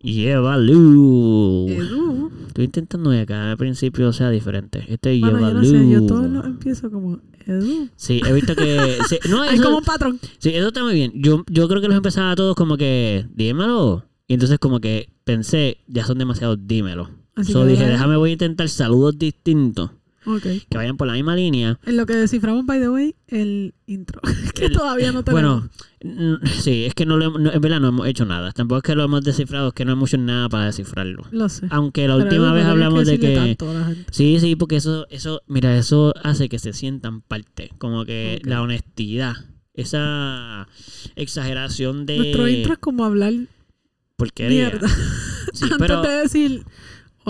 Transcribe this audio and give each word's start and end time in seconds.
Yevalu. 0.00 1.68
Edu. 1.68 2.30
Estoy 2.46 2.64
intentando 2.64 3.10
que 3.10 3.26
cada 3.26 3.56
principio 3.56 4.12
sea 4.12 4.30
diferente. 4.30 4.84
Este 4.88 5.14
es 5.14 5.20
Bueno, 5.20 5.40
yo 5.40 5.54
no 5.54 5.64
sé, 5.64 5.90
yo 5.90 6.06
todo 6.06 6.28
lo 6.28 6.44
empiezo 6.44 6.90
como 6.90 7.20
Edu. 7.46 7.88
Sí, 7.96 8.20
he 8.26 8.32
visto 8.32 8.54
que. 8.54 8.98
sí, 9.08 9.18
no, 9.28 9.44
eso, 9.44 9.62
como 9.62 9.78
un 9.78 9.84
patrón. 9.84 10.18
sí, 10.38 10.50
eso 10.50 10.68
está 10.68 10.82
muy 10.82 10.94
bien. 10.94 11.12
Yo, 11.14 11.44
yo 11.48 11.68
creo 11.68 11.80
que 11.80 11.88
los 11.88 11.96
empezaba 11.96 12.34
todos 12.36 12.54
como 12.54 12.76
que, 12.76 13.26
dímelo. 13.34 14.04
Y 14.26 14.34
entonces, 14.34 14.58
como 14.58 14.80
que 14.80 15.08
pensé, 15.24 15.78
ya 15.86 16.04
son 16.04 16.18
demasiados, 16.18 16.58
dímelo. 16.60 17.10
Así 17.34 17.52
So 17.52 17.64
dije, 17.64 17.86
déjame, 17.86 18.16
voy 18.16 18.30
a 18.30 18.32
intentar 18.34 18.68
saludos 18.68 19.18
distintos 19.18 19.90
Ok. 20.26 20.42
que 20.68 20.76
vayan 20.76 20.96
por 20.96 21.06
la 21.06 21.14
misma 21.14 21.34
línea. 21.36 21.78
En 21.86 21.96
lo 21.96 22.04
que 22.04 22.14
desciframos, 22.14 22.66
by 22.66 22.80
the 22.80 22.88
way, 22.90 23.14
el 23.28 23.74
intro. 23.86 24.20
que 24.54 24.66
El- 24.66 24.72
todavía 24.72 25.12
no 25.12 25.22
tenemos. 25.22 25.64
Bueno, 26.02 26.38
sí, 26.60 26.84
es 26.84 26.94
que 26.94 27.06
no 27.06 27.16
lo 27.16 27.24
hemos, 27.26 27.40
no, 27.40 27.52
en 27.52 27.60
verdad 27.60 27.80
no 27.80 27.88
hemos 27.88 28.06
hecho 28.06 28.24
nada. 28.26 28.52
Tampoco 28.52 28.78
es 28.78 28.82
que 28.82 28.94
lo 28.94 29.04
hemos 29.04 29.22
descifrado, 29.24 29.68
es 29.68 29.74
que 29.74 29.84
no 29.84 29.92
hemos 29.92 30.10
hecho 30.12 30.18
nada 30.22 30.48
para 30.48 30.66
descifrarlo. 30.66 31.24
Lo 31.30 31.48
sé. 31.48 31.66
Aunque 31.70 32.06
la 32.08 32.14
Pero 32.16 32.24
última 32.26 32.52
vez 32.52 32.66
hablamos 32.66 33.06
de 33.06 33.12
decirle 33.12 33.28
que... 33.34 33.36
tanto 33.40 33.70
a 33.70 33.74
la 33.74 33.84
gente. 33.86 34.04
Sí, 34.12 34.38
sí, 34.40 34.54
porque 34.56 34.76
eso, 34.76 35.06
eso, 35.10 35.42
mira, 35.46 35.76
eso 35.78 36.12
hace 36.22 36.48
que 36.48 36.58
se 36.58 36.72
sientan 36.72 37.20
parte. 37.22 37.70
Como 37.78 38.04
que 38.04 38.38
Ok. 38.42 38.46
la 38.48 38.60
honestidad, 38.62 39.34
esa 39.74 40.68
exageración 41.16 42.06
de 42.06 42.16
Nuestro 42.18 42.48
intro 42.48 42.72
es 42.74 42.78
como 42.78 43.04
hablar 43.04 43.32
porquería. 44.16 44.70
mierda. 44.70 44.88
Sí, 45.52 45.62
Antes 45.64 45.78
pero 45.78 46.02
de 46.02 46.10
decir 46.10 46.64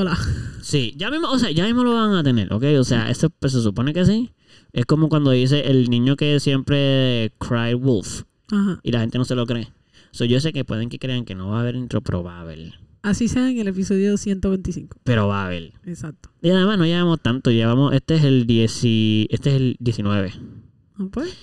hola. 0.00 0.16
sí, 0.62 0.94
ya 0.96 1.10
mismo, 1.10 1.30
o 1.30 1.38
sea, 1.38 1.50
ya 1.50 1.64
mismo 1.66 1.84
lo 1.84 1.94
van 1.94 2.12
a 2.14 2.22
tener, 2.22 2.52
¿ok? 2.52 2.64
O 2.78 2.84
sea, 2.84 3.10
esto 3.10 3.30
pues, 3.30 3.52
se 3.52 3.60
supone 3.62 3.92
que 3.92 4.04
sí. 4.04 4.30
Es 4.72 4.86
como 4.86 5.08
cuando 5.08 5.30
dice 5.30 5.70
el 5.70 5.88
niño 5.90 6.16
que 6.16 6.40
siempre 6.40 7.32
cry 7.38 7.74
wolf 7.74 8.22
Ajá. 8.50 8.80
y 8.82 8.92
la 8.92 9.00
gente 9.00 9.18
no 9.18 9.24
se 9.24 9.34
lo 9.34 9.46
cree. 9.46 9.68
So, 10.10 10.24
yo 10.24 10.40
sé 10.40 10.52
que 10.52 10.64
pueden 10.64 10.88
que 10.88 10.98
crean 10.98 11.24
que 11.24 11.34
no 11.34 11.48
va 11.50 11.58
a 11.58 11.60
haber 11.60 11.76
intro, 11.76 12.00
pero 12.00 12.22
va 12.22 12.38
a 12.38 12.40
haber. 12.42 12.74
Así 13.02 13.28
sea 13.28 13.50
en 13.50 13.58
el 13.58 13.68
episodio 13.68 14.16
125. 14.16 14.98
Pero 15.04 15.28
va 15.28 15.42
a 15.42 15.46
haber. 15.46 15.72
Exacto. 15.86 16.30
Y 16.42 16.50
además 16.50 16.78
no 16.78 16.84
llevamos 16.86 17.20
tanto, 17.20 17.50
llevamos, 17.50 17.94
este 17.94 18.16
es 18.16 18.24
el 18.24 18.46
10, 18.46 18.84
y- 18.84 19.26
este 19.30 19.50
es 19.50 19.56
el 19.56 19.76
19. 19.78 20.32
Ah, 20.96 21.06
pues, 21.10 21.34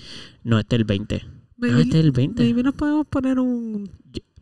No, 0.44 0.60
este 0.60 0.76
es 0.76 0.80
el 0.82 0.86
20. 0.86 1.24
Ah, 1.26 1.68
este 1.80 2.00
es 2.00 2.06
el 2.06 2.12
20. 2.12 2.44
maybe 2.44 2.64
nos 2.64 2.74
podemos 2.76 3.08
poner 3.08 3.40
un 3.40 3.90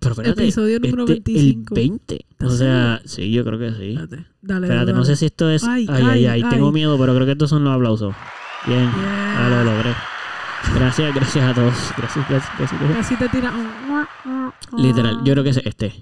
Pero 0.04 0.12
espérate, 0.12 0.44
episodio 0.44 0.80
número 0.80 1.04
este, 1.04 1.32
25. 1.34 1.76
El 1.76 1.82
20. 1.82 2.26
O 2.44 2.50
sea, 2.50 3.02
sí, 3.06 3.32
yo 3.32 3.44
creo 3.44 3.60
que 3.60 3.72
sí. 3.72 3.90
Espérate, 3.92 4.26
dale. 4.42 4.68
Espérate, 4.68 4.94
no 4.94 5.06
sé 5.06 5.16
si 5.16 5.26
esto 5.26 5.50
es. 5.50 5.64
Ay, 5.64 5.88
Ay, 5.90 6.04
ay, 6.04 6.26
ay, 6.26 6.42
ay, 6.44 6.50
tengo 6.50 6.72
miedo, 6.72 6.98
pero 6.98 7.14
creo 7.16 7.26
que 7.26 7.32
estos 7.34 7.50
son 7.50 7.64
los 7.64 7.74
aplausos. 7.74 8.14
Bien, 8.68 8.80
Yeah. 8.80 9.46
ah, 9.46 9.50
lo 9.50 9.64
logré. 9.72 9.94
Gracias, 10.76 11.14
gracias 11.14 11.44
a 11.46 11.54
todos. 11.54 11.74
Gracias, 11.98 12.30
gracias, 12.30 12.52
gracias. 12.58 12.82
gracias. 12.82 12.98
Casi 12.98 13.16
te 13.18 13.30
tira 13.30 13.52
un... 13.52 14.82
Literal, 14.82 15.18
yo 15.24 15.34
creo 15.34 15.44
que 15.44 15.50
es 15.50 15.58
este. 15.58 15.94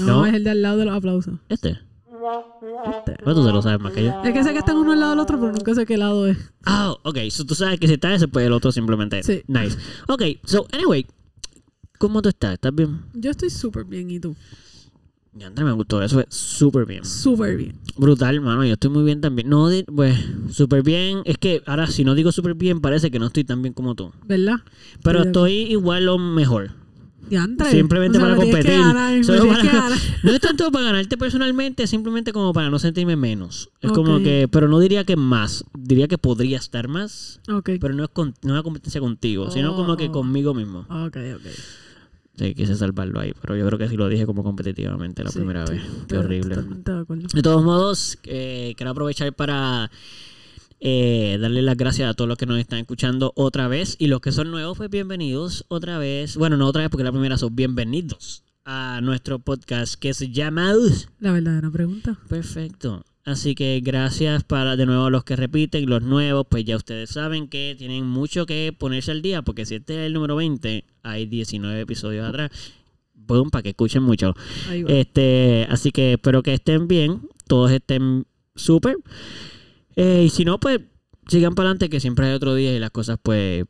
No, 0.00 0.06
no. 0.06 0.26
es 0.26 0.34
el 0.34 0.44
de 0.44 0.50
al 0.50 0.62
lado 0.62 0.78
de 0.78 0.84
los 0.86 0.94
aplausos. 0.96 1.34
Este. 1.48 1.78
Este. 2.96 3.16
Pues 3.22 3.36
tú 3.36 3.44
se 3.44 3.52
lo 3.52 3.62
sabes 3.62 3.80
más 3.80 3.92
que 3.92 4.04
yo. 4.04 4.22
Es 4.24 4.32
que 4.32 4.44
sé 4.44 4.52
que 4.52 4.58
están 4.58 4.76
uno 4.76 4.92
al 4.92 5.00
lado 5.00 5.10
del 5.10 5.20
otro, 5.20 5.38
pero 5.38 5.52
nunca 5.52 5.74
sé 5.74 5.86
qué 5.86 5.96
lado 5.96 6.26
es. 6.26 6.36
Ah, 6.64 6.94
ok. 7.02 7.18
So 7.30 7.44
tú 7.44 7.54
sabes 7.54 7.78
que 7.78 7.86
si 7.86 7.94
está 7.94 8.12
ese, 8.14 8.28
pues 8.28 8.46
el 8.46 8.52
otro 8.52 8.72
simplemente. 8.72 9.22
Sí. 9.22 9.42
Nice. 9.46 9.78
Ok, 10.08 10.22
so, 10.44 10.66
anyway. 10.72 11.06
¿Cómo 12.00 12.22
tú 12.22 12.30
estás? 12.30 12.54
¿Estás 12.54 12.74
bien? 12.74 13.02
Yo 13.12 13.30
estoy 13.30 13.50
súper 13.50 13.84
bien, 13.84 14.10
¿y 14.10 14.18
tú? 14.18 14.34
Ya, 15.34 15.48
André, 15.48 15.66
me 15.66 15.72
gustó. 15.72 16.02
Eso 16.02 16.14
fue 16.14 16.26
súper 16.30 16.86
bien. 16.86 17.04
Súper 17.04 17.58
bien. 17.58 17.74
Brutal, 17.98 18.40
mano. 18.40 18.64
Yo 18.64 18.72
estoy 18.72 18.88
muy 18.88 19.04
bien 19.04 19.20
también. 19.20 19.50
No, 19.50 19.68
pues, 19.94 20.18
súper 20.50 20.82
bien. 20.82 21.18
Es 21.26 21.36
que 21.36 21.62
ahora, 21.66 21.86
si 21.88 22.02
no 22.02 22.14
digo 22.14 22.32
súper 22.32 22.54
bien, 22.54 22.80
parece 22.80 23.10
que 23.10 23.18
no 23.18 23.26
estoy 23.26 23.44
tan 23.44 23.60
bien 23.60 23.74
como 23.74 23.94
tú. 23.94 24.12
¿Verdad? 24.26 24.60
Pero 25.02 25.18
Estoy 25.24 25.58
estoy 25.58 25.72
igual 25.72 26.08
o 26.08 26.16
mejor. 26.16 26.70
Diantre. 27.28 27.70
Simplemente 27.70 28.16
O 28.16 28.20
sea, 28.22 28.30
para 28.30 28.40
competir. 28.40 28.70
ganar, 28.80 29.22
Solo 29.24 29.46
para-. 29.46 29.90
No 30.24 30.32
es 30.32 30.40
tanto 30.40 30.72
para 30.72 30.86
ganarte 30.86 31.18
personalmente, 31.18 31.82
es 31.82 31.90
simplemente 31.90 32.32
como 32.32 32.54
para 32.54 32.70
no 32.70 32.78
sentirme 32.78 33.14
menos. 33.14 33.68
Es 33.82 33.92
como 33.92 34.20
que, 34.20 34.48
pero 34.50 34.68
no 34.68 34.78
diría 34.80 35.04
que 35.04 35.16
más. 35.16 35.64
Diría 35.78 36.08
que 36.08 36.16
podría 36.16 36.56
estar 36.56 36.88
más. 36.88 37.40
Ok. 37.52 37.72
Pero 37.78 37.92
no 37.92 38.04
es, 38.04 38.10
con, 38.10 38.28
no 38.42 38.48
es 38.48 38.52
una 38.52 38.62
competencia 38.62 39.02
contigo, 39.02 39.50
sino 39.50 39.76
como 39.76 39.98
que 39.98 40.08
Oh. 40.08 40.12
conmigo 40.12 40.54
mismo. 40.54 40.86
Ok, 40.88 41.18
ok. 41.36 41.46
Sí, 42.36 42.54
quise 42.54 42.74
salvarlo 42.74 43.20
ahí, 43.20 43.32
pero 43.40 43.54
yo 43.56 43.66
creo 43.66 43.78
que 43.78 43.88
sí 43.88 43.96
lo 43.96 44.08
dije 44.08 44.24
como 44.24 44.42
competitivamente 44.42 45.22
la 45.22 45.30
Sí, 45.30 45.38
primera 45.38 45.64
vez. 45.66 45.82
Qué 46.08 46.16
horrible. 46.16 46.56
De 47.34 47.42
todos 47.42 47.62
modos, 47.62 48.18
eh, 48.24 48.72
quiero 48.76 48.92
aprovechar 48.92 49.32
para 49.34 49.90
eh, 50.80 51.36
darle 51.40 51.60
las 51.60 51.76
gracias 51.76 52.08
a 52.08 52.14
todos 52.14 52.28
los 52.28 52.38
que 52.38 52.46
nos 52.46 52.58
están 52.58 52.78
escuchando 52.78 53.32
otra 53.36 53.68
vez. 53.68 53.96
Y 53.98 54.06
los 54.06 54.20
que 54.20 54.32
son 54.32 54.50
nuevos, 54.50 54.78
pues 54.78 54.88
bienvenidos 54.88 55.66
otra 55.68 55.98
vez. 55.98 56.36
Bueno, 56.36 56.56
no 56.56 56.66
otra 56.66 56.80
vez 56.82 56.90
porque 56.90 57.04
la 57.04 57.12
primera 57.12 57.36
son 57.36 57.54
bienvenidos 57.54 58.42
a 58.64 59.00
nuestro 59.02 59.38
podcast 59.40 59.96
que 59.96 60.14
se 60.14 60.30
llama... 60.30 60.72
La 61.18 61.32
verdadera 61.32 61.70
pregunta. 61.70 62.16
Perfecto. 62.28 63.04
Así 63.24 63.54
que 63.54 63.80
gracias 63.84 64.44
para 64.44 64.76
de 64.76 64.86
nuevo 64.86 65.04
a 65.04 65.10
los 65.10 65.24
que 65.24 65.36
repiten, 65.36 65.88
los 65.88 66.02
nuevos, 66.02 66.46
pues 66.48 66.64
ya 66.64 66.76
ustedes 66.76 67.10
saben 67.10 67.48
que 67.48 67.74
tienen 67.76 68.06
mucho 68.06 68.46
que 68.46 68.74
ponerse 68.76 69.10
al 69.10 69.20
día, 69.20 69.42
porque 69.42 69.66
si 69.66 69.74
este 69.76 69.94
es 69.94 70.06
el 70.06 70.14
número 70.14 70.36
20, 70.36 70.84
hay 71.02 71.26
19 71.26 71.80
episodios 71.80 72.26
atrás. 72.26 72.50
Boom, 73.14 73.50
para 73.50 73.62
que 73.62 73.70
escuchen 73.70 74.02
mucho. 74.02 74.34
Este, 74.88 75.66
así 75.68 75.92
que 75.92 76.14
espero 76.14 76.42
que 76.42 76.54
estén 76.54 76.88
bien, 76.88 77.20
todos 77.46 77.70
estén 77.70 78.26
súper. 78.56 78.96
Eh, 79.96 80.24
y 80.26 80.30
si 80.30 80.44
no, 80.44 80.58
pues 80.58 80.80
sigan 81.28 81.54
para 81.54 81.68
adelante, 81.68 81.90
que 81.90 82.00
siempre 82.00 82.26
hay 82.26 82.32
otro 82.32 82.54
día 82.54 82.74
y 82.74 82.78
las 82.78 82.90
cosas, 82.90 83.18
pues, 83.22 83.64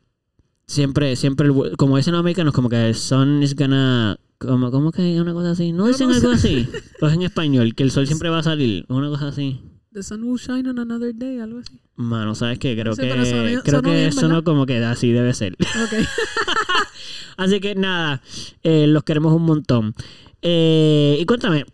siempre, 0.65 1.15
siempre, 1.15 1.49
como 1.77 1.97
dicen 1.97 2.13
los 2.13 2.21
americanos, 2.21 2.53
como 2.53 2.69
que 2.69 2.87
el 2.87 2.95
sun 2.95 3.43
is 3.43 3.55
gonna. 3.55 4.17
Como, 4.41 4.71
¿Cómo 4.71 4.91
que 4.91 5.15
es 5.15 5.21
una 5.21 5.33
cosa 5.33 5.51
así? 5.51 5.71
¿No 5.71 5.83
Yo 5.85 5.89
dicen 5.89 6.07
no 6.09 6.15
algo 6.15 6.35
sé. 6.35 6.47
así? 6.47 6.67
Pues 6.99 7.13
en 7.13 7.21
español, 7.21 7.75
que 7.75 7.83
el 7.83 7.91
sol 7.91 8.07
siempre 8.07 8.29
va 8.29 8.39
a 8.39 8.43
salir. 8.43 8.85
Una 8.89 9.07
cosa 9.09 9.27
así. 9.27 9.61
The 9.93 10.01
sun 10.03 10.23
will 10.23 10.39
shine 10.39 10.67
on 10.69 10.79
another 10.79 11.13
day, 11.15 11.39
algo 11.39 11.59
así. 11.59 11.79
Mano, 11.95 12.33
¿sabes 12.33 12.57
qué? 12.57 12.75
Creo 12.75 12.95
que, 12.95 13.09
sonó- 13.11 13.61
creo 13.63 13.63
sonó 13.65 13.81
que 13.89 13.95
bien, 13.95 14.11
sonó 14.13 14.27
¿verdad? 14.29 14.43
como 14.43 14.65
que 14.65 14.77
así 14.83 15.11
debe 15.11 15.33
ser. 15.33 15.53
Ok. 15.53 15.93
Así 17.37 17.59
que 17.59 17.73
nada, 17.75 18.21
eh, 18.61 18.85
los 18.87 19.03
queremos 19.03 19.33
un 19.33 19.43
montón. 19.43 19.95
Eh, 20.43 21.17
y 21.19 21.25
cuéntame, 21.25 21.65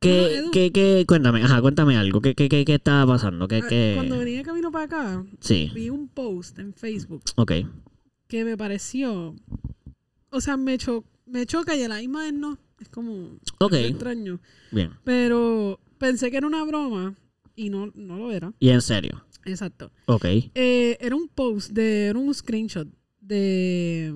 ¿qué, 0.00 0.44
qué, 0.52 0.72
qué- 0.72 1.04
cuéntame, 1.06 1.42
ajá, 1.44 1.60
cuéntame 1.60 1.96
algo, 1.96 2.20
¿qué, 2.20 2.34
qué, 2.34 2.48
qué, 2.48 2.64
qué 2.64 2.74
estaba 2.74 3.06
pasando? 3.14 3.46
¿Qué, 3.46 3.60
Ah, 3.62 3.66
qué? 3.68 3.92
Cuando 3.94 4.18
venía 4.18 4.38
de 4.38 4.44
camino 4.44 4.72
para 4.72 4.84
acá, 4.86 5.24
Sí, 5.40 5.70
vi 5.74 5.90
un 5.90 6.08
post 6.08 6.58
en 6.58 6.72
Facebook 6.74 7.22
ok, 7.36 7.52
que 8.28 8.44
me 8.44 8.56
pareció. 8.56 9.34
O 10.30 10.40
sea, 10.40 10.56
me, 10.56 10.76
cho- 10.78 11.04
me 11.32 11.46
choca 11.46 11.74
y 11.74 11.80
misma 11.98 12.22
vez 12.24 12.32
no. 12.34 12.58
Es 12.80 12.88
como. 12.88 13.38
Ok. 13.58 13.72
algo 13.72 13.86
extraño. 13.88 14.40
bien. 14.70 14.92
Pero 15.04 15.80
pensé 15.98 16.30
que 16.30 16.36
era 16.36 16.46
una 16.46 16.64
broma 16.64 17.14
y 17.56 17.70
no, 17.70 17.90
no 17.94 18.16
lo 18.18 18.30
era. 18.32 18.52
Y 18.58 18.68
en 18.70 18.80
serio, 18.82 19.24
Exacto. 19.44 19.90
ok, 20.06 20.24
Eh, 20.54 20.96
era 21.00 21.16
un 21.16 21.28
post 21.28 21.70
de. 21.70 22.06
Era 22.06 22.18
un 22.18 22.32
screenshot 22.34 22.88
de. 23.20 24.14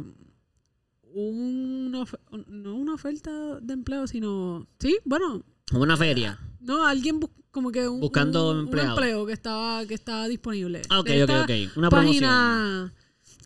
Una, 1.15 2.05
no 2.49 2.77
una 2.77 2.95
oferta 2.95 3.59
de 3.61 3.73
empleo, 3.73 4.07
sino. 4.07 4.67
Sí, 4.79 4.99
bueno. 5.05 5.43
como 5.71 5.83
una 5.83 5.97
feria. 5.97 6.39
No, 6.61 6.85
alguien 6.85 7.21
bus- 7.21 7.31
como 7.51 7.71
que 7.73 7.89
un, 7.89 8.01
Buscando 8.01 8.51
un- 8.51 8.57
un 8.59 8.65
empleado. 8.65 8.91
empleo 8.91 9.25
que 9.27 9.33
estaba, 9.33 9.87
que 9.87 9.95
estaba 9.95 10.29
disponible. 10.29 10.83
Ah, 10.91 11.01
ok, 11.01 11.09
ok, 11.25 11.31
ok, 11.45 11.77
una 11.77 11.89
promoción. 11.89 12.93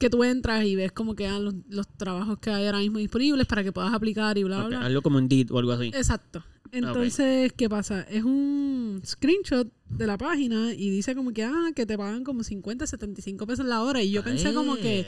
Que 0.00 0.10
tú 0.10 0.24
entras 0.24 0.64
y 0.64 0.74
ves 0.74 0.90
como 0.90 1.14
que 1.14 1.28
ah, 1.28 1.38
los, 1.38 1.54
los 1.68 1.86
trabajos 1.86 2.38
que 2.38 2.50
hay 2.50 2.66
ahora 2.66 2.78
mismo 2.78 2.98
disponibles 2.98 3.46
para 3.46 3.62
que 3.62 3.70
puedas 3.70 3.92
aplicar 3.92 4.36
y 4.38 4.42
bla, 4.42 4.64
bla. 4.64 4.80
Algo 4.80 5.02
como 5.02 5.18
Indeed 5.20 5.52
o 5.52 5.58
algo 5.58 5.72
así. 5.72 5.88
Exacto. 5.94 6.42
Entonces, 6.72 7.52
¿qué 7.52 7.68
pasa? 7.68 8.02
Es 8.02 8.24
un 8.24 9.02
screenshot 9.04 9.68
de 9.88 10.06
la 10.06 10.16
página 10.16 10.72
y 10.72 10.90
dice 10.90 11.14
como 11.14 11.32
que, 11.32 11.44
ah, 11.44 11.70
que 11.74 11.84
te 11.84 11.98
pagan 11.98 12.24
como 12.24 12.44
50, 12.44 12.86
75 12.86 13.46
pesos 13.46 13.66
la 13.66 13.82
hora. 13.82 14.02
Y 14.02 14.10
yo 14.10 14.22
pensé 14.22 14.54
como 14.54 14.76
que, 14.76 15.04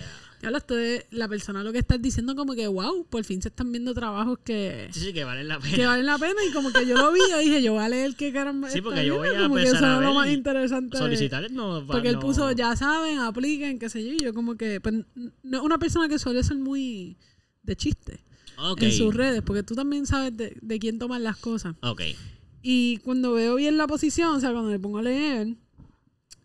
lo 0.50 0.58
estoy, 0.58 1.00
la 1.10 1.28
persona 1.28 1.62
lo 1.62 1.72
que 1.72 1.78
está 1.78 1.98
diciendo 1.98 2.34
como 2.34 2.54
que, 2.54 2.66
wow, 2.66 3.06
por 3.06 3.22
fin 3.25 3.41
se 3.41 3.48
están 3.48 3.70
viendo 3.70 3.94
trabajos 3.94 4.38
que, 4.44 4.88
Sí, 4.92 5.00
sí, 5.00 5.12
que 5.12 5.22
valen 5.25 5.47
la 5.48 5.58
que 5.60 5.70
pena. 5.70 5.88
valen 5.88 6.06
la 6.06 6.19
pena. 6.19 6.44
Y 6.48 6.52
como 6.52 6.72
que 6.72 6.87
yo 6.87 6.96
lo 6.96 7.12
vi, 7.12 7.20
yo 7.31 7.38
dije, 7.38 7.62
yo 7.62 7.75
voy 7.75 7.82
a 7.84 7.88
leer 7.88 8.14
qué 8.16 8.32
caramba. 8.32 8.69
Sí, 8.70 8.81
porque 8.81 9.05
yo 9.06 9.19
voy 9.19 9.28
a 9.28 9.43
como 9.43 9.55
que 9.55 9.62
empezar 9.62 9.76
eso 9.78 9.87
a 9.87 9.94
es 10.00 10.00
lo 10.08 10.14
más 10.14 10.28
interesante. 10.31 10.96
de- 10.96 11.02
Solicitar 11.02 11.50
no 11.52 11.84
porque 11.87 12.08
él 12.08 12.14
no- 12.14 12.20
puso, 12.20 12.50
ya 12.52 12.75
saben, 12.76 13.19
apliquen, 13.19 13.78
qué 13.78 13.88
sé 13.88 14.05
yo. 14.05 14.12
Y 14.12 14.19
yo 14.19 14.34
como 14.34 14.56
que, 14.56 14.81
pues, 14.81 14.94
no 15.43 15.58
es 15.58 15.62
una 15.62 15.78
persona 15.78 16.08
que 16.08 16.19
suele 16.19 16.43
ser 16.43 16.56
muy 16.58 17.16
de 17.62 17.76
chiste 17.76 18.20
en 18.78 18.93
sus 18.93 19.14
redes, 19.14 19.43
porque 19.43 19.62
tú 19.62 19.75
también 19.75 20.06
sabes 20.06 20.37
de, 20.37 20.56
de 20.61 20.78
quién 20.78 20.99
toman 20.99 21.22
las 21.22 21.37
cosas. 21.37 21.75
ok, 21.82 22.02
Y 22.62 22.99
cuando 22.99 23.32
veo 23.32 23.56
bien 23.56 23.76
la 23.76 23.87
posición, 23.87 24.37
o 24.37 24.40
sea, 24.40 24.52
cuando 24.52 24.70
me 24.70 24.78
pongo 24.78 24.99
a 24.99 25.02
leer, 25.02 25.56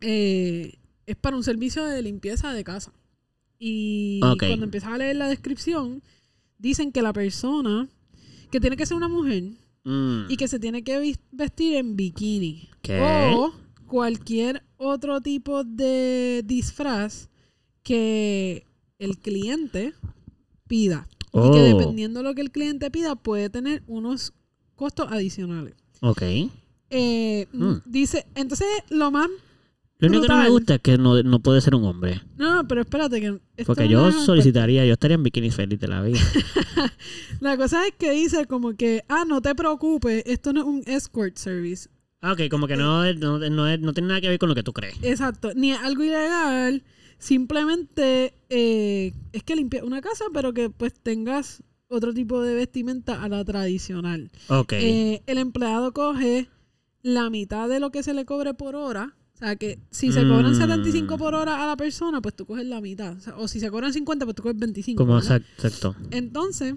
eh, 0.01 0.77
es 1.05 1.15
para 1.15 1.35
un 1.35 1.43
servicio 1.43 1.85
de 1.85 2.01
limpieza 2.01 2.53
de 2.53 2.63
casa. 2.63 2.91
Y 3.59 4.19
cuando 4.39 4.65
empiezas 4.65 4.91
a 4.91 4.97
leer 4.97 5.15
la 5.15 5.27
descripción, 5.29 6.01
dicen 6.57 6.91
que 6.91 7.01
la 7.01 7.13
persona, 7.13 7.87
que 8.51 8.59
tiene 8.59 8.77
que 8.77 8.85
ser 8.85 8.97
una 8.97 9.07
mujer 9.07 9.43
Mm, 9.83 10.25
y 10.29 10.35
que 10.35 10.49
se 10.49 10.59
tiene 10.59 10.83
que 10.83 11.15
vestir 11.31 11.75
en 11.75 11.95
bikini. 11.95 12.69
¿Qué? 12.81 12.99
O 13.35 13.53
cualquier 13.85 14.61
otro 14.75 15.21
tipo 15.21 15.63
de 15.63 16.43
disfraz 16.45 17.29
que 17.83 18.65
el 18.99 19.17
cliente 19.17 19.93
pida. 20.67 21.07
Y 21.27 21.39
que 21.39 21.39
Oh, 21.39 21.77
dependiendo 21.77 22.19
de 22.19 22.23
lo 22.25 22.35
que 22.35 22.41
el 22.41 22.51
cliente 22.51 22.91
pida, 22.91 23.15
puede 23.15 23.49
tener 23.49 23.81
unos 23.87 24.33
costos 24.75 25.07
adicionales. 25.09 25.73
ok. 26.01 26.21
Eh, 26.89 27.47
Mm. 27.53 27.75
Dice, 27.85 28.25
entonces 28.35 28.67
lo 28.89 29.09
más... 29.11 29.29
Lo 29.99 30.07
único 30.09 30.23
que 30.23 30.27
no 30.29 30.37
me 30.43 30.49
gusta 30.49 30.75
es 30.75 30.81
que 30.81 30.97
no, 30.97 31.21
no 31.23 31.39
puede 31.39 31.59
ser 31.61 31.73
un 31.75 31.83
hombre. 31.85 32.21
No, 32.37 32.67
pero 32.67 32.81
espérate 32.81 33.19
que... 33.19 33.27
esto 33.55 33.65
Porque 33.65 33.85
no 33.85 33.89
yo 33.89 34.07
es- 34.09 34.15
solicitaría, 34.25 34.85
yo 34.85 34.93
estaría 34.93 35.15
en 35.15 35.23
bikini 35.23 35.49
feliz 35.49 35.79
de 35.79 35.87
la 35.87 36.01
vida. 36.03 36.19
La 37.39 37.57
cosa 37.57 37.85
es 37.87 37.93
que 37.97 38.11
dice 38.11 38.45
como 38.45 38.75
que, 38.75 39.03
ah, 39.09 39.23
no 39.27 39.41
te 39.41 39.55
preocupes, 39.55 40.23
esto 40.25 40.53
no 40.53 40.59
es 40.61 40.65
un 40.67 40.83
escort 40.85 41.35
service. 41.37 41.89
Ah, 42.21 42.33
ok, 42.33 42.41
como 42.49 42.67
que 42.67 42.75
no, 42.77 43.03
es- 43.05 43.17
no, 43.17 43.39
no, 43.39 43.67
es- 43.67 43.79
no 43.79 43.93
tiene 43.93 44.09
nada 44.09 44.21
que 44.21 44.29
ver 44.29 44.39
con 44.39 44.49
lo 44.49 44.55
que 44.55 44.63
tú 44.63 44.73
crees. 44.73 44.95
Exacto, 45.01 45.51
ni 45.55 45.71
es 45.71 45.79
algo 45.79 46.03
ilegal, 46.03 46.83
simplemente 47.41 48.33
eh, 48.49 49.13
es 49.33 49.43
que 49.43 49.55
limpias 49.55 49.83
una 49.83 50.01
casa, 50.01 50.25
pero 50.33 50.53
que 50.53 50.69
pues 50.69 50.93
tengas 50.93 51.63
otro 51.87 52.13
tipo 52.13 52.41
de 52.41 52.53
vestimenta 52.55 53.23
a 53.23 53.29
la 53.29 53.43
tradicional. 53.45 54.29
Ok. 54.49 54.73
Eh, 54.73 55.21
el 55.25 55.37
empleado 55.37 55.93
coge 55.93 56.49
la 57.01 57.29
mitad 57.29 57.69
de 57.69 57.79
lo 57.79 57.91
que 57.91 58.03
se 58.03 58.13
le 58.13 58.25
cobre 58.25 58.53
por 58.53 58.75
hora. 58.75 59.15
O 59.37 59.39
sea, 59.39 59.55
que 59.55 59.79
si 59.91 60.11
se 60.11 60.21
cobran 60.27 60.53
Mm. 60.53 60.57
75 60.57 61.17
por 61.17 61.35
hora 61.35 61.63
a 61.63 61.67
la 61.67 61.77
persona, 61.77 62.21
pues 62.21 62.35
tú 62.35 62.45
coges 62.47 62.65
la 62.65 62.81
mitad. 62.81 63.15
O, 63.15 63.19
sea, 63.19 63.37
o 63.37 63.47
si 63.47 63.59
se 63.59 63.69
cobran 63.69 63.93
50, 63.93 64.25
pues 64.25 64.35
tú 64.35 64.41
coges 64.43 64.57
25. 64.57 64.97
como 65.03 65.17
exacto. 65.19 65.95
Entonces, 66.09 66.73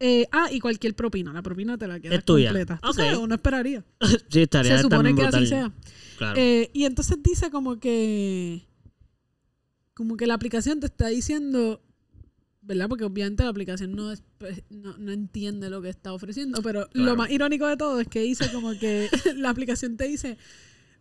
eh, 0.00 0.26
ah, 0.32 0.48
y 0.50 0.58
cualquier 0.58 0.96
propina. 0.96 1.32
La 1.32 1.42
propina 1.42 1.78
te 1.78 1.86
la 1.86 2.00
quedas 2.00 2.18
Es 2.18 2.24
tuya. 2.24 2.48
completa. 2.48 2.80
Tú 2.82 2.88
Ok. 2.88 2.96
sabes, 2.96 3.16
uno 3.18 3.34
esperaría. 3.36 3.84
Sí, 4.30 4.42
estaría 4.42 4.76
Se 4.76 4.82
supone 4.82 5.14
que 5.14 5.22
brutal. 5.22 5.34
así 5.42 5.46
sea. 5.46 5.72
Claro. 6.18 6.34
Eh, 6.40 6.70
y 6.72 6.84
entonces 6.86 7.18
dice 7.22 7.50
como 7.50 7.78
que. 7.78 8.66
Como 9.94 10.16
que 10.16 10.26
la 10.26 10.34
aplicación 10.34 10.80
te 10.80 10.86
está 10.86 11.06
diciendo. 11.08 11.80
¿Verdad? 12.62 12.88
Porque 12.88 13.04
obviamente 13.04 13.44
la 13.44 13.50
aplicación 13.50 13.94
no, 13.94 14.10
es- 14.10 14.24
pues, 14.38 14.64
no, 14.70 14.98
no 14.98 15.12
entiende 15.12 15.70
lo 15.70 15.80
que 15.80 15.88
está 15.88 16.12
ofreciendo. 16.12 16.60
Pero 16.62 16.88
Claro. 16.88 17.10
lo 17.10 17.16
más 17.16 17.30
irónico 17.30 17.64
de 17.68 17.76
todo 17.76 18.00
es 18.00 18.08
que 18.08 18.20
dice 18.22 18.50
como 18.52 18.76
que 18.76 19.08
la 19.36 19.50
aplicación 19.50 19.96
te 19.96 20.08
dice. 20.08 20.36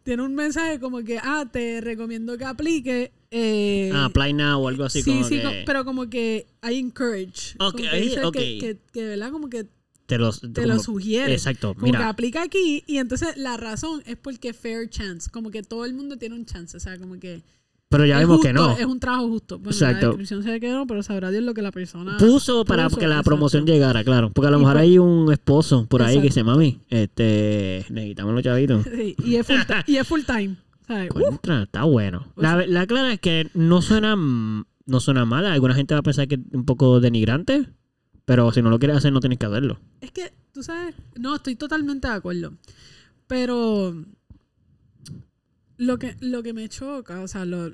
Tiene 0.06 0.22
un 0.22 0.36
mensaje 0.36 0.80
como 0.80 1.04
que, 1.04 1.18
ah, 1.18 1.50
te 1.52 1.82
recomiendo 1.82 2.38
que 2.38 2.46
aplique. 2.46 3.12
eh, 3.32 3.90
ah, 3.92 4.06
apply 4.06 4.34
now 4.34 4.62
o 4.64 4.68
algo 4.70 4.84
así 4.86 5.02
sí, 5.02 5.10
como 5.12 5.24
sí, 5.28 5.42
que 5.42 5.64
pero 5.66 5.84
como 5.84 6.08
que 6.10 6.46
I 6.64 6.76
encourage. 6.78 7.56
Ok, 7.60 7.72
Como 7.76 7.90
que 7.90 8.00
dice 8.00 8.24
ok. 8.24 8.34
que, 8.34 8.58
que, 8.60 8.78
que, 8.94 9.04
¿verdad? 9.04 9.32
Como 9.32 9.50
que 9.50 9.66
te 10.06 10.20
los 10.20 10.42
te 10.42 10.54
como- 10.62 10.68
lo 10.68 10.80
sugiere. 10.80 11.34
Exacto, 11.34 11.74
Como 11.74 11.88
que 11.88 11.98
mira. 11.98 12.08
aplica 12.08 12.44
aquí 12.44 12.84
y 12.86 13.00
entonces 13.00 13.36
la 13.36 13.58
razón 13.58 14.04
es 14.06 14.16
porque 14.16 14.54
fair 14.54 14.88
chance, 14.92 15.30
como 15.32 15.50
que 15.50 15.64
todo 15.64 15.84
el 15.86 15.96
mundo 15.96 16.18
tiene 16.18 16.36
un 16.36 16.46
chance, 16.46 16.78
o 16.78 16.80
sea, 16.80 16.98
como 17.00 17.20
que 17.20 17.42
Pero 17.90 18.06
ya 18.06 18.20
es 18.20 18.26
justo, 18.26 18.42
que 18.48 18.52
no. 18.54 18.72
es 18.78 18.86
un 18.86 19.00
trabajo 19.00 19.28
justo. 19.30 19.58
Bueno, 19.58 19.72
Exacto. 19.72 20.02
la 20.02 20.08
descripción 20.08 20.44
se 20.44 20.52
ve 20.52 20.60
que 20.60 20.72
no, 20.72 20.88
pero 20.88 21.04
sabrá 21.04 21.30
Dios 21.32 21.44
lo 21.44 21.54
que 21.54 21.62
la 21.62 21.72
persona 21.72 22.18
Puso 22.18 22.66
para 22.66 22.86
puso, 22.86 22.98
que 23.00 23.08
la 23.08 23.16
exacto. 23.16 23.30
promoción 23.30 23.66
llegara, 23.66 24.04
claro. 24.04 24.32
Porque 24.32 24.48
a 24.48 24.52
lo 24.52 24.58
Y 24.58 24.62
mejor 24.62 24.78
hay 24.78 24.98
un 24.98 25.32
esposo 25.32 25.86
por 25.88 26.02
ahí 26.02 26.18
que 26.18 26.24
dice, 26.24 26.44
mami, 26.44 26.80
este, 26.90 27.86
necesitamos 27.90 28.34
los 28.34 28.44
chavitos. 28.44 28.86
Sí, 28.96 29.16
y 29.24 29.36
es 29.36 29.46
full 29.46 29.62
time, 29.68 29.84
y 29.88 29.98
es 29.98 30.08
full 30.08 30.22
time. 30.24 30.58
Uh, 30.88 31.52
está 31.64 31.84
bueno. 31.84 32.28
La, 32.36 32.66
la 32.68 32.86
clara 32.86 33.14
es 33.14 33.20
que 33.20 33.50
no 33.54 33.82
suena, 33.82 34.16
no 34.16 35.00
suena 35.00 35.26
mal. 35.26 35.46
Alguna 35.46 35.74
gente 35.74 35.94
va 35.96 36.00
a 36.02 36.04
pensar 36.04 36.28
que 36.28 36.36
es 36.36 36.42
un 36.54 36.66
poco 36.66 37.00
denigrante. 37.00 37.68
Pero 38.26 38.52
si 38.52 38.62
no 38.64 38.70
lo 38.72 38.80
quieres 38.80 38.98
hacer, 38.98 39.14
no 39.14 39.20
tienes 39.20 39.38
que 39.40 39.46
hacerlo. 39.46 39.80
es 40.02 40.12
que 40.12 40.34
tú 40.52 40.64
sabes, 40.64 40.96
no, 41.16 41.36
estoy 41.36 41.56
totalmente 41.56 42.08
de 42.08 42.14
acuerdo. 42.16 42.54
Pero 43.28 43.96
lo 45.78 46.00
que 46.00 46.16
lo 46.20 46.44
que 46.44 46.54
me 46.54 46.70
choca, 46.70 47.22
o 47.22 47.28
sea, 47.28 47.46
lo, 47.46 47.72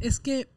es 0.00 0.20
que 0.20 0.48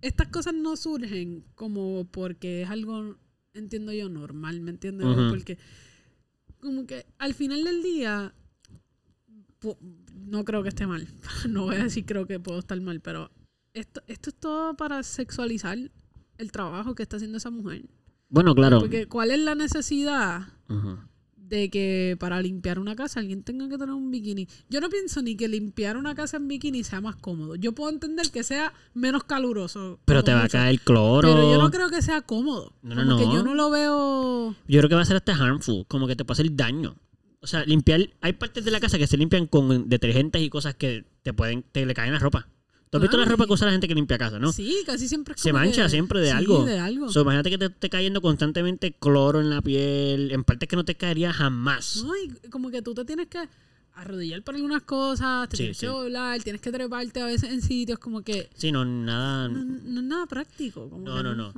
estas 0.00 0.28
cosas 0.28 0.54
no 0.54 0.76
surgen 0.76 1.44
como 1.54 2.06
porque 2.10 2.62
es 2.62 2.70
algo, 2.70 3.16
entiendo 3.54 3.92
yo, 3.92 4.08
normal, 4.08 4.60
¿me 4.60 4.70
entiendes? 4.70 5.06
Porque 5.30 5.58
como 6.60 6.86
que 6.86 7.06
al 7.18 7.34
final 7.34 7.64
del 7.64 7.82
día, 7.82 8.34
no 10.14 10.44
creo 10.44 10.62
que 10.62 10.68
esté 10.70 10.86
mal. 10.86 11.06
No 11.48 11.64
voy 11.64 11.76
a 11.76 11.84
decir 11.84 12.04
creo 12.04 12.26
que 12.26 12.40
puedo 12.40 12.58
estar 12.58 12.80
mal, 12.80 13.00
pero 13.00 13.30
esto, 13.72 14.02
esto 14.06 14.30
es 14.30 14.36
todo 14.36 14.74
para 14.74 15.02
sexualizar 15.02 15.78
el 16.38 16.52
trabajo 16.52 16.94
que 16.94 17.02
está 17.02 17.16
haciendo 17.16 17.38
esa 17.38 17.50
mujer. 17.50 17.84
Bueno, 18.28 18.54
claro. 18.54 18.80
Porque 18.80 19.06
¿cuál 19.06 19.30
es 19.30 19.38
la 19.38 19.54
necesidad 19.54 20.48
Ujú. 20.68 20.98
De 21.48 21.70
que 21.70 22.16
para 22.18 22.40
limpiar 22.40 22.78
una 22.78 22.96
casa 22.96 23.20
alguien 23.20 23.42
tenga 23.42 23.68
que 23.68 23.78
tener 23.78 23.94
un 23.94 24.10
bikini. 24.10 24.48
Yo 24.68 24.80
no 24.80 24.88
pienso 24.88 25.22
ni 25.22 25.36
que 25.36 25.48
limpiar 25.48 25.96
una 25.96 26.14
casa 26.14 26.38
en 26.38 26.48
bikini 26.48 26.84
sea 26.84 27.00
más 27.00 27.16
cómodo. 27.16 27.54
Yo 27.56 27.72
puedo 27.72 27.90
entender 27.90 28.30
que 28.30 28.42
sea 28.42 28.72
menos 28.94 29.24
caluroso. 29.24 30.00
Pero 30.04 30.24
te 30.24 30.32
va 30.32 30.44
a 30.44 30.48
caer 30.48 30.80
cloro. 30.80 31.28
Pero 31.28 31.52
yo 31.52 31.58
no 31.58 31.70
creo 31.70 31.90
que 31.90 32.02
sea 32.02 32.22
cómodo. 32.22 32.72
No, 32.82 32.94
no, 32.94 33.04
no. 33.04 33.32
yo 33.32 33.42
no 33.42 33.54
lo 33.54 33.70
veo. 33.70 34.56
Yo 34.66 34.80
creo 34.80 34.88
que 34.88 34.94
va 34.94 35.02
a 35.02 35.06
ser 35.06 35.16
hasta 35.16 35.34
harmful, 35.34 35.86
como 35.86 36.06
que 36.06 36.16
te 36.16 36.24
puede 36.24 36.42
hacer 36.42 36.56
daño. 36.56 36.96
O 37.40 37.46
sea, 37.46 37.64
limpiar, 37.64 38.08
hay 38.22 38.32
partes 38.32 38.64
de 38.64 38.70
la 38.70 38.80
casa 38.80 38.96
que 38.96 39.06
se 39.06 39.18
limpian 39.18 39.46
con 39.46 39.88
detergentes 39.88 40.40
y 40.40 40.48
cosas 40.48 40.76
que 40.76 41.04
te 41.22 41.34
pueden, 41.34 41.62
te 41.62 41.84
le 41.84 41.92
caen 41.92 42.12
la 42.12 42.18
ropa. 42.18 42.48
¿Tú 42.94 42.98
has 42.98 43.02
visto 43.02 43.16
la 43.16 43.24
ropa 43.24 43.46
que 43.46 43.52
usa 43.52 43.66
la 43.66 43.72
gente 43.72 43.88
que 43.88 43.94
limpia 43.94 44.16
casa, 44.18 44.38
no? 44.38 44.52
Sí, 44.52 44.82
casi 44.86 45.08
siempre 45.08 45.34
es 45.34 45.40
Se 45.40 45.50
como 45.50 45.62
mancha 45.64 45.82
que- 45.84 45.88
siempre 45.90 46.20
de 46.20 46.26
sí, 46.30 46.32
algo. 46.32 46.64
de 46.64 46.78
algo. 46.78 47.10
So, 47.10 47.22
imagínate 47.22 47.50
que 47.50 47.58
te 47.58 47.64
esté 47.66 47.90
cayendo 47.90 48.20
constantemente 48.22 48.92
cloro 48.92 49.40
en 49.40 49.50
la 49.50 49.60
piel, 49.62 50.30
en 50.30 50.44
partes 50.44 50.68
que 50.68 50.76
no 50.76 50.84
te 50.84 50.94
caería 50.94 51.32
jamás. 51.32 52.04
No, 52.04 52.12
y 52.16 52.48
como 52.50 52.70
que 52.70 52.82
tú 52.82 52.94
te 52.94 53.04
tienes 53.04 53.26
que 53.26 53.40
arrodillar 53.94 54.42
por 54.42 54.54
algunas 54.54 54.82
cosas, 54.82 55.48
te 55.48 55.56
Sí, 55.56 55.62
tienes 55.64 55.76
sí. 55.78 55.86
que 55.86 55.92
doblar, 55.92 56.42
tienes 56.42 56.60
que 56.62 56.70
treparte 56.72 57.20
a 57.20 57.26
veces 57.26 57.50
en 57.50 57.62
sitios 57.62 57.98
como 57.98 58.22
que 58.22 58.48
Sí, 58.54 58.70
no, 58.72 58.84
nada. 58.84 59.48
no, 59.48 59.64
no 59.64 60.00
es 60.00 60.06
nada 60.06 60.26
práctico. 60.26 60.88
como 60.88 61.04
No, 61.04 61.16
que 61.16 61.22
no, 61.24 61.34
no. 61.34 61.52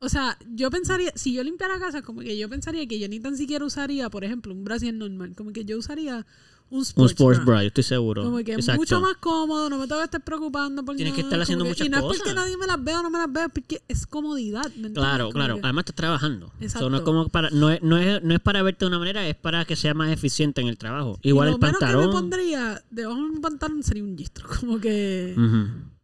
O 0.00 0.08
sea, 0.08 0.36
yo 0.50 0.68
pensaría, 0.70 1.12
si 1.14 1.32
yo 1.32 1.44
limpiara 1.44 1.78
casa, 1.78 2.02
como 2.02 2.20
que 2.22 2.36
yo 2.36 2.48
pensaría 2.48 2.86
que 2.88 2.98
yo 2.98 3.08
ni 3.08 3.20
tan 3.20 3.36
siquiera 3.36 3.64
usaría, 3.64 4.10
por 4.10 4.24
ejemplo, 4.24 4.52
un 4.52 4.64
brasier 4.64 4.92
normal, 4.94 5.34
como 5.36 5.52
que 5.52 5.64
yo 5.64 5.78
usaría 5.78 6.26
un 6.72 6.78
Un 6.78 6.82
sports, 6.82 7.12
sports 7.12 7.38
bra. 7.38 7.44
bra, 7.54 7.62
yo 7.62 7.68
estoy 7.68 7.84
seguro. 7.84 8.22
Como 8.24 8.38
que 8.38 8.52
es 8.52 8.58
Exacto. 8.58 8.80
mucho 8.80 9.00
más 9.00 9.16
cómodo, 9.18 9.68
no 9.70 9.78
me 9.78 9.86
tengo 9.86 10.00
que 10.00 10.04
estar 10.06 10.20
preocupando 10.24 10.82
por 10.84 10.96
Tienes 10.96 11.14
que 11.14 11.20
estar 11.20 11.40
haciendo 11.40 11.64
muchas 11.66 11.86
Y 11.86 11.90
no 11.90 11.98
es 11.98 12.02
cosas. 12.02 12.18
porque 12.18 12.34
nadie 12.34 12.56
me 12.56 12.66
las 12.66 12.82
vea 12.82 13.00
o 13.00 13.02
no 13.02 13.10
me 13.10 13.18
las 13.18 13.32
vea, 13.32 13.44
es 13.44 13.50
porque 13.52 13.82
es 13.88 14.06
comodidad, 14.06 14.72
¿me? 14.76 14.90
Claro, 14.92 15.26
Como 15.26 15.34
claro. 15.34 15.54
que- 15.56 15.60
Además 15.64 15.82
estás 15.82 15.96
trabajando. 15.96 16.46
So, 16.46 16.52
no, 16.58 16.64
es 16.66 16.74
Exacto. 16.74 17.04
como 17.04 17.28
para, 17.28 17.50
no, 17.50 17.70
es, 17.70 17.82
no, 17.82 17.98
es, 17.98 18.22
no 18.22 18.34
es 18.34 18.40
para 18.40 18.62
verte 18.62 18.84
de 18.84 18.88
una 18.88 18.98
manera, 18.98 19.28
es 19.28 19.36
para 19.36 19.64
que 19.64 19.76
sea 19.76 19.92
más 19.94 20.10
eficiente 20.10 20.60
en 20.62 20.68
el 20.68 20.78
trabajo. 20.78 21.18
y 21.22 21.28
Igual 21.28 21.50
lo 21.50 21.54
el 21.56 21.60
menos 21.60 21.78
que 21.78 21.84
me 21.84 21.92
pantalón. 21.92 22.10
pondría 22.10 22.82
debajo 22.90 23.20
de 23.22 23.30
un 23.30 23.40
pantalón 23.40 23.82
sería 23.82 24.02
un 24.04 24.16
gistro, 24.16 24.48
como 24.60 24.80
que 24.80 25.34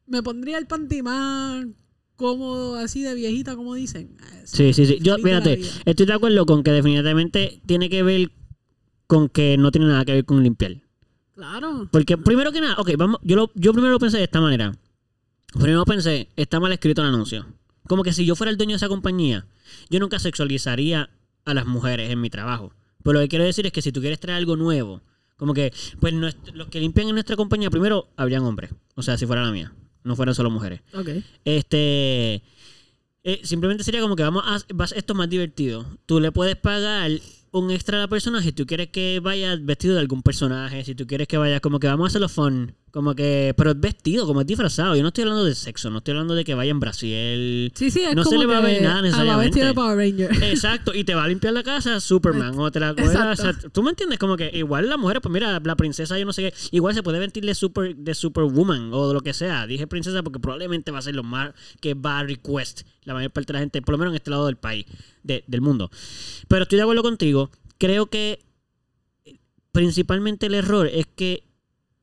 me 0.07 0.23
pondría 0.23 0.59
el 0.59 0.67
panty 0.67 1.03
más 1.03 1.67
cómodo, 2.17 2.75
así 2.77 3.03
de 3.03 3.15
viejita, 3.15 3.55
como 3.57 3.75
dicen. 3.75 4.17
Eso, 4.43 4.57
Sí, 4.57 4.73
sí, 4.73 4.87
sí. 4.87 4.99
Yo, 5.01 5.17
fíjate, 5.19 5.61
estoy 5.85 6.05
de 6.07 6.13
acuerdo 6.13 6.47
con 6.47 6.63
que 6.65 6.73
definitivamente 6.73 7.61
tiene 7.65 7.89
que 7.89 8.03
ver 8.03 8.33
con 9.09 9.29
que 9.29 9.57
no 9.59 9.73
tiene 9.73 9.89
nada 9.89 10.05
que 10.05 10.13
ver 10.13 10.25
con 10.25 10.41
limpiar. 10.45 10.77
Claro. 11.35 11.89
Porque 11.91 12.17
primero 12.17 12.53
que 12.53 12.61
nada, 12.61 12.77
ok, 12.79 12.91
vamos, 12.97 13.21
yo, 13.25 13.35
lo, 13.37 13.51
yo 13.57 13.73
primero 13.73 13.93
lo 13.93 13.99
pensé 13.99 14.19
de 14.19 14.25
esta 14.25 14.41
manera. 14.41 14.77
Primero 15.55 15.85
pensé, 15.85 16.29
está 16.37 16.61
mal 16.61 16.73
escrito 16.73 17.01
el 17.03 17.09
anuncio. 17.09 17.47
Como 17.89 18.03
que 18.05 18.13
si 18.13 18.25
yo 18.27 18.37
fuera 18.37 18.51
el 18.51 18.57
dueño 18.59 18.73
de 18.73 18.77
esa 18.77 18.89
compañía, 18.89 19.47
yo 19.91 19.99
nunca 19.99 20.19
sexualizaría 20.19 21.11
a 21.45 21.55
las 21.55 21.67
mujeres 21.67 22.11
en 22.11 22.21
mi 22.21 22.29
trabajo. 22.31 22.73
Pero 23.03 23.15
lo 23.15 23.21
que 23.21 23.29
quiero 23.29 23.45
decir 23.45 23.65
es 23.67 23.73
que 23.73 23.81
si 23.83 23.93
tú 23.93 24.01
quieres 24.01 24.21
traer 24.21 24.37
algo 24.39 24.57
nuevo, 24.57 25.01
como 25.37 25.55
que, 25.55 25.73
pues 26.01 26.13
nuestro- 26.13 26.55
los 26.55 26.69
que 26.69 26.81
limpian 26.81 27.09
en 27.09 27.15
nuestra 27.15 27.37
compañía, 27.37 27.71
primero 27.71 28.09
habrían 28.17 28.43
hombres. 28.43 28.71
O 28.95 29.03
sea, 29.03 29.17
si 29.17 29.25
fuera 29.25 29.43
la 29.43 29.53
mía, 29.53 29.73
no 30.05 30.17
fueran 30.17 30.35
solo 30.35 30.51
mujeres. 30.51 30.81
Ok. 30.93 31.09
Este. 31.45 32.43
eh, 33.25 33.41
simplemente 33.45 33.85
sería 33.85 34.01
como 34.01 34.17
que 34.17 34.23
vamos 34.23 34.43
a. 34.47 34.59
vas- 34.75 34.93
esto 34.93 35.13
es 35.13 35.17
más 35.17 35.31
divertido. 35.31 35.87
Tú 36.07 36.21
le 36.21 36.33
puedes 36.33 36.57
pagar 36.57 37.11
un 37.53 37.71
extra 37.71 37.99
a 37.99 38.01
la 38.01 38.09
persona 38.09 38.43
si 38.43 38.53
tú 38.53 38.67
quieres 38.67 38.89
que 38.89 39.21
vaya 39.21 39.57
vestido 39.61 39.95
de 39.95 40.01
algún 40.01 40.23
personaje. 40.23 40.85
Si 40.85 40.95
tú 40.95 41.07
quieres 41.07 41.29
que 41.29 41.39
vaya 41.39 41.61
como 41.61 41.79
que 41.81 41.87
vamos 41.87 42.07
a 42.07 42.09
hacerlo 42.09 42.29
fun. 42.29 42.75
Como 42.91 43.15
que. 43.15 43.55
Pero 43.57 43.71
es 43.73 43.81
vestido, 43.81 44.27
como 44.27 44.41
es 44.41 44.47
disfrazado. 44.47 44.97
Yo 44.97 45.03
no 45.03 45.09
estoy 45.09 45.23
hablando 45.23 45.45
de 45.45 45.55
sexo, 45.55 45.91
no 45.91 45.99
estoy 45.99 46.13
hablando 46.13 46.35
de 46.35 46.45
que 46.45 46.55
vaya 46.55 46.71
en 46.71 46.81
Brasil. 46.81 47.71
Sí, 47.75 47.91
sí, 47.91 48.01
es 48.01 48.15
No 48.17 48.25
se 48.25 48.31
como 48.31 48.41
le 48.43 48.47
va 48.47 48.59
a 48.59 48.61
ver 48.63 48.83
nada 48.83 49.03
necesariamente. 49.03 49.65
de 49.65 49.75
Power 49.75 49.97
Ranger. 49.97 50.31
Exacto, 50.45 50.95
y 50.95 51.05
te 51.05 51.15
va 51.15 51.25
a 51.25 51.29
limpiar 51.29 51.53
la 51.53 51.63
casa 51.63 52.01
Superman 52.01 52.59
o 52.59 52.71
te 52.73 52.81
la 52.81 52.93
o 52.93 53.37
sea, 53.37 53.53
tú 53.73 53.83
me 53.83 53.91
entiendes 53.91 54.19
como 54.19 54.37
que 54.37 54.51
igual 54.55 54.89
la 54.89 54.97
mujer 54.97 55.21
pues 55.21 55.33
mira 55.33 55.61
la 55.63 55.77
princesa 55.77 56.19
yo 56.19 56.25
no 56.25 56.33
sé 56.33 56.51
qué 56.51 56.55
igual 56.73 56.95
se 56.95 57.03
puede 57.03 57.19
vestir 57.19 57.45
de 57.45 57.55
super 57.55 57.95
de 57.95 58.15
superwoman 58.15 58.91
o 58.93 59.09
de 59.09 59.15
lo 59.15 59.21
que 59.21 59.33
sea 59.35 59.67
dije 59.67 59.87
princesa 59.87 60.23
porque 60.23 60.39
probablemente 60.41 60.91
va 60.91 60.99
a 60.99 61.03
ser 61.03 61.15
lo 61.15 61.23
más 61.23 61.53
que 61.81 61.95
va 61.95 62.21
a 62.21 62.25
request 62.25 62.83
la 63.05 63.15
mayor 63.15 63.31
parte 63.31 63.49
de 63.49 63.53
la 63.55 63.61
gente 63.61 63.83
por 63.83 63.93
lo 63.93 63.99
menos 63.99 64.13
en 64.13 64.17
este 64.17 64.31
lado 64.31 64.47
del 64.47 64.57
país 64.57 64.87
de- 65.23 65.45
del 65.47 65.61
mundo 65.61 65.91
pero 66.49 66.63
estoy 66.65 66.77
de 66.77 66.83
acuerdo 66.83 67.03
contigo 67.03 67.51
creo 67.79 68.07
que 68.07 68.41
principalmente 69.73 70.47
el 70.47 70.55
error 70.55 70.87
es 70.87 71.07
que 71.07 71.45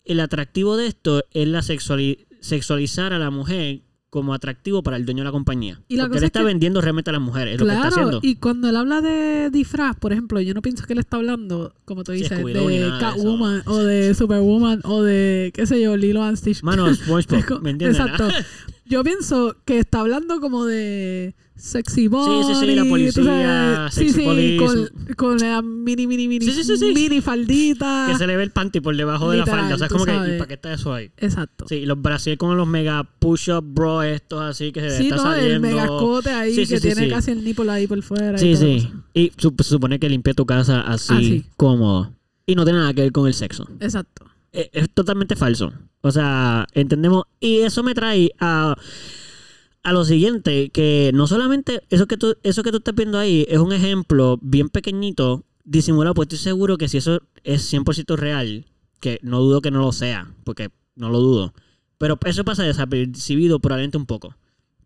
el 0.05 0.19
atractivo 0.19 0.77
de 0.77 0.87
esto 0.87 1.23
es 1.31 1.47
la 1.47 1.61
sexuali- 1.61 2.25
sexualizar 2.41 3.11
a 3.13 3.19
la 3.19 3.29
mujer 3.31 3.81
como 4.11 4.33
atractivo 4.33 4.81
para 4.81 4.95
el 4.95 5.05
dueño 5.05 5.21
de 5.21 5.25
la 5.25 5.31
compañía. 5.33 5.81
Y 5.89 5.97
la 5.97 6.03
Porque 6.03 6.11
cosa 6.13 6.17
él 6.19 6.23
es 6.23 6.27
está 6.29 6.39
que- 6.39 6.45
vendiendo 6.45 6.79
realmente 6.79 7.09
a 7.09 7.13
las 7.13 7.21
mujeres, 7.21 7.55
es 7.55 7.59
lo 7.59 7.65
que 7.65 7.73
está 7.73 7.89
Claro, 7.89 7.95
haciendo. 8.07 8.19
y 8.23 8.35
cuando 8.35 8.69
él 8.69 8.75
habla 8.77 9.01
de 9.01 9.49
disfraz, 9.49 9.97
por 9.97 10.13
ejemplo, 10.13 10.39
yo 10.39 10.53
no 10.53 10.61
pienso 10.61 10.85
que 10.85 10.93
él 10.93 10.99
está 10.99 11.17
hablando, 11.17 11.73
como 11.83 12.05
tú 12.05 12.13
Sí, 12.13 12.19
dices, 12.19 12.39
ni 12.41 12.53
de. 12.53 12.91
Catwoman 12.97 13.63
o 13.65 13.77
de 13.79 14.13
Superwoman 14.13 14.79
o 14.85 15.03
de, 15.03 15.51
qué 15.53 15.65
sé 15.65 15.81
yo, 15.81 15.97
Lilo 15.97 16.23
and 16.23 16.37
Stitch. 16.37 16.63
Mano, 16.63 16.85
SpongeBob, 16.95 17.61
¿me 17.61 17.71
entiendes? 17.71 17.99
Exacto. 17.99 18.29
Yo 18.87 19.03
pienso 19.03 19.57
que 19.65 19.79
está 19.79 20.01
hablando 20.01 20.39
como 20.39 20.63
de 20.65 21.35
sexy 21.55 22.07
boy. 22.07 22.43
Sí, 22.43 22.53
sí, 22.53 22.59
sí, 22.59 22.75
la 22.75 22.85
policía, 22.85 23.87
sexy 23.91 24.13
sí, 24.13 24.57
con, 24.57 24.89
con 25.15 25.37
la 25.37 25.61
mini, 25.61 26.05
mini, 26.07 26.27
mini, 26.27 26.45
Sí, 26.45 26.51
sí, 26.51 26.63
sí, 26.63 26.77
sí. 26.77 26.93
mini 26.93 27.21
faldita. 27.21 28.07
Que 28.09 28.17
se 28.17 28.27
le 28.27 28.35
ve 28.37 28.43
el 28.43 28.51
panty 28.51 28.81
por 28.81 28.95
debajo 28.95 29.31
de 29.31 29.37
la 29.37 29.45
falda. 29.45 29.75
O 29.75 29.77
sea, 29.77 29.87
es 29.87 29.93
como 29.93 30.05
que. 30.05 30.11
¿y 30.13 30.37
para 30.37 30.47
qué 30.47 30.53
está 30.55 30.73
eso 30.73 30.93
ahí? 30.93 31.11
Exacto. 31.17 31.65
Sí, 31.67 31.75
y 31.75 31.85
los 31.85 32.01
Brasil 32.01 32.37
con 32.37 32.55
los 32.57 32.67
mega 32.67 33.03
push-up 33.03 33.63
bro 33.63 34.03
estos 34.03 34.41
así 34.41 34.71
que 34.71 34.81
se 34.81 34.97
Sí, 34.97 35.03
está 35.03 35.15
no, 35.17 35.21
saliendo. 35.23 35.53
el 35.53 35.59
megascote 35.61 36.29
ahí 36.31 36.53
Sí, 36.53 36.65
sí, 36.65 36.73
que 36.73 36.79
sí, 36.79 36.87
tiene 36.87 37.03
sí. 37.05 37.09
casi 37.09 37.31
el 37.31 37.43
nipple 37.43 37.71
ahí 37.71 37.87
por 37.87 38.01
fuera. 38.03 38.35
y 38.35 38.39
Sí, 38.39 38.53
todo 38.53 38.61
sí. 38.63 38.75
eso. 38.77 38.89
Y 39.13 39.63
supone 39.63 39.99
que 39.99 40.09
limpia 40.09 40.33
tu 40.33 40.45
casa 40.45 40.81
así, 40.81 41.13
Así. 41.13 41.45
cómodo. 41.57 42.13
Y 42.45 42.55
no 42.55 42.63
tiene 42.63 42.79
nada 42.79 42.93
que 42.93 43.01
ver 43.01 43.11
con 43.11 43.27
el 43.27 43.33
sexo. 43.33 43.67
Exacto. 43.79 44.25
Eh, 44.51 44.69
Es, 44.73 44.89
totalmente 44.89 45.35
falso. 45.35 45.73
O 46.01 46.11
sea, 46.11 46.67
entendemos. 46.73 47.23
Y 47.39 47.59
eso 47.61 47.81
me 47.83 47.93
trae 47.95 48.31
a, 48.39 48.75
a 49.85 49.93
lo 49.93 50.03
siguiente, 50.03 50.71
que 50.71 51.11
no 51.13 51.27
solamente 51.27 51.83
eso 51.91 52.07
que 52.07 52.17
tú, 52.17 52.35
eso 52.41 52.63
que 52.63 52.71
tú 52.71 52.77
estás 52.77 52.95
viendo 52.95 53.19
ahí 53.19 53.45
es 53.47 53.59
un 53.59 53.71
ejemplo 53.71 54.39
bien 54.41 54.69
pequeñito, 54.69 55.45
disimulado, 55.63 56.15
pues 56.15 56.25
estoy 56.25 56.39
seguro 56.39 56.79
que 56.79 56.89
si 56.89 56.97
eso 56.97 57.21
es 57.43 57.71
100% 57.71 58.15
real, 58.15 58.65
que 58.99 59.19
no 59.21 59.39
dudo 59.41 59.61
que 59.61 59.69
no 59.69 59.81
lo 59.81 59.91
sea, 59.91 60.33
porque 60.43 60.71
no 60.95 61.11
lo 61.11 61.19
dudo. 61.19 61.53
Pero 61.99 62.17
eso 62.25 62.43
pasa 62.43 62.63
desapercibido 62.63 63.59
probablemente 63.59 63.97
un 63.97 64.07
poco. 64.07 64.35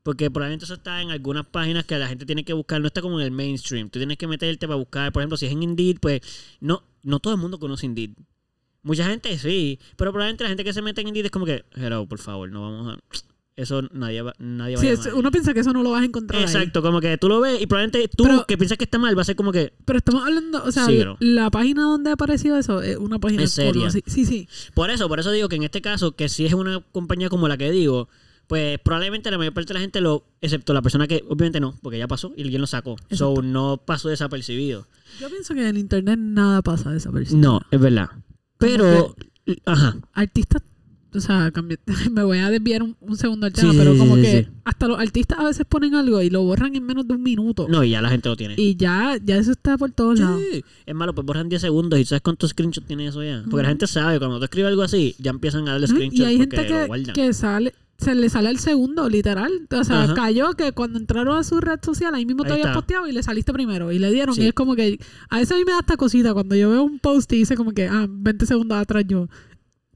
Porque 0.03 0.29
probablemente 0.29 0.65
eso 0.65 0.73
está 0.73 1.01
en 1.01 1.11
algunas 1.11 1.45
páginas 1.45 1.85
que 1.85 1.97
la 1.97 2.09
gente 2.09 2.25
tiene 2.25 2.43
que 2.43 2.51
buscar, 2.51 2.81
no 2.81 2.87
está 2.87 3.01
como 3.01 3.21
en 3.21 3.25
el 3.25 3.31
mainstream. 3.31 3.89
Tú 3.89 3.99
tienes 3.99 4.17
que 4.17 4.27
meterte 4.27 4.67
para 4.67 4.75
buscar, 4.75 5.13
por 5.13 5.21
ejemplo, 5.21 5.37
si 5.37 5.45
es 5.45 5.53
en 5.53 5.63
Indeed, 5.63 5.99
pues 6.01 6.19
no, 6.59 6.83
no 7.03 7.21
todo 7.21 7.33
el 7.33 7.39
mundo 7.39 7.57
conoce 7.57 7.85
Indeed. 7.85 8.11
Mucha 8.83 9.05
gente 9.05 9.37
sí, 9.39 9.79
pero 9.95 10.11
probablemente 10.11 10.43
la 10.43 10.49
gente 10.49 10.65
que 10.65 10.73
se 10.73 10.81
mete 10.81 10.99
en 10.99 11.07
Indeed 11.07 11.25
es 11.25 11.31
como 11.31 11.45
que, 11.45 11.63
hello, 11.75 12.05
por 12.05 12.19
favor, 12.19 12.51
no 12.51 12.63
vamos 12.63 12.95
a... 12.95 12.99
Eso 13.59 13.81
nadie 13.91 14.21
va, 14.21 14.33
nadie 14.39 14.75
va 14.77 14.81
Sí, 14.81 14.87
a 14.87 14.93
llamar. 14.95 15.13
uno 15.15 15.31
piensa 15.31 15.53
que 15.53 15.59
eso 15.59 15.73
no 15.73 15.83
lo 15.83 15.91
vas 15.91 16.01
a 16.01 16.05
encontrar 16.05 16.39
ahí. 16.39 16.45
Exacto, 16.45 16.81
como 16.81 17.01
que 17.01 17.17
tú 17.17 17.27
lo 17.27 17.41
ves 17.41 17.61
y 17.61 17.67
probablemente 17.67 18.07
tú 18.15 18.23
Pero- 18.23 18.45
que 18.47 18.57
piensas 18.57 18.77
que 18.77 18.85
está 18.85 18.97
mal 18.97 19.17
va 19.17 19.21
a 19.21 19.25
ser 19.25 19.35
como 19.35 19.51
que... 19.51 19.73
Pero 19.85 19.97
estamos 19.97 20.23
hablando, 20.25 20.63
o 20.63 20.71
sea, 20.71 20.85
Sí, 20.85 21.03
la 21.19 21.49
página 21.49 21.83
donde 21.83 22.09
ha 22.09 22.13
aparecido 22.13 22.57
eso 22.57 22.81
es 22.81 22.95
una 22.97 23.19
página 23.19 23.43
Es 23.43 23.51
seria. 23.51 23.89
Sí, 23.91 24.01
sí, 24.07 24.25
sí. 24.25 24.47
Por 24.73 24.89
eso, 24.89 25.07
por 25.09 25.19
eso 25.19 25.31
digo 25.31 25.49
que 25.49 25.57
en 25.57 25.63
este 25.63 25.81
caso, 25.81 26.13
que 26.15 26.29
si 26.29 26.45
es 26.45 26.53
una 26.53 26.79
compañía 26.93 27.27
como 27.29 27.47
la 27.49 27.57
que 27.57 27.69
digo, 27.71 28.07
pues 28.47 28.79
probablemente 28.79 29.29
la 29.29 29.37
mayor 29.37 29.53
parte 29.53 29.67
de 29.67 29.73
la 29.75 29.81
gente 29.81 30.01
lo, 30.01 30.23
excepto 30.41 30.73
la 30.73 30.81
persona 30.81 31.07
que 31.07 31.23
obviamente 31.27 31.59
no, 31.59 31.75
porque 31.83 31.97
ya 31.99 32.07
pasó 32.07 32.31
y 32.35 32.41
alguien 32.43 32.61
lo 32.61 32.67
sacó. 32.67 32.95
So 33.11 33.31
Exacto. 33.33 33.41
no 33.43 33.77
pasó 33.85 34.09
desapercibido. 34.09 34.87
Yo 35.19 35.29
pienso 35.29 35.53
que 35.53 35.67
en 35.67 35.77
internet 35.77 36.17
nada 36.17 36.61
pasa 36.61 36.91
de 36.91 36.97
esa 36.97 37.11
persona. 37.11 37.41
No, 37.41 37.61
es 37.69 37.79
verdad. 37.79 38.09
Pero, 38.57 39.15
ajá. 39.65 39.97
Artistas, 40.13 40.63
o 41.13 41.19
sea, 41.19 41.51
cambié- 41.51 41.79
me 42.11 42.23
voy 42.23 42.37
a 42.39 42.49
desviar 42.49 42.83
un, 42.83 42.95
un 43.01 43.17
segundo 43.17 43.45
al 43.45 43.53
tema, 43.53 43.71
sí, 43.71 43.77
pero 43.77 43.97
como 43.97 44.15
sí, 44.15 44.21
que 44.21 44.43
sí. 44.43 44.49
hasta 44.63 44.87
los 44.87 44.99
artistas 44.99 45.39
a 45.39 45.43
veces 45.45 45.65
ponen 45.67 45.95
algo 45.95 46.21
y 46.21 46.29
lo 46.29 46.43
borran 46.43 46.75
en 46.75 46.85
menos 46.85 47.07
de 47.07 47.13
un 47.15 47.23
minuto. 47.23 47.67
No, 47.69 47.83
y 47.83 47.91
ya 47.91 48.01
la 48.01 48.09
gente 48.09 48.29
lo 48.29 48.35
tiene. 48.35 48.55
Y 48.57 48.75
ya, 48.75 49.17
ya 49.23 49.37
eso 49.37 49.51
está 49.51 49.77
por 49.77 49.91
todos 49.91 50.19
lados. 50.19 50.41
Es 50.85 50.95
malo, 50.95 51.13
pues 51.15 51.25
borran 51.25 51.49
10 51.49 51.61
segundos 51.61 51.99
y 51.99 52.05
sabes 52.05 52.21
cuántos 52.21 52.51
screenshots 52.51 52.87
tiene 52.87 53.07
eso 53.07 53.23
ya. 53.23 53.43
Porque 53.49 53.63
la 53.63 53.69
gente 53.69 53.87
sabe, 53.87 54.19
cuando 54.19 54.37
tú 54.37 54.43
escribes 54.45 54.69
algo 54.69 54.83
así, 54.83 55.15
ya 55.19 55.31
empiezan 55.31 55.67
a 55.67 55.71
darle 55.71 55.87
screenshots 55.87 56.19
Y 56.19 56.23
hay 56.23 56.37
gente 56.37 56.67
que, 57.13 57.33
sale, 57.33 57.73
se 57.97 58.15
le 58.15 58.29
sale 58.29 58.49
el 58.49 58.59
segundo, 58.59 59.09
literal. 59.09 59.51
O 59.71 59.83
sea, 59.83 60.03
Ajá. 60.03 60.13
cayó 60.13 60.53
que 60.53 60.71
cuando 60.71 60.99
entraron 60.99 61.37
a 61.37 61.43
su 61.43 61.59
red 61.59 61.79
social, 61.83 62.15
ahí 62.15 62.25
mismo 62.25 62.43
te 62.43 62.53
habías 62.53 62.73
posteado 62.73 63.07
y 63.07 63.11
le 63.11 63.21
saliste 63.23 63.51
primero. 63.51 63.91
Y 63.91 63.99
le 63.99 64.11
dieron. 64.11 64.35
Sí. 64.35 64.43
Y 64.43 64.47
es 64.47 64.53
como 64.53 64.75
que. 64.75 64.99
A 65.29 65.39
veces 65.39 65.51
a 65.51 65.55
mí 65.57 65.65
me 65.65 65.73
da 65.73 65.79
esta 65.79 65.97
cosita 65.97 66.33
cuando 66.33 66.55
yo 66.55 66.69
veo 66.69 66.83
un 66.83 66.99
post 66.99 67.31
y 67.33 67.37
dice 67.39 67.55
como 67.55 67.73
que, 67.73 67.87
ah, 67.87 68.07
20 68.09 68.45
segundos 68.45 68.77
atrás 68.77 69.03
yo. 69.07 69.27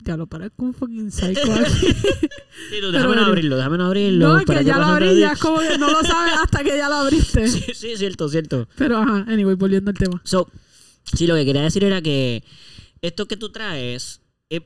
Ya 0.05 0.17
lo 0.17 0.27
parezco 0.27 0.65
un 0.65 0.73
fucking 0.73 1.11
psycho 1.11 1.53
aquí. 1.53 1.87
Sí, 2.69 2.79
tú, 2.81 2.91
déjame 2.91 3.15
no 3.17 3.25
abrirlo, 3.25 3.57
déjame 3.57 3.77
no 3.77 3.85
abrirlo. 3.85 4.27
no, 4.27 4.39
es 4.39 4.45
que 4.45 4.63
ya 4.63 4.77
lo 4.77 4.85
abrí, 4.85 5.19
ya 5.19 5.31
es 5.31 5.39
como 5.39 5.59
que 5.59 5.77
no 5.77 5.89
lo 5.89 6.03
sabes 6.03 6.33
hasta 6.33 6.63
que 6.63 6.77
ya 6.77 6.87
lo 6.87 6.95
abriste. 6.95 7.47
Sí, 7.53 7.63
sí, 7.73 7.97
cierto, 7.97 8.29
cierto. 8.29 8.67
Pero 8.77 8.97
ajá, 8.97 9.25
anyway, 9.27 9.55
volviendo 9.55 9.89
al 9.89 9.97
tema. 9.97 10.21
So, 10.23 10.49
sí, 11.13 11.25
lo 11.25 11.35
que 11.35 11.45
quería 11.45 11.63
decir 11.63 11.83
era 11.83 12.01
que 12.01 12.43
esto 13.01 13.27
que 13.27 13.37
tú 13.37 13.51
traes 13.51 14.21
eh, 14.49 14.61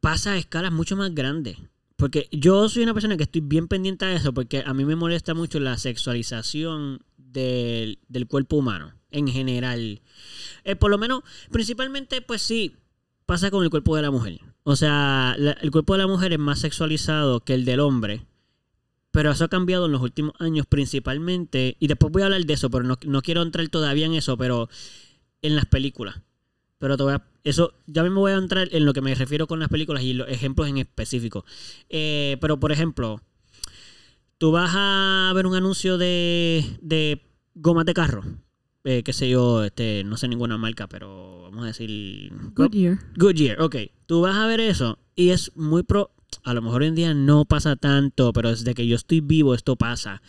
pasa 0.00 0.32
a 0.32 0.38
escalas 0.38 0.72
mucho 0.72 0.96
más 0.96 1.14
grandes. 1.14 1.58
Porque 1.96 2.28
yo 2.32 2.68
soy 2.68 2.82
una 2.82 2.94
persona 2.94 3.16
que 3.16 3.22
estoy 3.24 3.42
bien 3.42 3.68
pendiente 3.68 4.04
a 4.04 4.14
eso, 4.14 4.32
porque 4.32 4.64
a 4.66 4.74
mí 4.74 4.84
me 4.84 4.96
molesta 4.96 5.34
mucho 5.34 5.60
la 5.60 5.78
sexualización 5.78 7.04
del, 7.16 7.98
del 8.08 8.26
cuerpo 8.26 8.56
humano 8.56 8.94
en 9.12 9.28
general. 9.28 10.00
Eh, 10.64 10.76
por 10.76 10.90
lo 10.90 10.98
menos, 10.98 11.22
principalmente, 11.50 12.20
pues 12.22 12.42
sí, 12.42 12.76
pasa 13.26 13.50
con 13.50 13.62
el 13.62 13.70
cuerpo 13.70 13.94
de 13.96 14.02
la 14.02 14.10
mujer. 14.10 14.40
O 14.64 14.76
sea, 14.76 15.36
el 15.38 15.70
cuerpo 15.70 15.94
de 15.94 15.98
la 16.00 16.06
mujer 16.06 16.32
es 16.32 16.38
más 16.38 16.60
sexualizado 16.60 17.40
que 17.40 17.54
el 17.54 17.64
del 17.64 17.80
hombre. 17.80 18.26
Pero 19.10 19.30
eso 19.30 19.44
ha 19.44 19.48
cambiado 19.48 19.86
en 19.86 19.92
los 19.92 20.02
últimos 20.02 20.34
años 20.40 20.66
principalmente. 20.66 21.76
Y 21.80 21.86
después 21.88 22.12
voy 22.12 22.22
a 22.22 22.26
hablar 22.26 22.44
de 22.46 22.54
eso, 22.54 22.70
pero 22.70 22.84
no, 22.84 22.98
no 23.04 23.22
quiero 23.22 23.42
entrar 23.42 23.68
todavía 23.68 24.06
en 24.06 24.14
eso, 24.14 24.36
pero 24.38 24.68
en 25.42 25.56
las 25.56 25.66
películas. 25.66 26.20
Pero 26.78 26.96
te 26.96 27.02
voy 27.04 27.14
a- 27.14 27.24
eso, 27.44 27.74
ya 27.86 28.02
mismo 28.04 28.20
voy 28.20 28.32
a 28.32 28.36
entrar 28.36 28.68
en 28.72 28.84
lo 28.86 28.92
que 28.94 29.02
me 29.02 29.14
refiero 29.14 29.46
con 29.46 29.60
las 29.60 29.68
películas 29.68 30.02
y 30.04 30.14
los 30.14 30.28
ejemplos 30.28 30.68
en 30.68 30.78
específico. 30.78 31.44
Eh, 31.90 32.38
pero 32.40 32.58
por 32.60 32.72
ejemplo, 32.72 33.20
tú 34.38 34.50
vas 34.52 34.72
a 34.74 35.32
ver 35.34 35.46
un 35.46 35.54
anuncio 35.54 35.98
de, 35.98 36.64
de 36.80 37.22
gomas 37.54 37.84
de 37.86 37.94
carro. 37.94 38.22
Eh, 38.84 39.02
qué 39.04 39.12
sé 39.12 39.28
yo, 39.28 39.62
este, 39.62 40.02
no 40.04 40.16
sé 40.16 40.26
ninguna 40.26 40.58
marca, 40.58 40.88
pero 40.88 41.42
vamos 41.42 41.64
a 41.64 41.68
decir... 41.68 42.32
Goodyear. 42.54 42.98
Goodyear, 43.16 43.60
ok. 43.60 43.76
Tú 44.06 44.22
vas 44.22 44.36
a 44.36 44.46
ver 44.46 44.60
eso 44.60 44.98
y 45.14 45.30
es 45.30 45.52
muy 45.54 45.82
pro... 45.82 46.10
A 46.44 46.54
lo 46.54 46.62
mejor 46.62 46.82
hoy 46.82 46.88
en 46.88 46.94
día 46.94 47.14
no 47.14 47.44
pasa 47.44 47.76
tanto, 47.76 48.32
pero 48.32 48.50
desde 48.50 48.74
que 48.74 48.86
yo 48.86 48.96
estoy 48.96 49.20
vivo 49.20 49.54
esto 49.54 49.76
pasa. 49.76 50.22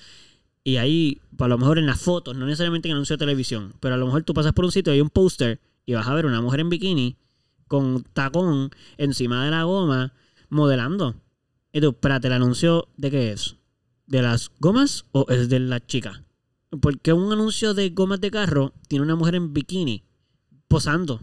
Y 0.63 0.77
ahí, 0.77 1.19
a 1.39 1.47
lo 1.47 1.57
mejor 1.57 1.79
en 1.79 1.85
las 1.85 2.01
fotos, 2.01 2.37
no 2.37 2.45
necesariamente 2.45 2.89
en 2.89 2.95
anuncio 2.95 3.15
de 3.15 3.19
televisión, 3.19 3.73
pero 3.79 3.95
a 3.95 3.97
lo 3.97 4.05
mejor 4.05 4.23
tú 4.23 4.33
pasas 4.33 4.53
por 4.53 4.65
un 4.65 4.71
sitio 4.71 4.93
y 4.93 4.95
hay 4.95 5.01
un 5.01 5.09
póster 5.09 5.59
y 5.85 5.93
vas 5.93 6.07
a 6.07 6.13
ver 6.13 6.25
una 6.25 6.41
mujer 6.41 6.59
en 6.59 6.69
bikini 6.69 7.17
con 7.67 8.03
tacón 8.13 8.69
encima 8.97 9.43
de 9.45 9.51
la 9.51 9.63
goma 9.63 10.13
modelando. 10.49 11.15
Y 11.71 11.81
tú, 11.81 11.89
espérate, 11.89 12.27
¿el 12.27 12.33
anuncio 12.33 12.87
de 12.97 13.09
qué 13.09 13.31
es? 13.31 13.55
¿De 14.05 14.21
las 14.21 14.51
gomas 14.59 15.05
o 15.11 15.25
es 15.29 15.49
de 15.49 15.59
la 15.59 15.83
chica? 15.85 16.23
Porque 16.81 17.13
un 17.13 17.31
anuncio 17.31 17.73
de 17.73 17.89
gomas 17.89 18.19
de 18.21 18.31
carro 18.31 18.73
tiene 18.87 19.03
una 19.05 19.15
mujer 19.15 19.35
en 19.35 19.53
bikini 19.53 20.03
posando 20.67 21.21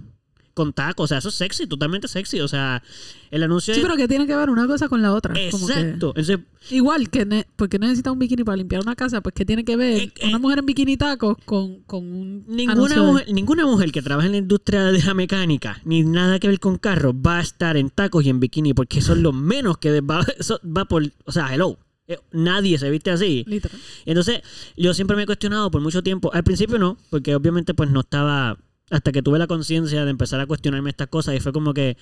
con 0.55 0.73
tacos. 0.73 1.05
O 1.05 1.07
sea, 1.09 1.19
eso 1.19 1.29
es 1.31 1.35
sexy, 1.37 1.67
totalmente 1.67 2.07
sexy. 2.09 2.41
O 2.41 2.49
sea, 2.49 2.83
el 3.31 3.43
anuncio 3.43 3.73
Sí, 3.73 3.81
es... 3.81 3.87
pero 3.87 3.97
que 3.97 4.07
tiene 4.09 4.27
que 4.27 4.37
ver 4.37 4.51
una 4.51 4.67
cosa 4.67 4.89
con 4.89 5.01
la 5.01 5.15
otra. 5.15 5.33
Como 5.51 5.67
que- 5.67 5.73
Exacto. 5.73 6.09
Entonces, 6.15 6.41
igual 6.71 7.09
que, 7.09 7.25
ne- 7.25 7.47
porque 7.57 7.79
necesita 7.79 8.13
un 8.13 8.19
bikini 8.19 8.45
para 8.45 8.57
limpiar 8.57 8.83
una 8.83 8.95
casa, 8.95 9.21
pues 9.23 9.35
que 9.35 9.45
tiene 9.47 9.65
que 9.65 9.77
ver 9.77 10.01
Eh, 10.03 10.13
eh. 10.21 10.29
una 10.29 10.39
mujer 10.39 10.59
en 10.59 10.67
bikini 10.67 10.97
tacos 10.97 11.37
con, 11.47 11.81
con 11.85 12.05
un 12.05 12.45
Ninguna 12.47 12.95
de- 12.97 13.01
mujer, 13.01 13.33
ninguna 13.33 13.65
mujer 13.65 13.91
que 13.93 14.03
trabaja 14.03 14.27
en 14.27 14.33
la 14.33 14.39
industria 14.39 14.85
de 14.85 15.03
la 15.03 15.15
mecánica, 15.15 15.81
ni 15.85 16.03
nada 16.03 16.39
que 16.39 16.49
ver 16.49 16.61
con 16.61 16.77
carros, 16.79 17.15
va 17.15 17.39
a 17.39 17.43
estar 17.43 17.77
en 17.77 17.89
tacos 17.89 18.25
y 18.25 18.29
en 18.29 18.41
bikini, 18.41 18.75
porque 18.75 18.99
eso 18.99 19.15
es 19.15 19.19
lo 19.21 19.33
menos 19.33 19.79
que 19.79 20.01
va, 20.01 20.25
eso 20.39 20.61
va 20.65 20.85
por. 20.85 21.05
O 21.25 21.33
sea, 21.33 21.55
hello. 21.55 21.79
Eh, 22.11 22.19
Nadie 22.33 22.77
se 22.77 22.91
viste 22.91 23.13
así. 23.13 23.45
Literal. 23.47 23.81
Entonces, 24.05 24.43
yo 24.77 24.93
siempre 24.95 25.17
me 25.17 25.23
he 25.23 25.27
cuestionado 25.27 25.71
por 25.71 25.81
mucho 25.81 26.03
tiempo. 26.03 26.33
Al 26.35 26.43
principio 26.43 26.77
no, 26.77 26.99
porque 27.09 27.37
obviamente 27.37 27.73
pues 27.73 27.89
no 27.89 28.01
estaba. 28.01 28.59
Hasta 28.91 29.13
que 29.13 29.23
tuve 29.23 29.39
la 29.39 29.47
conciencia 29.47 30.05
de 30.05 30.11
empezar 30.11 30.41
a 30.41 30.47
cuestionarme 30.47 30.91
estas 30.91 31.07
cosas 31.07 31.37
y 31.37 31.41
fue 31.41 31.53
como 31.53 31.73
que. 31.73 31.97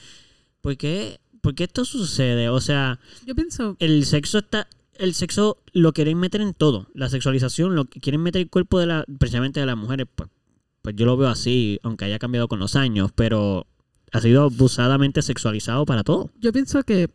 ¿Por 0.62 0.78
qué? 0.78 1.20
¿Por 1.42 1.54
qué 1.54 1.64
esto 1.64 1.84
sucede? 1.84 2.48
O 2.48 2.60
sea, 2.60 2.98
Yo 3.26 3.34
pienso, 3.34 3.76
el 3.78 4.06
sexo 4.06 4.38
está 4.38 4.66
el 4.94 5.14
sexo 5.14 5.62
lo 5.72 5.92
quieren 5.92 6.18
meter 6.18 6.40
en 6.40 6.54
todo 6.54 6.88
la 6.92 7.08
sexualización 7.08 7.76
lo 7.76 7.84
que 7.84 8.00
quieren 8.00 8.20
meter 8.20 8.42
el 8.42 8.50
cuerpo 8.50 8.80
de 8.80 8.86
la 8.86 9.04
precisamente 9.20 9.60
de 9.60 9.66
las 9.66 9.76
mujeres 9.76 10.08
pues 10.12 10.28
pues 10.82 10.96
yo 10.96 11.06
lo 11.06 11.16
veo 11.16 11.28
así 11.28 11.78
aunque 11.84 12.04
haya 12.04 12.18
cambiado 12.18 12.48
con 12.48 12.58
los 12.58 12.74
años 12.74 13.12
pero 13.14 13.68
ha 14.10 14.20
sido 14.20 14.42
abusadamente 14.42 15.22
sexualizado 15.22 15.86
para 15.86 16.02
todo 16.02 16.32
yo 16.40 16.52
pienso 16.52 16.82
que 16.82 17.10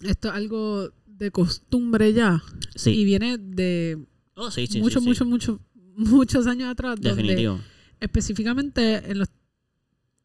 esto 0.00 0.28
es 0.28 0.34
algo 0.34 0.90
de 1.18 1.30
costumbre 1.30 2.12
ya 2.12 2.42
y 2.74 2.78
sí 2.78 3.04
viene 3.04 3.38
de 3.38 3.98
oh 4.34 4.50
sí 4.50 4.66
sí 4.66 4.80
muchos, 4.80 5.02
sí, 5.02 5.14
sí. 5.14 5.24
muchos, 5.24 5.26
muchos, 5.26 5.60
muchos 5.96 6.46
años 6.46 6.68
atrás, 6.70 6.94
donde 7.00 7.10
definitivo 7.22 7.60
específicamente 8.00 9.10
en 9.10 9.18
los 9.18 9.28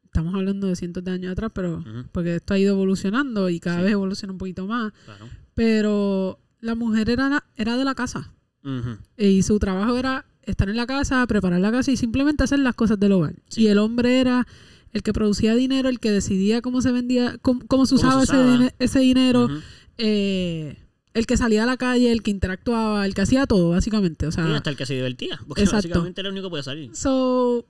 estamos 0.06 0.36
hablando 0.36 0.68
de 0.68 0.76
cientos 0.76 1.04
de 1.04 1.12
años 1.12 1.32
atrás, 1.32 1.52
pero 1.56 1.84
porque 2.12 2.36
esto 2.36 2.54
ha 2.54 2.60
ido 2.60 2.74
evolucionando 2.76 3.50
y 3.50 3.60
cada 3.60 3.82
vez 3.82 3.92
evoluciona 3.94 4.32
un 4.32 4.38
poquito 4.38 4.68
más, 4.68 4.94
claro. 5.06 5.28
pero 5.56 6.40
la 6.62 6.76
mujer 6.76 7.10
era, 7.10 7.30
la- 7.30 7.44
era 7.56 7.78
de 7.78 7.84
la 7.84 7.96
casa 7.96 8.32
Ujú, 8.64 8.98
y 9.18 9.42
su 9.42 9.58
trabajo 9.60 9.98
era 9.98 10.26
estar 10.44 10.70
en 10.70 10.76
la 10.78 10.86
casa, 10.86 11.26
preparar 11.28 11.60
la 11.60 11.72
casa 11.72 11.92
y 11.92 11.98
simplemente 11.98 12.44
hacer 12.44 12.60
las 12.60 12.76
cosas 12.76 13.00
del 13.00 13.12
hogar. 13.14 13.34
Y 13.56 13.68
el 13.68 13.78
hombre 13.80 14.20
era 14.20 14.46
el 14.92 15.02
que 15.02 15.12
producía 15.14 15.56
dinero, 15.56 15.90
el 15.90 16.00
que 16.00 16.12
decidía 16.12 16.62
cómo 16.62 16.82
se 16.82 16.92
vendía, 16.92 17.38
cómo, 17.42 17.66
cómo 17.68 17.86
se 17.86 17.96
Cómo 17.96 18.02
se 18.02 18.08
usaba, 18.08 18.24
ese, 18.24 18.34
usaba. 18.34 18.52
dine- 18.58 18.76
ese 18.80 19.00
dinero, 19.00 19.46
ujú. 19.46 19.56
eh, 19.98 20.78
el 21.14 21.26
que 21.26 21.38
salía 21.38 21.64
a 21.64 21.66
la 21.66 21.78
calle, 21.78 22.12
el 22.12 22.24
que 22.24 22.32
interactuaba, 22.32 23.06
el 23.06 23.14
que 23.14 23.22
hacía 23.22 23.46
todo, 23.46 23.70
básicamente. 23.72 24.26
O 24.28 24.32
sea, 24.32 24.48
y 24.50 24.54
hasta 24.54 24.70
el 24.70 24.78
que 24.78 24.86
se 24.86 24.94
divertía 24.96 25.40
porque 25.48 25.62
Exacto. 25.62 25.88
básicamente 25.90 26.22
era 26.22 26.30
el 26.30 26.34
único 26.34 26.48
que 26.48 26.52
podía 26.52 26.64
salir 26.64 26.96
So, 26.96 27.66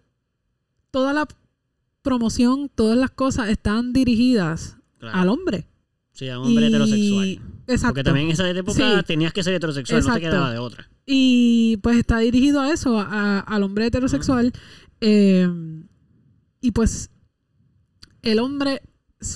toda 0.91 1.13
la 1.13 1.27
promoción, 2.01 2.69
todas 2.73 2.97
las 2.97 3.11
cosas 3.11 3.49
están 3.49 3.93
dirigidas 3.93 4.77
Claro. 4.99 5.17
al 5.17 5.29
hombre. 5.29 5.67
Sí, 6.11 6.29
a 6.29 6.39
un 6.39 6.47
hombre 6.47 6.65
Y- 6.65 6.67
heterosexual. 6.69 7.29
Exacto. 7.67 7.87
Porque 7.93 8.03
también 8.03 8.27
en 8.27 8.33
esa 8.33 8.49
época 8.49 8.99
Sí. 8.99 9.05
tenías 9.07 9.33
que 9.33 9.41
ser 9.43 9.53
heterosexual, 9.55 10.03
no 10.05 10.13
te 10.13 10.19
quedaba 10.21 10.51
de 10.51 10.59
otra. 10.59 10.89
Y 11.05 11.77
pues 11.77 11.97
está 11.97 12.19
dirigido 12.19 12.61
a 12.61 12.71
eso, 12.71 12.99
a- 12.99 13.39
al 13.39 13.63
hombre 13.63 13.87
heterosexual. 13.87 14.53
Eh, 15.01 15.49
y 16.61 16.71
pues 16.71 17.09
el 18.21 18.39
hombre, 18.39 18.81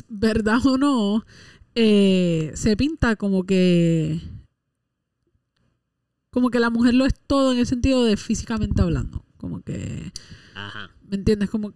verdad 0.08 0.66
o 0.66 0.78
no, 0.78 1.26
eh, 1.80 2.52
se 2.56 2.76
pinta 2.76 3.16
como 3.16 3.46
que 3.46 4.20
como 6.32 6.50
que 6.50 6.60
la 6.60 6.70
mujer 6.70 6.94
lo 6.94 7.06
es 7.06 7.14
todo 7.26 7.52
en 7.54 7.60
el 7.60 7.66
sentido 7.68 8.04
de 8.04 8.18
físicamente 8.18 8.82
hablando. 8.82 9.24
Como 9.38 9.62
que, 9.62 10.12
Ajá. 10.56 10.90
¿me 11.08 11.16
entiendes? 11.18 11.50
Como 11.50 11.74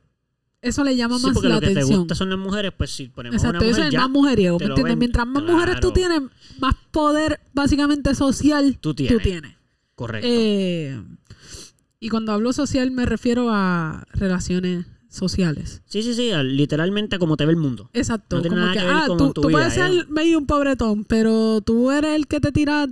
eso 0.61 0.83
le 0.83 0.95
llama 0.95 1.17
Sí, 1.17 1.25
más 1.25 1.33
porque 1.33 1.49
la 1.49 1.55
lo 1.55 1.61
que 1.61 1.67
te 1.67 1.71
atención. 1.73 1.99
gusta 1.99 2.15
son 2.15 2.29
las 2.29 2.37
mujeres, 2.39 2.71
pues 2.77 2.91
si 2.91 3.07
ponemos 3.07 3.35
Exacto, 3.35 3.59
una 3.59 3.67
eso 3.67 3.71
mujer 3.75 3.81
es 3.81 3.87
el 3.87 3.91
ya, 3.93 3.99
más 4.01 4.09
mujeriego, 4.09 4.57
te 4.57 4.65
¿me 4.65 4.69
entiendes? 4.71 4.97
Mientras 4.97 5.27
más 5.27 5.43
mujeres 5.43 5.79
tú 5.79 5.91
tienes, 5.91 6.21
más 6.59 6.75
poder 6.91 7.39
básicamente 7.53 8.13
social 8.15 8.73
tú 8.79 8.89
tú 8.89 8.95
tienes. 8.95 9.21
tienes. 9.23 9.55
Correcto. 9.95 10.27
Eh, 10.29 11.01
y 11.99 12.09
cuando 12.09 12.31
hablo 12.31 12.53
social 12.53 12.89
me 12.91 13.05
refiero 13.05 13.49
a 13.51 14.05
relaciones 14.13 14.85
sociales. 15.11 15.81
sí, 15.85 16.01
sí, 16.01 16.13
sí, 16.15 16.31
al- 16.31 16.55
literalmente 16.57 17.19
como 17.19 17.37
te 17.37 17.45
ve 17.45 17.51
el 17.51 17.57
mundo. 17.57 17.89
Exacto. 17.93 18.37
No 18.37 18.41
tiene 18.41 18.55
como 18.55 18.65
nada 18.65 18.73
que, 18.73 18.79
que 18.79 18.85
ver 18.85 18.95
ah, 18.95 19.03
con 19.07 19.17
tú, 19.17 19.33
tu 19.33 19.41
tú 19.41 19.47
vida, 19.49 19.57
puedes 19.59 19.73
¿eh? 19.73 19.75
ser 19.75 20.07
medio 20.09 20.37
un 20.39 20.45
pobretón, 20.47 21.03
pero 21.05 21.61
tú 21.61 21.91
eres 21.91 22.15
el 22.15 22.27
que 22.27 22.39
te 22.39 22.51
tira 22.51 22.87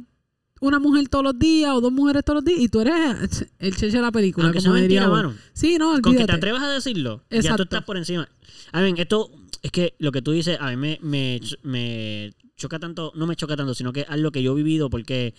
una 0.61 0.77
mujer 0.79 1.07
todos 1.07 1.23
los 1.23 1.39
días 1.39 1.71
o 1.73 1.79
dos 1.79 1.91
mujeres 1.93 2.23
todos 2.25 2.35
los 2.43 2.45
días 2.45 2.59
y 2.59 2.67
tú 2.67 2.81
eres 2.81 3.47
el 3.59 3.75
cheche 3.75 3.95
de 3.97 4.01
la 4.01 4.11
película. 4.11 4.47
Aunque 4.47 4.59
sea 4.59 4.71
como 4.71 4.81
diría 4.81 5.01
mentira, 5.07 5.15
mano. 5.23 5.33
Sí, 5.53 5.77
no, 5.79 5.91
Con 5.93 6.01
que 6.01 6.01
te 6.01 6.09
olvídate. 6.09 6.33
atrevas 6.33 6.61
a 6.63 6.67
decirlo, 6.69 7.23
ya 7.29 7.37
Exacto. 7.37 7.57
tú 7.57 7.63
estás 7.63 7.83
por 7.85 7.95
encima. 7.97 8.27
A 8.73 8.81
ver, 8.81 8.93
esto 8.99 9.31
es 9.61 9.71
que 9.71 9.95
lo 9.99 10.11
que 10.11 10.21
tú 10.21 10.31
dices 10.33 10.57
a 10.59 10.69
mí 10.71 10.75
me, 10.75 10.99
me, 11.01 11.39
ch- 11.39 11.57
me 11.63 12.33
choca 12.57 12.77
tanto, 12.79 13.13
no 13.15 13.25
me 13.27 13.37
choca 13.37 13.55
tanto, 13.55 13.73
sino 13.73 13.93
que 13.93 14.01
es 14.01 14.09
algo 14.09 14.31
que 14.31 14.43
yo 14.43 14.51
he 14.51 14.55
vivido 14.55 14.89
porque, 14.89 15.33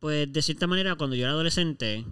pues 0.00 0.32
de 0.32 0.42
cierta 0.42 0.66
manera, 0.66 0.96
cuando 0.96 1.14
yo 1.14 1.22
era 1.24 1.32
adolescente, 1.32 2.04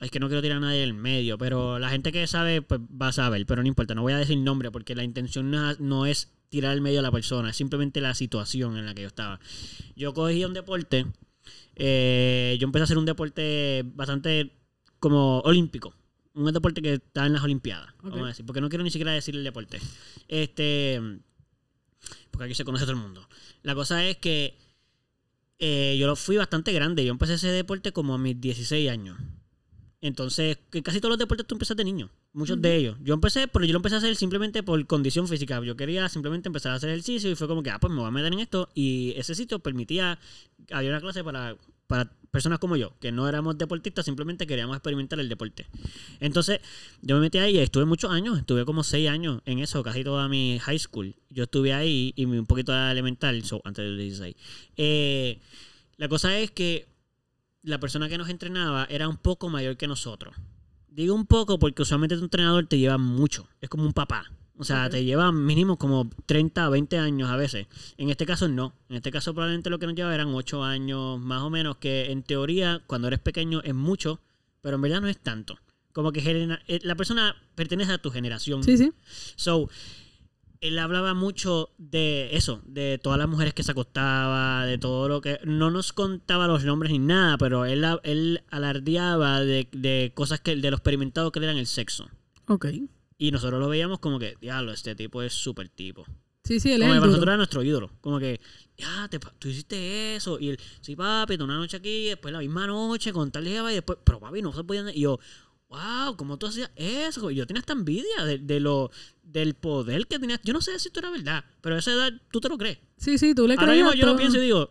es 0.00 0.10
que 0.10 0.20
no 0.20 0.26
quiero 0.28 0.42
tirar 0.42 0.58
a 0.58 0.60
nadie 0.60 0.80
del 0.80 0.94
medio, 0.94 1.38
pero 1.38 1.78
la 1.78 1.88
gente 1.90 2.12
que 2.12 2.26
sabe, 2.26 2.62
pues 2.62 2.80
va 2.80 3.08
a 3.08 3.12
saber, 3.12 3.44
pero 3.46 3.62
no 3.62 3.68
importa, 3.68 3.94
no 3.94 4.02
voy 4.02 4.12
a 4.12 4.18
decir 4.18 4.36
nombre 4.38 4.70
porque 4.70 4.94
la 4.94 5.04
intención 5.04 5.50
no, 5.78 6.06
es- 6.06 6.32
tirar 6.48 6.72
al 6.72 6.80
medio 6.80 7.00
a 7.00 7.02
la 7.02 7.10
persona, 7.10 7.50
es 7.50 7.56
simplemente 7.56 8.00
la 8.00 8.14
situación 8.14 8.76
en 8.76 8.86
la 8.86 8.94
que 8.94 9.02
yo 9.02 9.08
estaba. 9.08 9.40
Yo 9.96 10.14
cogí 10.14 10.44
un 10.44 10.54
deporte, 10.54 11.06
eh, 11.74 12.56
yo 12.60 12.66
empecé 12.66 12.82
a 12.82 12.84
hacer 12.84 12.98
un 12.98 13.04
deporte 13.04 13.82
bastante 13.94 14.52
como 14.98 15.40
olímpico. 15.40 15.94
Un 16.34 16.52
deporte 16.52 16.82
que 16.82 16.94
está 16.94 17.24
en 17.26 17.32
las 17.32 17.42
Olimpiadas, 17.42 17.88
Ok. 17.98 18.10
vamos 18.10 18.22
a 18.24 18.26
decir. 18.28 18.44
Porque 18.46 18.60
no 18.60 18.68
quiero 18.68 18.84
ni 18.84 18.90
siquiera 18.90 19.12
decir 19.12 19.34
el 19.34 19.42
deporte. 19.44 19.80
Este. 20.28 21.00
Porque 22.30 22.44
aquí 22.44 22.54
se 22.54 22.64
conoce 22.64 22.84
todo 22.84 22.92
el 22.92 22.98
mundo. 23.00 23.26
La 23.62 23.74
cosa 23.74 24.04
es 24.04 24.18
que 24.18 24.58
eh, 25.58 25.96
yo 25.98 26.06
lo 26.06 26.14
fui 26.14 26.36
bastante 26.36 26.72
grande. 26.72 27.04
Yo 27.06 27.10
empecé 27.12 27.34
ese 27.34 27.48
deporte 27.48 27.92
como 27.92 28.14
a 28.14 28.18
mis 28.18 28.38
16 28.38 28.90
años. 28.90 29.18
Entonces, 30.06 30.58
que 30.70 30.84
casi 30.84 31.00
todos 31.00 31.10
los 31.10 31.18
deportes 31.18 31.46
tú 31.46 31.56
empiezas 31.56 31.76
de 31.76 31.82
niño. 31.82 32.10
Muchos 32.32 32.62
de 32.62 32.76
ellos. 32.76 32.96
Yo 33.02 33.14
empecé, 33.14 33.48
pero 33.48 33.64
yo 33.64 33.72
lo 33.72 33.78
empecé 33.78 33.96
a 33.96 33.98
hacer 33.98 34.14
simplemente 34.14 34.62
por 34.62 34.86
condición 34.86 35.26
física. 35.26 35.60
Yo 35.64 35.76
quería 35.76 36.08
simplemente 36.08 36.48
empezar 36.48 36.72
a 36.72 36.76
hacer 36.76 36.90
ejercicio 36.90 37.28
y 37.28 37.34
fue 37.34 37.48
como 37.48 37.62
que, 37.64 37.70
ah, 37.70 37.80
pues 37.80 37.92
me 37.92 37.98
voy 37.98 38.08
a 38.08 38.12
meter 38.12 38.32
en 38.32 38.38
esto. 38.38 38.68
Y 38.72 39.14
ese 39.16 39.34
sitio 39.34 39.58
permitía, 39.58 40.20
había 40.70 40.90
una 40.90 41.00
clase 41.00 41.24
para, 41.24 41.56
para 41.88 42.12
personas 42.30 42.60
como 42.60 42.76
yo, 42.76 42.92
que 43.00 43.10
no 43.10 43.28
éramos 43.28 43.58
deportistas, 43.58 44.04
simplemente 44.04 44.46
queríamos 44.46 44.76
experimentar 44.76 45.18
el 45.18 45.28
deporte. 45.28 45.66
Entonces, 46.20 46.60
yo 47.02 47.16
me 47.16 47.22
metí 47.22 47.38
ahí 47.38 47.56
y 47.56 47.58
estuve 47.58 47.84
muchos 47.84 48.12
años, 48.12 48.38
estuve 48.38 48.64
como 48.64 48.84
seis 48.84 49.08
años 49.08 49.42
en 49.44 49.58
eso, 49.58 49.82
casi 49.82 50.04
toda 50.04 50.28
mi 50.28 50.60
high 50.60 50.78
school. 50.78 51.16
Yo 51.30 51.44
estuve 51.44 51.72
ahí 51.72 52.12
y 52.14 52.26
un 52.26 52.46
poquito 52.46 52.72
de 52.72 52.92
elemental, 52.92 53.42
so, 53.44 53.60
antes 53.64 53.84
de 53.84 53.90
los 53.90 53.98
16. 53.98 54.36
Eh, 54.76 55.40
la 55.96 56.08
cosa 56.08 56.38
es 56.38 56.52
que 56.52 56.86
la 57.66 57.80
persona 57.80 58.08
que 58.08 58.16
nos 58.16 58.28
entrenaba 58.28 58.86
era 58.88 59.08
un 59.08 59.16
poco 59.16 59.48
mayor 59.48 59.76
que 59.76 59.88
nosotros. 59.88 60.36
Digo 60.88 61.14
un 61.14 61.26
poco 61.26 61.58
porque 61.58 61.82
usualmente 61.82 62.16
tu 62.16 62.22
entrenador 62.22 62.66
te 62.66 62.78
lleva 62.78 62.96
mucho. 62.96 63.48
Es 63.60 63.68
como 63.68 63.84
un 63.84 63.92
papá. 63.92 64.30
O 64.56 64.64
sea, 64.64 64.88
te 64.88 65.04
lleva 65.04 65.32
mínimo 65.32 65.76
como 65.76 66.08
30 66.26 66.68
o 66.68 66.70
20 66.70 66.96
años 66.98 67.28
a 67.28 67.36
veces. 67.36 67.66
En 67.98 68.08
este 68.08 68.24
caso 68.24 68.48
no. 68.48 68.72
En 68.88 68.96
este 68.96 69.10
caso 69.10 69.34
probablemente 69.34 69.68
lo 69.68 69.80
que 69.80 69.86
nos 69.86 69.96
lleva 69.96 70.14
eran 70.14 70.28
8 70.28 70.62
años 70.62 71.18
más 71.18 71.42
o 71.42 71.50
menos, 71.50 71.76
que 71.78 72.12
en 72.12 72.22
teoría 72.22 72.82
cuando 72.86 73.08
eres 73.08 73.18
pequeño 73.18 73.60
es 73.64 73.74
mucho, 73.74 74.20
pero 74.62 74.76
en 74.76 74.82
verdad 74.82 75.00
no 75.00 75.08
es 75.08 75.18
tanto. 75.18 75.58
Como 75.92 76.12
que 76.12 76.20
eh, 76.68 76.80
la 76.84 76.94
persona 76.94 77.34
pertenece 77.56 77.92
a 77.92 77.98
tu 77.98 78.10
generación. 78.10 78.62
Sí, 78.62 78.78
sí. 78.78 78.92
So, 79.34 79.68
él 80.60 80.78
hablaba 80.78 81.14
mucho 81.14 81.70
de 81.78 82.36
eso, 82.36 82.62
de 82.66 82.98
todas 83.02 83.18
las 83.18 83.28
mujeres 83.28 83.54
que 83.54 83.62
se 83.62 83.72
acostaba, 83.72 84.64
de 84.66 84.78
todo 84.78 85.08
lo 85.08 85.20
que... 85.20 85.40
No 85.44 85.70
nos 85.70 85.92
contaba 85.92 86.46
los 86.46 86.64
nombres 86.64 86.92
ni 86.92 86.98
nada, 86.98 87.38
pero 87.38 87.64
él, 87.64 87.84
él 88.04 88.42
alardeaba 88.50 89.40
de, 89.40 89.68
de 89.72 90.12
cosas 90.14 90.40
que... 90.40 90.56
De 90.56 90.70
lo 90.70 90.76
experimentado 90.76 91.32
que 91.32 91.38
él 91.38 91.44
era 91.44 91.52
en 91.52 91.58
el 91.58 91.66
sexo. 91.66 92.08
Ok. 92.48 92.66
Y 93.18 93.30
nosotros 93.30 93.60
lo 93.60 93.68
veíamos 93.68 93.98
como 93.98 94.18
que, 94.18 94.36
diablo, 94.40 94.72
este 94.72 94.94
tipo 94.94 95.22
es 95.22 95.32
súper 95.32 95.68
tipo. 95.68 96.04
Sí, 96.46 96.60
sí, 96.60 96.70
él 96.70 96.80
Como 96.80 96.92
es 96.92 96.96
que 96.96 97.00
para 97.00 97.06
nosotros 97.08 97.28
era 97.28 97.36
nuestro 97.38 97.62
ídolo. 97.64 97.90
Como 98.00 98.20
que, 98.20 98.40
ya, 98.76 99.08
te, 99.08 99.18
tú 99.18 99.48
hiciste 99.48 100.14
eso. 100.14 100.38
Y 100.38 100.50
él, 100.50 100.60
sí, 100.80 100.94
papi, 100.94 101.34
una 101.34 101.56
noche 101.56 101.78
aquí, 101.78 102.04
después 102.04 102.32
la 102.32 102.38
misma 102.38 102.68
noche 102.68 103.12
con 103.12 103.32
tal 103.32 103.48
y 103.48 103.50
después, 103.50 103.98
pero 104.04 104.20
papi, 104.20 104.42
no 104.42 104.52
se 104.52 104.62
podían. 104.62 104.90
Y 104.90 105.00
yo, 105.00 105.18
wow, 105.68 106.16
¿cómo 106.16 106.38
tú 106.38 106.46
hacías 106.46 106.70
eso? 106.76 107.30
Y 107.30 107.36
yo 107.36 107.46
tenía 107.46 107.60
esta 107.60 107.72
envidia 107.72 108.24
de, 108.24 108.38
de 108.38 108.60
lo, 108.60 108.90
del 109.22 109.54
poder 109.54 110.06
que 110.06 110.18
tenías. 110.18 110.40
Yo 110.44 110.52
no 110.52 110.60
sé 110.60 110.78
si 110.78 110.88
esto 110.88 111.00
era 111.00 111.10
verdad, 111.10 111.44
pero 111.60 111.74
a 111.76 111.78
esa 111.78 111.92
edad 111.92 112.12
tú 112.30 112.40
te 112.40 112.48
lo 112.48 112.56
crees. 112.58 112.78
Sí, 112.96 113.18
sí, 113.18 113.34
tú 113.34 113.46
le 113.46 113.54
Ahora 113.54 113.66
creías 113.66 113.86
mismo 113.86 114.00
yo 114.00 114.06
lo 114.06 114.16
pienso 114.16 114.38
y 114.38 114.42
digo, 114.42 114.70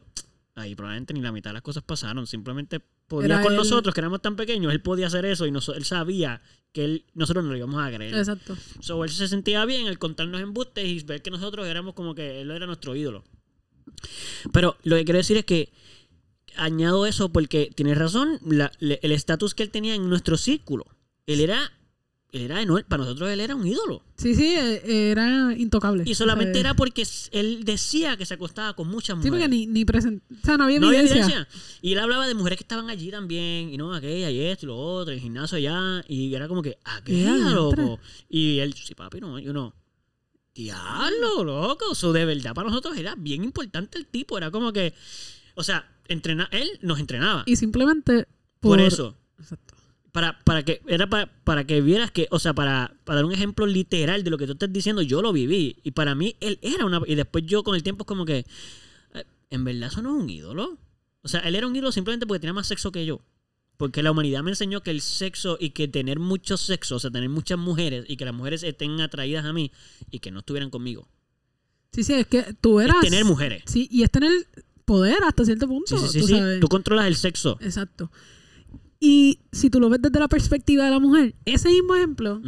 ahí 0.55 0.73
probablemente 0.75 1.13
ni 1.13 1.21
la 1.21 1.31
mitad 1.31 1.49
de 1.51 1.55
las 1.55 1.61
cosas 1.63 1.83
pasaron. 1.83 2.25
Simplemente 2.27 2.79
podía 3.07 3.25
Era 3.35 3.41
con 3.41 3.51
él. 3.51 3.57
nosotros, 3.57 3.93
que 3.93 4.01
éramos 4.01 4.21
tan 4.21 4.35
pequeños, 4.35 4.71
él 4.71 4.81
podía 4.81 5.07
hacer 5.07 5.25
eso 5.25 5.45
y 5.45 5.51
nos- 5.51 5.69
él 5.69 5.85
sabía 5.85 6.41
que 6.71 6.85
él, 6.85 7.05
nosotros 7.13 7.43
no 7.45 7.51
lo 7.51 7.57
íbamos 7.57 7.81
a 7.85 7.89
creer. 7.93 8.15
Exacto. 8.15 8.57
So, 8.79 9.03
él 9.03 9.09
se 9.09 9.27
sentía 9.27 9.63
bien 9.65 9.87
al 9.87 9.97
contarnos 9.99 10.41
embustes 10.41 10.85
y 10.85 11.03
ver 11.03 11.21
que 11.21 11.29
nosotros 11.31 11.67
éramos 11.67 11.93
como 11.93 12.15
que 12.15 12.41
él 12.41 12.51
era 12.51 12.65
nuestro 12.65 12.95
ídolo. 12.95 13.23
Pero 14.51 14.77
lo 14.83 14.95
que 14.95 15.05
quiero 15.05 15.17
decir 15.17 15.37
es 15.37 15.45
que 15.45 15.71
añado 16.57 17.05
eso 17.05 17.29
porque 17.29 17.71
tienes 17.75 17.97
razón, 17.97 18.39
la- 18.45 18.71
le- 18.79 18.99
el 19.03 19.11
estatus 19.11 19.53
que 19.55 19.63
él 19.63 19.71
tenía 19.71 19.95
en 19.95 20.09
nuestro 20.09 20.37
círculo. 20.37 20.85
Él 21.27 21.39
era, 21.41 21.71
él 22.31 22.41
era 22.41 22.61
enorme, 22.61 22.83
para 22.87 23.03
nosotros 23.03 23.29
él 23.29 23.39
era 23.39 23.55
un 23.55 23.65
ídolo. 23.65 24.03
Sí, 24.17 24.35
sí, 24.35 24.53
eh, 24.57 25.11
era 25.11 25.53
intocable. 25.57 26.03
Y 26.05 26.15
solamente 26.15 26.51
O 26.51 26.53
sea, 26.53 26.59
era 26.61 26.73
porque 26.75 27.03
él 27.31 27.63
decía 27.63 28.17
que 28.17 28.25
se 28.25 28.33
acostaba 28.33 28.75
con 28.75 28.87
muchas 28.87 29.17
Sí, 29.21 29.29
mujeres. 29.29 29.47
porque 29.47 29.47
ni, 29.49 29.67
ni 29.67 29.85
present... 29.85 30.21
O 30.31 30.45
sea, 30.45 30.57
no 30.57 30.65
había 30.65 30.79
No 30.79 30.87
había 30.87 30.99
evidencia. 31.01 31.25
evidencia. 31.25 31.47
Y 31.81 31.93
él 31.93 31.99
hablaba 31.99 32.27
de 32.27 32.33
mujeres 32.33 32.57
que 32.57 32.63
estaban 32.63 32.89
allí 32.89 33.09
también, 33.11 33.73
y 33.73 33.77
no, 33.77 33.93
aquella 33.93 34.29
y 34.31 34.39
esto 34.41 34.65
y 34.65 34.67
lo 34.67 34.77
otro, 34.77 35.13
el 35.13 35.19
gimnasio 35.19 35.57
allá, 35.57 36.03
y 36.07 36.33
era 36.35 36.47
como 36.47 36.61
que, 36.61 36.77
aquella, 36.83 37.37
Ya, 37.37 37.49
loco. 37.51 37.99
Y 38.29 38.59
él, 38.59 38.73
sí, 38.73 38.95
papi, 38.95 39.19
no, 39.21 39.39
yo 39.39 39.53
no. 39.53 39.73
Diablo, 40.53 41.43
loco. 41.43 41.91
Eso 41.91 42.13
de 42.13 42.23
verdad 42.25 42.53
para 42.53 42.69
nosotros 42.69 42.97
era 42.97 43.15
bien 43.15 43.43
importante 43.43 43.97
el 43.97 44.05
tipo. 44.07 44.37
Era 44.37 44.51
como 44.51 44.71
que, 44.71 44.93
o 45.55 45.63
sea, 45.63 45.85
entrena, 46.07 46.47
él 46.51 46.69
nos 46.81 46.99
entrenaba. 46.99 47.43
Y 47.45 47.55
simplemente 47.55 48.27
por, 48.59 48.81
eso. 48.81 49.15
Exacto. 49.39 49.75
Para, 50.11 50.39
para 50.43 50.63
que, 50.63 50.81
era 50.87 51.07
para, 51.07 51.27
para 51.43 51.65
que 51.65 51.81
vieras 51.81 52.11
que, 52.11 52.27
o 52.31 52.39
sea, 52.39 52.53
para, 52.53 52.95
para 53.03 53.17
dar 53.17 53.25
un 53.25 53.33
ejemplo 53.33 53.65
literal 53.65 54.23
de 54.23 54.29
lo 54.29 54.37
que 54.37 54.45
tú 54.45 54.53
estás 54.53 54.71
diciendo, 54.71 55.01
yo 55.01 55.21
lo 55.21 55.33
viví. 55.33 55.77
Y 55.83 55.91
para 55.91 56.15
mí, 56.15 56.35
él 56.39 56.57
era 56.61 56.85
una. 56.85 57.01
Y 57.05 57.15
después 57.15 57.45
yo 57.45 57.63
con 57.63 57.75
el 57.75 57.83
tiempo 57.83 58.03
es 58.03 58.07
como 58.07 58.25
que. 58.25 58.45
eh, 59.13 59.23
En 59.49 59.63
verdad, 59.63 59.89
eso 59.91 60.01
no 60.01 60.15
es 60.15 60.23
un 60.23 60.29
ídolo. 60.29 60.77
O 61.21 61.27
sea, 61.27 61.41
él 61.41 61.55
era 61.55 61.67
un 61.67 61.75
ídolo 61.75 61.91
simplemente 61.91 62.25
porque 62.25 62.39
tenía 62.39 62.53
más 62.53 62.67
sexo 62.67 62.91
que 62.91 63.05
yo. 63.05 63.21
Porque 63.77 64.03
la 64.03 64.11
humanidad 64.11 64.41
me 64.41 64.51
enseñó 64.51 64.83
que 64.83 64.91
el 64.91 65.01
sexo 65.01 65.57
y 65.59 65.71
que 65.71 65.89
tener 65.89 66.17
mucho 66.17 66.55
sexo, 66.55 66.95
o 66.95 66.99
sea, 66.99 67.11
tener 67.11 67.27
muchas 67.27 67.57
mujeres 67.57 68.05
y 68.07 68.15
que 68.15 68.23
las 68.23 68.33
mujeres 68.33 68.63
estén 68.63 69.01
atraídas 69.01 69.43
a 69.43 69.51
mí 69.51 69.71
y 70.11 70.19
que 70.19 70.31
no 70.31 70.39
estuvieran 70.39 70.69
conmigo. 70.69 71.09
Sí, 71.91 72.03
sí, 72.03 72.13
es 72.13 72.27
que 72.27 72.53
tú 72.61 72.79
eras... 72.79 72.97
Es 73.03 73.09
tener 73.09 73.25
mujeres. 73.25 73.63
Sí, 73.65 73.87
y 73.91 74.03
es 74.03 74.11
tener 74.11 74.31
poder 74.85 75.17
hasta 75.27 75.43
cierto 75.45 75.67
punto. 75.67 75.97
Sí, 75.97 76.03
sí, 76.07 76.11
sí. 76.13 76.19
tú 76.21 76.27
sí. 76.27 76.37
sabes. 76.37 76.59
Tú 76.59 76.67
controlas 76.67 77.07
el 77.07 77.15
sexo. 77.15 77.57
Exacto. 77.61 78.11
Y 78.99 79.39
si 79.51 79.69
tú 79.69 79.79
lo 79.79 79.89
ves 79.89 80.01
desde 80.01 80.19
la 80.19 80.27
perspectiva 80.27 80.85
de 80.85 80.91
la 80.91 80.99
mujer, 80.99 81.35
ese 81.45 81.69
mismo 81.69 81.95
ejemplo, 81.95 82.41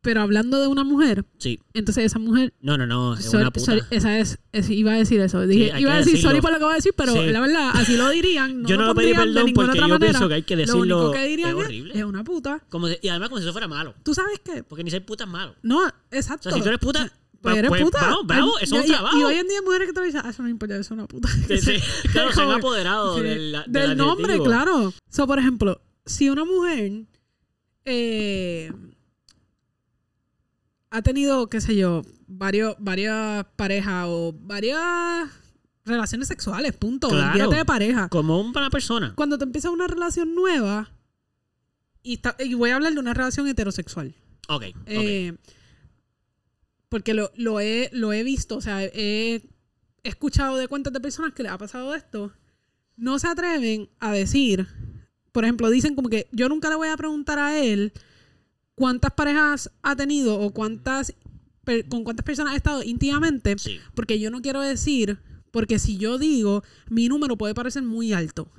pero 0.00 0.22
hablando 0.22 0.60
de 0.60 0.66
una 0.66 0.82
mujer, 0.84 1.24
Sí. 1.38 1.60
entonces 1.72 2.04
esa 2.04 2.18
mujer 2.18 2.52
No, 2.60 2.76
no, 2.76 2.86
no. 2.86 3.14
Es 3.14 3.26
Sorry- 3.26 3.42
una 3.42 3.50
puta. 3.50 3.66
sorry, 3.66 3.80
esa 3.90 4.18
es, 4.18 4.38
es- 4.52 4.70
iba 4.70 4.92
a 4.92 4.96
decir 4.96 5.20
eso. 5.20 5.46
Dije, 5.46 5.72
iba 5.78 5.92
a 5.92 5.96
decir 5.98 6.12
decirlo. 6.14 6.30
sorry 6.30 6.40
por 6.42 6.52
lo 6.52 6.58
que 6.58 6.64
voy 6.64 6.72
a 6.72 6.76
decir, 6.76 6.94
pero 6.96 7.12
Sí. 7.12 7.26
la 7.30 7.40
verdad, 7.40 7.70
así 7.74 7.96
lo 7.96 8.08
dirían. 8.10 8.62
No 8.62 8.68
yo 8.68 8.76
no 8.76 8.86
lo 8.86 8.94
pedí 8.94 9.14
perdón 9.14 9.52
porque 9.54 9.70
otra 9.70 9.82
yo 9.82 9.88
manera. 9.94 9.98
pienso 10.12 10.28
que 10.28 10.34
hay 10.34 10.42
que 10.42 10.56
decirlo. 10.56 10.84
Lo 10.84 10.98
único 10.98 11.12
que 11.12 11.26
dirían 11.28 11.50
es 11.58 11.64
horrible. 11.64 11.98
es 11.98 12.04
una 12.04 12.24
puta. 12.24 12.62
Como 12.70 12.88
y 12.88 13.08
además 13.08 13.28
como 13.28 13.38
si 13.40 13.44
eso 13.44 13.52
fuera 13.52 13.68
malo. 13.68 13.94
¿Tú 14.02 14.14
sabes 14.14 14.40
qué? 14.44 14.62
Porque 14.62 14.84
ni 14.84 14.90
ser 14.90 15.04
puta 15.06 15.24
es 15.24 15.30
malo. 15.30 15.54
No, 15.62 15.84
O 15.86 15.90
exacto. 16.10 16.50
sea, 16.50 16.52
si 16.58 16.60
tú 16.62 16.68
eres 16.68 16.80
puta, 16.80 17.10
Pues 17.44 17.56
eres 17.58 17.68
pues, 17.68 17.82
puta. 17.82 18.00
Vamos, 18.00 18.26
bravo, 18.26 18.52
Ay, 18.58 18.64
eso 18.64 18.76
es 18.76 18.80
un 18.84 18.86
y- 18.90 18.92
trabajo. 18.94 19.18
Y 19.18 19.22
hoy 19.24 19.34
en 19.36 19.46
día 19.46 19.58
hay 19.58 19.64
mujeres 19.64 19.86
que 19.88 19.92
te 19.92 20.02
dicen, 20.02 20.22
ah, 20.24 20.30
eso 20.30 20.42
no 20.42 20.48
importa, 20.48 20.74
eso 20.74 20.80
es 20.82 20.90
una 20.90 21.06
puta. 21.06 21.28
Sí, 21.46 21.58
sí. 21.58 21.72
Claro, 22.12 22.32
se 22.32 22.40
han 22.42 22.50
apoderado 22.52 23.16
Sí, 23.16 23.22
del, 23.22 23.52
del, 23.52 23.72
del 23.72 23.96
nombre, 23.96 24.38
claro. 24.40 24.92
So, 25.10 25.26
por 25.26 25.38
ejemplo, 25.38 25.80
si 26.06 26.30
una 26.30 26.44
mujer 26.44 27.04
eh, 27.84 28.72
ha 30.90 31.02
tenido, 31.02 31.48
qué 31.48 31.60
sé 31.60 31.76
yo, 31.76 32.02
varios, 32.26 32.76
varias 32.78 33.44
parejas 33.56 34.06
o 34.08 34.32
varias 34.38 35.28
relaciones 35.84 36.28
sexuales, 36.28 36.72
punto. 36.74 37.08
Claro. 37.08 37.50
De 37.50 37.64
pareja. 37.64 38.08
Como 38.08 38.40
una 38.40 38.70
persona. 38.70 39.12
Cuando 39.16 39.36
te 39.38 39.44
empiezas 39.44 39.70
una 39.72 39.86
relación 39.86 40.34
nueva, 40.34 40.90
y, 42.02 42.14
está- 42.14 42.36
y 42.38 42.54
voy 42.54 42.70
a 42.70 42.76
hablar 42.76 42.94
de 42.94 43.00
una 43.00 43.12
relación 43.14 43.48
heterosexual. 43.48 44.14
Ok. 44.48 44.64
Eh, 44.86 45.34
porque 46.94 47.12
lo, 47.12 47.32
lo, 47.34 47.58
he, 47.58 47.90
lo 47.92 48.12
he 48.12 48.22
visto, 48.22 48.56
o 48.56 48.60
sea, 48.60 48.84
he 48.84 49.42
escuchado 50.04 50.56
de 50.56 50.68
cuentas 50.68 50.92
de 50.92 51.00
personas 51.00 51.32
que 51.32 51.42
les 51.42 51.50
ha 51.50 51.58
pasado 51.58 51.92
esto. 51.92 52.32
No 52.96 53.18
se 53.18 53.26
atreven 53.26 53.88
a 53.98 54.12
decir, 54.12 54.68
por 55.32 55.42
ejemplo, 55.42 55.70
dicen 55.70 55.96
como 55.96 56.08
que 56.08 56.28
yo 56.30 56.48
nunca 56.48 56.68
le 56.68 56.76
voy 56.76 56.86
a 56.86 56.96
preguntar 56.96 57.40
a 57.40 57.58
él 57.58 57.92
cuántas 58.76 59.10
parejas 59.10 59.72
ha 59.82 59.96
tenido 59.96 60.38
o 60.38 60.52
cuántas 60.52 61.12
con 61.88 62.04
cuántas 62.04 62.24
personas 62.24 62.52
ha 62.52 62.56
estado 62.58 62.84
íntimamente, 62.84 63.58
sí. 63.58 63.80
porque 63.96 64.20
yo 64.20 64.30
no 64.30 64.40
quiero 64.40 64.60
decir, 64.60 65.18
porque 65.50 65.80
si 65.80 65.96
yo 65.96 66.16
digo, 66.16 66.62
mi 66.90 67.08
número 67.08 67.36
puede 67.36 67.54
parecer 67.54 67.82
muy 67.82 68.12
alto. 68.12 68.52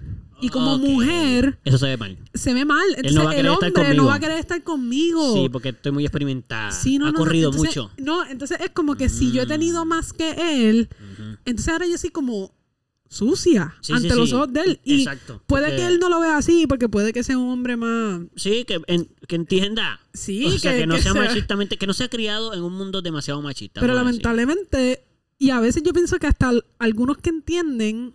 Y 0.46 0.50
como 0.50 0.78
mujer, 0.78 1.58
Eso 1.64 1.78
se 1.78 1.86
ve 1.88 1.98
mal. 1.98 2.18
se 2.34 2.54
ve 2.54 2.66
mal. 2.66 2.86
Entonces, 2.98 3.14
no 3.16 3.24
va 3.26 3.32
a 3.32 3.34
el 3.36 3.46
estar 3.46 3.70
hombre 3.70 3.94
no 3.96 4.06
va 4.06 4.16
a 4.16 4.20
querer 4.20 4.38
estar 4.40 4.64
conmigo. 4.64 5.34
Sí, 5.36 5.50
porque 5.50 5.70
estoy 5.70 5.92
muy 5.92 6.04
experimentada. 6.06 6.72
Sí, 6.72 6.98
no, 6.98 7.08
ha 7.08 7.12
no, 7.12 7.18
corrido 7.18 7.52
entonces- 7.52 7.76
mucho. 7.78 7.92
No, 7.98 8.26
entonces 8.26 8.60
es 8.62 8.70
como 8.72 8.96
que 8.96 9.10
si 9.10 9.32
yo 9.32 9.44
he 9.44 9.46
tenido 9.46 9.86
Mm. 9.86 9.88
más 9.88 10.14
que 10.14 10.70
él, 10.70 10.90
entonces 11.46 11.70
ahora 11.72 11.88
yo 11.88 11.98
soy 11.98 12.10
como 12.10 12.54
sucia 13.08 13.76
Sí, 13.82 13.94
ante 13.94 14.10
sí, 14.10 14.16
los 14.16 14.34
ojos 14.34 14.52
de 14.52 14.62
él. 14.62 14.80
Y 14.84 15.00
Exacto. 15.04 15.42
puede 15.46 15.66
porque- 15.68 15.78
que 15.78 15.88
él 15.88 16.00
no 16.00 16.10
lo 16.10 16.20
vea 16.20 16.38
así, 16.38 16.66
porque 16.68 16.90
puede 16.90 17.14
que 17.14 17.24
sea 17.24 17.38
un 17.38 17.50
hombre 17.50 17.78
más. 17.78 18.22
Sí, 18.36 18.66
que, 18.66 18.82
en- 18.88 19.08
que 19.28 19.36
entienda. 19.36 20.00
Sí, 20.14 20.46
o 20.46 20.60
sea, 20.60 20.74
que, 20.74 20.88
no 20.88 20.96
que 20.96 21.02
sea 21.02 21.14
sea- 21.14 21.22
machistamente, 21.24 21.78
que 21.78 21.88
no 21.88 21.94
sea 21.94 22.10
criado 22.10 22.54
en 22.54 22.64
un 22.64 22.74
mundo 22.74 23.02
demasiado 23.02 23.42
machista. 23.42 23.80
Pero 23.80 23.94
lamentablemente, 23.94 25.06
y 25.38 25.52
a 25.52 25.60
veces 25.60 25.84
yo 25.84 25.94
pienso 25.94 26.18
que 26.18 26.28
hasta 26.28 26.50
al- 26.50 26.66
algunos 26.80 27.18
que 27.20 27.30
entienden. 27.30 28.14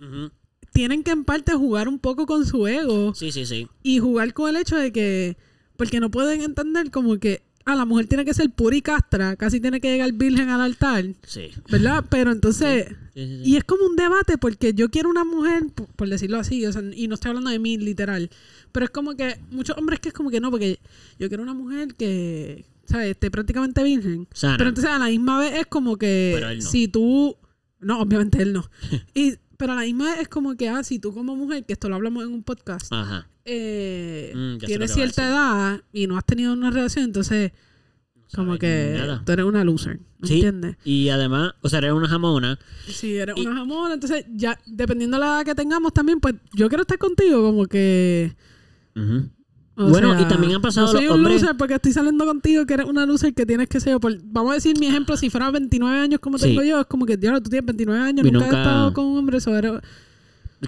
Tienen 0.73 1.03
que 1.03 1.11
en 1.11 1.25
parte 1.25 1.53
jugar 1.53 1.89
un 1.89 1.99
poco 1.99 2.27
con 2.27 2.47
su 2.47 2.67
ego 2.67 3.15
Sí, 3.15 3.33
sí, 3.33 3.45
sí. 3.47 3.69
y 3.83 3.99
jugar 3.99 4.33
con 4.35 4.49
el 4.51 4.57
hecho 4.61 4.77
de 4.77 4.93
que. 4.93 5.37
Porque 5.77 6.01
no 6.01 6.11
pueden 6.11 6.43
entender 6.43 6.91
como 6.91 7.19
que. 7.19 7.43
Ah, 7.67 7.75
la 7.77 7.85
mujer 7.85 8.07
tiene 8.07 8.25
que 8.25 8.33
ser 8.35 8.51
pura 8.51 8.75
y 8.75 8.83
castra, 8.83 9.37
casi 9.37 9.61
tiene 9.61 9.81
que 9.81 9.91
llegar 9.93 10.11
virgen 10.15 10.49
al 10.49 10.63
altar, 10.63 11.05
Sí. 11.27 11.51
¿verdad? 11.71 12.05
Pero 12.09 12.33
entonces. 12.33 12.87
Sí, 13.15 13.27
sí, 13.27 13.43
sí. 13.45 13.51
Y 13.51 13.57
es 13.57 13.65
como 13.65 13.85
un 13.85 13.97
debate 13.97 14.39
porque 14.39 14.73
yo 14.75 14.91
quiero 14.91 15.11
una 15.11 15.25
mujer, 15.25 15.65
por, 15.75 15.87
por 15.89 16.09
decirlo 16.09 16.39
así, 16.39 16.65
o 16.67 16.73
sea, 16.73 16.83
y 16.95 17.07
no 17.07 17.15
estoy 17.15 17.29
hablando 17.31 17.51
de 17.51 17.59
mí 17.59 17.77
literal, 17.79 18.31
pero 18.73 18.85
es 18.85 18.91
como 18.91 19.15
que 19.15 19.39
muchos 19.51 19.77
hombres 19.77 20.01
que 20.01 20.09
es 20.09 20.15
como 20.15 20.31
que 20.31 20.41
no, 20.41 20.51
porque 20.51 20.81
yo 21.19 21.29
quiero 21.29 21.43
una 21.43 21.55
mujer 21.55 21.95
que, 21.97 22.65
¿sabes? 22.87 23.11
Esté 23.11 23.31
prácticamente 23.31 23.83
virgen. 23.85 24.27
Sana. 24.33 24.57
Pero 24.57 24.71
entonces 24.71 24.91
a 24.91 24.99
la 24.99 25.07
misma 25.07 25.39
vez 25.39 25.55
es 25.61 25.67
como 25.67 25.97
que 25.97 26.33
Pero 26.35 26.49
él 26.49 26.59
no. 26.61 26.69
si 26.71 26.89
tú, 26.89 27.37
no, 27.79 28.01
obviamente 28.01 28.43
él 28.43 28.53
no. 28.55 28.69
y, 29.15 29.35
pero 29.61 29.73
a 29.73 29.77
la 29.77 29.83
misma 29.83 30.07
vez 30.11 30.23
es 30.23 30.29
como 30.29 30.57
que, 30.57 30.69
ah, 30.69 30.83
si 30.83 30.99
tú 30.99 31.13
como 31.15 31.37
mujer, 31.37 31.65
que 31.67 31.75
esto 31.75 31.89
lo 31.89 31.95
hablamos 31.97 32.25
en 32.25 32.33
un 32.33 32.43
podcast, 32.43 32.93
Ajá. 32.93 33.29
eh, 33.45 34.33
Mm, 34.35 34.59
tienes 34.65 34.93
cierta 34.93 35.29
edad 35.29 35.81
y 35.93 36.07
no 36.07 36.17
has 36.17 36.25
tenido 36.25 36.53
una 36.53 36.71
relación, 36.71 37.05
entonces 37.05 37.53
como 38.35 38.57
que 38.59 38.95
nada. 38.97 39.23
tú 39.25 39.33
eres 39.33 39.45
una 39.45 39.63
loser, 39.65 40.01
¿me 40.19 40.29
Sí. 40.29 40.35
entiendes? 40.35 40.77
Y 40.85 41.09
además, 41.11 41.53
o 41.63 41.69
sea, 41.69 41.79
eres 41.81 41.93
una 41.93 42.09
jamona. 42.09 42.59
Si 42.87 43.17
eres 43.17 43.37
Y- 43.37 43.43
una 43.47 43.57
jamona, 43.57 43.95
entonces 43.95 44.25
ya, 44.31 44.59
dependiendo 44.67 45.17
de 45.17 45.21
la 45.21 45.27
edad 45.37 45.45
que 45.45 45.55
tengamos 45.55 45.93
también, 45.93 46.21
pues 46.21 46.35
yo 46.55 46.69
quiero 46.69 46.83
estar 46.83 46.99
contigo 46.99 47.43
como 47.43 47.67
que... 47.67 48.35
Ujú. 48.97 49.29
O 49.81 49.89
Bueno, 49.89 50.13
sea, 50.13 50.21
y 50.23 50.29
también 50.29 50.55
han 50.55 50.63
pasado 50.63 50.87
no 50.87 50.93
soy 50.93 51.05
los 51.07 51.15
un 51.15 51.21
hombres- 51.25 51.41
loser 51.43 51.57
porque 51.57 51.75
estoy 51.75 51.93
saliendo 51.93 52.27
contigo 52.27 52.67
que 52.67 52.75
eres 52.75 52.87
una 52.87 53.07
loser 53.07 53.33
que 53.35 53.47
tienes 53.47 53.69
que 53.69 53.81
ser, 53.81 53.99
por, 53.99 54.17
vamos 54.25 54.53
a 54.53 54.55
decir 54.55 54.79
mi 54.79 54.87
ejemplo, 54.87 55.17
si 55.17 55.31
fuera 55.31 55.51
29 55.51 55.99
años 55.99 56.21
como 56.21 56.39
Sí. 56.39 56.45
tengo 56.49 56.63
yo, 56.63 56.81
es 56.81 56.87
como 56.87 57.07
que, 57.07 57.17
diablo, 57.17 57.41
tú 57.43 57.51
tienes 57.51 57.67
29 57.67 58.01
años, 58.01 58.25
nunca, 58.25 58.39
nunca- 58.39 58.47
has 58.61 58.67
estado 58.67 58.93
con 58.93 59.05
un 59.07 59.19
hombre, 59.19 59.39
eso 59.39 59.57
eres- 59.57 59.81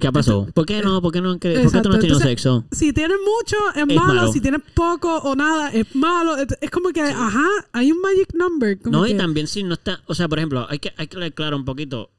¿Qué 0.01 0.11
pasó? 0.11 0.47
¿Por 0.55 0.65
qué 0.65 0.81
no? 0.81 0.99
¿Por 1.03 1.11
qué 1.11 1.21
no? 1.21 1.33
¿Por 1.33 1.39
qué 1.39 1.53
tú 1.53 1.59
no 1.61 1.67
has 1.67 1.71
tenido 1.83 1.95
entonces, 2.01 2.21
sexo? 2.27 2.65
Si 2.71 2.93
tienes 2.93 3.17
mucho, 3.23 3.55
es, 3.75 3.81
Es 3.87 3.95
malo. 3.95 4.13
malo. 4.21 4.31
Si 4.33 4.41
tienes 4.41 4.61
poco 4.73 5.17
o 5.19 5.35
nada, 5.35 5.69
es 5.71 5.95
malo. 5.95 6.35
Es, 6.35 6.71
como 6.71 6.89
que, 6.89 7.01
ajá, 7.01 7.45
hay 7.73 7.91
un 7.91 8.01
magic 8.01 8.33
number. 8.33 8.79
Como 8.79 8.97
No, 8.97 9.03
que, 9.03 9.11
y 9.11 9.17
también 9.17 9.45
si 9.45 9.61
no 9.61 9.75
está, 9.75 10.01
o 10.07 10.15
sea, 10.15 10.27
por 10.27 10.39
ejemplo, 10.39 10.65
hay 10.67 10.79
que, 10.79 10.93
hay 10.97 11.05
que 11.05 11.31
claro 11.33 11.57
un 11.57 11.65
poquito, 11.65 12.09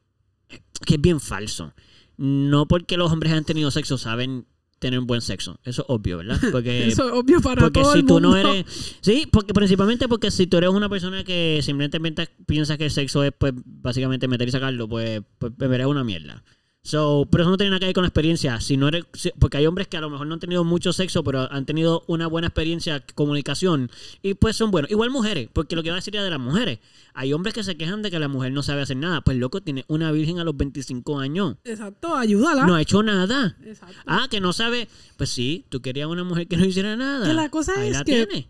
que 0.87 0.95
es 0.95 1.01
bien 1.01 1.19
falso. 1.19 1.73
No 2.17 2.67
porque 2.69 2.97
los 2.97 3.11
hombres 3.11 3.33
han 3.33 3.45
tenido 3.45 3.73
sexo 3.73 3.99
saben 3.99 4.47
tener 4.85 5.01
un 5.01 5.07
buen 5.07 5.23
sexo. 5.23 5.59
Eso 5.65 5.83
es 5.83 5.87
obvio, 5.89 6.19
¿verdad? 6.19 6.39
Porque, 6.53 6.89
Eso 6.89 7.07
es 7.07 7.13
obvio 7.13 7.41
para 7.41 7.63
porque 7.63 7.81
todo 7.81 7.93
si 7.93 8.01
el 8.01 8.07
tú 8.07 8.21
no 8.21 8.37
eres... 8.37 8.65
Sí, 9.01 9.27
porque 9.31 9.55
principalmente 9.55 10.09
porque 10.09 10.31
si 10.31 10.47
tú 10.47 10.59
eres 10.59 10.71
una 10.71 10.91
persona 10.91 11.25
que 11.25 11.61
simplemente 11.63 11.99
piensa 12.47 12.77
que 12.77 12.85
el 12.85 12.91
sexo 12.91 13.25
es, 13.25 13.33
pues, 13.37 13.55
básicamente 13.65 14.29
meter 14.29 14.49
y 14.49 14.51
sacarlo, 14.51 14.87
pues, 14.87 15.23
pues 15.39 15.53
eres 15.59 15.87
una 15.87 16.05
mierda. 16.05 16.45
So, 16.87 17.27
pero 17.31 17.45
eso 17.45 17.51
no 17.51 17.57
tiene 17.57 17.71
nada 17.71 17.81
que 17.81 17.87
ver 17.87 17.95
con 17.95 18.03
la 18.03 18.09
experiencia. 18.09 18.61
Si 18.61 18.77
no 18.77 18.89
eres, 18.89 19.05
porque 19.39 19.57
hay 19.57 19.67
hombres 19.67 19.89
que 19.89 19.97
a 19.97 20.03
lo 20.03 20.11
mejor 20.11 20.27
no 20.27 20.35
han 20.35 20.41
tenido 20.41 20.65
mucho 20.65 20.93
sexo, 20.93 21.25
pero 21.25 21.51
han 21.51 21.65
tenido 21.65 22.05
una 22.09 22.27
buena 22.27 22.49
experiencia, 22.49 23.03
comunicación, 23.15 23.91
y 24.21 24.35
pues 24.35 24.55
son 24.57 24.71
buenos. 24.71 24.91
Igual 24.91 25.09
mujeres, 25.09 25.49
porque 25.51 25.77
lo 25.77 25.83
que 25.83 25.89
va 25.89 25.97
a 25.97 26.01
decir 26.01 26.13
de 26.13 26.29
las 26.31 26.39
mujeres. 26.39 26.81
Hay 27.15 27.33
hombres 27.33 27.55
que 27.55 27.65
se 27.65 27.79
quejan 27.79 28.03
de 28.03 28.11
que 28.11 28.19
la 28.19 28.29
mujer 28.29 28.53
no 28.53 28.63
sabe 28.63 28.83
hacer 28.83 28.99
nada. 28.99 29.23
Pues 29.23 29.39
loco, 29.39 29.63
tiene 29.63 29.87
una 29.89 30.13
virgen 30.13 30.41
a 30.41 30.45
los 30.45 30.55
25 30.59 31.19
años. 31.21 31.57
Exacto, 31.65 32.15
ayúdala. 32.15 32.67
No 32.67 32.75
ha 32.75 32.83
hecho 32.83 33.03
nada. 33.03 33.57
Exacto. 33.65 33.95
Ah, 34.05 34.27
que 34.31 34.41
no 34.41 34.53
sabe. 34.53 34.87
Pues 35.17 35.31
sí, 35.31 35.65
tú 35.71 35.81
querías 35.81 36.07
una 36.09 36.23
mujer 36.25 36.49
que 36.49 36.59
no 36.59 36.67
hiciera 36.67 36.97
nada. 36.97 37.27
Que 37.27 37.33
la 37.33 37.49
cosa 37.49 37.73
Ahí 37.81 37.89
es 37.89 37.97
la 37.97 38.05
que- 38.05 38.27
tiene. 38.27 38.49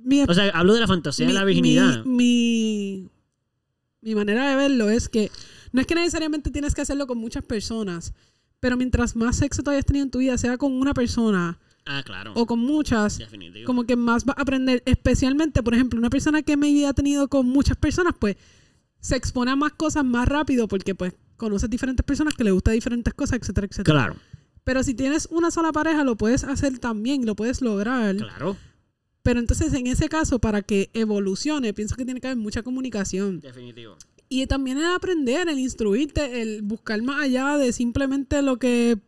Mi, 0.00 0.22
O 0.22 0.34
sea, 0.34 0.48
hablo 0.48 0.74
de 0.74 0.80
la 0.80 0.88
fantasía 0.88 1.28
de 1.28 1.32
la 1.32 1.44
virginidad. 1.44 2.04
Mi, 2.04 3.06
mi, 4.02 4.10
mi 4.10 4.14
manera 4.16 4.50
de 4.50 4.56
verlo 4.56 4.90
es 4.90 5.08
que 5.08 5.30
no 5.72 5.80
es 5.80 5.86
que 5.86 5.94
necesariamente 5.94 6.50
tienes 6.50 6.74
que 6.74 6.82
hacerlo 6.82 7.06
con 7.06 7.18
muchas 7.18 7.44
personas, 7.44 8.12
pero 8.60 8.76
mientras 8.76 9.16
más 9.16 9.36
sexo 9.36 9.62
tú 9.62 9.70
hayas 9.70 9.84
tenido 9.84 10.04
en 10.04 10.10
tu 10.10 10.18
vida, 10.18 10.38
sea 10.38 10.56
con 10.56 10.72
una 10.72 10.94
persona 10.94 11.58
ah, 11.86 12.02
claro. 12.04 12.32
o 12.34 12.46
con 12.46 12.58
muchas, 12.60 13.18
Definitivo. 13.18 13.66
como 13.66 13.84
que 13.84 13.96
más 13.96 14.24
vas 14.24 14.38
a 14.38 14.42
aprender, 14.42 14.82
especialmente, 14.86 15.62
por 15.62 15.74
ejemplo, 15.74 15.98
una 15.98 16.10
persona 16.10 16.42
que 16.42 16.56
me 16.56 16.86
ha 16.86 16.92
tenido 16.92 17.28
con 17.28 17.46
muchas 17.46 17.76
personas, 17.76 18.14
pues 18.18 18.36
se 19.00 19.16
expone 19.16 19.50
a 19.50 19.56
más 19.56 19.72
cosas 19.72 20.04
más 20.04 20.28
rápido 20.28 20.68
porque 20.68 20.94
pues 20.94 21.14
conoces 21.36 21.68
diferentes 21.68 22.04
personas 22.04 22.34
que 22.34 22.44
le 22.44 22.52
gustan 22.52 22.74
diferentes 22.74 23.12
cosas, 23.14 23.40
etcétera, 23.40 23.66
etcétera. 23.68 23.98
Claro, 23.98 24.16
Pero 24.62 24.84
si 24.84 24.94
tienes 24.94 25.26
una 25.30 25.50
sola 25.50 25.72
pareja, 25.72 26.04
lo 26.04 26.16
puedes 26.16 26.44
hacer 26.44 26.78
también, 26.78 27.26
lo 27.26 27.34
puedes 27.34 27.62
lograr. 27.62 28.16
claro. 28.16 28.56
Pero 29.24 29.38
entonces, 29.38 29.72
en 29.74 29.86
ese 29.86 30.08
caso, 30.08 30.40
para 30.40 30.62
que 30.62 30.90
evolucione, 30.94 31.72
pienso 31.72 31.94
que 31.94 32.04
tiene 32.04 32.20
que 32.20 32.26
haber 32.26 32.38
mucha 32.38 32.62
comunicación. 32.62 33.40
Definitivo. 33.40 33.96
Y 34.32 34.46
también 34.46 34.78
el 34.78 34.86
aprender, 34.86 35.48
el 35.48 35.58
instruirte, 35.58 36.40
el 36.42 36.62
buscar 36.62 37.00
más 37.02 37.22
allá 37.22 37.58
de 37.58 37.72
simplemente 37.72 38.40
lo 38.42 38.56
que 38.58 38.98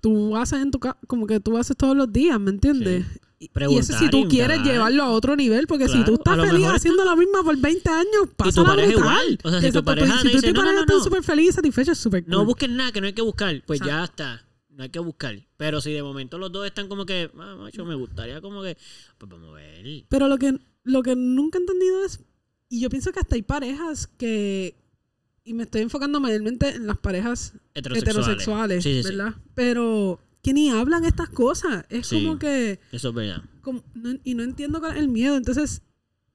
tú 0.00 0.36
haces 0.36 0.60
en 0.60 0.70
tu 0.70 0.78
casa, 0.78 0.98
como 1.06 1.26
que 1.26 1.40
tú 1.40 1.56
haces 1.58 1.76
todos 1.76 1.96
los 1.96 2.12
días, 2.12 2.38
¿me 2.40 2.50
entiendes? 2.50 3.04
Y- 3.38 3.50
Y 3.68 3.78
eso 3.78 3.98
si 3.98 4.08
tú 4.08 4.28
quieres 4.28 4.62
llevarlo 4.62 5.02
a 5.02 5.10
otro 5.10 5.34
nivel, 5.34 5.66
porque 5.66 5.88
si 5.88 6.04
tú 6.04 6.14
estás 6.14 6.38
feliz 6.48 6.66
haciendo 6.68 7.04
lo 7.04 7.16
mismo 7.16 7.42
por 7.42 7.56
20 7.56 7.90
años, 7.90 8.28
pasa 8.36 8.60
tu 8.60 8.64
pareja 8.64 8.92
igual. 8.92 9.38
O 9.42 9.50
sea, 9.50 9.60
si 9.60 9.72
tu 9.72 9.82
pareja 9.84 10.16
si 10.20 10.28
tú 10.28 10.34
dice, 10.36 10.50
y 10.50 10.52
tu 10.52 10.62
"No, 10.62 10.72
no, 10.72 10.72
no, 10.72 10.84
no". 10.86 11.00
súper 11.02 11.24
feliz 11.24 11.48
y 11.48 11.52
satisfechos, 11.52 11.98
súper 11.98 12.22
No 12.28 12.36
cool. 12.38 12.46
busques 12.46 12.70
nada, 12.70 12.92
que 12.92 13.00
no 13.00 13.08
hay 13.08 13.12
que 13.14 13.22
buscar. 13.22 13.60
Pues 13.66 13.80
ya 13.80 14.04
está. 14.04 14.44
No 14.70 14.84
hay 14.84 14.90
que 14.90 15.00
buscar. 15.00 15.34
Pero 15.56 15.80
si 15.80 15.90
de 15.92 16.02
momento 16.04 16.38
los 16.38 16.52
dos 16.52 16.64
están 16.66 16.86
como 16.88 17.04
que, 17.04 17.30
ah, 17.36 17.56
macho, 17.58 17.84
me 17.84 17.96
gustaría 17.96 18.40
como 18.40 18.62
que, 18.62 18.78
pues 19.18 19.28
vamos 19.30 19.50
a 19.50 19.52
ver. 19.54 20.04
Pero 20.08 20.28
lo 20.28 20.38
que, 20.38 20.56
lo 20.84 21.02
que 21.02 21.16
nunca 21.16 21.58
he 21.58 21.62
entendido 21.62 22.04
es, 22.04 22.20
y 22.72 22.80
yo 22.80 22.88
pienso 22.88 23.12
que 23.12 23.20
hasta 23.20 23.34
hay 23.34 23.42
parejas 23.42 24.06
que, 24.06 24.74
y 25.44 25.52
me 25.54 25.64
estoy 25.64 25.82
enfocando 25.82 26.20
mayormente 26.20 26.70
en 26.70 26.86
las 26.86 26.96
parejas 26.98 27.52
Heterosexuales. 27.74 28.02
heterosexuales, 28.26 28.84
Sí, 28.84 28.94
sí, 28.94 29.02
sí. 29.02 29.08
¿verdad? 29.16 29.34
Pero 29.54 30.20
que 30.42 30.52
ni 30.54 30.70
hablan 30.70 31.04
estas 31.04 31.28
cosas. 31.28 31.84
Es 31.90 32.08
como 32.08 32.38
que, 32.38 32.80
Eso 32.90 33.10
es 33.10 33.14
verdad. 33.14 33.42
como- 33.60 33.84
no- 33.94 34.18
y 34.24 34.34
no 34.34 34.42
entiendo 34.42 34.80
cuál 34.80 34.92
es 34.96 35.00
el 35.00 35.08
miedo. 35.08 35.36
Entonces, 35.36 35.82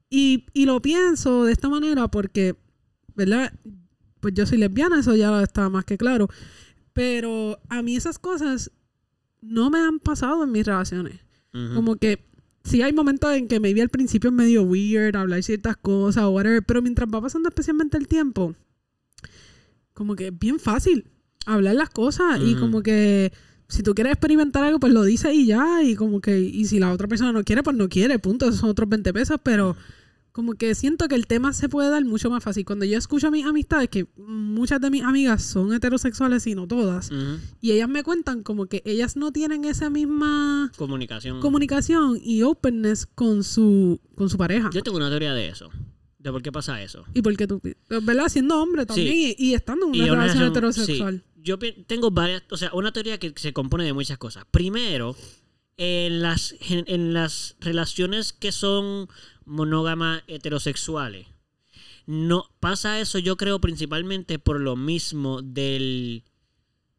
y, 0.10 0.46
y 0.54 0.66
lo 0.66 0.82
pienso 0.82 1.44
de 1.46 1.52
esta 1.54 1.70
manera 1.70 2.08
porque, 2.08 2.56
¿verdad? 3.16 3.52
Pues 4.20 4.34
yo 4.36 4.46
soy 4.46 4.58
lesbiana, 4.60 5.00
eso 5.00 5.16
ya 5.16 5.42
está 5.42 5.70
más 5.70 5.86
que 5.86 5.98
claro. 5.98 6.30
Pero 6.94 7.60
a 7.70 7.82
mí 7.82 7.96
esas 7.96 8.20
cosas 8.20 8.72
no 9.42 9.70
me 9.70 9.80
han 9.80 10.00
pasado 10.00 10.44
en 10.44 10.52
mis 10.52 10.66
relaciones. 10.66 11.20
Como 11.74 11.96
que 11.96 12.24
sí 12.68 12.82
hay 12.82 12.94
momentos 12.94 13.34
en 13.34 13.48
que 13.48 13.60
maybe 13.60 13.82
al 13.82 13.90
principio 13.90 14.30
es 14.30 14.36
medio 14.36 14.64
weird 14.64 15.16
hablar 15.16 15.42
ciertas 15.42 15.78
cosas 15.78 16.24
o 16.24 16.30
whatever, 16.32 16.64
pero 16.64 16.82
mientras 16.82 17.10
va 17.14 17.22
pasando 17.22 17.50
especialmente 17.50 17.98
el 17.98 18.08
tiempo, 18.08 18.56
como 19.94 20.16
que 20.16 20.28
es 20.28 20.38
bien 20.38 20.60
fácil 20.60 21.06
hablar 21.46 21.76
las 21.76 21.90
cosas 21.90 22.40
y 22.42 22.52
Ujú. 22.52 22.60
como 22.60 22.84
que 22.84 23.32
si 23.70 23.84
tú 23.84 23.96
quieres 23.96 24.14
experimentar 24.14 24.64
algo, 24.64 24.80
pues 24.80 24.94
lo 24.94 25.04
dices 25.04 25.34
y 25.34 25.46
ya, 25.46 25.82
y 25.84 25.96
como 25.96 26.22
que, 26.22 26.40
y 26.40 26.66
si 26.66 26.80
la 26.80 26.92
otra 26.92 27.08
persona 27.08 27.32
no 27.32 27.44
quiere, 27.44 27.64
pues 27.64 27.76
no 27.76 27.90
quiere, 27.90 28.20
punto, 28.20 28.46
esos 28.46 28.60
son 28.60 28.70
otros 28.70 28.88
20 28.88 29.12
pesos, 29.14 29.40
pero 29.44 29.76
como 30.38 30.54
que 30.54 30.76
siento 30.76 31.08
que 31.08 31.16
el 31.16 31.26
tema 31.26 31.52
se 31.52 31.68
puede 31.68 31.90
dar 31.90 32.06
mucho 32.06 32.30
más 32.30 32.44
fácil. 32.44 32.64
Cuando 32.64 32.86
yo 32.86 32.98
escucho 32.98 33.28
a 33.28 33.32
mis 33.32 33.44
amistades, 33.46 33.90
que 33.90 34.06
muchas 34.16 34.80
de 34.80 34.92
mis 34.92 35.02
amigas 35.04 35.42
son 35.44 35.74
heterosexuales 35.74 36.46
y 36.46 36.54
no 36.54 36.68
todas, 36.68 37.10
y 37.60 37.72
ellas 37.72 37.90
me 37.90 38.04
cuentan 38.04 38.44
como 38.44 38.68
que 38.68 38.84
ellas 38.86 39.18
no 39.18 39.32
tienen 39.32 39.66
esa 39.66 39.90
misma 39.90 40.72
Comunicación. 40.78 41.40
comunicación 41.42 42.20
y 42.24 42.44
openness 42.44 43.08
con 43.08 43.44
su 43.44 44.00
con 44.16 44.30
su 44.30 44.38
pareja. 44.38 44.70
Yo 44.72 44.84
tengo 44.84 44.98
una 44.98 45.10
teoría 45.10 45.34
de 45.34 45.48
eso. 45.50 45.70
de 46.20 46.32
por 46.32 46.42
qué 46.44 46.52
pasa 46.52 46.82
eso. 46.84 47.04
¿Y 47.14 47.22
por 47.22 47.36
qué 47.36 47.48
tú, 47.48 47.60
verdad? 47.90 48.28
Siendo 48.30 48.62
hombre 48.62 48.86
también 48.86 49.14
y, 49.14 49.36
y 49.40 49.54
estando 49.56 49.86
en 49.88 49.90
una 49.92 49.98
Y 49.98 50.02
una 50.10 50.22
relación 50.22 50.44
relación- 50.44 50.50
heterosexual. 50.52 51.24
sí. 51.36 51.42
Yo 51.44 51.58
tengo 51.88 52.12
varias, 52.12 52.44
o 52.52 52.58
sea, 52.58 52.72
una 52.74 52.92
teoría 52.92 53.18
que 53.18 53.34
se 53.38 53.54
compone 53.54 53.86
de 53.86 53.94
muchas 53.94 54.18
cosas. 54.18 54.44
Primero, 54.52 55.16
en 55.78 56.22
las, 56.22 56.56
en 56.70 57.14
las 57.14 57.56
relaciones 57.62 58.34
que 58.34 58.52
son 58.52 59.08
monógamas 59.48 60.24
heterosexuales, 60.28 61.28
no 62.06 62.50
pasa 62.60 63.00
eso 63.00 63.20
yo 63.20 63.36
creo 63.38 63.60
principalmente 63.60 64.40
por 64.40 64.60
lo 64.60 64.76
mismo 64.76 65.42
del 65.42 66.24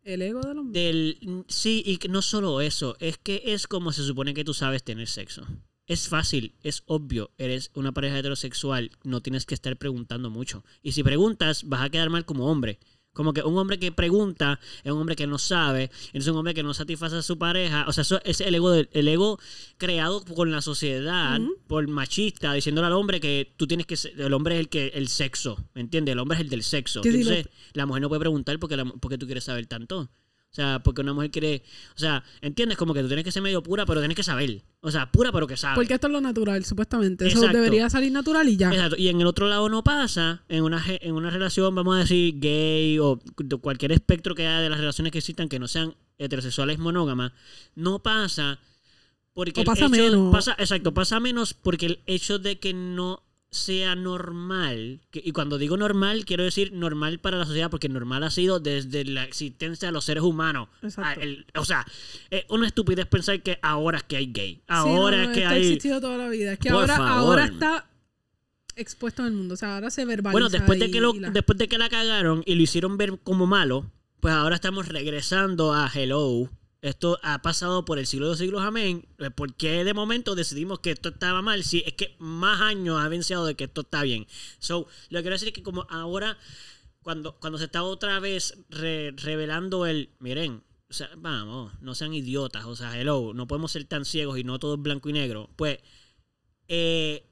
El 0.04 0.22
ego 0.22 0.40
del 0.40 0.58
hombre. 0.58 0.80
del 0.80 1.44
sí 1.48 1.82
y 1.86 1.98
que 1.98 2.08
no 2.08 2.20
solo 2.22 2.60
eso 2.60 2.96
es 3.00 3.16
que 3.18 3.42
es 3.46 3.66
como 3.66 3.92
se 3.92 4.04
supone 4.04 4.34
que 4.34 4.44
tú 4.44 4.52
sabes 4.54 4.82
tener 4.82 5.08
sexo. 5.08 5.46
Es 5.86 6.08
fácil 6.08 6.54
es 6.62 6.82
obvio 6.84 7.30
eres 7.38 7.70
una 7.74 7.92
pareja 7.92 8.18
heterosexual 8.18 8.90
no 9.04 9.22
tienes 9.22 9.46
que 9.46 9.54
estar 9.54 9.76
preguntando 9.78 10.28
mucho. 10.28 10.62
Y 10.82 10.92
si 10.92 11.02
preguntas 11.02 11.64
vas 11.64 11.82
a 11.82 11.90
quedar 11.90 12.10
mal 12.10 12.26
como 12.26 12.50
hombre 12.50 12.78
como 13.18 13.32
que 13.32 13.42
un 13.42 13.58
hombre 13.58 13.80
que 13.80 13.90
pregunta 13.90 14.60
es 14.84 14.92
un 14.92 15.00
hombre 15.00 15.16
que 15.16 15.26
no 15.26 15.38
sabe. 15.38 15.90
Es 16.12 16.24
un 16.28 16.36
hombre 16.36 16.54
que 16.54 16.62
no 16.62 16.72
satisface 16.72 17.16
a 17.16 17.22
su 17.22 17.36
pareja. 17.36 17.84
O 17.88 17.92
sea 17.92 18.02
eso 18.02 18.20
es 18.24 18.40
el 18.40 18.54
ego 18.54 18.70
del- 18.70 18.88
el 18.92 19.08
ego 19.08 19.40
creado 19.76 20.24
con 20.24 20.52
la 20.52 20.62
sociedad 20.62 21.40
por 21.66 21.88
machista 21.88 22.52
diciéndole 22.52 22.86
al 22.86 22.92
hombre 22.92 23.18
que 23.20 23.52
tú 23.56 23.66
tienes 23.66 23.86
que 23.86 23.96
ser- 23.96 24.20
el 24.20 24.32
hombre 24.32 24.54
es 24.54 24.60
el 24.60 24.68
que 24.68 24.86
el 24.94 25.08
sexo 25.08 25.56
¿me 25.74 25.80
entiendes? 25.80 26.12
el 26.12 26.20
hombre 26.20 26.36
es 26.36 26.42
el 26.44 26.48
del 26.48 26.62
sexo. 26.62 27.00
Entonces 27.18 27.48
la 27.72 27.86
mujer 27.86 28.02
no 28.02 28.08
puede 28.08 28.20
preguntar 28.20 28.56
porque, 28.60 28.76
la, 28.76 28.84
porque 28.84 29.18
tú 29.18 29.26
quieres 29.26 29.42
saber 29.42 29.66
tanto. 29.66 30.08
O 30.50 30.54
sea, 30.54 30.80
porque 30.82 31.02
una 31.02 31.12
mujer 31.12 31.30
quiere. 31.30 31.62
O 31.94 31.98
sea, 31.98 32.24
¿entiendes? 32.40 32.78
Como 32.78 32.94
que 32.94 33.02
tú 33.02 33.06
tienes 33.06 33.24
que 33.24 33.30
ser 33.30 33.42
medio 33.42 33.62
pura, 33.62 33.84
pero 33.84 34.00
tienes 34.00 34.16
que 34.16 34.22
saber. 34.22 34.62
O 34.80 34.90
sea, 34.90 35.12
pura, 35.12 35.30
pero 35.30 35.46
que 35.46 35.56
sabe. 35.58 35.74
Porque 35.74 35.92
esto 35.94 36.06
es 36.06 36.12
lo 36.12 36.20
natural, 36.22 36.64
supuestamente. 36.64 37.26
Eso 37.26 37.36
Exacto. 37.38 37.58
debería 37.58 37.90
salir 37.90 38.10
natural 38.12 38.48
y 38.48 38.56
ya. 38.56 38.70
Exacto. 38.72 38.96
Y 38.96 39.08
en 39.08 39.20
el 39.20 39.26
otro 39.26 39.46
lado 39.46 39.68
no 39.68 39.84
pasa. 39.84 40.42
En 40.48 40.64
una, 40.64 40.82
en 40.88 41.14
una 41.14 41.28
relación, 41.30 41.74
vamos 41.74 41.96
a 41.96 41.98
decir, 42.00 42.38
gay 42.40 42.98
o 42.98 43.20
cualquier 43.60 43.92
espectro 43.92 44.34
que 44.34 44.46
haya 44.46 44.60
de 44.60 44.70
las 44.70 44.78
relaciones 44.80 45.12
que 45.12 45.18
existan 45.18 45.48
que 45.50 45.58
no 45.58 45.68
sean 45.68 45.94
heterosexuales 46.16 46.78
monógamas, 46.78 47.32
no 47.74 47.98
pasa. 48.02 48.58
Porque 49.34 49.60
O 49.60 49.64
pasa 49.64 49.82
hecho- 49.84 49.90
menos. 49.90 50.32
pasa- 50.32 50.56
exacto, 50.58 50.92
pasa 50.94 51.20
menos 51.20 51.54
porque 51.54 51.86
el 51.86 52.00
hecho 52.06 52.38
de 52.38 52.58
que 52.58 52.72
no 52.72 53.22
sea 53.50 53.94
normal, 53.94 55.00
que- 55.10 55.22
y 55.24 55.32
cuando 55.32 55.56
digo 55.56 55.76
normal, 55.78 56.24
quiero 56.26 56.44
decir 56.44 56.72
normal 56.72 57.18
para 57.18 57.38
la 57.38 57.46
sociedad, 57.46 57.70
porque 57.70 57.88
normal 57.88 58.22
ha 58.22 58.30
sido 58.30 58.60
desde 58.60 59.04
la 59.06 59.24
existencia 59.24 59.88
de 59.88 59.92
los 59.92 60.04
seres 60.04 60.22
humanos. 60.22 60.68
Exacto. 60.82 61.20
Ah, 61.20 61.22
el- 61.22 61.46
o 61.56 61.64
sea, 61.64 61.86
es 62.30 62.44
una 62.50 62.66
estupidez 62.66 63.06
pensar 63.06 63.42
que 63.42 63.58
ahora 63.62 63.98
es 63.98 64.04
que 64.04 64.16
hay 64.18 64.26
gay. 64.32 64.54
Sí, 64.56 64.62
Ahora 64.68 65.16
no, 65.16 65.22
es 65.22 65.28
no, 65.28 65.34
que 65.34 65.40
esto 65.40 65.50
ha 65.50 65.54
hay. 65.54 65.62
existido 65.62 66.00
toda 66.00 66.18
la 66.18 66.28
vida. 66.28 66.52
Es 66.52 66.58
que 66.58 66.68
Por 66.70 66.80
ahora, 66.82 66.96
favor. 66.96 67.12
ahora 67.40 67.44
está 67.46 67.88
expuesto 68.76 69.22
en 69.22 69.28
el 69.28 69.34
mundo. 69.34 69.54
O 69.54 69.56
sea, 69.56 69.76
ahora 69.76 69.90
se 69.90 70.04
verbaliza. 70.04 70.32
Bueno, 70.32 70.48
después 70.50 70.78
de 70.78 70.90
que 70.90 71.00
lo, 71.00 71.14
la- 71.14 71.30
después 71.30 71.56
de 71.58 71.68
que 71.68 71.78
la 71.78 71.88
cagaron 71.88 72.42
y 72.46 72.54
lo 72.54 72.62
hicieron 72.62 72.96
ver 72.98 73.18
como 73.24 73.46
malo, 73.46 73.90
pues 74.20 74.34
ahora 74.34 74.56
estamos 74.56 74.88
regresando 74.88 75.72
a 75.72 75.90
Hello. 75.92 76.50
Esto 76.80 77.18
ha 77.24 77.42
pasado 77.42 77.84
por 77.84 77.98
el 77.98 78.06
siglo 78.06 78.26
de 78.26 78.30
los 78.32 78.38
siglos, 78.38 78.62
amén. 78.62 79.08
Eh, 79.18 79.30
¿Por 79.30 79.54
qué 79.56 79.82
de 79.82 79.94
momento 79.94 80.36
decidimos 80.36 80.78
que 80.78 80.92
esto 80.92 81.08
estaba 81.08 81.42
mal? 81.42 81.64
Si 81.64 81.82
es 81.84 81.94
que 81.94 82.14
más 82.18 82.60
años 82.60 83.00
ha 83.00 83.08
vencido 83.08 83.44
de 83.44 83.56
que 83.56 83.64
esto 83.64 83.80
está 83.80 84.02
bien. 84.04 84.26
So, 84.60 84.86
lo 85.10 85.18
que 85.18 85.22
quiero 85.22 85.34
decir 85.34 85.48
es 85.48 85.54
que 85.54 85.62
como 85.64 85.86
ahora, 85.90 86.38
cuando, 87.02 87.34
cuando 87.40 87.58
se 87.58 87.64
está 87.64 87.82
otra 87.82 88.20
vez 88.20 88.58
re- 88.70 89.12
revelando 89.16 89.86
el, 89.86 90.10
miren, 90.20 90.62
o 90.88 90.92
sea, 90.92 91.10
vamos, 91.16 91.72
no 91.80 91.94
sean 91.96 92.14
idiotas, 92.14 92.64
o 92.64 92.76
sea, 92.76 92.98
hello, 92.98 93.32
no 93.34 93.48
podemos 93.48 93.72
ser 93.72 93.84
tan 93.84 94.04
ciegos 94.04 94.38
y 94.38 94.44
no 94.44 94.58
todo 94.60 94.74
es 94.76 94.82
blanco 94.82 95.08
y 95.08 95.14
negro. 95.14 95.50
Pues, 95.56 95.78
eh, 96.68 97.24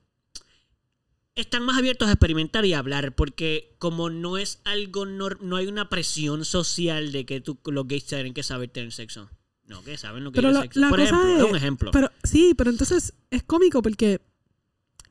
están 1.37 1.63
más 1.65 1.79
abiertos 1.79 2.09
a 2.09 2.13
experimentar 2.13 2.65
y 2.65 2.73
a 2.73 2.79
hablar 2.81 3.15
porque 3.15 3.77
como 3.79 4.11
no 4.11 4.39
es 4.39 4.61
algo 4.65 5.07
nor- 5.07 5.39
no 5.41 5.55
hay 5.57 5.67
una 5.69 5.89
presión 5.89 6.45
social 6.45 7.13
de 7.13 7.25
que 7.27 7.41
tú, 7.41 7.59
los 7.67 7.87
gays 7.87 8.07
tienen 8.07 8.35
que 8.35 8.43
saber 8.43 8.71
tener 8.71 8.91
sexo 8.93 9.31
no 9.69 9.83
que 9.83 9.97
saben 9.99 10.25
lo 10.25 10.31
que 10.33 10.37
Pero 10.37 10.51
es 10.51 10.59
sexo 10.61 10.81
la 10.81 10.89
por 10.91 10.99
cosa 11.01 11.11
ejemplo 11.11 11.35
es- 11.37 11.43
es 11.45 11.51
un 11.51 11.57
ejemplo 11.57 11.91
Pero 11.93 12.11
sí, 12.25 12.55
pero 12.57 12.71
entonces 12.71 13.13
es 13.31 13.43
cómico 13.43 13.83
porque. 13.83 14.21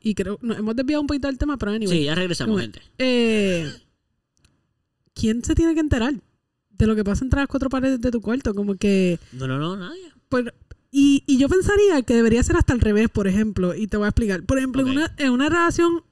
Y 0.02 0.14
creo. 0.14 0.38
Nos 0.42 0.58
hemos 0.58 0.76
desviado 0.76 1.00
un 1.00 1.06
poquito 1.08 1.26
del 1.28 1.36
tema, 1.38 1.56
pero 1.58 1.72
anyway. 1.72 1.98
sí 1.98 2.04
ya 2.04 2.14
regresamos 2.14 2.52
Como- 2.52 2.60
gente 2.62 2.80
Eh, 2.98 3.70
¿Quién 5.14 5.42
se 5.44 5.54
tiene 5.54 5.74
que 5.74 5.80
enterar 5.80 6.14
de 6.70 6.86
lo 6.86 6.94
que 6.94 7.04
pasa 7.04 7.24
entre 7.24 7.40
las 7.40 7.48
cuatro 7.48 7.68
paredes 7.70 8.00
de 8.00 8.10
tu 8.10 8.20
cuarto? 8.20 8.54
Como 8.54 8.76
que. 8.76 9.18
no 9.32 9.46
no 9.46 9.58
no 9.58 9.76
nadie 9.76 10.12
Pues, 10.28 10.44
y, 10.90 11.22
y 11.26 11.38
yo 11.38 11.48
pensaría 11.48 12.02
que 12.02 12.14
debería 12.14 12.42
ser 12.42 12.56
hasta 12.56 12.72
al 12.72 12.80
revés, 12.80 13.08
por 13.10 13.26
ejemplo, 13.26 13.74
y 13.74 13.86
te 13.86 13.96
voy 13.96 14.06
a 14.06 14.08
explicar. 14.10 14.42
Por 14.44 14.58
ejemplo, 14.58 14.82
en, 14.82 14.88
una, 14.88 15.14
en 15.18 15.30
una 15.30 15.48
relación, 15.48 16.02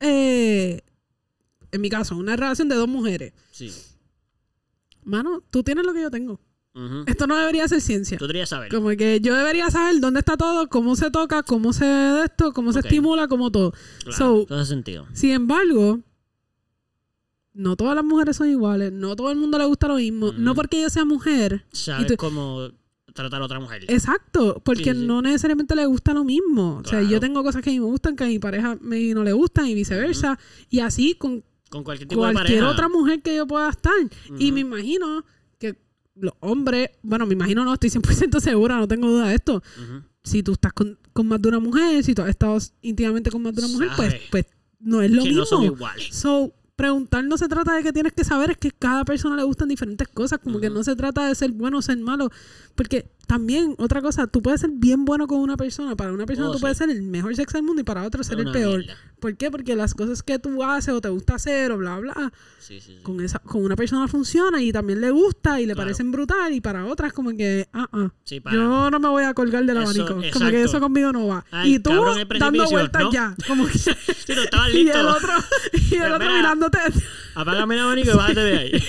eh, 0.00 0.82
en 1.72 1.80
mi 1.80 1.88
caso, 1.88 2.16
una 2.16 2.36
relación 2.36 2.68
de 2.68 2.74
dos 2.76 2.88
mujeres. 2.88 3.32
sí 3.50 3.70
Mano, 5.04 5.42
tú 5.50 5.62
tienes 5.64 5.84
lo 5.84 5.92
que 5.92 6.02
yo 6.02 6.10
tengo. 6.10 6.38
Esto 7.06 7.26
no 7.26 7.36
debería 7.36 7.68
ser 7.68 7.80
ciencia. 7.82 8.16
tú 8.16 8.24
deberías 8.26 8.48
saber 8.48 8.70
Como 8.70 8.88
que 8.90 9.20
yo 9.20 9.34
debería 9.34 9.70
saber 9.70 10.00
dónde 10.00 10.20
está 10.20 10.36
todo, 10.38 10.68
cómo 10.68 10.96
se 10.96 11.10
toca, 11.10 11.42
cómo 11.42 11.72
se 11.74 11.84
de 11.84 12.24
esto, 12.24 12.52
cómo 12.54 12.72
se 12.72 12.78
estimula, 12.80 13.28
cómo 13.28 13.50
todo. 13.52 13.72
claro, 14.04 14.16
so- 14.16 14.46
todo 14.46 14.58
hace 14.58 14.70
sentido 14.70 15.06
Sin 15.12 15.30
embargo, 15.32 16.00
no 17.54 17.76
todas 17.76 17.94
las 17.94 18.04
mujeres 18.04 18.36
son 18.36 18.48
iguales, 18.48 18.92
no 18.92 19.14
todo 19.14 19.30
el 19.30 19.36
mundo 19.36 19.58
le 19.58 19.66
gusta 19.66 19.88
lo 19.88 19.96
mismo. 19.96 20.32
No 20.32 20.54
porque 20.54 20.80
yo 20.80 20.88
sea 20.88 21.04
mujer. 21.04 21.64
sabes 21.72 22.06
tú- 22.06 22.16
cómo 22.16 22.70
tratar 23.12 23.42
a 23.42 23.44
otra 23.44 23.60
mujer 23.60 23.84
Exacto, 23.88 24.62
porque 24.64 24.84
Sí, 24.84 24.90
sí, 24.92 25.00
sí. 25.00 25.06
no 25.06 25.20
necesariamente 25.20 25.76
le 25.76 25.84
gusta 25.84 26.14
lo 26.14 26.24
mismo. 26.24 26.80
O 26.82 26.88
sea, 26.88 27.02
yo 27.02 27.20
tengo 27.20 27.42
cosas 27.42 27.60
que 27.62 27.68
a 27.68 27.72
mí 27.74 27.78
me 27.80 27.84
gustan, 27.84 28.16
que 28.16 28.24
a 28.24 28.26
mi 28.26 28.38
pareja 28.38 28.78
me 28.80 29.12
no 29.12 29.22
le 29.22 29.32
gustan 29.34 29.66
y 29.66 29.74
viceversa. 29.74 30.38
Y 30.70 30.80
así 30.80 31.14
con 31.16 31.44
con 31.68 31.84
cualquier 31.84 32.08
tipo 32.08 32.26
de 32.26 32.32
cualquier 32.32 32.64
otra 32.64 32.88
mujer 32.88 33.20
que 33.20 33.36
yo 33.36 33.46
pueda 33.46 33.68
estar. 33.68 33.92
Y 34.38 34.52
me 34.52 34.60
imagino 34.60 35.24
los 36.14 36.34
hombres, 36.40 36.90
bueno, 37.02 37.26
me 37.26 37.34
imagino 37.34 37.64
no, 37.64 37.74
estoy 37.74 37.90
100% 37.90 38.40
segura, 38.40 38.76
no 38.76 38.88
tengo 38.88 39.08
duda 39.08 39.28
de 39.28 39.34
esto. 39.34 39.62
Si 40.22 40.42
tú 40.42 40.52
estás 40.52 40.72
con, 40.72 40.98
con 41.12 41.26
más 41.26 41.40
de 41.42 41.48
una 41.48 41.58
mujer, 41.58 42.04
si 42.04 42.14
tú 42.14 42.22
has 42.22 42.28
estado 42.28 42.58
íntimamente 42.80 43.30
con 43.30 43.42
más 43.42 43.54
de 43.54 43.64
una 43.64 43.72
mujer, 43.72 43.90
pues, 43.96 44.14
pues 44.30 44.46
no 44.80 45.02
es 45.02 45.10
lo 45.10 45.22
que 45.22 45.28
mismo. 45.28 45.40
no 45.40 45.46
son 45.46 45.64
iguales 45.64 46.08
So, 46.12 46.54
preguntar 46.76 47.24
no 47.24 47.36
se 47.38 47.48
trata 47.48 47.74
de 47.74 47.82
que 47.82 47.92
tienes 47.92 48.12
que 48.12 48.24
saber, 48.24 48.50
es 48.50 48.56
que 48.56 48.70
cada 48.70 49.04
persona 49.04 49.36
le 49.36 49.42
gustan 49.42 49.68
diferentes 49.68 50.08
cosas, 50.08 50.38
como 50.38 50.60
que 50.60 50.70
no 50.70 50.82
se 50.84 50.96
trata 50.96 51.28
de 51.28 51.34
ser 51.34 51.52
bueno 51.52 51.78
o 51.78 51.82
ser 51.82 51.98
malo, 51.98 52.30
porque 52.74 53.10
también, 53.26 53.74
otra 53.78 54.02
cosa, 54.02 54.26
tú 54.26 54.42
puedes 54.42 54.60
ser 54.60 54.70
bien 54.72 55.04
bueno 55.04 55.26
con 55.26 55.38
una 55.38 55.56
persona, 55.56 55.96
para 55.96 56.12
una 56.12 56.26
persona 56.26 56.48
Oh, 56.48 56.52
tú 56.52 56.58
sí. 56.58 56.62
puedes 56.62 56.76
ser 56.78 56.90
el 56.90 57.02
mejor 57.02 57.34
sexo 57.36 57.56
del 57.58 57.64
mundo 57.64 57.80
y 57.80 57.84
para 57.84 58.02
otro 58.04 58.22
ser 58.24 58.38
el 58.40 58.50
peor. 58.52 58.78
mierda. 58.80 58.96
¿Por 59.20 59.36
qué? 59.36 59.50
Porque 59.50 59.76
las 59.76 59.94
cosas 59.94 60.22
que 60.22 60.38
tú 60.38 60.62
haces 60.64 60.92
o 60.92 61.00
te 61.00 61.08
gusta 61.08 61.36
hacer 61.36 61.70
o 61.72 61.78
bla, 61.78 61.98
bla, 62.00 62.32
sí 62.58 62.80
sí 62.80 62.96
sí 62.96 63.02
con, 63.02 63.20
esa, 63.20 63.38
con 63.38 63.62
una 63.64 63.76
persona 63.76 64.08
funciona 64.08 64.60
y 64.60 64.72
también 64.72 65.00
le 65.00 65.10
gusta 65.10 65.60
y 65.60 65.66
le 65.66 65.74
Claro. 65.74 65.86
parecen 65.86 66.10
brutal 66.10 66.52
y 66.52 66.60
para 66.60 66.84
otras 66.86 67.12
como 67.12 67.30
que, 67.30 67.68
ah, 67.72 67.86
ah. 67.92 68.08
Para. 68.42 68.56
Yo 68.56 68.90
no 68.90 68.98
me 69.00 69.08
voy 69.08 69.22
a 69.24 69.32
colgar 69.34 69.64
del 69.64 69.76
Eso, 69.76 69.84
abanico. 70.02 70.32
Como 70.32 70.50
que 70.50 70.62
eso 70.62 70.80
conmigo 70.80 71.12
no 71.12 71.26
va. 71.28 71.44
Ay, 71.50 71.74
y 71.74 71.78
tú 71.78 71.90
cabrón, 71.90 72.18
dando 72.38 72.68
vueltas 72.70 73.02
¿no? 73.04 73.12
ya. 73.12 73.36
Como 73.46 73.66
que, 73.66 73.78
Sí, 73.78 74.32
no, 74.52 74.68
y 74.70 74.72
listo. 74.84 74.98
el 75.00 75.06
otro, 75.06 75.32
y 75.72 75.94
el 75.94 76.00
Pero 76.00 76.14
otro 76.16 76.32
mirándote. 76.34 76.78
Apágame 77.34 77.74
el 77.74 77.80
abanico 77.80 78.10
y 78.12 78.16
bájate 78.16 78.40
de 78.40 78.58
ahí. 78.58 78.72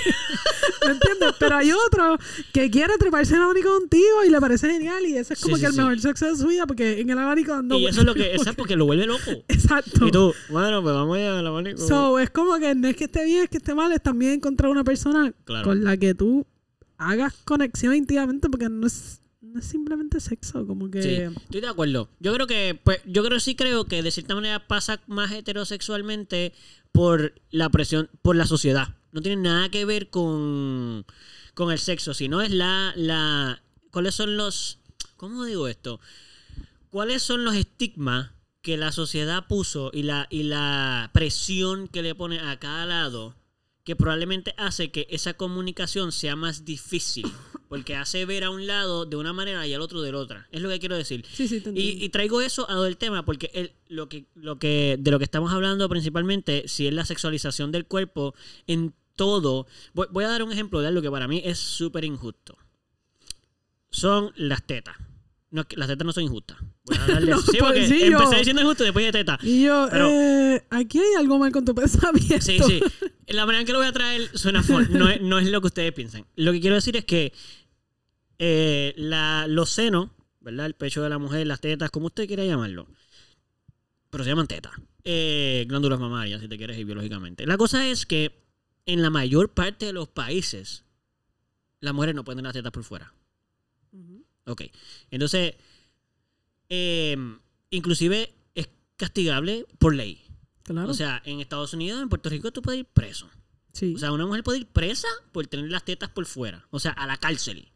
¿Me 0.86 0.92
entiendes? 0.92 1.34
Pero 1.40 1.56
hay 1.56 1.72
otro 1.72 2.18
que 2.52 2.70
quiere 2.70 2.98
treparse 2.98 3.32
en 3.34 3.38
el 3.38 3.44
abanico 3.44 3.70
contigo 3.80 4.24
y 4.26 4.30
le 4.30 4.40
parece 4.42 4.70
genial. 4.70 5.06
Y 5.06 5.16
ese 5.18 5.34
es 5.34 5.42
como 5.42 5.56
Sí, 5.56 5.62
que 5.62 5.68
sí, 5.68 5.72
el 5.72 5.74
sí. 5.74 5.78
mejor 5.80 6.00
sexo 6.02 6.26
de 6.26 6.36
su 6.36 6.48
vida 6.48 6.66
porque 6.68 7.00
en 7.00 7.10
el 7.10 7.18
abanico 7.18 7.52
dando 7.54 7.78
y 7.80 7.86
eso 7.88 8.02
es 8.02 8.06
lo 8.06 8.14
que, 8.14 8.36
eso 8.36 8.50
es 8.50 8.56
porque 8.56 8.76
lo 8.76 8.86
vuelve 8.86 9.06
loco. 9.06 9.32
Exacto. 9.48 10.08
Y 10.08 10.12
tú, 10.12 10.34
bueno, 10.50 10.82
pues 10.82 10.94
vamos 10.94 11.18
a 11.18 11.40
al 11.40 11.48
abanico. 11.48 11.78
So, 11.88 12.20
es 12.20 12.30
como 12.32 12.58
que 12.60 12.76
no 12.76 12.88
es 12.88 12.96
que 12.98 13.06
esté 13.06 13.24
bien, 13.26 13.44
es 13.44 13.50
que 13.50 13.58
esté 13.58 13.74
mal, 13.74 13.92
es 13.94 14.02
también 14.02 14.34
encontrar 14.34 14.70
una 14.72 14.84
persona 14.84 15.34
Claro. 15.46 15.64
con 15.66 15.84
la 15.84 15.96
que 15.98 16.14
tú 16.14 16.46
hagas 16.98 17.34
conexión 17.46 17.96
íntimamente 17.96 18.50
porque 18.50 18.68
no 18.70 18.86
es, 18.88 19.22
no 19.42 19.60
es 19.60 19.66
simplemente 19.66 20.20
sexo, 20.20 20.66
como 20.68 20.90
que... 20.90 21.02
Sí, 21.04 21.10
estoy 21.46 21.62
de 21.62 21.68
acuerdo. 21.68 22.10
Yo 22.20 22.34
creo 22.34 22.48
que, 22.48 22.80
pues, 22.82 23.00
yo 23.06 23.24
creo 23.24 23.40
sí 23.40 23.56
creo 23.56 23.86
que 23.86 24.02
de 24.04 24.12
cierta 24.12 24.36
manera 24.36 24.66
pasa 24.68 25.00
más 25.08 25.32
heterosexualmente 25.32 26.54
por 26.94 27.34
la 27.50 27.70
presión, 27.70 28.10
por 28.22 28.38
la 28.38 28.46
sociedad. 28.46 28.96
No 29.12 29.22
tiene 29.22 29.42
nada 29.42 29.70
que 29.70 29.84
ver 29.84 30.10
con, 30.10 31.06
con 31.54 31.72
el 31.72 31.80
sexo, 31.80 32.14
sino 32.14 32.42
es 32.42 32.52
la, 32.52 32.94
la, 32.96 33.62
¿cuáles 33.92 34.16
son 34.16 34.38
los, 34.38 34.80
cómo 35.18 35.44
digo 35.44 35.68
esto? 35.68 36.00
¿Cuáles 36.90 37.22
son 37.24 37.44
los 37.44 37.56
estigmas 37.56 38.32
que 38.62 38.78
la 38.78 38.92
sociedad 38.92 39.48
puso 39.48 39.92
y 39.94 40.04
la, 40.04 40.28
y 40.30 40.44
la 40.44 41.10
presión 41.14 41.88
que 41.88 42.04
le 42.04 42.16
pone 42.16 42.40
a 42.40 42.58
cada 42.60 42.86
lado 42.86 43.36
que 43.84 43.98
probablemente 43.98 44.54
hace 44.58 44.92
que 44.92 45.08
esa 45.10 45.34
comunicación 45.34 46.12
sea 46.12 46.36
más 46.36 46.64
difícil? 46.64 47.26
Porque 47.74 47.96
hace 47.96 48.24
ver 48.28 48.44
a 48.44 48.52
un 48.52 48.68
lado 48.68 49.06
de 49.08 49.16
una 49.16 49.34
manera 49.34 49.66
y 49.66 49.74
al 49.74 49.82
otro 49.82 50.04
de 50.04 50.14
otra. 50.14 50.48
Es 50.52 50.62
lo 50.62 50.70
que 50.70 50.78
quiero 50.80 50.96
decir. 50.96 51.26
Sí, 51.34 51.48
sí, 51.48 51.64
Y, 51.74 52.06
y 52.06 52.10
traigo 52.10 52.40
eso 52.42 52.70
a 52.70 52.80
del 52.84 52.98
tema 52.98 53.26
porque 53.26 53.50
el- 53.56 53.72
lo 53.88 54.08
que, 54.10 54.26
lo 54.36 54.60
que, 54.60 54.96
de 55.00 55.10
lo 55.10 55.18
que 55.18 55.26
estamos 55.26 55.52
hablando 55.52 55.90
principalmente, 55.90 56.68
si 56.68 56.86
es 56.86 56.94
la 56.94 57.04
sexualización 57.04 57.72
del 57.72 57.86
cuerpo 57.86 58.36
en 58.68 58.94
todo. 59.16 59.66
Voy, 59.96 60.06
voy 60.12 60.24
a 60.24 60.28
dar 60.28 60.44
un 60.44 60.52
ejemplo 60.52 60.82
de 60.82 60.88
algo 60.90 61.02
que 61.02 61.10
para 61.10 61.28
mí 61.28 61.42
es 61.44 61.58
súper 61.58 62.06
injusto. 62.06 62.56
Son 63.90 64.32
las 64.36 64.64
tetas. 64.68 64.96
No, 65.52 65.64
las 65.76 65.88
tetas 65.88 66.06
no 66.06 66.14
son 66.14 66.24
injustas. 66.24 66.58
Voy 66.86 66.98
a 66.98 67.20
No, 67.22 67.38
eso. 67.38 67.52
Sí, 67.52 67.58
pues 67.58 67.72
porque 67.72 67.88
sí, 67.88 68.00
yo- 68.02 68.18
empecé 68.20 68.36
diciendo 68.38 68.62
injusto 68.62 68.84
y 68.84 68.88
después 68.88 69.06
de 69.06 69.12
teta. 69.12 69.40
Y 69.42 69.64
yo, 69.64 69.88
Pero- 69.92 70.10
eh, 70.10 70.64
aquí 70.70 71.00
hay 71.00 71.14
algo 71.18 71.38
mal 71.40 71.52
con 71.52 71.64
tu 71.66 71.74
pensamiento. 71.82 72.40
Sí, 72.42 72.60
sí. 72.60 72.80
La 73.28 73.46
manera 73.46 73.62
en 73.62 73.66
que 73.66 73.72
lo 73.74 73.80
voy 73.80 73.88
a 73.88 73.92
traer 73.94 74.30
suena 74.38 74.62
fun. 74.64 74.88
No 74.92 75.08
no 75.22 75.40
es 75.40 75.48
lo 75.50 75.62
que 75.62 75.68
ustedes 75.68 75.92
piensan. 75.94 76.26
Lo 76.36 76.52
que 76.52 76.60
quiero 76.62 76.76
decir 76.76 76.98
es 76.98 77.06
que 77.06 77.34
eh, 78.40 78.94
la, 78.98 79.46
los 79.48 79.70
senos, 79.70 80.10
¿verdad? 80.40 80.66
El 80.66 80.74
pecho 80.76 81.02
de 81.02 81.10
la 81.10 81.18
mujer, 81.18 81.48
las 81.48 81.62
tetas, 81.62 81.92
como 81.92 82.08
usted 82.08 82.28
quiera 82.28 82.46
llamarlo. 82.46 82.88
Pero 84.10 84.24
se 84.24 84.30
llaman 84.30 84.48
tetas. 84.48 84.74
Eh, 85.04 85.66
glándulas 85.68 86.00
mamarias, 86.00 86.42
si 86.42 86.48
te 86.48 86.58
quieres 86.58 86.78
ir 86.78 86.86
biológicamente. 86.86 87.46
La 87.46 87.58
cosa 87.58 87.88
es 87.88 88.06
que 88.06 88.44
en 88.86 89.02
la 89.02 89.10
mayor 89.10 89.54
parte 89.54 89.86
de 89.88 89.94
los 89.94 90.08
países, 90.08 90.84
las 91.80 91.94
mujeres 91.94 92.16
no 92.16 92.24
pueden 92.24 92.38
tener 92.38 92.50
las 92.50 92.54
tetas 92.54 92.72
por 92.72 92.84
fuera. 92.84 93.14
Ujú. 93.92 94.26
Ok. 94.46 94.64
Entonces, 95.12 95.56
eh, 96.70 97.18
inclusive 97.70 98.34
es 98.56 98.70
castigable 98.96 99.66
por 99.80 99.96
ley. 99.96 100.22
Claro. 100.64 100.90
O 100.90 100.94
sea, 100.94 101.22
en 101.26 101.40
Estados 101.42 101.74
Unidos, 101.74 102.02
en 102.02 102.10
Puerto 102.10 102.30
Rico, 102.30 102.52
tú 102.52 102.62
puedes 102.62 102.80
ir 102.82 102.86
preso. 102.86 103.30
sí, 103.74 103.94
O 103.96 103.98
sea, 103.98 104.12
una 104.12 104.26
mujer 104.26 104.44
puede 104.44 104.60
ir 104.60 104.68
presa 104.68 105.08
por 105.32 105.46
tener 105.48 105.70
las 105.70 105.84
tetas 105.84 106.10
por 106.10 106.26
fuera. 106.26 106.66
O 106.70 106.80
sea, 106.80 106.92
a 106.92 107.06
la 107.08 107.18
cárcel. 107.18 107.68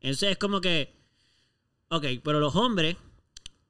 Entonces 0.00 0.32
es 0.32 0.38
como 0.38 0.60
que. 0.60 0.94
Ok, 1.88 2.06
pero 2.22 2.40
los 2.40 2.56
hombres. 2.56 2.96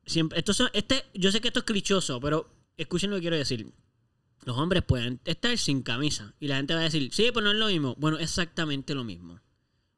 Siempre. 0.07 0.39
Esto 0.39 0.55
son, 0.55 0.71
este, 0.73 1.05
yo 1.15 1.31
sé 1.31 1.41
que 1.41 1.49
esto 1.49 1.61
es 1.61 1.67
clichoso, 1.67 2.21
pero 2.21 2.49
escuchen 2.77 3.11
lo 3.11 3.17
que 3.17 3.23
quiero 3.23 3.37
decir. 3.37 3.73
Los 4.45 4.57
hombres 4.57 4.83
pueden 4.83 5.21
estar 5.25 5.57
sin 5.59 5.83
camisa. 5.83 6.35
Y 6.41 6.49
la 6.49 6.57
gente 6.57 6.75
va 6.75 6.81
a 6.81 6.85
decir, 6.85 7.13
sí, 7.13 7.31
pero 7.33 7.43
no 7.43 7.53
es 7.53 7.59
lo 7.59 7.67
mismo. 7.67 7.95
Bueno, 7.99 8.19
exactamente 8.19 8.95
lo 8.95 9.05
mismo. 9.05 9.41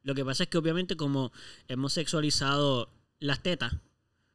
Lo 0.03 0.15
que 0.15 0.25
pasa 0.25 0.45
es 0.45 0.49
que 0.49 0.59
obviamente 0.59 0.97
como 0.97 1.33
hemos 1.69 1.93
sexualizado 1.93 2.93
las 3.21 3.43
tetas, 3.43 3.77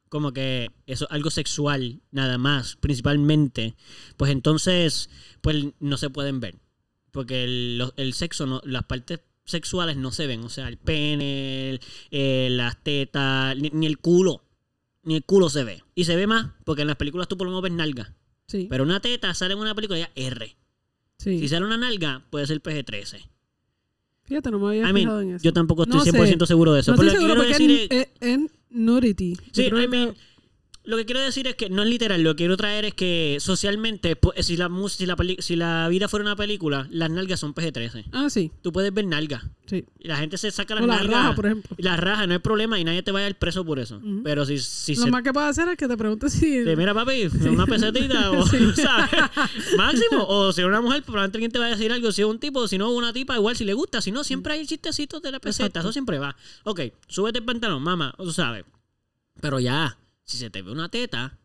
como 0.08 0.32
que 0.32 0.70
eso 0.86 1.04
es 1.04 1.10
algo 1.10 1.30
sexual 1.30 2.00
nada 2.10 2.38
más, 2.38 2.76
principalmente, 2.76 3.76
pues 4.16 4.32
entonces 4.32 5.10
pues 5.42 5.66
no 5.80 5.96
se 5.98 6.08
pueden 6.10 6.40
ver. 6.40 6.56
Porque 7.10 7.44
el, 7.44 7.92
el 7.96 8.14
sexo, 8.14 8.46
no, 8.46 8.60
las 8.64 8.84
partes 8.84 9.20
sexuales 9.50 9.96
no 9.96 10.10
se 10.12 10.26
ven. 10.26 10.44
O 10.44 10.48
sea, 10.48 10.68
el 10.68 10.76
pene, 10.76 11.70
el- 11.70 11.80
eh, 12.10 12.48
las 12.50 12.82
tetas, 12.82 13.56
ni, 13.56 13.70
ni 13.70 13.86
el 13.86 13.98
culo. 13.98 14.44
Ni 15.02 15.16
el 15.16 15.24
culo 15.24 15.48
se 15.48 15.64
ve. 15.64 15.82
Y 15.94 16.04
se 16.04 16.16
ve 16.16 16.26
más, 16.26 16.50
porque 16.64 16.82
en 16.82 16.88
las 16.88 16.96
películas 16.96 17.28
tú 17.28 17.36
por 17.36 17.46
lo 17.46 17.50
menos 17.52 17.62
ves 17.62 17.72
nalga. 17.72 18.14
Sí, 18.46 18.66
Pero 18.70 18.84
una 18.84 19.00
teta 19.00 19.32
sale 19.34 19.54
en 19.54 19.60
una 19.60 19.74
película 19.74 19.98
ya 19.98 20.10
R. 20.14 20.56
sí. 21.18 21.38
Si 21.40 21.48
sale 21.48 21.66
una 21.66 21.76
nalga, 21.76 22.24
puede 22.30 22.46
ser 22.46 22.62
PG-13. 22.62 23.28
Fíjate, 24.24 24.50
no 24.50 24.58
me 24.58 24.68
había 24.68 24.88
I 24.88 24.92
mean, 24.92 25.22
en 25.22 25.34
eso. 25.36 25.42
yo 25.44 25.52
tampoco 25.52 25.84
estoy 25.84 25.98
No 25.98 26.04
sé. 26.04 26.12
100% 26.12 26.46
seguro 26.46 26.72
de 26.74 26.80
eso. 26.80 26.92
no 26.92 26.98
pero 26.98 27.10
estoy 27.10 27.26
lo 27.26 27.34
que 27.34 27.40
quiero 27.40 27.48
decir 27.58 27.88
es... 27.90 28.08
en, 28.20 28.30
en 28.30 28.50
nudity. 28.70 29.36
Sí, 29.52 29.62
I 29.66 29.70
que- 29.70 29.88
mean, 29.88 30.14
lo 30.88 30.96
que 30.96 31.04
quiero 31.04 31.20
decir 31.20 31.46
es 31.46 31.54
que 31.54 31.68
no 31.68 31.82
es 31.82 31.88
literal, 31.88 32.22
lo 32.22 32.30
que 32.30 32.38
quiero 32.38 32.56
traer 32.56 32.86
es 32.86 32.94
que 32.94 33.36
socialmente, 33.40 34.16
pues, 34.16 34.46
si 34.46 34.56
la, 34.56 34.70
si 34.88 35.04
la, 35.06 35.16
si 35.38 35.54
la 35.56 35.86
vida 35.88 36.08
fuera 36.08 36.24
una 36.24 36.34
película, 36.34 36.88
las 36.90 37.10
nalgas 37.10 37.38
son 37.40 37.54
PG-13. 37.54 38.06
Ah, 38.12 38.30
sí, 38.30 38.50
Tú 38.62 38.72
puedes 38.72 38.92
ver 38.94 39.06
nalgas. 39.06 39.44
sí. 39.66 39.84
Y 39.98 40.08
la 40.08 40.16
gente 40.16 40.38
se 40.38 40.50
saca 40.50 40.74
las 40.74 40.84
O 40.84 40.86
la 40.86 40.96
nalgas. 40.96 41.14
raja, 41.24 41.34
por 41.34 41.44
ejemplo. 41.46 41.76
Y 41.78 41.82
la 41.82 41.96
raja, 41.98 42.26
no 42.26 42.32
hay 42.32 42.38
problema 42.38 42.80
y 42.80 42.84
nadie 42.84 43.02
te 43.02 43.12
vaya 43.12 43.26
al 43.26 43.36
preso 43.36 43.64
por 43.66 43.78
eso. 43.78 44.00
Pero 44.24 44.46
si, 44.46 44.58
si 44.58 44.94
Lo 44.96 45.02
se 45.04 45.10
más 45.10 45.22
que 45.22 45.32
puedo 45.32 45.46
hacer 45.46 45.68
es 45.68 45.76
que 45.76 45.86
te 45.88 45.96
preguntes 45.96 46.32
si... 46.32 46.64
te 46.64 46.74
mira 46.74 46.94
papi, 46.94 47.26
una 47.48 47.66
pesetita 47.66 48.30
o 48.30 48.46
Sí. 48.48 48.56
¿sabes? 48.76 49.10
máximo. 49.76 50.24
O 50.26 50.52
si 50.52 50.62
es 50.62 50.66
una 50.66 50.80
mujer, 50.80 51.02
probablemente 51.02 51.36
alguien 51.38 51.52
te 51.52 51.58
va 51.58 51.66
a 51.66 51.70
decir 51.70 51.92
algo. 51.92 52.10
Si 52.12 52.22
es 52.22 52.26
un 52.28 52.38
tipo, 52.38 52.66
si 52.66 52.78
no 52.78 52.90
una 52.92 53.12
tipa, 53.12 53.36
igual 53.36 53.56
si 53.56 53.64
le 53.64 53.74
gusta. 53.74 54.00
Si 54.00 54.10
no, 54.10 54.24
siempre 54.24 54.54
hay 54.54 54.66
chistecitos 54.66 55.20
de 55.20 55.32
la 55.32 55.38
peseta. 55.38 55.66
Exacto. 55.66 55.80
Eso 55.80 55.92
siempre 55.92 56.18
va. 56.18 56.34
Ok, 56.64 56.80
súbete 57.08 57.40
el 57.40 57.44
pantalón, 57.44 57.82
mamá, 57.82 58.14
tú 58.16 58.32
sabes. 58.32 58.64
Pero 59.40 59.60
ya, 59.60 59.98
si 60.28 60.36
se 60.38 60.50
te 60.50 60.62
ve 60.62 60.70
una 60.70 60.88
teta, 60.90 61.38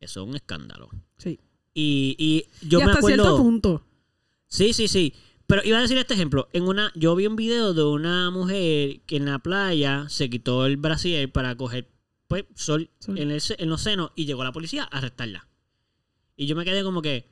eso 0.00 0.22
es 0.22 0.28
un 0.28 0.34
escándalo. 0.36 0.88
Sí. 1.18 1.38
Y, 1.74 2.16
y 2.18 2.66
yo 2.68 2.80
y 2.80 2.84
me 2.84 2.90
hasta 2.90 3.06
cierto 3.06 3.22
acuerdo. 3.24 3.42
punto. 3.42 3.86
Sí, 4.48 4.72
sí, 4.72 4.88
sí. 4.88 5.12
Pero 5.46 5.62
iba 5.64 5.78
a 5.78 5.82
decir 5.82 5.98
este 5.98 6.14
ejemplo. 6.14 6.48
En 6.52 6.64
una, 6.64 6.90
yo 6.96 7.14
vi 7.14 7.26
un 7.26 7.36
video 7.36 7.74
de 7.74 7.84
una 7.84 8.30
mujer 8.30 9.00
que 9.06 9.16
en 9.16 9.26
la 9.26 9.38
playa 9.38 10.06
se 10.08 10.28
quitó 10.30 10.66
el 10.66 10.76
brasier 10.76 11.30
para 11.30 11.54
coger 11.56 11.88
pues, 12.26 12.44
sol, 12.54 12.90
Sol. 12.98 13.18
En, 13.18 13.30
el 13.30 13.40
se- 13.40 13.62
en 13.62 13.68
los 13.68 13.82
senos 13.82 14.10
y 14.16 14.24
llegó 14.24 14.42
la 14.42 14.52
policía 14.52 14.84
a 14.84 14.98
arrestarla. 14.98 15.48
Y 16.36 16.46
yo 16.46 16.56
me 16.56 16.64
quedé 16.64 16.82
como 16.82 17.02
que. 17.02 17.30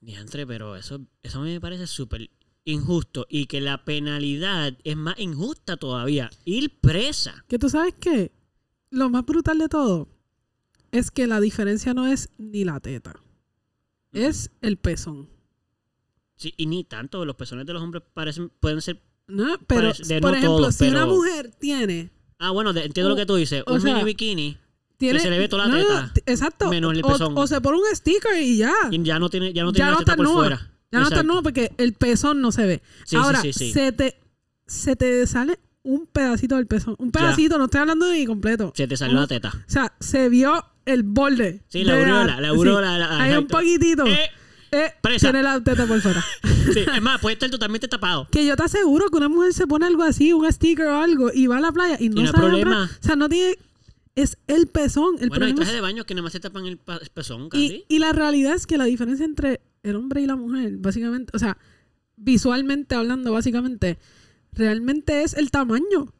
Diantre, 0.00 0.46
pero 0.46 0.76
eso, 0.76 1.00
eso 1.22 1.40
a 1.40 1.42
mí 1.44 1.50
me 1.52 1.60
parece 1.60 1.86
súper 1.86 2.30
injusto. 2.64 3.26
Y 3.30 3.46
que 3.46 3.60
la 3.60 3.84
penalidad 3.84 4.76
es 4.84 4.96
más 4.96 5.18
injusta 5.18 5.76
todavía. 5.76 6.30
Ir 6.44 6.78
presa. 6.80 7.44
Que 7.48 7.58
tú 7.58 7.68
sabes 7.68 7.94
que 7.94 8.32
lo 8.90 9.10
más 9.10 9.24
brutal 9.24 9.58
de 9.58 9.68
todo 9.68 10.08
es 10.92 11.10
que 11.10 11.26
la 11.26 11.40
diferencia 11.40 11.94
no 11.94 12.06
es 12.06 12.30
ni 12.38 12.64
la 12.64 12.80
teta. 12.80 13.14
Es 14.12 14.50
el 14.62 14.76
pezón. 14.78 15.28
Sí, 16.36 16.54
y 16.56 16.66
ni 16.66 16.84
tanto. 16.84 17.24
Los 17.24 17.36
pezones 17.36 17.66
de 17.66 17.72
los 17.72 17.82
hombres 17.82 18.02
parecen, 18.14 18.50
pueden 18.60 18.80
ser. 18.80 19.02
¿no? 19.26 19.58
Pero, 19.66 19.92
de 19.92 20.20
por 20.20 20.30
no 20.30 20.36
ejemplo, 20.36 20.56
todos, 20.58 20.74
si 20.76 20.88
una 20.88 21.04
mujer 21.04 21.50
tiene... 21.58 22.10
Ah, 22.38 22.50
bueno, 22.50 22.72
de- 22.72 22.84
entiendo 22.84 23.08
O- 23.08 23.10
lo 23.10 23.16
que 23.16 23.26
tú 23.26 23.34
dices. 23.36 23.62
o 23.66 23.74
Un 23.74 23.80
sea, 23.80 23.92
mini 23.94 24.04
bikini. 24.06 24.56
tiene 24.96 25.18
se 25.20 25.28
le 25.28 25.38
ve 25.38 25.48
toda 25.48 25.66
la 25.66 25.74
no, 25.74 25.78
teta, 26.12 26.12
exacto. 26.24 26.70
menos 26.70 26.94
el 26.94 27.04
O- 27.04 27.08
pezón. 27.08 27.36
O, 27.36 27.46
se 27.46 27.60
pone 27.60 27.78
un 27.78 27.84
sticker 27.94 28.40
y 28.40 28.56
ya. 28.58 28.72
Y 28.90 29.02
ya 29.02 29.18
no 29.18 29.28
tiene, 29.28 29.52
ya 29.52 29.64
no 29.64 29.70
Ya 29.70 29.74
tiene 29.74 29.90
no 29.90 29.98
la 29.98 30.04
teta 30.04 30.16
por 30.16 30.26
fuera. 30.28 30.70
Ya 30.90 31.00
no 31.00 31.08
está 31.08 31.22
nuevo 31.22 31.42
porque 31.42 31.72
el 31.76 31.92
pezón 31.92 32.40
no 32.40 32.50
se 32.52 32.64
ve. 32.66 32.82
Sí, 33.00 33.04
sí, 33.08 33.16
Ahora, 33.16 33.42
sí, 33.42 33.52
sí. 33.52 33.72
Se, 33.72 33.92
te, 33.92 34.18
se 34.66 34.96
te 34.96 35.26
sale 35.26 35.58
un 35.88 36.06
pedacito 36.06 36.56
del 36.56 36.66
pezón. 36.66 36.94
Un 36.98 37.10
Ya. 37.12 37.20
pedacito, 37.20 37.58
no 37.58 37.64
estoy 37.64 37.80
hablando 37.80 38.06
de 38.06 38.26
completo. 38.26 38.72
Se 38.76 38.86
te 38.86 38.96
salió 38.96 39.14
Un- 39.14 39.20
la 39.22 39.26
teta. 39.26 39.48
O 39.54 39.70
sea, 39.70 39.92
se 40.00 40.28
vio 40.28 40.64
el 40.84 41.02
borde. 41.02 41.62
Sí, 41.68 41.84
la 41.84 41.94
aureola, 41.98 42.40
la 42.40 42.48
aureola, 42.48 42.98
la- 42.98 43.20
Hay 43.22 43.34
un 43.36 43.46
poquitito. 43.46 44.06
Eh, 44.06 44.18
Eh, 44.70 44.92
presa. 45.00 45.28
tiene 45.28 45.42
la 45.42 45.60
teta 45.62 45.86
por 45.86 46.00
fuera. 46.00 46.22
sí, 46.74 46.80
es 46.94 47.02
más, 47.02 47.20
puede 47.20 47.34
estar 47.34 47.48
totalmente 47.50 47.88
tapado. 47.88 48.28
que 48.30 48.44
yo 48.44 48.54
te 48.54 48.62
aseguro 48.64 49.08
que 49.08 49.16
una 49.16 49.28
mujer 49.30 49.52
se 49.54 49.66
pone 49.66 49.86
algo 49.86 50.02
así, 50.02 50.32
un 50.32 50.50
sticker 50.52 50.86
o 50.88 51.00
algo, 51.02 51.30
y 51.32 51.46
va 51.46 51.56
a 51.56 51.60
la 51.60 51.72
playa 51.72 51.96
y 51.98 52.08
no, 52.10 52.16
no 52.16 52.20
hay 52.22 52.26
sabe 52.28 52.38
problema. 52.48 52.90
O 53.00 53.02
sea, 53.06 53.16
no 53.16 53.28
tiene. 53.28 53.56
Es 54.14 54.36
el 54.48 54.66
pezón. 54.66 55.14
El 55.20 55.28
bueno, 55.28 55.46
hay 55.46 55.54
trajes 55.54 55.68
es- 55.70 55.74
de 55.76 55.80
baño 55.80 56.04
que 56.04 56.12
nada 56.14 56.24
más 56.24 56.32
se 56.32 56.40
tapan 56.40 56.66
el 56.66 56.76
pezón, 57.14 57.44
y, 57.46 57.48
casi. 57.48 57.84
y 57.88 57.98
la 58.00 58.12
realidad 58.12 58.54
es 58.54 58.66
que 58.66 58.76
la 58.76 58.84
diferencia 58.84 59.24
entre 59.24 59.60
el 59.84 59.94
hombre 59.96 60.20
y 60.22 60.26
la 60.26 60.34
mujer, 60.36 60.72
básicamente, 60.78 61.30
o 61.34 61.38
sea, 61.38 61.56
visualmente 62.16 62.94
hablando, 62.94 63.32
básicamente, 63.32 63.98
realmente 64.58 65.22
es 65.22 65.32
el 65.34 65.50
tamaño. 65.50 66.12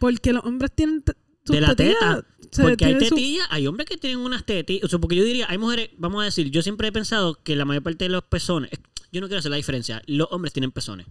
Porque 0.00 0.32
los 0.32 0.44
hombres 0.44 0.72
tienen 0.74 1.02
De 1.44 1.60
la 1.60 1.74
tetillas, 1.74 1.98
teta. 2.00 2.62
Porque 2.62 2.84
hay 2.86 2.94
su- 2.94 2.98
tetillas, 3.14 3.46
hay 3.50 3.66
hombres 3.66 3.86
que 3.88 3.96
tienen 3.96 4.18
unas 4.20 4.44
tetillas. 4.46 4.84
O 4.84 4.88
sea, 4.88 4.98
porque 4.98 5.16
yo 5.16 5.24
diría, 5.24 5.46
hay 5.48 5.58
mujeres, 5.58 5.90
vamos 5.98 6.22
a 6.22 6.24
decir, 6.24 6.50
yo 6.50 6.62
siempre 6.62 6.88
he 6.88 6.92
pensado 6.92 7.42
que 7.42 7.56
la 7.56 7.64
mayor 7.64 7.82
parte 7.82 8.04
de 8.04 8.10
los 8.10 8.24
pezones, 8.24 8.70
es- 8.72 8.80
yo 9.12 9.20
no 9.20 9.26
quiero 9.28 9.38
hacer 9.40 9.50
la 9.50 9.56
diferencia, 9.56 10.02
los 10.06 10.28
hombres 10.30 10.52
tienen 10.52 10.70
pezones. 10.72 11.06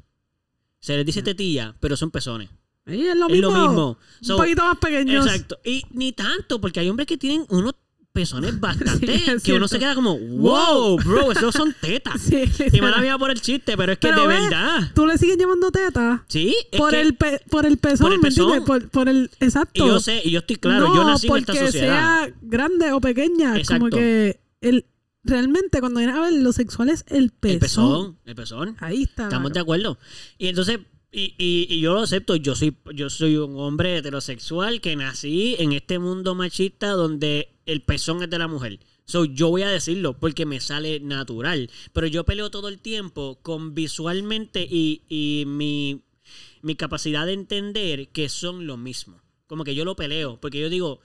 Se 0.79 0.95
les 0.97 1.05
dice 1.05 1.21
tetilla, 1.21 1.75
pero 1.79 1.95
son 1.95 2.11
pezones. 2.11 2.49
Ahí 2.85 3.07
es 3.07 3.15
lo 3.15 3.27
es 3.27 3.31
mismo. 3.33 3.51
lo 3.51 3.67
mismo. 3.67 3.97
So, 4.21 4.35
un 4.35 4.41
poquito 4.41 4.63
más 4.65 4.77
pequeños. 4.77 5.25
Exacto. 5.25 5.57
Y 5.63 5.85
ni 5.91 6.11
tanto, 6.11 6.59
porque 6.59 6.81
hay 6.81 6.89
hombres 6.89 7.07
que 7.07 7.17
tienen 7.17 7.45
unos 7.49 7.75
pezones 8.13 8.59
bastante 8.59 9.17
Sí, 9.39 9.41
que 9.43 9.53
uno 9.53 9.67
se 9.67 9.79
queda 9.79 9.95
como, 9.95 10.17
wow, 10.17 10.97
bro, 10.97 11.31
esos 11.31 11.53
son 11.53 11.75
tetas. 11.81 12.21
Sí, 12.21 12.35
Y 12.35 12.45
literal. 12.63 12.81
mala 12.81 13.01
mía 13.01 13.17
por 13.17 13.31
el 13.31 13.41
chiste, 13.41 13.75
pero 13.75 13.91
es 13.91 13.97
que 13.97 14.07
Pero 14.09 14.21
de 14.21 14.27
ve, 14.27 14.33
verdad. 14.39 14.91
Tú 14.93 15.05
le 15.07 15.17
sigues 15.17 15.37
llamando 15.37 15.71
teta. 15.71 16.23
Sí, 16.27 16.55
es 16.71 16.79
por, 16.79 16.91
que- 16.91 17.01
el 17.01 17.15
pe- 17.15 17.41
por 17.49 17.65
el 17.65 17.77
pezón, 17.77 18.05
por 18.05 18.13
el 18.13 18.19
¿me 18.19 18.29
pezón. 18.29 18.65
Por, 18.65 18.89
por 18.89 19.09
el. 19.09 19.29
Exacto. 19.39 19.83
Y 19.83 19.87
yo 19.87 19.99
sé, 19.99 20.21
y 20.23 20.31
yo 20.31 20.39
estoy 20.39 20.55
claro, 20.57 20.87
no, 20.89 20.95
yo 20.95 21.03
nací 21.03 21.27
en 21.27 21.37
esta 21.37 21.53
sociedad. 21.55 22.25
sea 22.25 22.33
grande 22.41 22.91
o 22.91 23.01
pequeña. 23.01 23.47
Como 23.49 23.57
Exacto. 23.87 23.89
que 23.97 24.39
el, 24.61 24.85
realmente 25.23 25.79
cuando 25.79 25.99
viene 25.99 26.13
a 26.13 26.19
ver 26.21 26.33
lo 26.33 26.53
sexual 26.53 26.89
es 26.89 27.03
el 27.07 27.31
pezón. 27.31 27.53
El 27.55 27.59
pezón, 27.59 28.17
el 28.25 28.35
pezón. 28.35 28.77
Ahí 28.79 29.03
está. 29.03 29.23
Estamos 29.23 29.49
la- 29.49 29.53
de 29.55 29.59
acuerdo. 29.59 29.97
Y 30.37 30.47
entonces, 30.47 30.79
y, 31.11 31.33
y, 31.37 31.67
y 31.69 31.79
yo 31.81 31.93
lo 31.95 32.01
acepto, 32.01 32.35
yo 32.35 32.55
soy, 32.55 32.77
yo 32.93 33.09
soy 33.09 33.37
un 33.37 33.57
hombre 33.59 33.97
heterosexual 33.97 34.81
que 34.81 34.95
nací 34.95 35.55
en 35.57 35.73
este 35.73 35.97
mundo 35.99 36.35
machista 36.35 36.89
donde 36.91 37.52
el 37.65 37.81
pezón 37.81 38.23
es 38.23 38.29
de 38.29 38.39
la 38.39 38.47
mujer. 38.47 38.79
So, 39.05 39.25
yo 39.25 39.49
voy 39.49 39.63
a 39.63 39.69
decirlo 39.69 40.17
porque 40.19 40.45
me 40.45 40.59
sale 40.61 40.99
natural. 40.99 41.69
Pero 41.91 42.07
yo 42.07 42.23
peleo 42.23 42.51
todo 42.51 42.67
el 42.69 42.79
tiempo 42.79 43.39
con 43.41 43.75
visualmente 43.75 44.67
y, 44.69 45.01
y 45.09 45.45
mi, 45.45 46.03
mi 46.61 46.75
capacidad 46.75 47.25
de 47.25 47.33
entender 47.33 48.09
que 48.09 48.29
son 48.29 48.65
lo 48.67 48.77
mismo. 48.77 49.21
Como 49.47 49.63
que 49.63 49.75
yo 49.75 49.85
lo 49.85 49.95
peleo, 49.95 50.39
porque 50.39 50.59
yo 50.59 50.69
digo, 50.69 50.99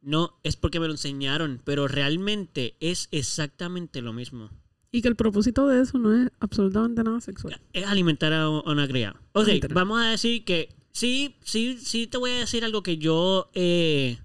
no 0.00 0.38
es 0.42 0.56
porque 0.56 0.80
me 0.80 0.86
lo 0.86 0.92
enseñaron, 0.92 1.60
pero 1.64 1.88
realmente 1.88 2.76
es 2.80 3.08
exactamente 3.10 4.00
lo 4.00 4.12
mismo. 4.12 4.50
Y 4.92 5.02
que 5.02 5.08
el 5.08 5.16
propósito 5.16 5.66
de 5.66 5.82
eso 5.82 5.98
no 5.98 6.14
es 6.14 6.30
absolutamente 6.38 7.02
nada 7.02 7.20
sexual. 7.20 7.60
Es 7.72 7.84
alimentar 7.84 8.32
a, 8.32 8.48
una 8.48 8.86
cría. 8.86 9.16
Ok, 9.32 9.48
vamos 9.72 10.00
a 10.00 10.10
decir 10.10 10.44
que 10.44 10.68
sí, 10.92 11.34
sí, 11.42 11.78
sí 11.80 12.06
te 12.06 12.16
voy 12.16 12.30
a 12.30 12.38
decir 12.38 12.64
algo 12.64 12.84
que 12.84 12.96
yo 12.96 13.50
eh, 13.54 14.18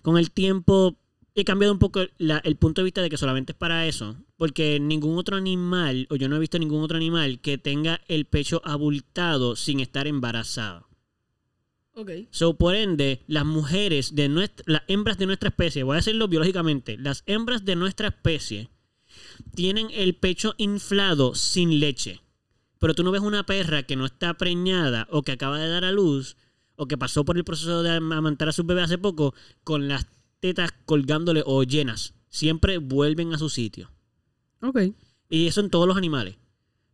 con 0.00 0.16
el 0.16 0.30
tiempo 0.30 0.98
he 1.34 1.44
cambiado 1.44 1.72
un 1.72 1.78
poco 1.78 2.00
la- 2.18 2.38
el 2.38 2.56
punto 2.56 2.80
de 2.80 2.84
vista 2.84 3.02
de 3.02 3.10
que 3.10 3.16
solamente 3.16 3.52
es 3.52 3.58
para 3.58 3.86
eso. 3.86 4.16
Porque 4.36 4.78
ningún 4.80 5.18
otro 5.18 5.36
animal, 5.36 6.06
o 6.10 6.16
yo 6.16 6.28
no 6.28 6.36
he 6.36 6.40
visto 6.40 6.58
ningún 6.58 6.82
otro 6.82 6.96
animal 6.96 7.40
que 7.40 7.58
tenga 7.58 8.00
el 8.08 8.24
pecho 8.24 8.62
abultado 8.64 9.56
sin 9.56 9.80
estar 9.80 10.06
embarazado. 10.06 10.88
Ok. 11.96 12.10
So, 12.30 12.54
por 12.56 12.74
ende, 12.74 13.22
las 13.28 13.44
mujeres 13.44 14.14
de 14.14 14.28
nuestra, 14.28 14.64
las 14.66 14.82
hembras 14.88 15.16
de 15.18 15.26
nuestra 15.26 15.48
especie, 15.48 15.82
voy 15.84 15.94
a 15.94 15.96
decirlo 15.96 16.26
biológicamente, 16.28 16.96
las 16.98 17.22
hembras 17.26 17.64
de 17.64 17.76
nuestra 17.76 18.08
especie 18.08 18.68
tienen 19.54 19.88
el 19.92 20.14
pecho 20.16 20.54
inflado 20.58 21.34
sin 21.34 21.78
leche. 21.78 22.20
Pero 22.80 22.94
tú 22.94 23.04
no 23.04 23.12
ves 23.12 23.22
una 23.22 23.46
perra 23.46 23.84
que 23.84 23.96
no 23.96 24.06
está 24.06 24.34
preñada 24.34 25.06
o 25.10 25.22
que 25.22 25.32
acaba 25.32 25.58
de 25.58 25.68
dar 25.68 25.84
a 25.84 25.92
luz 25.92 26.36
o 26.76 26.86
que 26.86 26.98
pasó 26.98 27.24
por 27.24 27.36
el 27.36 27.44
proceso 27.44 27.82
de 27.84 27.92
amamantar 27.92 28.48
a 28.48 28.52
su 28.52 28.64
bebé 28.64 28.82
hace 28.82 28.98
poco 28.98 29.34
con 29.62 29.86
las 29.88 30.06
tetas 30.44 30.72
colgándole 30.84 31.42
o 31.46 31.62
llenas. 31.62 32.12
Siempre 32.28 32.76
vuelven 32.76 33.32
a 33.32 33.38
su 33.38 33.48
sitio. 33.48 33.90
Ok. 34.60 34.78
Y 35.30 35.46
eso 35.46 35.60
en 35.62 35.70
todos 35.70 35.88
los 35.88 35.96
animales. 35.96 36.36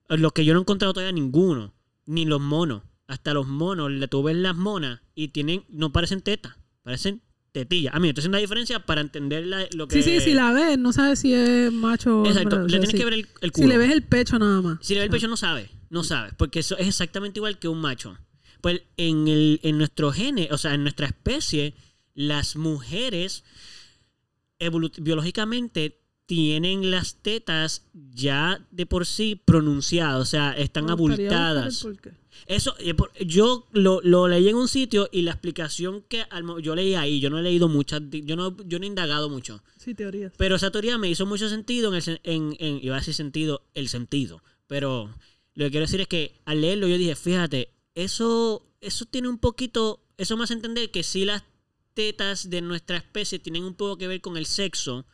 Los 0.09 0.33
que 0.33 0.45
yo 0.45 0.53
no 0.55 0.61
he 0.61 0.63
encontrado 0.63 0.93
todavía 0.93 1.11
ninguno. 1.11 1.75
Ni 2.07 2.27
los 2.27 2.41
monos. 2.41 2.83
Hasta 3.09 3.35
los 3.35 3.49
monos, 3.49 3.91
tú 4.09 4.23
ves 4.23 4.37
las 4.37 4.55
monas 4.55 5.01
y 5.17 5.29
tienen, 5.29 5.65
no 5.69 5.91
parecen 5.93 6.21
tetas, 6.21 6.55
parecen 6.85 7.23
tetillas. 7.51 7.93
A 7.93 7.99
mí, 7.99 8.07
estoy 8.09 8.21
haciendo 8.23 8.37
la 8.37 8.43
diferencia 8.43 8.87
para 8.87 9.01
entender 9.01 9.47
la- 9.47 9.67
lo 9.75 9.89
que... 9.89 10.01
Sí, 10.01 10.09
sí, 10.09 10.21
si 10.21 10.33
la 10.33 10.53
ves, 10.53 10.79
no 10.79 10.93
sabes 10.93 11.19
si 11.19 11.35
es 11.35 11.73
macho 11.73 12.21
o 12.23 12.27
Exacto, 12.27 12.61
le 12.61 12.69
tienes 12.69 12.91
sí. 12.91 12.97
que 12.99 13.05
ver 13.05 13.15
el, 13.15 13.27
el 13.41 13.51
culo. 13.51 13.65
Si 13.67 13.69
le 13.69 13.79
ves 13.79 13.91
el 13.91 14.03
pecho 14.05 14.39
nada 14.39 14.63
más. 14.63 14.79
Si 14.81 14.95
le 14.95 15.01
ves 15.01 15.07
el 15.07 15.11
pecho 15.11 15.27
no 15.27 15.37
sabe, 15.37 15.69
no 15.89 16.05
sabe, 16.05 16.31
porque 16.39 16.61
eso 16.61 16.79
es 16.79 16.87
exactamente 16.87 17.41
igual 17.41 17.59
que 17.59 17.67
un 17.67 17.81
macho. 17.81 18.17
Pues 18.61 18.81
en, 18.97 19.27
el, 19.27 19.59
en 19.65 19.77
nuestro 19.79 20.13
gene, 20.13 20.49
o 20.53 20.59
sea, 20.59 20.75
en 20.75 20.83
nuestra 20.83 21.07
especie, 21.09 21.75
las 22.21 22.57
mujeres 22.57 23.45
biológicamente 24.99 25.97
tienen 26.27 26.91
las 26.91 27.17
tetas 27.17 27.87
ya 28.15 28.65
de 28.71 28.87
por 28.87 29.05
sí 29.07 29.41
pronunciadas, 29.45 30.21
o 30.21 30.25
sea, 30.25 30.53
están 30.53 30.85
el 30.85 30.91
abultadas. 30.91 31.87
Eso, 32.47 32.75
eh, 32.79 32.95
yo 33.27 33.67
lo, 33.73 34.01
lo 34.03 34.29
leí 34.29 34.49
en 34.49 34.55
un 34.57 34.69
sitio 34.69 35.09
y 35.11 35.23
la 35.23 35.33
explicación 35.33 36.05
que 36.09 36.25
yo 36.63 36.75
leí 36.77 36.95
ahí, 36.95 37.19
yo 37.21 37.31
no 37.31 37.39
he 37.39 37.43
leído 37.43 37.69
muchas, 37.69 38.01
yo 38.11 38.37
no, 38.37 38.57
yo 38.65 38.79
no 38.79 38.85
he 38.85 38.89
indagado 38.89 39.29
mucho. 39.29 39.63
Sí, 39.77 39.95
teorías. 39.95 40.33
Pero 40.37 40.55
esa 40.57 40.71
teoría 40.71 40.99
me 40.99 41.09
hizo 41.09 41.27
mucho 41.27 41.49
sentido 41.49 41.93
en 41.93 42.03
el 42.07 42.21
en, 42.23 42.57
en- 42.61 42.81
iba 42.83 42.95
a 42.97 43.01
decir 43.01 43.15
sentido, 43.15 43.63
el 43.75 43.89
sentido. 43.89 44.43
Pero 44.69 45.13
lo 45.55 45.65
que 45.65 45.71
quiero 45.73 45.87
decir 45.87 46.01
es 46.01 46.07
que 46.09 46.35
al 46.45 46.61
leerlo 46.61 46.87
yo 46.87 46.97
dije, 46.97 47.17
fíjate, 47.17 47.71
eso, 47.97 48.65
eso 48.81 49.05
tiene 49.07 49.29
un 49.29 49.39
poquito, 49.39 50.01
eso 50.17 50.37
me 50.37 50.45
hace 50.45 50.55
entender 50.55 50.93
que 50.93 51.03
sí 51.03 51.25
las 51.25 51.43
tetas 52.01 52.49
de 52.49 52.63
nuestra 52.63 52.97
especie 52.97 53.39
tienen 53.39 53.65
un 53.65 53.75
poco 53.75 53.99
que 53.99 54.09
ver 54.09 54.21
con 54.23 54.37
el 54.39 54.47
sexo, 54.47 55.05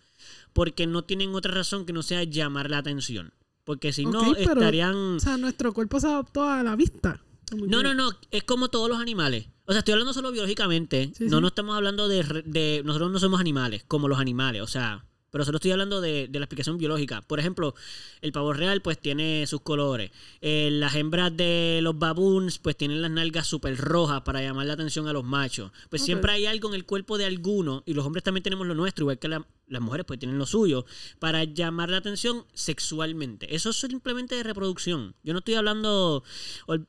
porque 0.53 0.87
no 0.87 1.03
tienen 1.03 1.35
otra 1.35 1.53
razón 1.53 1.85
que 1.85 1.93
no 1.93 2.03
sea 2.03 2.23
llamar 2.23 2.71
la 2.71 2.79
atención. 2.79 3.33
Porque 3.65 3.93
si 3.93 4.05
no, 4.07 4.33
pero- 4.35 4.53
estarían... 4.53 4.95
O 5.17 5.21
sea, 5.21 5.37
nuestro 5.37 5.73
cuerpo 5.75 5.99
se 5.99 6.07
adaptó 6.07 6.45
a 6.49 6.63
la 6.63 6.77
vista. 6.77 7.21
No, 7.53 7.83
no, 7.83 7.93
no, 7.95 8.11
es 8.31 8.45
como 8.45 8.69
todos 8.69 8.89
los 8.89 8.99
animales. 9.01 9.49
O 9.67 9.73
sea, 9.73 9.81
estoy 9.81 9.93
hablando 9.93 10.13
solo 10.13 10.31
biológicamente. 10.31 11.11
Sí, 11.17 11.25
no, 11.25 11.37
sí. 11.39 11.41
no 11.43 11.49
estamos 11.49 11.77
hablando 11.77 12.07
de- 12.09 12.83
Nosotros 12.85 13.11
no 13.11 13.19
somos 13.19 13.41
animales, 13.41 13.85
como 13.89 14.07
los 14.09 14.21
animales. 14.21 14.63
O 14.63 14.67
sea, 14.69 15.05
pero 15.37 15.45
solo 15.45 15.57
estoy 15.57 15.71
hablando 15.73 16.01
de, 16.01 16.29
de 16.29 16.39
la 16.39 16.47
explicación 16.47 16.79
biológica. 16.79 17.21
Por 17.21 17.39
ejemplo, 17.39 17.75
el 18.23 18.33
pavo 18.33 18.55
real, 18.55 18.81
pues 18.81 18.99
tiene 18.99 19.47
sus 19.47 19.61
colores. 19.61 20.11
Eh, 20.41 20.71
las 20.73 20.95
hembras 20.95 21.37
de 21.37 21.81
los 21.83 21.99
baboons, 21.99 22.59
pues 22.59 22.75
tienen 22.75 23.03
las 23.03 23.11
nalgas 23.11 23.47
súper 23.47 23.77
rojas 23.77 24.23
para 24.23 24.41
llamar 24.41 24.65
la 24.65 24.73
atención 24.73 25.07
a 25.09 25.13
los 25.13 25.25
machos. 25.25 25.73
Pues 25.91 26.01
siempre 26.07 26.33
hay 26.33 26.47
algo 26.47 26.71
en 26.71 26.75
el 26.75 26.87
cuerpo 26.87 27.19
de 27.19 27.27
alguno, 27.27 27.83
y 27.85 27.93
los 27.93 28.07
hombres 28.07 28.25
también 28.25 28.43
tenemos 28.45 28.67
lo 28.67 28.75
nuestro, 28.75 29.03
igual 29.03 29.19
que 29.19 29.29
la- 29.29 29.47
las 29.69 29.83
mujeres, 29.83 30.07
pues 30.07 30.19
tienen 30.19 30.39
lo 30.39 30.47
suyo, 30.47 30.87
para 31.19 31.45
llamar 31.45 31.91
la 31.91 31.99
atención 31.99 32.47
sexualmente. 32.55 33.55
Eso 33.55 33.71
es 33.71 33.77
simplemente 33.77 34.37
de 34.37 34.43
reproducción. 34.43 35.15
Yo 35.23 35.35
no 35.35 35.41
estoy 35.41 35.55
hablando. 35.57 36.23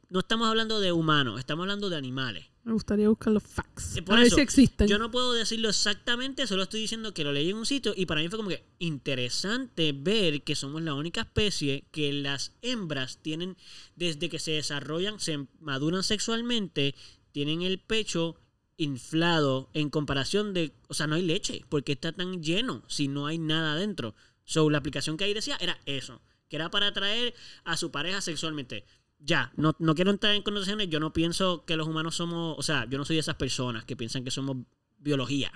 No 0.09 0.19
estamos 0.19 0.47
hablando 0.47 0.79
de 0.79 0.93
humanos, 0.93 1.37
estamos 1.39 1.63
hablando 1.63 1.89
de 1.89 1.97
animales. 1.97 2.45
Me 2.67 2.73
gustaría 2.73 3.07
buscar 3.07 3.31
los 3.31 3.43
facts. 3.43 4.01
Por 4.05 4.15
a 4.15 4.17
ver 4.17 4.27
eso, 4.27 4.35
si 4.35 4.41
existen. 4.41 4.89
Yo 4.89 4.99
no 4.99 5.09
puedo 5.09 5.31
decirlo 5.31 5.69
exactamente, 5.69 6.45
solo 6.47 6.63
estoy 6.63 6.81
diciendo 6.81 7.13
que 7.13 7.23
lo 7.23 7.31
leí 7.31 7.49
en 7.49 7.55
un 7.55 7.65
sitio 7.65 7.93
y 7.95 8.07
para 8.07 8.19
mí 8.19 8.27
fue 8.27 8.35
como 8.35 8.49
que 8.49 8.65
interesante 8.77 9.93
ver 9.93 10.43
que 10.43 10.53
somos 10.53 10.81
la 10.81 10.93
única 10.93 11.21
especie 11.21 11.85
que 11.93 12.11
las 12.11 12.51
hembras 12.61 13.19
tienen, 13.21 13.55
desde 13.95 14.27
que 14.27 14.37
se 14.37 14.51
desarrollan, 14.51 15.21
se 15.21 15.47
maduran 15.61 16.03
sexualmente, 16.03 16.93
tienen 17.31 17.61
el 17.61 17.79
pecho 17.79 18.35
inflado 18.75 19.69
en 19.73 19.89
comparación 19.89 20.53
de, 20.53 20.73
o 20.89 20.93
sea, 20.93 21.07
no 21.07 21.15
hay 21.15 21.21
leche, 21.21 21.63
porque 21.69 21.93
está 21.93 22.11
tan 22.11 22.43
lleno 22.43 22.83
si 22.89 23.07
no 23.07 23.27
hay 23.27 23.37
nada 23.37 23.71
adentro. 23.71 24.13
So, 24.43 24.69
la 24.69 24.79
aplicación 24.79 25.15
que 25.15 25.23
ahí 25.23 25.33
decía 25.33 25.55
era 25.61 25.79
eso, 25.85 26.21
que 26.49 26.57
era 26.57 26.69
para 26.69 26.87
atraer 26.87 27.33
a 27.63 27.77
su 27.77 27.91
pareja 27.91 28.19
sexualmente. 28.19 28.83
Ya, 29.19 29.51
no, 29.57 29.75
no 29.79 29.95
quiero 29.95 30.11
entrar 30.11 30.35
en 30.35 30.43
conversaciones, 30.43 30.89
yo 30.89 30.99
no 30.99 31.11
pienso 31.11 31.65
que 31.65 31.75
los 31.75 31.87
humanos 31.87 32.15
somos, 32.15 32.55
o 32.57 32.61
sea, 32.61 32.87
yo 32.89 32.97
no 32.97 33.05
soy 33.05 33.15
de 33.15 33.21
esas 33.21 33.35
personas 33.35 33.83
que 33.83 33.95
piensan 33.97 34.23
que 34.23 34.31
somos 34.31 34.57
biología. 34.99 35.51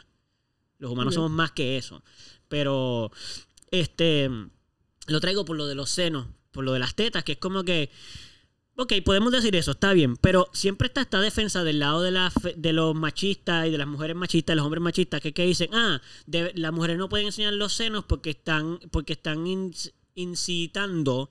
Los 0.80 0.92
humanos 0.92 1.14
somos 1.14 1.32
más 1.32 1.52
que 1.52 1.78
eso. 1.78 2.04
Pero, 2.48 3.12
este, 3.70 4.30
lo 5.08 5.20
traigo 5.22 5.46
por 5.46 5.56
lo 5.58 5.68
de 5.68 5.76
los 5.76 5.90
senos, 5.92 6.28
por 6.52 6.64
lo 6.64 6.74
de 6.74 6.80
las 6.80 6.96
tetas, 6.96 7.24
que 7.24 7.34
es 7.34 7.38
como 7.38 7.64
que, 7.64 7.92
ok, 8.76 8.94
podemos 9.06 9.32
decir 9.32 9.56
eso, 9.56 9.72
está 9.72 9.94
bien, 9.94 10.18
pero 10.18 10.50
siempre 10.54 10.88
está 10.88 11.02
esta 11.02 11.22
defensa 11.22 11.64
del 11.64 11.80
lado 11.80 12.02
de, 12.02 12.12
la, 12.12 12.32
fe- 12.32 12.56
de 12.58 12.74
los 12.74 12.96
machistas 12.96 13.68
y 13.68 13.70
de 13.70 13.78
las 13.78 13.88
mujeres 13.88 14.16
machistas, 14.16 14.54
de 14.54 14.56
los 14.58 14.66
hombres 14.66 14.82
machistas, 14.82 15.22
que, 15.22 15.34
que 15.34 15.46
dicen, 15.46 15.70
ah, 15.74 16.02
de- 16.26 16.52
las 16.56 16.74
mujeres 16.74 16.98
no 16.98 17.08
pueden 17.10 17.28
enseñar 17.28 17.54
los 17.54 17.74
senos 17.74 18.06
porque 18.06 18.32
están, 18.32 18.80
porque 18.92 19.14
están 19.14 19.46
incitando 20.16 21.30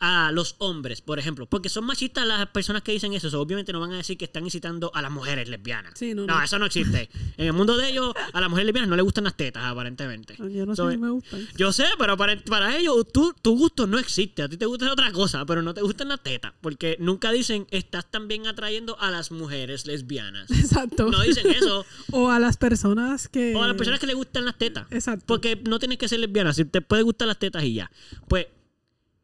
a 0.00 0.32
los 0.32 0.56
hombres, 0.58 1.02
por 1.02 1.18
ejemplo. 1.18 1.46
Porque 1.46 1.68
son 1.68 1.84
machistas 1.84 2.26
las 2.26 2.46
personas 2.48 2.82
que 2.82 2.92
dicen 2.92 3.12
eso. 3.12 3.28
So, 3.30 3.40
obviamente 3.40 3.72
no 3.72 3.80
van 3.80 3.92
a 3.92 3.98
decir 3.98 4.16
que 4.16 4.24
están 4.24 4.44
incitando 4.44 4.90
a 4.94 5.02
las 5.02 5.10
mujeres 5.10 5.48
lesbianas. 5.48 5.92
Sí, 5.96 6.14
no, 6.14 6.26
no, 6.26 6.38
no. 6.38 6.42
eso 6.42 6.58
no 6.58 6.66
existe. 6.66 7.10
En 7.36 7.46
el 7.46 7.52
mundo 7.52 7.76
de 7.76 7.90
ellos, 7.90 8.14
a 8.32 8.40
las 8.40 8.48
mujeres 8.48 8.66
lesbianas 8.66 8.88
no 8.88 8.96
les 8.96 9.04
gustan 9.04 9.24
las 9.24 9.36
tetas, 9.36 9.62
aparentemente. 9.62 10.36
Yo 10.38 10.64
no 10.64 10.74
So, 10.74 10.86
sé 10.86 10.92
si 10.94 10.98
me 10.98 11.10
gustan. 11.10 11.46
Yo 11.56 11.72
sé, 11.72 11.84
pero 11.98 12.16
para, 12.16 12.36
para 12.40 12.76
ellos 12.76 13.06
tu, 13.12 13.34
tu 13.42 13.56
gusto 13.56 13.86
no 13.86 13.98
existe. 13.98 14.42
A 14.42 14.48
ti 14.48 14.56
te 14.56 14.64
gusta 14.64 14.90
otra 14.90 15.12
cosa, 15.12 15.44
pero 15.44 15.60
no 15.60 15.74
te 15.74 15.82
gustan 15.82 16.08
las 16.08 16.22
tetas. 16.22 16.54
Porque 16.62 16.96
nunca 16.98 17.30
dicen, 17.30 17.66
estás 17.70 18.10
también 18.10 18.46
atrayendo 18.46 18.98
a 19.00 19.10
las 19.10 19.30
mujeres 19.30 19.86
lesbianas. 19.86 20.50
Exacto. 20.60 21.10
No 21.10 21.20
dicen 21.20 21.46
eso. 21.50 21.84
o 22.12 22.30
a 22.30 22.38
las 22.38 22.56
personas 22.56 23.28
que. 23.28 23.54
O 23.54 23.62
a 23.62 23.68
las 23.68 23.76
personas 23.76 24.00
que 24.00 24.06
les 24.06 24.16
gustan 24.16 24.46
las 24.46 24.56
tetas. 24.56 24.86
Exacto. 24.90 25.24
Porque 25.26 25.60
no 25.64 25.78
tienes 25.78 25.98
que 25.98 26.08
ser 26.08 26.20
lesbiana, 26.20 26.54
si 26.54 26.64
te 26.64 26.80
puede 26.80 27.02
gustar 27.02 27.28
las 27.28 27.38
tetas 27.38 27.62
y 27.64 27.74
ya. 27.74 27.90
Pues 28.26 28.46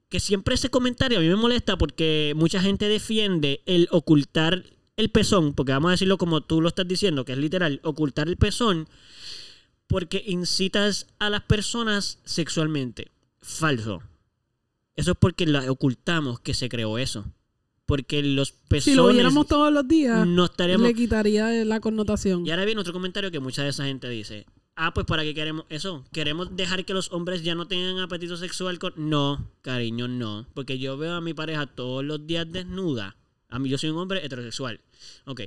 que 0.09 0.21
siempre 0.21 0.55
ese 0.55 0.71
comentario 0.71 1.19
a 1.19 1.21
mí 1.21 1.29
me 1.29 1.37
molesta 1.37 1.77
porque 1.77 2.33
mucha 2.37 2.61
gente 2.61 2.89
defiende 2.89 3.63
el 3.67 3.89
ocultar 3.91 4.65
el 4.97 5.11
pezón, 5.11 5.53
porque 5.53 5.73
vamos 5.73 5.89
a 5.89 5.93
decirlo 5.93 6.17
como 6.17 6.41
tú 6.41 6.61
lo 6.61 6.69
estás 6.69 6.89
diciendo, 6.89 7.25
que 7.25 7.33
es 7.33 7.39
literal, 7.39 7.81
ocultar 7.83 8.29
el 8.29 8.37
pezón, 8.37 8.89
porque 9.87 10.23
incitas 10.27 11.07
a 11.19 11.31
las 11.31 11.43
personas 11.43 12.19
sexualmente. 12.25 13.11
Falso. 13.39 14.03
Eso 14.97 15.13
es 15.13 15.17
porque 15.19 15.47
la 15.47 15.71
ocultamos 15.71 16.41
que 16.41 16.55
se 16.55 16.69
creó 16.69 16.99
eso. 16.99 17.27
Porque 17.85 18.23
los 18.23 18.53
pezones 18.53 18.85
si 18.85 18.95
lo 18.95 19.09
viéramos 19.09 19.47
todos 19.47 19.73
los 19.73 19.87
días, 19.87 20.27
no 20.27 20.47
estaríamos 20.47 20.89
le 20.89 20.95
quitaría 20.95 21.65
la 21.65 21.79
connotación. 21.79 22.45
y 22.45 22.51
ahora 22.51 22.65
viene 22.65 22.81
otro 22.81 22.93
comentario 22.93 23.31
que 23.31 23.39
mucha 23.39 23.63
de 23.63 23.69
esa 23.69 23.85
gente 23.85 24.09
dice. 24.09 24.47
Ah, 24.79 24.93
pues 24.93 25.07
¿para 25.07 25.23
qué 25.23 25.35
queremos 25.35 25.65
eso? 25.71 26.05
¿Queremos 26.13 26.55
dejar 26.55 26.85
que 26.85 26.93
los 26.93 27.11
hombres 27.13 27.43
ya 27.43 27.55
no 27.55 27.67
tengan 27.67 27.99
apetito 27.99 28.37
sexual? 28.37 28.79
Con... 28.79 28.93
No, 28.97 29.51
cariño, 29.63 30.07
no. 30.07 30.47
Porque 30.55 30.79
yo 30.79 30.99
veo 30.99 31.15
a 31.15 31.21
mi 31.23 31.33
pareja 31.33 31.67
todos 31.67 32.05
los 32.05 32.27
días 32.27 32.47
desnuda. 32.53 33.17
A 33.49 33.59
mí 33.59 33.71
yo 33.71 33.79
soy 33.79 33.89
un 33.91 33.97
hombre 33.99 34.25
heterosexual. 34.25 34.81
Ok. 35.25 35.43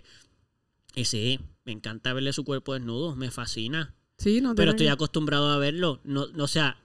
Sí, 1.03 1.39
me 1.63 1.71
encanta 1.71 2.11
verle 2.13 2.33
su 2.33 2.43
cuerpo 2.43 2.73
desnudo. 2.73 3.15
Me 3.15 3.29
fascina. 3.29 3.93
Sí, 4.17 4.41
no 4.41 4.55
Pero 4.55 4.71
estoy 4.71 4.87
que- 4.87 4.91
acostumbrado 4.91 5.49
a 5.51 5.57
verlo. 5.59 6.01
No, 6.03 6.27
no, 6.33 6.45
o 6.45 6.47
sea, 6.47 6.77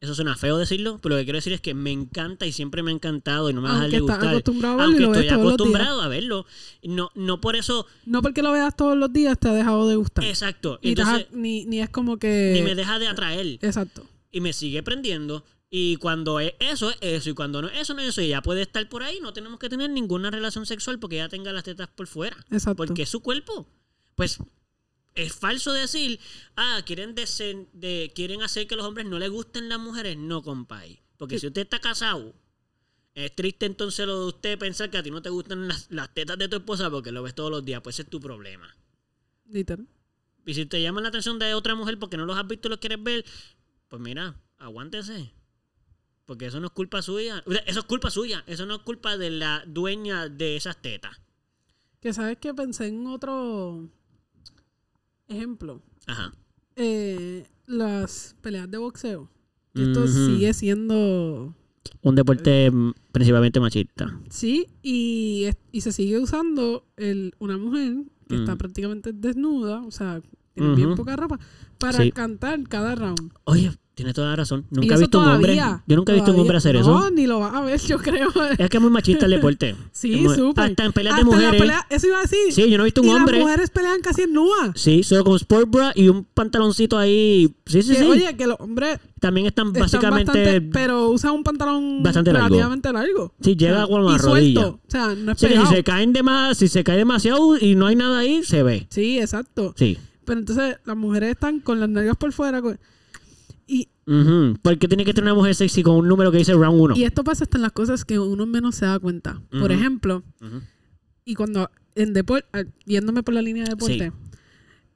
eso 0.00 0.14
suena 0.14 0.36
feo 0.36 0.58
decirlo, 0.58 1.00
pero 1.02 1.16
lo 1.16 1.20
que 1.20 1.24
quiero 1.24 1.38
decir 1.38 1.52
es 1.52 1.60
que 1.60 1.74
me 1.74 1.90
encanta 1.90 2.46
y 2.46 2.52
siempre 2.52 2.84
me 2.84 2.90
ha 2.90 2.94
encantado 2.94 3.50
y 3.50 3.52
no 3.52 3.60
me 3.60 3.68
va 3.68 3.74
a 3.74 3.76
dejar 3.78 3.90
de 3.90 4.00
gustar. 4.00 4.28
acostumbrado 4.28 4.80
a 4.80 4.84
Aunque 4.84 5.00
lo 5.00 5.12
estoy 5.12 5.28
acostumbrado 5.28 6.00
a 6.02 6.08
verlo. 6.08 6.46
No, 6.84 7.10
no 7.16 7.40
por 7.40 7.56
eso. 7.56 7.84
No 8.06 8.22
porque 8.22 8.42
lo 8.42 8.52
veas 8.52 8.76
todos 8.76 8.96
los 8.96 9.12
días 9.12 9.36
te 9.38 9.48
ha 9.48 9.52
dejado 9.52 9.88
de 9.88 9.96
gustar. 9.96 10.24
Exacto. 10.24 10.78
Y 10.82 10.94
te 10.94 11.02
Entonces, 11.02 11.26
ni, 11.32 11.64
ni 11.64 11.80
es 11.80 11.90
como 11.90 12.16
que. 12.18 12.52
ni 12.54 12.62
me 12.62 12.76
deja 12.76 13.00
de 13.00 13.08
atraer. 13.08 13.58
Exacto. 13.60 14.06
y 14.30 14.40
me 14.40 14.52
sigue 14.52 14.84
prendiendo. 14.84 15.44
Y 15.70 15.96
cuando 15.96 16.38
es 16.38 16.54
eso, 16.60 16.90
es 16.90 16.96
eso. 17.00 17.30
Y 17.30 17.34
cuando 17.34 17.60
no 17.60 17.68
es 17.68 17.80
eso, 17.80 17.92
no 17.92 18.00
es 18.00 18.08
eso. 18.08 18.22
Y 18.22 18.28
ya 18.28 18.40
puede 18.40 18.62
estar 18.62 18.88
por 18.88 19.02
ahí. 19.02 19.18
No 19.20 19.32
tenemos 19.32 19.58
que 19.58 19.68
tener 19.68 19.90
ninguna 19.90 20.30
relación 20.30 20.64
sexual 20.64 21.00
porque 21.00 21.16
ella 21.16 21.28
tenga 21.28 21.52
las 21.52 21.64
tetas 21.64 21.88
por 21.88 22.06
fuera. 22.06 22.36
Exacto. 22.50 22.76
Porque 22.76 23.02
es 23.02 23.08
su 23.08 23.20
cuerpo. 23.20 23.66
Pues 24.14 24.38
es 25.24 25.34
falso 25.34 25.72
decir, 25.72 26.18
ah, 26.56 26.82
quieren, 26.86 27.14
desen- 27.14 27.68
de, 27.72 28.12
quieren 28.14 28.42
hacer 28.42 28.66
que 28.66 28.76
los 28.76 28.86
hombres 28.86 29.06
no 29.06 29.18
les 29.18 29.30
gusten 29.30 29.68
las 29.68 29.78
mujeres. 29.78 30.16
No, 30.16 30.42
compay. 30.42 31.00
Porque 31.16 31.38
si 31.38 31.46
usted 31.48 31.62
está 31.62 31.80
casado, 31.80 32.34
es 33.14 33.34
triste 33.34 33.66
entonces 33.66 34.06
lo 34.06 34.20
de 34.20 34.26
usted 34.28 34.58
pensar 34.58 34.90
que 34.90 34.98
a 34.98 35.02
ti 35.02 35.10
no 35.10 35.20
te 35.22 35.30
gustan 35.30 35.66
las, 35.68 35.90
las 35.90 36.14
tetas 36.14 36.38
de 36.38 36.48
tu 36.48 36.56
esposa 36.56 36.88
porque 36.90 37.10
lo 37.12 37.22
ves 37.22 37.34
todos 37.34 37.50
los 37.50 37.64
días. 37.64 37.80
Pues 37.82 37.96
ese 37.96 38.02
es 38.02 38.10
tu 38.10 38.20
problema. 38.20 38.76
Literal. 39.50 39.86
Y 40.46 40.54
si 40.54 40.66
te 40.66 40.80
llaman 40.80 41.02
la 41.02 41.08
atención 41.10 41.38
de 41.38 41.52
otra 41.54 41.74
mujer 41.74 41.98
porque 41.98 42.16
no 42.16 42.24
los 42.24 42.36
has 42.38 42.46
visto 42.46 42.68
y 42.68 42.70
los 42.70 42.78
quieres 42.78 43.02
ver, 43.02 43.24
pues 43.88 44.00
mira, 44.00 44.40
aguántese. 44.58 45.32
Porque 46.24 46.46
eso 46.46 46.60
no 46.60 46.66
es 46.68 46.72
culpa 46.72 47.02
suya. 47.02 47.42
Eso 47.66 47.80
es 47.80 47.86
culpa 47.86 48.10
suya. 48.10 48.44
Eso 48.46 48.66
no 48.66 48.76
es 48.76 48.82
culpa 48.82 49.16
de 49.16 49.30
la 49.30 49.64
dueña 49.66 50.28
de 50.28 50.56
esas 50.56 50.80
tetas. 50.80 51.20
Que 52.00 52.12
sabes 52.12 52.38
que 52.38 52.54
pensé 52.54 52.86
en 52.86 53.06
otro 53.06 53.88
ejemplo. 55.28 55.82
Ajá. 56.06 56.32
Eh, 56.76 57.46
las 57.66 58.36
peleas 58.40 58.70
de 58.70 58.78
boxeo. 58.78 59.30
Que 59.74 59.82
esto 59.82 60.06
sigue 60.08 60.52
siendo. 60.54 61.54
Un 62.02 62.14
deporte 62.14 62.70
mm, 62.70 62.92
principalmente 63.12 63.60
machista. 63.60 64.20
Sí, 64.30 64.66
y, 64.82 65.48
y 65.72 65.80
se 65.82 65.92
sigue 65.92 66.18
usando 66.18 66.84
el, 66.96 67.34
una 67.38 67.56
mujer 67.58 68.04
que 68.28 68.36
está 68.36 68.54
Mm. 68.54 68.58
prácticamente 68.58 69.12
desnuda, 69.12 69.82
o 69.84 69.90
sea, 69.90 70.20
tiene 70.58 70.74
bien 70.74 70.94
poca 70.94 71.16
ropa, 71.16 71.38
para 71.78 72.02
Sí. 72.02 72.10
cantar 72.12 72.60
cada 72.68 72.94
round. 72.94 73.32
Oye, 73.44 73.72
tienes 73.94 74.14
toda 74.14 74.28
la 74.30 74.36
razón. 74.36 74.64
Nunca 74.70 74.94
he 74.94 74.98
visto 74.98 75.18
un 75.20 75.28
hombre. 75.28 75.56
Yo 75.86 75.96
nunca 75.96 76.12
he 76.12 76.14
visto 76.16 76.32
un 76.32 76.40
hombre 76.40 76.56
hacer 76.58 76.74
no, 76.76 76.80
eso. 76.80 77.10
ni 77.10 77.26
lo 77.26 77.40
vas 77.40 77.52
a 77.54 77.60
ver, 77.62 77.80
yo 77.80 77.98
creo. 77.98 78.28
Es 78.56 78.70
que 78.70 78.76
es 78.76 78.80
muy 78.80 78.90
machista 78.90 79.24
el 79.26 79.32
deporte. 79.32 79.74
Sí, 79.92 80.24
súper. 80.36 80.64
Hasta 80.70 80.84
en 80.84 80.92
peleas 80.92 81.16
de 81.16 81.22
Hasta 81.22 81.34
mujeres. 81.34 81.60
pelea- 81.60 81.86
eso 81.90 82.06
iba 82.06 82.18
a 82.18 82.22
decir. 82.22 82.52
Sí, 82.52 82.70
yo 82.70 82.76
no 82.78 82.84
he 82.84 82.86
visto 82.86 83.00
un 83.00 83.08
y 83.08 83.10
hombre. 83.10 83.38
las 83.38 83.44
mujeres 83.46 83.70
pelean 83.70 84.00
casi 84.00 84.22
en 84.22 84.32
nua. 84.32 84.72
Sí, 84.76 85.02
solo 85.02 85.24
con 85.24 85.34
sport 85.36 85.68
bra 85.68 85.92
y 85.96 86.08
un 86.08 86.24
pantaloncito 86.24 86.96
ahí. 86.96 87.52
Sí, 87.66 87.82
sí, 87.82 87.92
Que, 87.94 87.98
sí. 87.98 88.04
Oye, 88.04 88.36
que 88.36 88.46
los 88.46 88.56
hombres 88.60 89.00
También 89.20 89.46
están 89.48 89.68
están 89.68 89.82
básicamente. 89.82 90.26
bastante, 90.32 90.60
pero 90.72 91.08
usan 91.10 91.32
un 91.32 91.42
pantalón 91.42 92.02
bastante 92.04 92.32
largo. 92.32 92.48
relativamente 92.48 92.92
largo. 92.92 93.34
Sí, 93.40 93.56
llega 93.56 93.86
con 93.88 94.04
la 94.04 94.16
rodilla. 94.18 94.60
suelto. 94.60 94.80
O 94.86 94.90
sea, 94.90 95.14
no 95.16 95.32
es 95.32 95.38
que 95.40 95.48
si 95.58 95.66
se 95.66 95.82
caen 95.82 96.12
de 96.12 96.22
más, 96.22 96.56
si 96.58 96.68
se 96.68 96.84
cae 96.84 96.98
demasiado 96.98 97.58
y 97.58 97.74
no 97.74 97.86
hay 97.88 97.96
nada 97.96 98.18
ahí, 98.20 98.44
se 98.44 98.62
ve. 98.62 98.86
Sí, 98.90 99.18
exacto. 99.18 99.74
Sí. 99.76 99.98
Pero 100.28 100.40
entonces 100.40 100.76
las 100.84 100.96
mujeres 100.96 101.30
están 101.30 101.58
con 101.60 101.80
las 101.80 101.88
nalgas 101.88 102.16
por 102.16 102.32
fuera. 102.32 102.60
con- 102.62 102.78
Y, 103.66 103.88
Ujú. 104.06 104.56
¿Por 104.62 104.78
qué 104.78 104.86
tiene 104.88 105.04
que 105.04 105.12
tener 105.14 105.30
una 105.32 105.34
mujer 105.38 105.54
sexy 105.54 105.82
con 105.82 105.96
un 105.96 106.06
número 106.08 106.30
que 106.30 106.38
dice 106.38 106.52
round 106.52 106.80
1? 106.80 106.96
y 106.96 107.04
esto 107.04 107.24
pasa 107.24 107.44
hasta 107.44 107.58
en 107.58 107.62
las 107.62 107.72
cosas 107.72 108.04
que 108.04 108.18
uno 108.18 108.46
menos 108.46 108.74
se 108.76 108.86
da 108.86 108.98
cuenta. 108.98 109.40
Por 109.50 109.72
ejemplo, 109.72 110.22
y 111.24 111.34
cuando 111.34 111.70
en 111.94 112.12
deporte, 112.12 112.46
yéndome 112.86 113.22
por 113.22 113.34
la 113.34 113.42
línea 113.42 113.64
de 113.64 113.70
deporte, 113.70 114.12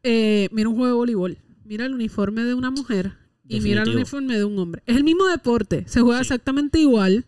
eh, 0.02 0.48
mira 0.52 0.68
un 0.68 0.74
juego 0.76 0.86
de 0.88 0.94
voleibol, 0.94 1.38
mira 1.64 1.84
el 1.86 1.94
uniforme 1.94 2.44
de 2.44 2.54
una 2.54 2.70
mujer 2.70 3.12
y 3.48 3.60
mira 3.60 3.82
el 3.82 3.90
uniforme 3.96 4.36
de 4.38 4.44
un 4.44 4.58
hombre. 4.58 4.82
Es 4.86 4.96
el 4.96 5.04
mismo 5.04 5.26
deporte, 5.26 5.84
se 5.88 6.00
juega 6.00 6.18
Sí. 6.18 6.22
exactamente 6.22 6.78
igual, 6.78 7.24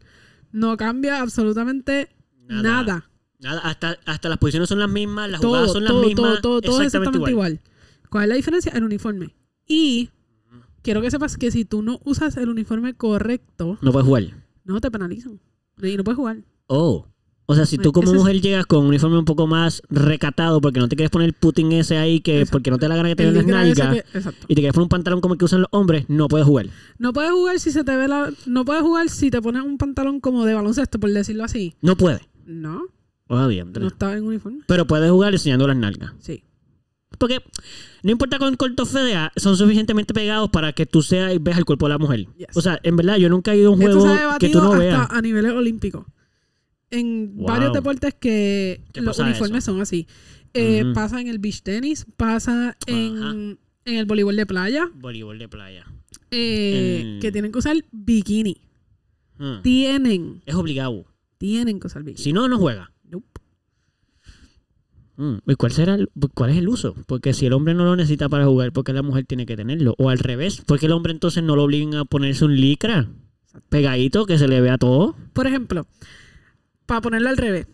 no 0.52 0.76
cambia 0.76 1.20
absolutamente 1.20 2.08
Nada. 2.48 2.62
nada. 2.62 3.10
Nada, 3.40 3.60
hasta, 3.60 3.98
hasta 4.06 4.28
las 4.30 4.38
posiciones 4.38 4.68
son 4.70 4.78
las 4.78 4.88
mismas, 4.88 5.30
las 5.30 5.40
Todo, 5.40 5.50
jugadas 5.50 5.72
son 5.72 5.84
las 5.84 5.92
todo, 5.92 6.06
mismas. 6.06 6.40
todo, 6.40 6.60
todo, 6.62 6.80
exactamente, 6.82 6.86
exactamente 6.86 7.30
igual. 7.30 7.52
igual. 7.52 7.73
¿Cuál 8.14 8.26
es 8.26 8.28
la 8.28 8.34
diferencia? 8.36 8.70
El 8.76 8.84
uniforme. 8.84 9.34
Y 9.66 10.08
quiero 10.82 11.02
que 11.02 11.10
sepas 11.10 11.36
que 11.36 11.50
si 11.50 11.64
tú 11.64 11.82
no 11.82 11.98
usas 12.04 12.36
el 12.36 12.48
uniforme 12.48 12.94
correcto, 12.94 13.76
No 13.82 13.90
puedes 13.90 14.06
jugar. 14.06 14.22
no 14.62 14.80
te 14.80 14.88
penalizan. 14.88 15.40
Y 15.82 15.96
no 15.96 16.04
puedes 16.04 16.16
jugar. 16.16 16.44
Oh. 16.68 17.08
O 17.46 17.56
sea, 17.56 17.66
si 17.66 17.76
tú 17.76 17.90
como 17.90 18.14
mujer 18.14 18.40
llegas 18.40 18.66
con 18.66 18.82
un 18.82 18.86
uniforme 18.86 19.18
un 19.18 19.24
poco 19.24 19.48
más 19.48 19.82
recatado 19.90 20.60
porque 20.60 20.78
no 20.78 20.88
te 20.88 20.94
quieres 20.94 21.10
poner 21.10 21.26
el 21.26 21.32
putin 21.32 21.72
ese 21.72 21.96
ahí 21.96 22.20
que 22.20 22.38
Exacto. 22.38 22.52
porque 22.52 22.70
no 22.70 22.78
te 22.78 22.84
da 22.84 22.90
la 22.90 22.96
gana 22.98 23.08
que 23.08 23.16
te 23.16 23.24
vean 23.24 23.34
las 23.34 23.46
nalgas 23.46 24.04
y 24.46 24.54
te 24.54 24.60
quieres 24.60 24.72
poner 24.74 24.84
un 24.84 24.88
pantalón 24.90 25.20
como 25.20 25.34
el 25.34 25.38
que 25.38 25.46
usan 25.46 25.62
los 25.62 25.68
hombres, 25.72 26.04
no 26.06 26.28
puedes 26.28 26.46
jugar. 26.46 26.68
No 26.98 27.12
puedes 27.12 27.32
jugar 27.32 27.58
si 27.58 27.72
se 27.72 27.82
te 27.82 27.96
ve 27.96 28.06
la. 28.06 28.32
No 28.46 28.64
puedes 28.64 28.82
jugar 28.84 29.08
si 29.08 29.32
te 29.32 29.42
pones 29.42 29.64
un 29.64 29.76
pantalón 29.76 30.20
como 30.20 30.44
de 30.44 30.54
baloncesto, 30.54 31.00
por 31.00 31.10
decirlo 31.10 31.42
así. 31.42 31.74
No 31.82 31.96
puedes. 31.96 32.20
No, 32.46 32.80
diantre. 33.48 33.82
no 33.82 33.88
estaba 33.88 34.14
en 34.16 34.22
uniforme. 34.22 34.60
Pero 34.68 34.86
puedes 34.86 35.10
jugar 35.10 35.32
enseñando 35.32 35.66
las 35.66 35.76
nalgas. 35.76 36.12
Sí. 36.20 36.44
Porque 37.18 37.40
no 38.02 38.10
importa 38.10 38.38
con 38.38 38.56
cortos 38.56 38.88
fedea, 38.90 39.32
son 39.36 39.56
suficientemente 39.56 40.12
pegados 40.14 40.50
para 40.50 40.72
que 40.72 40.86
tú 40.86 41.02
seas 41.02 41.34
y 41.34 41.38
veas 41.38 41.58
el 41.58 41.64
cuerpo 41.64 41.86
de 41.86 41.90
la 41.90 41.98
mujer. 41.98 42.26
Yes. 42.36 42.48
O 42.54 42.60
sea, 42.60 42.78
en 42.82 42.96
verdad, 42.96 43.16
yo 43.16 43.28
nunca 43.28 43.52
he 43.54 43.58
ido 43.58 43.68
a 43.70 43.74
un 43.74 43.82
Esto 43.82 44.00
juego 44.00 44.16
se 44.16 44.22
ha 44.24 44.38
que 44.38 44.48
tú 44.48 44.58
no 44.60 44.72
hasta 44.72 44.78
veas. 44.78 45.06
a 45.10 45.20
niveles 45.22 45.52
olímpicos. 45.52 46.04
En 46.90 47.36
Wow. 47.36 47.46
varios 47.48 47.72
deportes 47.72 48.14
que 48.14 48.80
¿Qué 48.92 49.00
los 49.00 49.18
uniformes 49.18 49.64
son 49.64 49.80
así. 49.80 50.06
Eh. 50.52 50.84
Pasa 50.94 51.20
en 51.20 51.26
el 51.28 51.38
beach 51.40 51.62
tenis, 51.62 52.06
pasa 52.16 52.76
en, 52.86 53.58
en 53.84 53.94
el 53.96 54.04
voleibol 54.06 54.36
de 54.36 54.46
playa, 54.46 54.88
Voleibol 54.94 55.38
de 55.38 55.48
playa. 55.48 55.84
eh, 56.30 57.00
En- 57.02 57.20
que 57.20 57.32
tienen 57.32 57.50
que 57.50 57.58
usar 57.58 57.76
bikini. 57.90 58.58
Mm. 59.38 59.62
Tienen, 59.62 60.42
Es 60.46 60.54
obligado. 60.54 61.06
tienen 61.38 61.80
que 61.80 61.88
usar 61.88 62.04
bikini. 62.04 62.22
Si 62.22 62.32
no, 62.32 62.46
no 62.46 62.58
juega. 62.58 62.92
Mm. 65.16 65.34
¿Y 65.46 65.54
cuál 65.54 65.72
será 65.72 65.94
el- 65.94 66.10
cuál 66.34 66.50
es 66.50 66.56
el 66.56 66.68
uso? 66.68 66.94
Porque 67.06 67.32
si 67.34 67.46
el 67.46 67.52
hombre 67.52 67.74
no 67.74 67.84
lo 67.84 67.94
necesita 67.96 68.28
para 68.28 68.46
jugar, 68.46 68.72
¿por 68.72 68.82
qué 68.84 68.92
la 68.92 69.02
mujer 69.02 69.24
tiene 69.26 69.46
que 69.46 69.56
tenerlo? 69.56 69.94
O 69.98 70.10
al 70.10 70.18
revés, 70.18 70.60
¿por 70.62 70.78
qué 70.80 70.86
el 70.86 70.92
hombre 70.92 71.12
entonces 71.12 71.42
no 71.44 71.54
lo 71.56 71.62
obligan 71.64 71.94
a 71.94 72.04
ponerse 72.04 72.44
un 72.44 72.56
licra? 72.60 73.08
Pegadito, 73.68 74.26
que 74.26 74.38
se 74.38 74.48
le 74.48 74.60
vea 74.60 74.78
todo. 74.78 75.14
Por 75.32 75.46
ejemplo, 75.46 75.86
para 76.86 77.00
ponerlo 77.00 77.28
al 77.28 77.36
revés, 77.36 77.66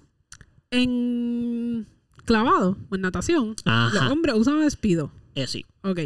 en 0.70 1.86
clavado 2.24 2.76
o 2.90 2.94
en 2.94 3.00
natación, 3.00 3.56
Ajá. 3.64 3.94
los 4.04 4.12
hombres 4.12 4.34
usan 4.36 4.60
despido. 4.60 5.10
Eh, 5.34 5.46
sí. 5.46 5.64
Ok. 5.82 6.00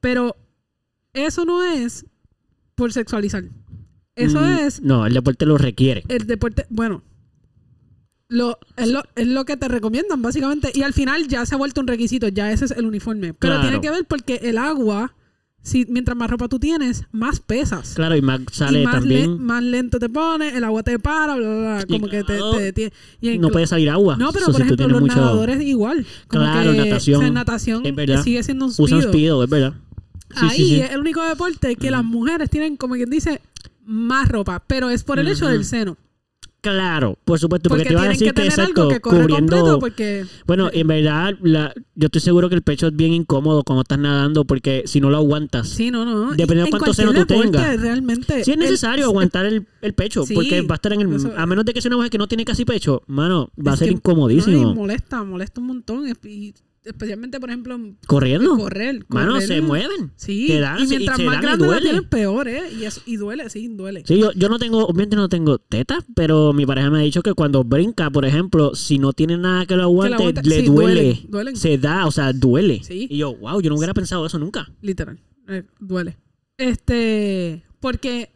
Pero 0.00 0.36
eso 1.12 1.44
no 1.44 1.62
es 1.64 2.06
por 2.74 2.92
sexualizar. 2.92 3.44
Eso 4.16 4.40
Mm, 4.40 4.58
es 4.60 4.80
No, 4.82 5.06
el 5.06 5.14
deporte 5.14 5.46
lo 5.46 5.58
requiere. 5.58 6.04
el 6.08 6.26
deporte. 6.26 6.66
Bueno. 6.70 7.02
Lo, 8.30 8.58
es, 8.76 8.88
lo, 8.88 9.02
es 9.16 9.26
lo 9.26 9.44
que 9.44 9.56
te 9.56 9.68
recomiendan, 9.68 10.22
básicamente. 10.22 10.70
Y 10.72 10.82
al 10.82 10.92
final 10.94 11.26
ya 11.28 11.44
se 11.44 11.54
ha 11.54 11.58
vuelto 11.58 11.80
un 11.80 11.88
requisito. 11.88 12.28
Ya 12.28 12.50
ese 12.52 12.64
es 12.64 12.70
el 12.70 12.86
uniforme. 12.86 13.34
Pero 13.34 13.54
Claro. 13.54 13.60
tiene 13.62 13.80
que 13.80 13.90
ver 13.90 14.04
porque 14.06 14.36
el 14.44 14.56
agua, 14.56 15.14
si 15.62 15.84
mientras 15.88 16.16
más 16.16 16.30
ropa 16.30 16.46
tú 16.48 16.58
tienes, 16.60 17.04
más 17.10 17.40
pesas. 17.40 17.94
Claro, 17.96 18.14
y 18.16 18.22
Mac 18.22 18.42
sale 18.52 18.82
y 18.82 18.84
más, 18.84 19.04
le- 19.04 19.22
también. 19.24 19.42
más 19.44 19.62
lento 19.64 19.98
te 19.98 20.08
pones, 20.08 20.54
el 20.54 20.62
agua 20.62 20.82
te 20.84 20.98
para, 21.00 21.34
bla, 21.34 21.48
bla, 21.48 21.58
bla, 21.58 21.84
Y 21.88 21.92
como 21.92 22.08
que 22.08 22.22
te, 22.22 22.34
detiene. 22.62 22.92
Y 23.20 23.28
en 23.30 23.40
No 23.40 23.48
puede 23.50 23.66
salir 23.66 23.90
agua. 23.90 24.16
no, 24.16 24.32
pero 24.32 24.46
So, 24.46 24.52
por 24.52 24.60
ejemplo, 24.62 24.86
los 24.88 25.00
mucho- 25.00 25.16
nadadores 25.16 25.60
igual. 25.62 26.06
Como 26.28 26.44
Claro, 26.44 26.70
que, 26.72 26.78
natación. 26.78 27.18
O 27.18 27.20
sea, 27.22 27.30
natación 27.32 27.84
Es 27.84 27.94
verdad. 27.96 28.22
sigue 28.22 28.42
siendo 28.44 28.66
un 28.66 28.70
Usan 28.70 28.86
speedo. 28.86 29.08
speedo, 29.12 29.44
es 29.44 29.50
verdad. 29.50 29.74
Sí, 30.30 30.36
Ahí 30.48 30.56
sí, 30.56 30.64
sí. 30.66 30.80
es 30.82 30.92
el 30.92 31.00
único 31.00 31.20
deporte 31.24 31.74
que 31.74 31.90
las 31.90 32.04
mujeres 32.04 32.48
tienen, 32.48 32.76
como 32.76 32.94
quien 32.94 33.10
dice, 33.10 33.40
más 33.84 34.28
ropa. 34.28 34.62
Pero 34.68 34.88
es 34.88 35.02
por 35.02 35.18
el 35.18 35.26
hecho 35.26 35.46
Ujú. 35.46 35.52
del 35.54 35.64
seno. 35.64 35.96
Claro, 36.60 37.18
por 37.24 37.38
supuesto, 37.38 37.68
porque, 37.70 37.84
Porque 37.84 37.88
te 37.88 37.92
iba 37.94 38.02
a 38.02 38.08
decir 38.08 38.34
que 38.34 38.44
exacto, 38.44 38.88
que 38.88 39.00
cubriendo... 39.00 39.78
porque... 39.78 40.26
Bueno, 40.46 40.68
en 40.72 40.86
verdad, 40.86 41.34
la- 41.40 41.72
yo 41.94 42.06
estoy 42.06 42.20
seguro 42.20 42.48
que 42.50 42.54
el 42.54 42.62
pecho 42.62 42.88
es 42.88 42.96
bien 42.96 43.12
incómodo 43.14 43.62
cuando 43.64 43.80
estás 43.82 43.98
nadando 43.98 44.44
porque 44.44 44.82
si 44.84 45.00
no 45.00 45.08
lo 45.08 45.16
aguantas. 45.16 45.68
Sí, 45.70 45.90
no, 45.90 46.04
no. 46.04 46.30
Dependiendo 46.32 46.64
de 46.64 46.70
cuánto 46.70 46.92
seno 46.92 47.14
tú 47.14 47.24
tengas. 47.24 47.80
Realmente. 47.80 48.44
Sí 48.44 48.50
es 48.50 48.56
el- 48.56 48.58
necesario 48.60 49.06
aguantar 49.06 49.46
el, 49.46 49.66
el 49.80 49.94
pecho 49.94 50.26
Sí, 50.26 50.34
porque 50.34 50.60
va 50.62 50.74
a 50.74 50.76
estar 50.76 50.92
en 50.92 51.00
el... 51.00 51.12
eso- 51.14 51.32
A 51.36 51.46
menos 51.46 51.64
de 51.64 51.72
que 51.72 51.80
sea 51.80 51.88
una 51.88 51.96
mujer 51.96 52.10
que 52.10 52.18
no 52.18 52.28
tiene 52.28 52.44
casi 52.44 52.64
pecho, 52.66 53.02
mano, 53.06 53.50
va 53.66 53.72
a 53.72 53.76
ser 53.78 53.88
que- 53.88 53.94
incomodísimo. 53.94 54.62
no, 54.62 54.74
molesta, 54.74 55.24
molesta 55.24 55.60
un 55.62 55.66
montón. 55.68 56.04
Y 56.24 56.52
especialmente, 56.84 57.38
por 57.40 57.50
ejemplo, 57.50 57.78
Corriendo. 58.06 58.56
correr. 58.56 59.04
Mano, 59.08 59.32
correr. 59.34 59.46
se 59.48 59.60
mueven. 59.60 60.12
Sí, 60.16 60.46
Te 60.48 60.60
dan, 60.60 60.82
y 60.82 60.86
mientras 60.86 61.18
más 61.20 61.40
grande 61.42 61.66
la 61.66 61.78
tienes, 61.80 62.02
peor, 62.02 62.48
¿eh? 62.48 62.62
Y, 62.78 62.84
eso- 62.84 63.02
y 63.06 63.16
duele, 63.16 63.50
sí, 63.50 63.68
duele. 63.68 64.02
Sí, 64.06 64.18
yo, 64.18 64.32
yo 64.32 64.48
no 64.48 64.58
tengo, 64.58 64.84
obviamente 64.86 65.16
no 65.16 65.28
tengo 65.28 65.58
tetas, 65.58 66.04
pero 66.14 66.52
mi 66.52 66.64
pareja 66.66 66.90
me 66.90 66.98
ha 66.98 67.02
dicho 67.02 67.22
que 67.22 67.34
cuando 67.34 67.64
brinca, 67.64 68.10
por 68.10 68.24
ejemplo, 68.24 68.74
si 68.74 68.98
no 68.98 69.12
tiene 69.12 69.36
nada 69.36 69.66
que 69.66 69.76
lo 69.76 69.82
aguante, 69.84 70.14
aguante, 70.14 70.42
le 70.48 70.60
sí, 70.60 70.66
duele. 70.66 70.94
duelen, 71.04 71.30
duelen. 71.30 71.56
Se 71.56 71.76
da, 71.78 72.06
o 72.06 72.10
sea, 72.10 72.32
duele. 72.32 72.80
Sí. 72.82 73.06
Y 73.10 73.18
yo, 73.18 73.34
wow, 73.36 73.60
yo 73.60 73.70
no 73.70 73.76
hubiera 73.76 73.94
pensado 73.94 74.24
eso 74.26 74.38
nunca. 74.38 74.70
Literal. 74.80 75.18
eh, 75.48 75.64
duele. 75.78 76.16
Este. 76.56 77.62
Porque. 77.80 78.30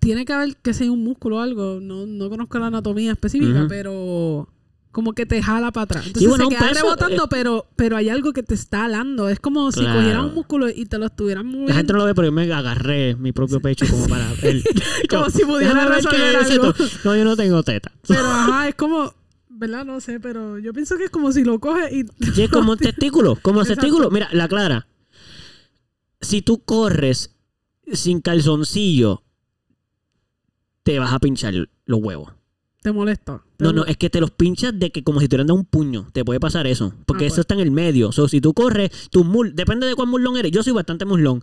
Tiene 0.00 0.24
que 0.24 0.32
haber 0.32 0.56
que 0.56 0.74
sea 0.74 0.90
un 0.90 1.04
músculo 1.04 1.36
o 1.36 1.40
algo. 1.40 1.78
No, 1.80 2.06
no 2.06 2.28
conozco 2.28 2.58
la 2.58 2.66
anatomía 2.66 3.12
específica, 3.12 3.66
pero. 3.68 4.48
Como 4.92 5.14
que 5.14 5.24
te 5.24 5.42
jala 5.42 5.72
para 5.72 5.84
atrás. 5.84 6.06
Entonces 6.06 6.28
bueno, 6.28 6.44
se 6.44 6.50
queda 6.56 6.68
peso, 6.68 6.82
rebotando, 6.82 7.24
eh. 7.24 7.28
pero, 7.30 7.66
pero 7.76 7.96
hay 7.96 8.10
algo 8.10 8.34
que 8.34 8.42
te 8.42 8.52
está 8.54 8.84
alando. 8.84 9.30
Es 9.30 9.40
como 9.40 9.72
si 9.72 9.80
Claro. 9.80 9.98
cogieran 10.00 10.24
un 10.26 10.34
músculo 10.34 10.68
y 10.68 10.84
te 10.84 10.98
lo 10.98 11.06
estuvieran 11.06 11.46
moviendo. 11.46 11.68
La 11.70 11.74
gente 11.76 11.92
no 11.94 11.98
lo 12.00 12.04
ve, 12.04 12.14
pero 12.14 12.26
yo 12.28 12.32
me 12.32 12.42
agarré 12.52 13.16
mi 13.16 13.32
propio 13.32 13.60
pecho 13.60 13.86
como 13.90 14.06
para 14.06 14.30
ver. 14.42 14.62
Como 15.08 15.30
si 15.30 15.44
pudiera 15.46 15.86
resolver 15.86 16.36
es 16.42 16.50
algo. 16.50 16.74
No, 17.04 17.16
yo 17.16 17.24
no 17.24 17.36
tengo 17.36 17.62
teta. 17.62 17.90
Pero 18.06 18.20
ajá, 18.20 18.68
es 18.68 18.74
como. 18.74 19.14
¿Verdad? 19.48 19.84
No 19.84 20.00
sé, 20.00 20.18
pero 20.18 20.58
yo 20.58 20.72
pienso 20.72 20.96
que 20.98 21.04
es 21.04 21.10
como 21.10 21.30
si 21.30 21.44
lo 21.44 21.60
coges 21.60 21.92
y. 21.92 22.04
Sí, 22.32 22.42
es 22.42 22.50
como 22.50 22.72
un 22.72 22.78
testículo, 22.78 23.36
como 23.36 23.60
un 23.60 23.62
Exacto. 23.64 23.82
testículo. 23.82 24.10
Mira, 24.10 24.28
la 24.32 24.48
clara. 24.48 24.88
Si 26.20 26.42
tú 26.42 26.62
corres 26.64 27.34
sin 27.92 28.20
calzoncillo, 28.20 29.22
te 30.82 30.98
vas 30.98 31.12
a 31.12 31.18
pinchar 31.20 31.54
los 31.86 32.00
huevos. 32.02 32.32
Te 32.82 32.92
molesta. 32.92 33.42
Te 33.56 33.64
No, 33.64 33.72
no, 33.72 33.84
es 33.84 33.96
que 33.96 34.10
te 34.10 34.20
los 34.20 34.32
pinchas 34.32 34.76
de 34.78 34.90
que 34.90 35.04
como 35.04 35.20
si 35.20 35.28
te 35.28 35.36
hubieran 35.36 35.46
dado 35.46 35.58
un 35.58 35.64
puño. 35.64 36.08
Te 36.12 36.24
puede 36.24 36.40
pasar 36.40 36.66
eso. 36.66 36.92
Porque 37.06 37.24
Ah, 37.24 37.26
eso 37.28 37.36
pues. 37.36 37.44
está 37.44 37.54
en 37.54 37.60
el 37.60 37.70
medio. 37.70 38.08
O 38.08 38.12
sea, 38.12 38.26
si 38.28 38.40
tú 38.40 38.52
corres, 38.54 38.90
tu 39.10 39.22
mul, 39.24 39.54
depende 39.54 39.86
de 39.86 39.94
cuán 39.94 40.08
mulón 40.08 40.36
eres. 40.36 40.50
Yo 40.50 40.62
soy 40.62 40.72
bastante 40.72 41.04
mulón. 41.04 41.42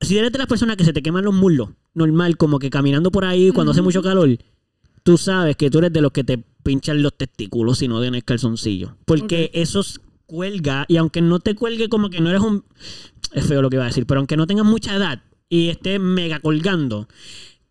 Si 0.00 0.18
eres 0.18 0.32
de 0.32 0.38
las 0.38 0.46
personas 0.46 0.76
que 0.76 0.84
se 0.84 0.92
te 0.92 1.02
queman 1.02 1.24
los 1.24 1.34
muslos, 1.34 1.70
normal, 1.94 2.36
como 2.36 2.58
que 2.58 2.70
caminando 2.70 3.10
por 3.10 3.24
ahí 3.24 3.50
cuando 3.52 3.72
hace 3.72 3.80
mucho 3.82 4.02
calor, 4.02 4.28
tú 5.02 5.16
sabes 5.16 5.56
que 5.56 5.70
tú 5.70 5.78
eres 5.78 5.92
de 5.92 6.00
los 6.02 6.12
que 6.12 6.24
te 6.24 6.38
pinchan 6.62 7.02
los 7.02 7.14
testículos 7.16 7.78
si 7.78 7.88
no 7.88 8.00
tienes 8.00 8.24
calzoncillo. 8.24 8.96
Porque 9.06 9.44
Ok. 9.46 9.50
eso 9.54 9.80
s- 9.80 9.98
cuelga, 10.26 10.84
y 10.88 10.96
aunque 10.96 11.20
no 11.22 11.40
te 11.40 11.54
cuelgue 11.54 11.88
como 11.88 12.10
que 12.10 12.20
no 12.20 12.30
eres 12.30 12.42
un... 12.42 12.64
Es 13.32 13.46
feo 13.46 13.62
lo 13.62 13.70
que 13.70 13.76
iba 13.76 13.84
a 13.84 13.88
decir, 13.88 14.06
pero 14.06 14.20
aunque 14.20 14.36
no 14.36 14.46
tengas 14.46 14.64
mucha 14.66 14.94
edad 14.94 15.22
y 15.48 15.68
estés 15.68 16.00
mega 16.00 16.40
colgando, 16.40 17.08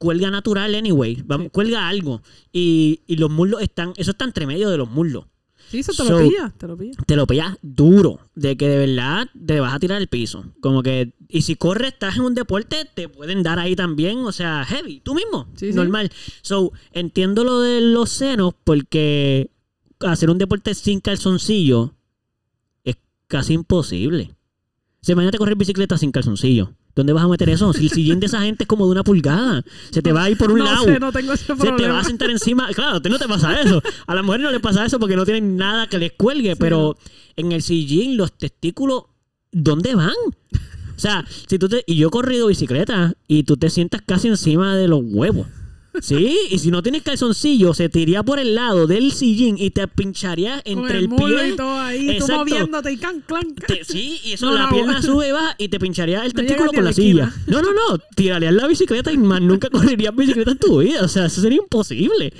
cuelga 0.03 0.29
natural 0.29 0.75
anyway. 0.75 1.23
Vamos, 1.25 1.49
Cuelga 1.51 1.87
algo. 1.87 2.21
Y, 2.51 2.99
y 3.07 3.15
los 3.15 3.31
muslos 3.31 3.61
están, 3.61 3.93
eso 3.95 4.11
está 4.11 4.25
entre 4.25 4.45
medio 4.45 4.69
de 4.69 4.77
los 4.77 4.89
muslos. 4.89 5.25
Sí, 5.69 5.79
eso 5.79 5.91
te 5.93 5.97
So- 6.03 6.19
lo 6.19 6.27
pilla, 6.29 6.53
te 6.57 6.67
lo 6.67 6.77
pilla. 6.77 6.93
Te 7.07 7.15
lo 7.15 7.25
pillas 7.25 7.57
duro, 7.61 8.19
de 8.35 8.57
que 8.57 8.67
de 8.67 8.77
verdad 8.85 9.27
te 9.45 9.59
vas 9.59 9.73
a 9.73 9.79
tirar 9.79 9.97
al 9.97 10.07
piso. 10.07 10.45
Como 10.59 10.83
que, 10.83 11.13
y 11.29 11.41
si 11.43 11.55
corres, 11.55 11.93
estás 11.93 12.17
en 12.17 12.23
un 12.23 12.35
deporte, 12.35 12.85
te 12.93 13.07
pueden 13.09 13.41
dar 13.43 13.57
ahí 13.59 13.75
también, 13.75 14.19
o 14.19 14.31
sea, 14.33 14.65
heavy, 14.65 14.99
tú 14.99 15.15
mismo, 15.15 15.47
Sí, 15.55 15.71
sí. 15.71 15.73
normal. 15.73 16.11
So, 16.41 16.73
entiendo 16.91 17.43
lo 17.43 17.61
de 17.61 17.79
los 17.81 18.09
senos, 18.09 18.53
porque 18.63 19.49
hacer 20.01 20.29
un 20.29 20.37
deporte 20.37 20.75
sin 20.75 20.99
calzoncillo 20.99 21.93
es 22.83 22.97
casi 23.27 23.53
imposible. 23.53 24.35
O 25.01 25.05
sea, 25.05 25.13
imagínate 25.13 25.37
correr 25.39 25.55
bicicleta 25.55 25.97
sin 25.97 26.11
calzoncillo. 26.11 26.73
¿Dónde 26.95 27.13
vas 27.13 27.23
a 27.23 27.27
meter 27.27 27.49
eso? 27.49 27.73
Si 27.73 27.85
el 27.85 27.89
sillín 27.89 28.19
de 28.19 28.27
esa 28.27 28.41
gente 28.41 28.65
es 28.65 28.67
como 28.67 28.85
de 28.85 28.91
una 28.91 29.03
pulgada, 29.03 29.63
se 29.89 30.01
te 30.01 30.11
va 30.11 30.23
a 30.23 30.29
ir 30.29 30.37
por 30.37 30.51
un 30.51 30.59
no 30.59 30.65
lado. 30.65 30.83
sé, 30.83 30.99
no 30.99 31.11
tengo 31.11 31.33
ese 31.33 31.45
Se 31.45 31.71
te 31.71 31.87
va 31.87 31.99
a 31.99 32.03
sentar 32.03 32.29
encima. 32.29 32.67
Claro, 32.73 32.97
a 32.97 33.01
ti 33.01 33.09
no 33.09 33.17
te 33.17 33.27
pasa 33.27 33.59
eso. 33.61 33.81
A 34.05 34.13
las 34.13 34.23
mujeres 34.23 34.43
no 34.45 34.51
les 34.51 34.61
pasa 34.61 34.85
eso 34.85 34.99
porque 34.99 35.15
no 35.15 35.25
tienen 35.25 35.57
nada 35.57 35.87
que 35.87 35.97
les 35.97 36.11
cuelgue. 36.11 36.55
pero 36.55 36.97
en 37.35 37.51
el 37.51 37.63
sillín, 37.63 38.15
los 38.15 38.31
testículos, 38.37 39.05
¿dónde 39.51 39.95
van? 39.95 40.13
O 40.95 40.99
sea, 40.99 41.25
si 41.47 41.57
tú 41.57 41.67
te. 41.67 41.83
Y 41.87 41.95
yo 41.95 42.09
he 42.09 42.11
corrido 42.11 42.47
bicicleta 42.47 43.13
y 43.27 43.43
tú 43.43 43.57
te 43.57 43.71
sientas 43.71 44.01
casi 44.05 44.27
encima 44.27 44.75
de 44.75 44.87
los 44.87 45.01
huevos. 45.03 45.47
Sí, 46.01 46.37
y 46.49 46.59
si 46.59 46.71
no 46.71 46.81
tienes 46.81 47.03
calzoncillo, 47.03 47.73
se 47.73 47.87
te 47.89 47.99
iría 47.99 48.23
por 48.23 48.39
el 48.39 48.55
lado 48.55 48.87
del 48.87 49.11
sillín 49.11 49.57
y 49.59 49.69
te 49.69 49.87
pincharía 49.87 50.61
Con 50.63 50.79
entre 50.79 50.97
el 50.97 51.03
el, 51.03 51.09
pie. 51.09 51.49
y 51.49 51.55
todo 51.55 51.79
ahí, 51.79 52.05
tú 52.07 52.11
Exacto. 52.13 52.37
moviéndote 52.39 52.91
y 52.91 52.97
can, 52.97 53.21
clan, 53.21 53.53
can. 53.53 53.67
Te- 53.67 53.83
sí, 53.85 54.19
y 54.23 54.31
eso, 54.33 54.47
No, 54.47 54.53
la 54.55 54.63
no, 54.63 54.69
pierna 54.71 55.01
sube 55.01 55.29
y 55.29 55.31
baja 55.31 55.55
y 55.57 55.67
te 55.69 55.79
pincharía 55.79 56.25
el 56.25 56.33
No 56.33 56.41
testículo 56.41 56.71
con 56.71 56.83
la 56.83 56.89
la 56.89 56.93
silla. 56.93 57.33
No, 57.47 57.61
no, 57.61 57.69
no. 57.73 57.99
Tirarías 58.15 58.53
la 58.53 58.67
bicicleta 58.67 59.11
y 59.11 59.17
más 59.17 59.41
nunca 59.41 59.69
correrías 59.71 60.15
bicicleta 60.15 60.51
en 60.51 60.57
tu 60.57 60.79
vida. 60.79 61.01
O 61.03 61.07
sea, 61.07 61.25
eso 61.27 61.41
sería 61.41 61.59
imposible. 61.59 62.33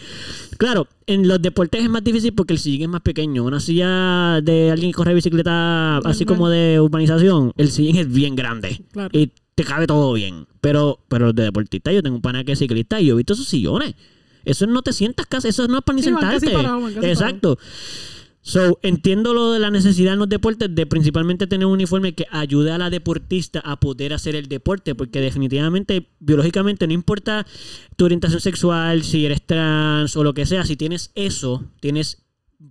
Claro, 0.58 0.88
en 1.08 1.28
los 1.28 1.42
deportes 1.42 1.84
es 1.84 1.90
más 1.90 2.04
difícil 2.04 2.34
porque 2.34 2.54
el 2.54 2.60
sillín 2.60 2.84
es 2.84 2.90
más 2.90 3.02
pequeño. 3.02 3.44
Una 3.44 3.60
silla 3.60 4.40
de 4.42 4.72
alguien 4.72 4.92
que 4.92 4.96
corre 4.96 5.14
bicicleta 5.14 5.98
así 5.98 6.26
como 6.26 6.50
de 6.50 6.80
urbanización, 6.80 7.52
el 7.58 7.72
sillín 7.72 7.98
es 7.98 8.12
bien 8.12 8.36
grande. 8.36 8.82
Claro. 8.92 9.10
Y 9.18 9.32
te 9.56 9.64
cabe 9.64 9.88
todo 9.88 10.14
bien. 10.14 10.48
Pero, 10.62 11.00
pero 11.08 11.28
los 11.28 11.36
de 11.36 11.44
deportistas, 11.44 11.94
yo 11.94 12.04
tengo 12.04 12.16
un 12.16 12.22
pana 12.22 12.44
que 12.44 12.54
es 12.54 12.60
ciclista 12.60 13.00
y 13.00 13.08
yo 13.08 13.14
he 13.14 13.18
visto 13.18 13.34
esos 13.34 13.48
sillones. 13.48 13.96
Eso 14.46 14.68
no 14.68 14.82
te 14.82 14.94
sientas 14.94 15.26
casi, 15.28 15.50
eso 15.50 15.68
no 15.68 15.78
es 15.78 15.84
para 15.84 15.96
ni 15.96 16.04
Sí, 16.04 16.12
van 16.12 16.22
casi 16.22 16.48
sentarte. 16.48 16.68
van 16.68 17.04
Exacto. 17.04 17.58
So, 18.46 18.78
entiendo 18.82 19.34
lo 19.34 19.54
de 19.54 19.60
la 19.60 19.72
necesidad 19.72 20.14
en 20.14 20.20
los 20.20 20.28
deportes 20.28 20.68
de 20.76 20.86
principalmente 20.86 21.48
tener 21.48 21.66
un 21.66 21.72
uniforme 21.72 22.14
que 22.14 22.26
ayude 22.30 22.72
a 22.72 22.78
la 22.78 22.90
deportista 22.90 23.62
a 23.62 23.80
poder 23.80 24.14
hacer 24.14 24.36
el 24.36 24.48
deporte, 24.48 24.96
porque 24.96 25.22
definitivamente, 25.22 26.10
biológicamente, 26.20 26.86
no 26.86 26.92
importa 26.92 27.48
tu 27.96 28.04
orientación 28.04 28.42
sexual, 28.42 29.04
si 29.04 29.26
eres 29.26 29.46
trans 29.46 30.18
o 30.18 30.26
lo 30.26 30.34
que 30.34 30.46
sea, 30.46 30.66
si 30.66 30.76
tienes 30.76 31.12
eso, 31.16 31.64
tienes 31.80 32.26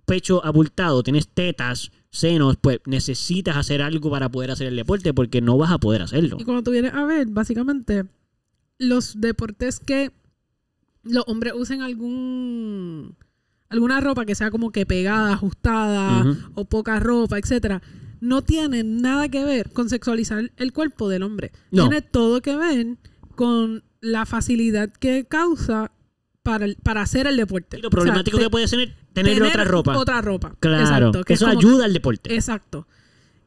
pecho 0.05 0.45
abultado, 0.45 1.01
tienes 1.01 1.27
tetas, 1.27 1.91
senos, 2.13 2.57
pues 2.61 2.79
necesitas 2.85 3.57
hacer 3.57 3.81
algo 3.81 4.09
para 4.11 4.29
poder 4.29 4.51
hacer 4.51 4.67
el 4.67 4.75
deporte, 4.75 5.13
porque 5.13 5.41
no 5.41 5.57
vas 5.57 5.71
a 5.71 5.79
poder 5.79 6.01
hacerlo. 6.03 6.37
Y 6.39 6.43
cuando 6.45 6.63
tú 6.63 6.71
vienes 6.71 6.93
a 6.93 7.03
ver, 7.05 7.27
básicamente, 7.27 8.05
los 8.77 9.19
deportes 9.19 9.79
que 9.79 10.11
los 11.03 11.23
hombres 11.27 11.53
usen 11.57 11.81
algún 11.81 13.15
alguna 13.69 13.99
ropa 13.99 14.25
que 14.25 14.35
sea 14.35 14.51
como 14.51 14.71
que 14.71 14.85
pegada, 14.85 15.33
ajustada 15.33 16.23
o 16.53 16.65
poca 16.65 16.99
ropa, 16.99 17.39
etcétera, 17.39 17.81
no 18.21 18.43
tienen 18.43 19.01
nada 19.01 19.27
que 19.29 19.43
ver 19.43 19.71
con 19.71 19.89
sexualizar 19.89 20.51
el 20.57 20.71
cuerpo 20.71 21.09
del 21.09 21.23
hombre. 21.23 21.51
No. 21.71 21.89
Tiene 21.89 22.01
todo 22.03 22.41
que 22.41 22.55
ver 22.55 22.97
con 23.35 23.83
la 23.99 24.25
facilidad 24.27 24.89
que 24.93 25.25
causa 25.25 25.91
para, 26.43 26.65
el- 26.65 26.75
para 26.83 27.01
hacer 27.01 27.25
el 27.25 27.35
deporte. 27.37 27.77
Y 27.77 27.81
lo 27.81 27.87
O 27.87 27.91
sea, 27.91 27.95
problemático 27.97 28.37
te- 28.37 28.43
que 28.43 28.49
puede 28.51 28.67
ser 28.67 28.95
tener, 29.13 29.41
otra 29.43 29.63
ropa. 29.63 29.97
Otra 29.97 30.21
ropa. 30.21 30.55
claro, 30.59 30.81
Exacto, 30.83 31.23
que 31.23 31.33
es 31.33 31.41
eso 31.41 31.49
ayuda 31.49 31.85
al 31.85 31.93
deporte. 31.93 32.33
Exacto. 32.33 32.87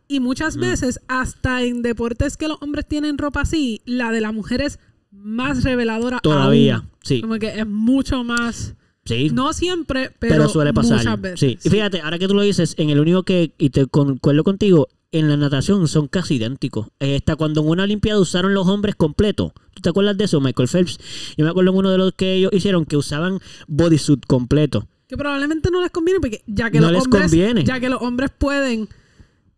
Y 0.09 0.21
muchas 0.21 0.57
Mm. 0.57 0.61
veces, 0.61 1.01
hasta 1.09 1.63
en 1.63 1.83
deportes 1.83 2.37
que 2.37 2.49
los 2.49 2.59
hombres 2.63 2.87
tienen 2.87 3.19
ropa 3.19 3.41
así, 3.41 3.81
la 3.85 4.13
de 4.13 4.21
la 4.21 4.31
mujer 4.33 4.61
es 4.63 4.79
más 5.11 5.65
reveladora. 5.65 6.21
Todavía, 6.21 6.77
aún. 6.77 6.91
sí. 7.03 7.21
Como 7.21 7.39
que 7.39 7.59
es 7.59 7.67
mucho 7.67 8.23
más. 8.23 8.75
Sí. 9.05 9.31
No 9.33 9.53
siempre, 9.53 10.11
pero, 10.19 10.35
pero, 10.35 10.49
suele 10.49 10.73
pasar. 10.75 10.99
muchas 10.99 11.21
veces. 11.21 11.41
Sí. 11.41 11.59
Y 11.65 11.71
fíjate, 11.71 12.01
ahora 12.01 12.19
que 12.19 12.27
tú 12.29 12.35
lo 12.35 12.43
dices, 12.43 12.75
en 12.77 12.91
el 12.91 12.99
único 13.01 13.23
que, 13.23 13.53
y 13.59 13.71
te 13.71 13.87
concuerdo 13.87 14.43
contigo, 14.45 14.89
en 15.13 15.29
la 15.29 15.37
natación 15.37 15.87
son 15.89 16.09
casi 16.09 16.35
idénticos. 16.35 16.89
Hasta 16.99 17.37
cuando 17.37 17.61
en 17.63 17.69
una 17.69 17.85
Olimpiada 17.85 18.19
usaron 18.21 18.53
los 18.53 18.67
hombres 18.67 18.97
completos. 18.97 19.53
¿Tú 19.75 19.83
te 19.83 19.89
acuerdas 19.89 20.19
de 20.19 20.25
eso, 20.25 20.41
Michael 20.41 20.69
Phelps? 20.69 20.99
Yo 21.37 21.45
me 21.45 21.51
acuerdo 21.51 21.71
en 21.71 21.77
uno 21.79 21.91
de 21.91 21.99
los 21.99 22.13
que 22.15 22.35
ellos 22.35 22.51
hicieron 22.53 22.85
que 22.85 22.97
usaban 22.97 23.39
bodysuit 23.69 24.27
completo. 24.27 24.89
Que 25.09 25.17
probablemente 25.17 25.71
no 25.71 25.81
les 25.81 25.91
conviene 25.91 26.21
porque 26.21 26.43
ya 26.47 26.71
que 26.71 26.81
No 26.81 26.91
los 26.91 27.05
hombres. 27.05 27.23
conviene. 27.25 27.65
Ya 27.65 27.79
que 27.81 27.89
los 27.89 28.03
hombres 28.03 28.31
pueden. 28.37 28.89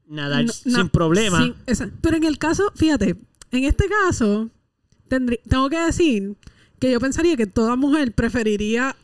Nadar 0.06 0.44
no- 0.44 0.52
sin 0.52 0.72
na- 0.72 0.88
problema. 0.88 1.42
sin- 1.42 1.54
esa- 1.66 1.90
pero 2.00 2.16
en 2.16 2.24
el 2.24 2.38
caso, 2.38 2.70
fíjate, 2.74 3.16
en 3.50 3.64
este 3.64 3.86
caso, 3.88 4.50
tendrí- 5.08 5.40
tengo 5.48 5.68
que 5.70 5.78
decir 5.78 6.36
que 6.78 6.90
yo 6.92 7.00
pensaría 7.00 7.36
que 7.36 7.46
toda 7.46 7.76
mujer 7.76 8.12
preferiría 8.12 8.96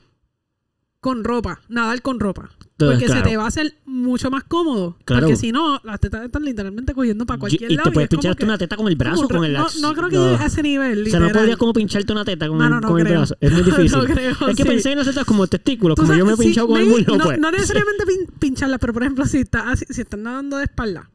con 1.00 1.24
ropa, 1.24 1.60
nadar 1.68 2.00
con 2.02 2.20
ropa. 2.20 2.50
Porque 2.76 3.04
claro. 3.06 3.22
se 3.22 3.30
te 3.30 3.36
va 3.36 3.44
a 3.44 3.46
hacer 3.46 3.74
mucho 3.84 4.30
más 4.32 4.42
cómodo. 4.44 4.96
Claro. 5.04 5.26
Porque 5.26 5.36
si 5.36 5.52
no, 5.52 5.80
las 5.84 6.00
tetas 6.00 6.24
están 6.24 6.44
literalmente 6.44 6.92
cogiendo 6.92 7.24
para 7.24 7.38
cualquier 7.38 7.70
y 7.70 7.76
lado. 7.76 7.90
te 7.90 7.94
puedes 7.94 8.08
que- 8.36 8.44
una 8.44 8.58
teta 8.58 8.76
con 8.76 8.88
el 8.88 8.96
brazo, 8.96 9.28
con 9.28 9.44
el 9.44 9.52
no, 9.52 9.66
no 9.80 9.94
creo 9.94 10.08
que 10.08 10.16
no. 10.16 10.24
a 10.36 10.46
ese 10.46 10.60
nivel. 10.62 11.06
O 11.06 11.10
sea, 11.10 11.20
no 11.20 11.28
podrías 11.30 11.56
como 11.56 11.72
pincharte 11.72 12.12
una 12.12 12.24
teta 12.24 12.48
con, 12.48 12.58
No, 12.58 12.64
el, 12.64 12.70
no, 12.80 12.80
con 12.88 12.98
el 12.98 13.04
brazo. 13.12 13.36
Es 13.40 13.52
muy 13.52 13.62
difícil. 13.64 13.96
No 13.98 14.04
creo, 14.04 14.30
es 14.32 14.56
que 14.56 14.62
sí. 14.64 14.68
pensé 14.68 14.90
en 14.92 14.98
las 14.98 15.06
tetas 15.06 15.24
como 15.24 15.46
testículos, 15.46 15.96
como 15.96 16.14
yo 16.14 16.26
me 16.26 16.32
he 16.32 16.36
pinchado 16.36 16.66
con 16.66 16.80
el 16.80 16.86
muslo, 16.86 17.16
no, 17.16 17.24
pues. 17.24 17.38
no 17.38 17.50
necesariamente 17.52 18.04
pin- 18.06 18.28
pincharla, 18.40 18.78
pero 18.78 18.92
por 18.92 19.02
ejemplo, 19.04 19.24
si, 19.26 19.38
está 19.38 19.70
así- 19.70 19.86
si 19.88 20.00
están 20.00 20.24
nadando 20.24 20.56
de 20.56 20.64
espalda, 20.64 21.08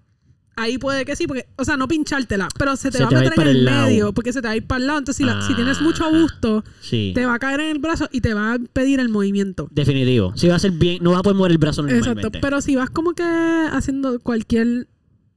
ahí 0.59 0.77
puede 0.77 1.05
que 1.05 1.15
sí, 1.15 1.25
porque, 1.27 1.47
o 1.55 1.65
sea, 1.65 1.77
no 1.77 1.87
pinchártela, 1.87 2.47
pero 2.57 2.75
se 2.75 2.91
te 2.91 2.97
Se 2.99 3.03
va 3.03 3.09
te 3.09 3.15
a 3.15 3.17
va 3.17 3.21
a 3.21 3.25
ir 3.25 3.31
meter 3.31 3.47
en 3.47 3.55
el 3.57 3.65
lado. 3.65 3.87
medio, 3.87 4.13
porque 4.13 4.33
se 4.33 4.41
te 4.41 4.47
va 4.47 4.53
a 4.53 4.57
ir 4.57 4.65
para 4.67 4.79
el 4.81 4.87
lado. 4.87 4.99
Entonces, 4.99 5.17
si, 5.17 5.23
la- 5.23 5.41
si 5.41 5.53
tienes 5.55 5.81
mucho 5.81 6.03
Ah, 6.05 6.09
gusto, 6.11 6.63
Sí. 6.81 7.11
te 7.15 7.25
va 7.25 7.35
a 7.35 7.39
caer 7.39 7.59
en 7.61 7.69
el 7.71 7.79
brazo 7.79 8.07
y 8.11 8.21
te 8.21 8.33
va 8.33 8.53
a 8.53 8.59
pedir 8.73 8.99
el 8.99 9.09
movimiento. 9.09 9.67
Definitivo. 9.71 10.33
Si 10.35 10.47
va 10.47 10.55
a 10.55 10.59
ser 10.59 10.71
bien, 10.71 11.03
no 11.03 11.11
vas 11.11 11.19
a 11.19 11.23
poder 11.23 11.37
mover 11.37 11.51
el 11.51 11.57
brazo 11.57 11.81
normalmente. 11.81 12.19
Exacto. 12.21 12.39
Pero 12.41 12.61
si 12.61 12.75
vas 12.75 12.89
como 12.89 13.13
que 13.13 13.23
haciendo 13.23 14.19
cualquier 14.19 14.87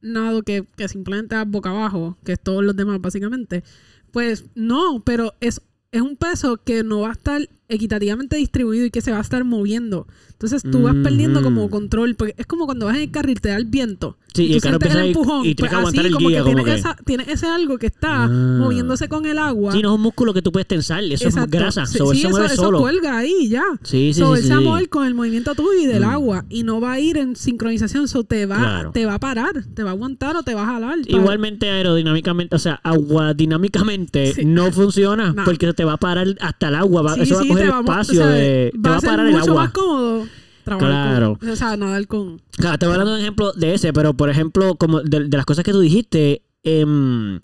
nado 0.01 0.43
que, 0.43 0.65
que 0.77 0.89
simplemente 0.89 1.35
vas 1.37 1.49
boca 1.49 1.71
abajo, 1.71 2.19
que 2.25 2.33
es 2.33 2.41
todos 2.41 2.65
los 2.65 2.75
demás 2.77 3.01
básicamente, 3.01 3.63
pues 4.11 4.45
no, 4.55 5.01
pero 5.05 5.35
es, 5.41 5.61
es 5.93 6.01
un 6.03 6.17
peso 6.17 6.57
que 6.65 6.83
no 6.83 7.01
va 7.01 7.11
a 7.11 7.13
estar 7.13 7.49
equitativamente 7.73 8.37
distribuido 8.37 8.85
y 8.87 8.91
que 8.91 9.01
se 9.01 9.11
va 9.11 9.19
a 9.19 9.23
estar 9.23 9.45
moviendo. 9.45 10.07
Entonces 10.33 10.63
tú 10.69 10.83
vas 10.83 10.95
perdiendo 11.05 11.41
como 11.43 11.71
control, 11.71 12.17
porque 12.17 12.35
es 12.37 12.47
como 12.47 12.67
cuando 12.67 12.87
vas 12.87 12.97
en 12.97 13.03
el 13.03 13.11
carril, 13.13 13.41
te 13.41 13.51
da 13.51 13.57
el 13.57 13.65
viento. 13.67 14.17
Sí, 14.35 14.45
y 14.45 14.59
tú 14.61 14.69
el 14.69 14.75
ir- 14.81 14.97
empujón. 15.09 15.45
y 15.47 15.55
que 15.55 15.61
pues 15.63 15.73
así, 15.75 15.99
el 15.99 16.11
como 16.13 16.29
guía, 16.31 16.39
que 16.39 16.43
como 16.45 16.57
tienes, 16.65 16.75
que- 16.75 16.81
esa- 16.81 16.97
tienes 17.05 17.29
ese 17.29 17.47
algo 17.47 17.79
que 17.79 17.87
está 17.87 18.25
Ah. 18.25 18.29
moviéndose 18.29 19.09
con 19.09 19.27
el 19.27 19.39
agua. 19.39 19.73
Sí, 19.73 19.83
no 19.83 19.91
es 19.91 19.95
un 19.97 20.01
músculo 20.01 20.33
que 20.35 20.41
tú 20.43 20.51
puedes 20.51 20.67
tensar. 20.67 21.05
Eso 21.05 21.27
Exacto. 21.29 21.45
es 21.57 21.61
grasa. 21.63 21.87
Sí, 21.87 21.99
So, 21.99 22.11
sí, 22.13 22.21
eso, 22.21 22.31
mueve 22.31 22.47
eso 22.47 22.57
solo. 22.57 22.81
cuelga 22.81 23.19
ahí 23.19 23.49
ya. 23.51 23.63
Sí, 23.83 24.13
sí, 24.15 24.21
So, 24.21 24.35
sí, 24.35 24.41
él 24.43 24.47
se 24.49 24.53
va 24.55 24.59
a 24.59 24.63
mover 24.63 24.89
con 24.89 25.07
el 25.07 25.15
movimiento 25.15 25.55
tuyo 25.55 25.79
y 25.81 25.87
del 25.87 26.03
Mm. 26.03 26.09
agua 26.09 26.45
y 26.49 26.63
no 26.65 26.81
va 26.81 26.93
a 26.93 27.01
ir 27.01 27.19
en 27.19 27.37
sincronización, 27.37 28.09
so 28.09 28.25
te 28.25 28.47
va, 28.47 28.57
Claro. 28.59 28.91
te 28.93 29.05
va 29.07 29.15
a 29.15 29.21
parar, 29.21 29.53
te 29.75 29.83
va 29.85 29.91
a 29.91 29.93
aguantar 29.93 30.35
o 30.35 30.43
te 30.43 30.55
va 30.55 30.63
a 30.63 30.67
jalar. 30.67 30.99
para- 31.03 31.17
Igualmente 31.17 31.71
aerodinámicamente, 31.71 32.57
o 32.57 32.59
sea, 32.59 32.81
aguadinámicamente 32.83 34.45
no 34.45 34.73
funciona 34.73 35.35
porque 35.45 35.73
te 35.75 35.85
va 35.85 35.95
a 35.95 35.97
parar 35.99 36.27
hasta 36.41 36.69
el 36.69 36.75
agua. 36.77 37.03
va- 37.03 37.15
eso 37.17 37.37
va 37.37 37.43
a 37.43 37.47
coger 37.47 37.62
va 37.71 37.81
espacio 37.81 38.13
o 38.15 38.17
sea, 38.25 38.27
de... 38.29 38.71
Te 38.73 38.79
va 38.79 38.91
va 38.93 38.97
a 38.97 39.01
parar 39.01 39.27
el 39.27 39.37
agua. 39.37 39.55
más 39.55 39.71
cómodo 39.73 40.27
trabajar 40.65 40.91
Claro. 40.91 41.39
con, 41.41 41.49
o 41.51 41.57
sea, 41.57 41.77
nadar 41.77 42.07
con 42.07 42.41
Claro, 42.53 42.79
te 42.79 42.87
voy 42.87 42.93
hablando 42.93 43.13
de 43.13 43.19
un 43.19 43.23
ejemplo 43.23 43.53
de 43.53 43.75
ese, 43.75 43.93
pero 43.93 44.15
por 44.15 44.31
ejemplo, 44.31 44.77
como 44.77 45.01
de, 45.01 45.29
de 45.29 45.37
las 45.37 45.45
cosas 45.47 45.65
que 45.65 45.73
tú 45.73 45.81
dijiste, 45.81 46.43
em, 46.63 47.41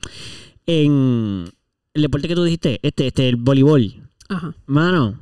en 0.67 1.45
el 1.95 2.03
deporte 2.03 2.29
que 2.29 2.35
tú 2.35 2.45
dijiste, 2.45 2.79
este, 2.83 3.09
este, 3.09 3.29
el 3.29 3.37
voleibol, 3.37 3.93
ajá. 4.29 4.55
mano, 4.67 5.19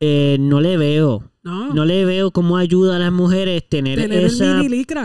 eh, 0.00 0.36
no 0.40 0.60
le 0.60 0.76
veo, 0.78 1.30
No, 1.42 1.72
no 1.74 1.84
le 1.84 2.04
veo 2.04 2.30
cómo 2.30 2.56
ayuda 2.56 2.96
a 2.96 2.98
las 2.98 3.12
mujeres 3.12 3.68
tener, 3.68 3.98
tener 3.98 4.24
esa 4.24 4.62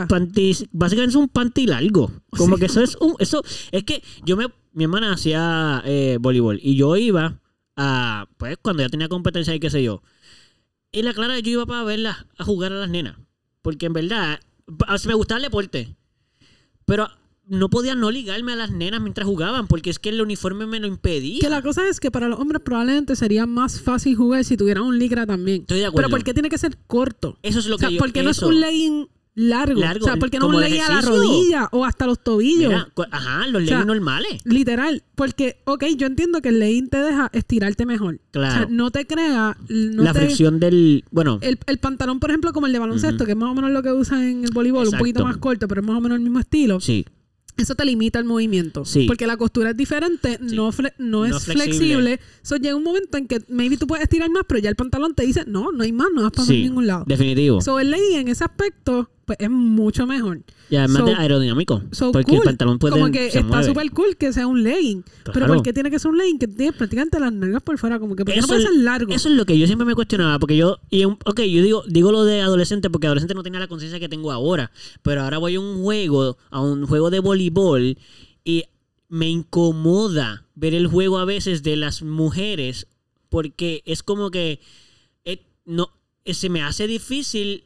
panty, 0.08 0.56
básicamente 0.72 1.12
es 1.12 1.16
un 1.16 1.28
panty 1.30 1.66
largo. 1.68 2.12
Como 2.38 2.56
Sí. 2.56 2.60
que 2.62 2.66
eso 2.68 2.82
es 2.82 2.96
un, 3.02 3.14
eso, 3.20 3.44
es 3.72 3.84
que 3.84 4.02
yo 4.26 4.38
me, 4.38 4.46
mi 4.74 4.86
hermana 4.86 5.14
hacía 5.14 5.82
eh, 5.86 6.18
voleibol 6.22 6.60
y 6.62 6.76
yo 6.76 6.96
iba 6.98 7.41
a, 7.76 8.28
pues 8.38 8.58
cuando 8.62 8.84
ya 8.84 8.90
tenía 8.90 9.10
competencia 9.10 9.56
y 9.56 9.60
qué 9.60 9.70
sé 9.70 9.84
yo. 9.84 10.02
Y 10.92 11.04
la 11.04 11.14
clara, 11.14 11.40
yo 11.40 11.52
iba 11.52 11.66
para 11.66 11.84
verla 11.84 12.28
a 12.38 12.44
jugar 12.44 12.74
a 12.74 12.76
las 12.76 12.90
nenas. 12.90 13.18
Porque 13.62 13.86
en 13.86 13.94
verdad, 13.94 14.40
me 15.06 15.14
gustaba 15.14 15.38
el 15.38 15.44
deporte. 15.44 15.96
Pero 16.86 17.08
no 17.46 17.70
podía 17.70 17.96
no 17.96 18.12
ligarme 18.12 18.54
a 18.54 18.56
las 18.56 18.72
nenas 18.72 19.02
mientras 19.02 19.28
jugaban, 19.28 19.68
porque 19.68 19.90
es 19.90 20.00
que 20.00 20.10
el 20.10 20.22
uniforme 20.22 20.66
me 20.68 20.80
lo 20.80 20.88
impedía. 20.88 21.40
Que 21.42 21.50
la 21.50 21.62
cosa 21.62 21.88
es 21.88 22.00
que 22.00 22.12
para 22.12 22.28
los 22.28 22.40
hombres 22.40 22.62
probablemente 22.64 23.16
sería 23.16 23.46
más 23.46 23.82
fácil 23.82 24.16
jugar 24.16 24.44
si 24.44 24.58
tuvieran 24.58 24.84
un 24.84 25.00
licra 25.00 25.26
también. 25.26 25.62
Estoy 25.62 25.80
de 25.80 25.86
acuerdo. 25.86 26.08
Pero 26.08 26.18
¿por 26.18 26.24
qué 26.24 26.34
tiene 26.34 26.50
que 26.50 26.58
ser 26.58 26.78
corto? 26.88 27.38
Eso 27.42 27.60
es 27.60 27.68
lo 27.68 27.76
o 27.76 27.80
sea, 27.80 27.90
que 27.90 27.96
yo 27.96 28.00
¿por 28.00 28.12
qué 28.12 28.24
no 28.24 28.30
es 28.30 28.42
un 28.42 28.60
legging 28.60 29.10
largo. 29.36 29.80
Largo, 29.80 30.06
O 30.06 30.08
sea, 30.08 30.18
¿por 30.18 30.30
qué 30.30 30.40
no 30.40 30.46
como 30.46 30.58
un 30.58 30.64
de 30.64 30.70
legging 30.70 30.84
a 30.86 30.96
la 30.96 31.02
rodilla 31.02 31.70
o 31.72 31.86
hasta 31.86 32.06
los 32.06 32.22
tobillos? 32.24 32.70
Mira, 32.70 32.88
ajá, 33.12 33.48
los 33.48 33.64
O 33.64 33.66
sea, 33.66 33.78
leggings 33.78 33.86
normales. 33.86 34.42
Literal, 34.46 35.04
porque, 35.16 35.62
ok, 35.66 35.86
yo 35.98 36.08
entiendo 36.08 36.42
que 36.42 36.50
el 36.50 36.60
legging 36.60 36.90
te 36.90 36.98
deja 36.98 37.30
estirarte 37.34 37.86
mejor. 37.86 38.20
Claro. 38.32 38.54
O 38.54 38.58
sea, 38.58 38.68
no 38.70 38.92
te 38.92 39.08
crea, 39.08 39.58
no 39.70 40.04
la 40.04 40.14
te- 40.14 40.20
fricción 40.20 40.60
del. 40.60 41.06
Bueno, 41.12 41.40
el, 41.42 41.58
el 41.66 41.78
pantalón, 41.78 42.20
por 42.20 42.30
ejemplo, 42.32 42.52
como 42.54 42.68
el 42.68 42.74
de 42.74 42.80
baloncesto, 42.80 43.26
que 43.26 43.32
es 43.32 43.38
más 43.38 43.50
o 43.50 43.56
menos 43.56 43.72
lo 43.72 43.82
que 43.84 43.92
usan 43.92 44.22
en 44.24 44.44
el 44.46 44.52
voleibol, 44.52 44.88
un 44.88 44.98
poquito 44.98 45.24
más 45.24 45.38
corto, 45.38 45.68
pero 45.68 45.82
es 45.82 45.88
más 45.88 45.98
o 45.98 46.02
menos 46.02 46.18
el 46.18 46.24
mismo 46.24 46.40
estilo. 46.40 46.80
sí. 46.80 47.06
Eso 47.58 47.76
te 47.76 47.84
limita 47.84 48.18
el 48.18 48.24
movimiento. 48.26 48.86
Sí. 48.86 49.06
Porque 49.08 49.28
la 49.28 49.36
costura 49.36 49.72
es 49.72 49.78
diferente, 49.78 50.40
Sí. 50.48 50.56
no, 50.56 50.72
fle- 50.72 50.94
no 50.98 51.20
No 51.20 51.26
es 51.26 51.36
es 51.36 51.44
flexible. 51.54 52.20
Eso 52.42 52.56
llega 52.56 52.76
un 52.76 52.82
momento 52.84 53.18
en 53.18 53.28
que 53.28 53.44
maybe 53.50 53.76
tú 53.78 53.86
puedes 53.88 54.04
estirar 54.04 54.30
más, 54.32 54.44
pero 54.48 54.62
ya 54.62 54.70
el 54.70 54.78
pantalón 54.78 55.14
te 55.14 55.24
dice, 55.26 55.44
no, 55.46 55.70
no 55.74 55.84
hay 55.84 55.92
más, 55.92 56.08
no 56.16 56.24
vas 56.24 56.32
para 56.32 56.46
Sí. 56.48 56.64
ningún 56.64 56.88
lado. 56.88 57.04
Definitivo. 57.06 57.60
So, 57.62 57.78
el 57.80 57.92
legging 57.92 58.20
en 58.20 58.28
ese 58.30 58.46
aspecto, 58.46 59.12
pues 59.36 59.46
es 59.48 59.50
mucho 59.50 60.06
mejor. 60.06 60.42
y 60.70 60.76
además 60.76 60.98
so- 61.00 61.06
de 61.06 61.14
aerodinámico. 61.16 61.82
So 61.92 62.12
porque 62.12 62.32
cool. 62.32 62.40
el 62.40 62.44
pantalón 62.44 62.80
puede. 62.80 62.94
como 62.94 63.12
que 63.12 63.32
se 63.32 63.40
está 63.40 63.64
súper 63.64 63.92
cool 63.92 64.18
que 64.18 64.34
sea 64.34 64.48
un 64.48 64.64
legging. 64.64 65.04
Pero. 65.34 65.48
¿por 65.48 65.64
qué 65.64 65.74
tiene 65.74 65.90
que 65.90 66.00
ser 66.00 66.12
un 66.12 66.18
legging 66.18 66.40
que 66.40 66.48
tiene 66.48 66.74
prácticamente 66.74 67.20
las 67.20 67.32
nalgas 67.32 67.64
por 67.64 67.78
fuera? 67.78 68.00
Como 68.00 68.16
que 68.16 68.26
¿por 68.26 68.34
qué 68.34 68.42
no 68.42 68.48
puede 68.48 68.62
ser 68.62 68.76
largo? 68.76 69.14
Eso 69.14 69.30
es 69.30 69.36
lo 69.36 69.46
que 69.46 69.58
yo 69.58 69.66
siempre 69.68 69.86
me 69.86 69.96
cuestionaba, 69.96 70.38
porque 70.40 70.58
yo, 70.58 70.80
y 70.90 71.06
un- 71.06 71.18
ok, 71.26 71.40
yo 71.42 71.64
digo, 71.64 71.84
digo 71.88 72.12
lo 72.12 72.24
de 72.26 72.42
adolescente 72.42 72.90
porque 72.90 73.08
adolescente 73.08 73.34
no 73.34 73.44
tenía 73.44 73.60
la 73.60 73.68
conciencia 73.68 74.00
que 74.00 74.10
tengo 74.10 74.32
ahora, 74.32 74.72
pero 75.02 75.22
ahora 75.24 75.38
voy 75.38 75.56
a 75.56 75.60
un 75.60 75.82
juego, 75.82 76.38
a 76.50 76.62
un 76.62 76.86
juego 76.86 77.10
de 77.10 77.20
voleibol 77.20 77.98
y 78.44 78.66
me 79.10 79.30
incomoda 79.30 80.46
ver 80.56 80.74
el 80.74 80.88
juego 80.88 81.18
a 81.20 81.26
veces 81.26 81.64
de 81.64 81.76
las 81.76 82.02
mujeres 82.02 82.88
porque 83.30 83.82
es 83.86 84.04
como 84.04 84.32
que 84.32 84.60
eh, 85.26 85.42
no, 85.66 85.90
eh, 86.26 86.34
se 86.34 86.50
me 86.50 86.62
hace 86.62 86.88
difícil 86.88 87.64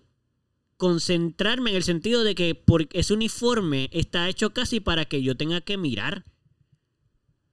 concentrarme 0.78 1.69
en 1.71 1.76
el 1.78 1.84
sentido 1.84 2.23
de 2.23 2.36
que 2.36 2.55
porque 2.55 2.99
ese 2.99 3.13
uniforme 3.13 3.89
está 3.93 4.28
hecho 4.30 4.53
casi 4.53 4.80
para 4.80 5.05
que 5.05 5.21
yo 5.23 5.36
tenga 5.38 5.61
que 5.61 5.78
mirar. 5.78 6.26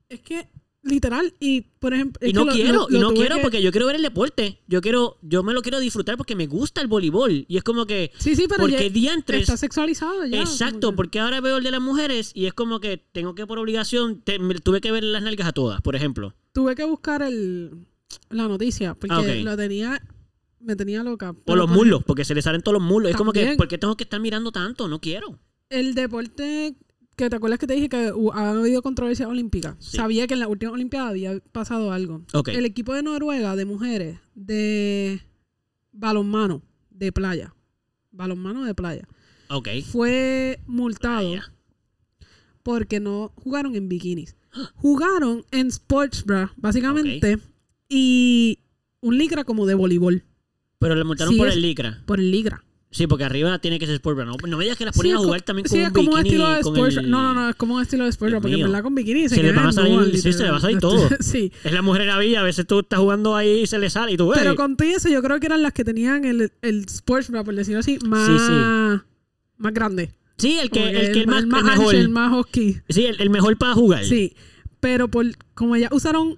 Es 0.09 0.21
que, 0.21 0.49
literal, 0.83 1.33
y 1.41 1.63
por 1.63 1.95
ejemplo... 1.95 2.27
Y 2.29 2.33
no 2.33 2.45
lo- 2.45 2.53
quiero, 2.53 2.87
lo- 2.91 2.97
y 2.97 3.01
no 3.01 3.15
quiero 3.15 3.37
que- 3.37 3.43
porque 3.43 3.63
yo 3.63 3.71
quiero 3.71 3.87
ver 3.87 3.97
el 3.97 4.03
deporte. 4.03 4.59
Yo 4.67 4.81
quiero, 4.81 5.19
yo 5.23 5.43
me 5.43 5.53
lo 5.55 5.63
quiero 5.63 5.79
disfrutar 5.81 6.17
porque 6.17 6.35
me 6.37 6.47
gusta 6.47 6.81
el 6.83 6.89
voleibol. 6.89 7.47
Y 7.49 7.57
es 7.57 7.63
como 7.63 7.87
que, 7.87 8.11
Sí, 8.19 8.35
sí, 8.37 8.47
pero 8.49 8.61
porque 8.63 8.89
ya 8.89 8.93
diantres. 8.93 9.43
está 9.43 9.57
sexualizado 9.57 10.27
ya. 10.27 10.41
Exacto, 10.41 10.91
que- 10.91 10.97
porque 10.97 11.21
ahora 11.21 11.41
veo 11.41 11.59
el 11.59 11.65
de 11.65 11.71
las 11.71 11.81
mujeres 11.81 12.33
y 12.35 12.47
es 12.47 12.53
como 12.53 12.81
que 12.81 12.99
tengo 12.99 13.35
que 13.35 13.47
por 13.47 13.59
obligación, 13.59 14.21
te- 14.21 14.39
me- 14.39 14.57
tuve 14.57 14.81
que 14.81 14.91
ver 14.93 15.05
las 15.05 15.23
nalgas 15.23 15.49
a 15.49 15.53
todas, 15.53 15.81
por 15.81 15.97
ejemplo. 15.97 16.35
Tuve 16.53 16.75
que 16.75 16.85
buscar 16.85 17.23
el, 17.23 17.87
la 18.29 18.49
noticia, 18.49 18.95
porque 18.95 19.15
Ah, 19.15 19.21
ok. 19.21 19.45
lo 19.45 19.57
tenía... 19.57 20.03
Me 20.63 20.77
tenía 20.77 21.03
loca. 21.03 21.35
O 21.47 21.57
los 21.57 21.67
por 21.67 21.77
muslos, 21.77 22.05
porque 22.05 22.25
se 22.25 22.35
le 22.35 22.43
salen 22.43 22.63
todos 22.63 22.75
los 22.75 22.83
muslos. 22.83 23.11
Es 23.11 23.17
como 23.17 23.33
que. 23.33 23.57
¿por 23.57 23.69
qué 23.69 23.79
tengo 23.79 23.97
que 23.97 24.05
estar 24.05 24.21
mirando 24.21 24.53
tanto? 24.53 24.89
No 24.89 25.01
quiero. 25.01 25.39
El 25.69 25.95
deporte 25.95 26.77
que 27.17 27.29
te 27.29 27.37
acuerdas 27.37 27.59
que 27.59 27.67
te 27.67 27.75
dije 27.75 27.89
que 27.89 28.13
ha 28.35 28.51
habido 28.51 28.83
controversia 28.83 29.29
olímpica. 29.29 29.77
Sí. 29.79 29.97
Sabía 29.97 30.27
que 30.27 30.35
en 30.35 30.41
la 30.41 30.49
última 30.49 30.73
Olimpiada 30.73 31.09
había 31.09 31.39
pasado 31.53 31.93
algo. 31.93 32.23
El 32.47 32.65
equipo 32.65 32.95
de 32.95 33.03
Noruega 33.03 33.55
de 33.57 33.65
mujeres 33.65 34.19
de 34.35 35.21
balonmano 35.93 36.63
de 36.91 37.13
playa, 37.13 37.55
balonmano 38.11 38.65
de 38.65 38.75
playa, 38.75 39.09
Ok. 39.49 39.69
fue 39.91 40.61
multado 40.67 41.35
porque 42.63 43.01
no 43.01 43.33
jugaron 43.37 43.75
en 43.77 43.89
bikinis. 43.89 44.37
Jugaron 44.77 45.45
en 45.51 45.69
sports 45.69 46.25
bra, 46.25 46.53
básicamente, 46.57 47.39
y 47.89 48.59
un 49.01 49.19
licra 49.19 49.45
como 49.45 49.67
de 49.67 49.75
voleibol 49.75 50.25
Pero 50.83 50.95
le 50.95 51.05
montaron 51.05 51.33
Sí, 51.33 51.39
por 51.39 51.49
es- 51.49 51.55
el 51.55 51.63
licra. 51.63 52.03
por 52.05 52.21
el 52.21 52.31
licra. 52.31 52.63
Sí, 52.95 53.07
porque 53.07 53.25
arriba 53.25 53.59
tiene 53.59 53.79
que 53.79 53.87
ser 53.87 53.95
sport 53.95 54.17
bra. 54.17 54.27
No, 54.27 54.37
no 54.47 54.57
me 54.59 54.65
digas 54.65 54.77
que 54.77 54.85
las 54.85 54.95
Sí, 54.95 55.09
es 55.09 55.15
a 55.15 55.17
jugar 55.17 55.41
también 55.41 55.67
sí, 55.67 55.77
con 55.77 55.81
es 55.81 55.87
un 55.89 55.93
como 55.95 56.13
un 56.13 56.19
estilo 56.19 56.51
de 56.51 56.61
con 56.61 56.75
sports 56.77 56.97
el- 56.99 57.11
No, 57.11 57.23
no, 57.23 57.33
no, 57.33 57.49
es 57.49 57.57
como 57.57 57.77
un 57.77 57.81
estilo 57.83 58.05
de 58.05 58.11
sports 58.11 58.33
Dios 58.33 58.43
porque 58.43 58.57
en 58.57 58.63
verdad 58.67 58.83
con 58.83 58.95
bikini 58.95 59.23
se, 59.23 59.29
Se 59.31 59.37
le 59.37 59.43
quedan 59.49 59.57
van 59.57 59.67
a 59.69 59.73
salir- 59.73 60.19
sí, 60.21 60.33
se 60.35 60.43
le 60.43 60.51
va 60.51 60.57
a 60.59 60.61
salir 60.61 60.79
todo. 60.79 61.09
sí. 61.21 61.51
Es 61.65 61.73
la 61.73 61.81
mujer 61.81 62.05
Gaby, 62.05 62.35
a 62.35 62.43
veces 62.43 62.67
tú 62.67 62.81
estás 62.81 62.99
jugando 62.99 63.35
ahí 63.35 63.61
y 63.63 63.67
se 63.67 63.79
le 63.79 63.89
sale 63.89 64.13
y 64.13 64.19
tú 64.19 64.29
ves. 64.29 64.39
Pero 64.41 64.57
con 64.57 64.77
todo 64.77 64.87
eso, 64.89 65.09
yo 65.09 65.23
creo 65.23 65.41
que 65.41 65.47
eran 65.47 65.63
las 65.63 65.73
que 65.73 65.85
tenían 65.85 66.27
el, 66.27 66.53
el 66.61 66.81
sports 66.85 67.31
bra, 67.31 67.43
por 67.43 67.55
decirlo 67.55 67.81
así, 67.81 67.97
más, 68.05 68.29
sí. 68.29 69.03
más 69.57 69.73
grande. 69.73 70.13
Sí, 70.37 70.59
el 70.61 70.69
que, 70.71 70.91
el, 70.91 71.13
que 71.13 71.21
el 71.21 71.27
más, 71.29 71.41
el 71.45 71.47
más 71.47 71.61
el 71.61 71.65
mejor. 71.67 71.85
ancho, 71.87 71.97
el 71.97 72.09
más 72.11 72.33
husky. 72.39 72.77
Sí, 72.91 73.07
el, 73.07 73.31
mejor 73.31 73.57
para 73.57 73.73
jugar. 73.73 74.05
Sí. 74.05 74.35
Pero 74.81 75.09
por 75.09 75.25
como 75.55 75.77
ellas 75.77 75.91
usaron, 75.93 76.37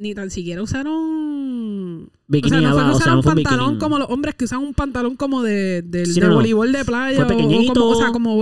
ni 0.00 0.14
tan 0.14 0.30
siquiera 0.30 0.62
usaron. 0.62 2.10
Bikini 2.26 2.56
o 2.56 2.60
sea, 2.60 2.68
no 2.68 2.74
fue 2.74 2.82
o 2.82 2.86
sea, 2.86 2.94
usaron 2.96 3.14
no 3.14 3.18
un 3.20 3.24
pantalón 3.34 3.66
bikini. 3.68 3.78
como 3.80 3.98
los 3.98 4.08
hombres 4.10 4.34
que 4.34 4.44
usan 4.46 4.60
un 4.60 4.74
pantalón 4.74 5.16
como 5.16 5.42
de, 5.42 5.82
Sí, 6.06 6.14
de 6.14 6.20
no, 6.22 6.28
no. 6.28 6.34
voleibol 6.36 6.72
de 6.72 6.84
playa. 6.84 7.26
Fue 7.26 7.34
o- 7.36 7.38
o, 7.38 7.72
como, 7.72 7.86
o 7.90 7.96
sea, 7.96 8.12
como, 8.12 8.34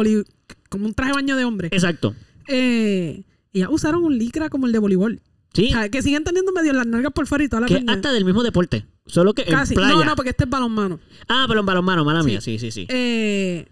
un 0.86 0.94
traje 0.94 1.11
de 1.11 1.14
baño 1.16 1.36
de 1.36 1.44
hombre. 1.44 1.68
Exacto. 1.72 2.14
Eh, 2.46 3.24
ellas 3.52 3.68
usaron 3.70 4.04
un 4.04 4.16
licra 4.18 4.48
como 4.48 4.66
el 4.66 4.72
de 4.72 4.78
voleibol. 4.78 5.20
Sí, 5.54 5.68
O 5.68 5.70
sea, 5.70 5.88
que 5.88 6.02
siguen 6.02 6.24
teniendo 6.24 6.52
medio 6.52 6.72
las 6.74 6.86
nalgas 6.86 7.12
por 7.12 7.26
fuera 7.26 7.42
y 7.42 7.48
toda 7.48 7.62
la 7.62 7.66
que 7.66 7.82
hasta 7.86 8.12
del 8.12 8.24
mismo 8.24 8.42
deporte. 8.42 8.86
Solo 9.06 9.32
que 9.34 9.44
Casi. 9.44 9.72
en 9.74 9.78
playa. 9.80 9.94
No, 9.94 10.04
no, 10.04 10.14
porque 10.14 10.30
este 10.30 10.44
es 10.44 10.50
balonmano. 10.50 11.00
Ah, 11.26 11.46
pero 11.48 11.61
en 11.61 11.66
balonmano, 11.66 12.04
mala 12.04 12.20
Sí. 12.22 12.26
mía. 12.26 12.40
Sí, 12.42 12.59
sí, 12.59 12.70
sí. 12.70 12.86
Eh, 12.90 13.66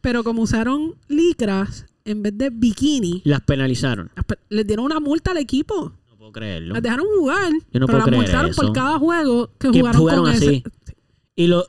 pero 0.00 0.22
como 0.22 0.42
usaron 0.42 0.94
licras 1.08 1.86
en 2.04 2.22
vez 2.22 2.38
de 2.38 2.50
bikini, 2.50 3.20
Las 3.24 3.40
penalizaron. 3.42 4.10
les 4.48 4.66
dieron 4.66 4.86
una 4.86 5.00
multa 5.00 5.32
al 5.32 5.38
equipo. 5.38 5.92
Puedo 6.30 6.32
creerlo. 6.32 6.74
Las 6.74 6.82
dejaron 6.82 7.06
jugar, 7.18 7.52
Yo 7.72 7.80
no 7.80 7.86
pero 7.86 7.98
las 7.98 8.10
multaron 8.10 8.50
por 8.54 8.72
cada 8.72 8.98
juego 8.98 9.50
que, 9.58 9.68
jugaron, 9.68 10.00
jugaron 10.00 10.24
con 10.24 10.32
así. 10.34 10.46
ese. 10.46 10.96
Y 11.36 11.46
lo. 11.46 11.66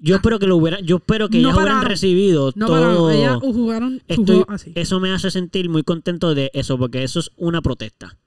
Yo 0.00 0.16
espero 0.16 0.38
que 0.38 0.46
lo 0.46 0.56
hubieran. 0.56 0.84
Yo 0.84 0.96
espero 0.96 1.28
que 1.30 1.38
No 1.38 1.48
ellas 1.48 1.58
hubieran 1.62 1.84
recibido 1.84 2.52
No 2.56 2.66
todo. 2.66 3.10
ellas 3.10 3.38
jugaron 3.40 4.02
Estoy- 4.06 4.44
así. 4.48 4.72
Eso 4.74 5.00
me 5.00 5.10
hace 5.12 5.30
sentir 5.30 5.68
muy 5.70 5.82
contento 5.82 6.34
de 6.34 6.50
eso, 6.52 6.76
porque 6.78 7.02
eso 7.04 7.20
es 7.20 7.30
una 7.36 7.62
protesta. 7.62 8.18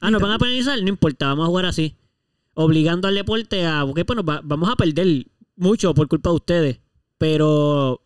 Ah, 0.00 0.10
nos 0.10 0.20
van 0.20 0.32
a 0.32 0.38
penalizar, 0.38 0.80
no 0.82 0.88
importa, 0.88 1.28
vamos 1.28 1.44
a 1.44 1.48
jugar 1.48 1.64
así. 1.66 1.96
Obligando 2.54 3.08
al 3.08 3.14
deporte 3.14 3.64
a. 3.64 3.84
Ok, 3.84 4.00
pues 4.06 4.16
nos 4.16 4.24
va- 4.28 4.40
vamos 4.44 4.68
a 4.70 4.76
perder 4.76 5.26
mucho 5.56 5.94
por 5.94 6.08
culpa 6.08 6.30
de 6.30 6.36
ustedes. 6.36 6.80
Pero. 7.18 8.00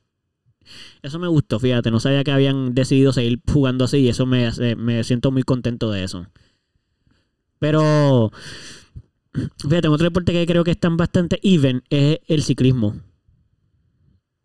Eso 1.03 1.18
me 1.18 1.28
gustó, 1.28 1.59
fíjate. 1.59 1.90
No 1.90 1.99
sabía 1.99 2.22
que 2.24 2.30
habían 2.30 2.74
decidido 2.74 3.12
seguir 3.12 3.40
jugando 3.51 3.84
así 3.86 3.99
y 3.99 4.09
eso 4.11 4.26
me, 4.26 4.46
hace- 4.46 4.76
me 4.76 5.03
siento 5.03 5.30
muy 5.30 5.42
contento 5.42 5.90
de 5.90 6.05
eso. 6.05 6.26
Pero. 7.59 8.31
Fíjate, 9.59 9.89
otro 9.89 10.05
deporte 10.05 10.33
que 10.33 10.47
creo 10.47 10.65
que 10.65 10.73
están 10.73 10.97
bastante 10.97 11.39
even 11.43 11.83
es 11.91 12.19
el 12.27 12.43
ciclismo. 12.43 12.97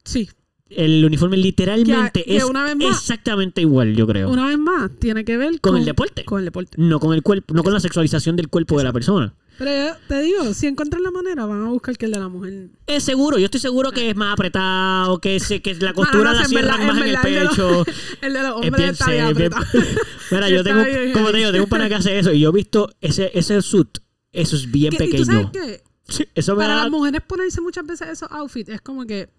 Sí. 0.04 0.30
El 0.70 1.06
uniforme 1.06 1.38
literalmente 1.38 2.24
Que- 2.24 2.32
que 2.32 2.38
es 2.38 2.52
más- 2.52 2.76
exactamente 2.80 3.62
igual, 3.62 3.96
yo 3.96 4.08
creo. 4.08 4.30
Una 4.30 4.48
vez 4.48 4.58
más, 4.58 4.92
tiene 5.00 5.24
que 5.24 5.38
ver 5.38 5.60
Con 5.62 5.74
con, 5.74 5.78
el 5.78 5.86
deporte. 5.86 6.26
Con 6.26 6.40
el 6.40 6.46
deporte. 6.46 6.76
No 6.80 7.00
con 7.00 7.14
el 7.14 7.22
cuerpo, 7.22 7.54
no 7.54 7.64
con 7.64 7.74
la 7.74 7.80
sexualización 7.80 8.36
del 8.36 8.50
cuerpo 8.50 8.78
de 8.78 8.84
la 8.84 8.94
persona. 8.94 9.34
Pero 9.58 9.72
yo 9.90 9.96
te 10.08 10.22
digo, 10.22 10.54
si 10.54 10.68
encuentran 10.68 11.04
la 11.04 11.12
manera, 11.12 11.46
van 11.46 11.62
a 11.62 11.70
buscar 11.70 11.96
que 11.98 12.06
el 12.08 12.12
de 12.12 12.20
la 12.20 12.28
mujer. 12.28 12.70
Es 12.88 13.04
seguro, 13.04 13.38
yo 13.38 13.46
estoy 13.46 13.60
seguro 13.60 13.92
que 13.92 14.10
es 14.10 14.16
más 14.16 14.34
apretado, 14.34 15.20
que, 15.20 15.40
se, 15.40 15.62
que 15.62 15.76
la 15.76 15.94
costura 15.94 16.32
no, 16.32 16.34
la 16.34 16.42
en 16.42 16.48
cierran 16.50 16.88
más 16.88 16.98
en 16.98 17.04
en 17.04 17.10
el 17.10 17.22
pecho. 17.22 17.86
El 18.22 18.34
de 18.34 18.42
los 18.42 18.50
Es 18.50 18.56
hombres 18.56 18.78
bien 18.78 18.90
está 18.90 19.12
bien 19.12 19.34
bien-. 19.36 19.52
Mira, 20.32 20.50
yo 20.50 20.64
tengo, 20.64 20.84
bien 20.84 21.14
como 21.14 21.32
te 21.32 21.38
digo, 21.38 21.52
tengo 21.52 21.64
un 21.66 21.70
pana 21.70 21.88
que 21.88 21.96
hace 21.96 22.18
eso 22.20 22.32
y 22.32 22.40
yo 22.40 22.50
he 22.50 22.54
visto 22.54 22.90
ese, 23.00 23.30
ese 23.36 23.62
suit, 23.62 24.00
eso 24.32 24.56
es 24.56 24.70
bien 24.72 24.92
¿Qué- 24.98 25.06
¿Y 25.06 25.12
tú 25.18 25.26
sabes 25.26 25.48
pequeño. 25.48 25.52
qué? 25.68 25.84
Sí, 26.08 26.28
eso 26.36 26.54
me 26.56 26.64
Para 26.64 26.76
da... 26.76 26.82
las 26.84 26.92
mujeres 26.92 27.22
ponerse 27.22 27.62
muchas 27.62 27.86
veces 27.86 28.10
esos 28.10 28.30
outfits 28.32 28.70
es 28.70 28.82
como 28.82 29.06
que, 29.06 29.22
eh, 29.22 29.30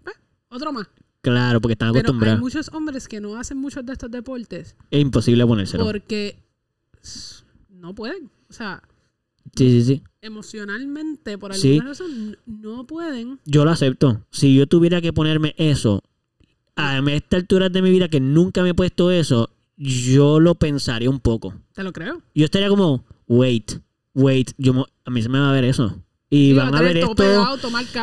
otro 0.48 0.72
más. 0.72 0.86
Claro, 1.22 1.60
porque 1.60 1.72
están 1.72 1.88
Pero 1.88 1.98
hay 1.98 2.00
acostumbrados. 2.02 2.40
muchos 2.40 2.70
hombres 2.72 3.08
que 3.08 3.20
no 3.20 3.36
hacen 3.36 3.58
muchos 3.58 3.84
de 3.84 3.92
estos 3.94 4.10
deportes 4.10 4.76
Es 4.90 5.00
imposible 5.00 5.44
ponérselo. 5.46 5.84
porque 5.84 6.36
no 7.70 7.94
pueden. 7.94 8.30
O 8.48 8.52
sea, 8.52 8.82
Sí, 9.56 9.70
sí, 9.70 9.84
sí. 9.84 10.02
emocionalmente, 10.20 11.36
por 11.38 11.54
Sí. 11.54 11.72
alguna 11.72 11.88
razón, 11.90 12.38
no 12.46 12.86
pueden. 12.86 13.38
Yo 13.44 13.64
lo 13.64 13.70
acepto. 13.70 14.22
Si 14.30 14.54
yo 14.54 14.66
tuviera 14.66 15.00
que 15.00 15.12
ponerme 15.12 15.54
eso, 15.58 16.02
a 16.76 16.98
esta 17.10 17.36
altura 17.36 17.68
de 17.68 17.82
mi 17.82 17.90
vida 17.90 18.08
que 18.08 18.20
nunca 18.20 18.62
me 18.62 18.70
he 18.70 18.74
puesto 18.74 19.10
eso, 19.10 19.50
yo 19.76 20.40
lo 20.40 20.54
pensaría 20.54 21.10
un 21.10 21.20
poco. 21.20 21.54
Te 21.74 21.82
lo 21.82 21.92
creo. 21.92 22.22
Yo 22.34 22.44
estaría 22.44 22.68
como, 22.68 23.04
wait, 23.28 23.72
wait, 24.14 24.52
yo 24.58 24.86
a 25.04 25.10
mí 25.10 25.22
se 25.22 25.28
me 25.28 25.38
va 25.38 25.50
a 25.50 25.52
ver 25.52 25.64
eso. 25.64 26.00
Y 26.30 26.52
van 26.52 26.72
va 26.72 26.78
a 26.78 26.82
ver 26.82 26.96
esto, 26.96 27.14
pegado, 27.14 27.58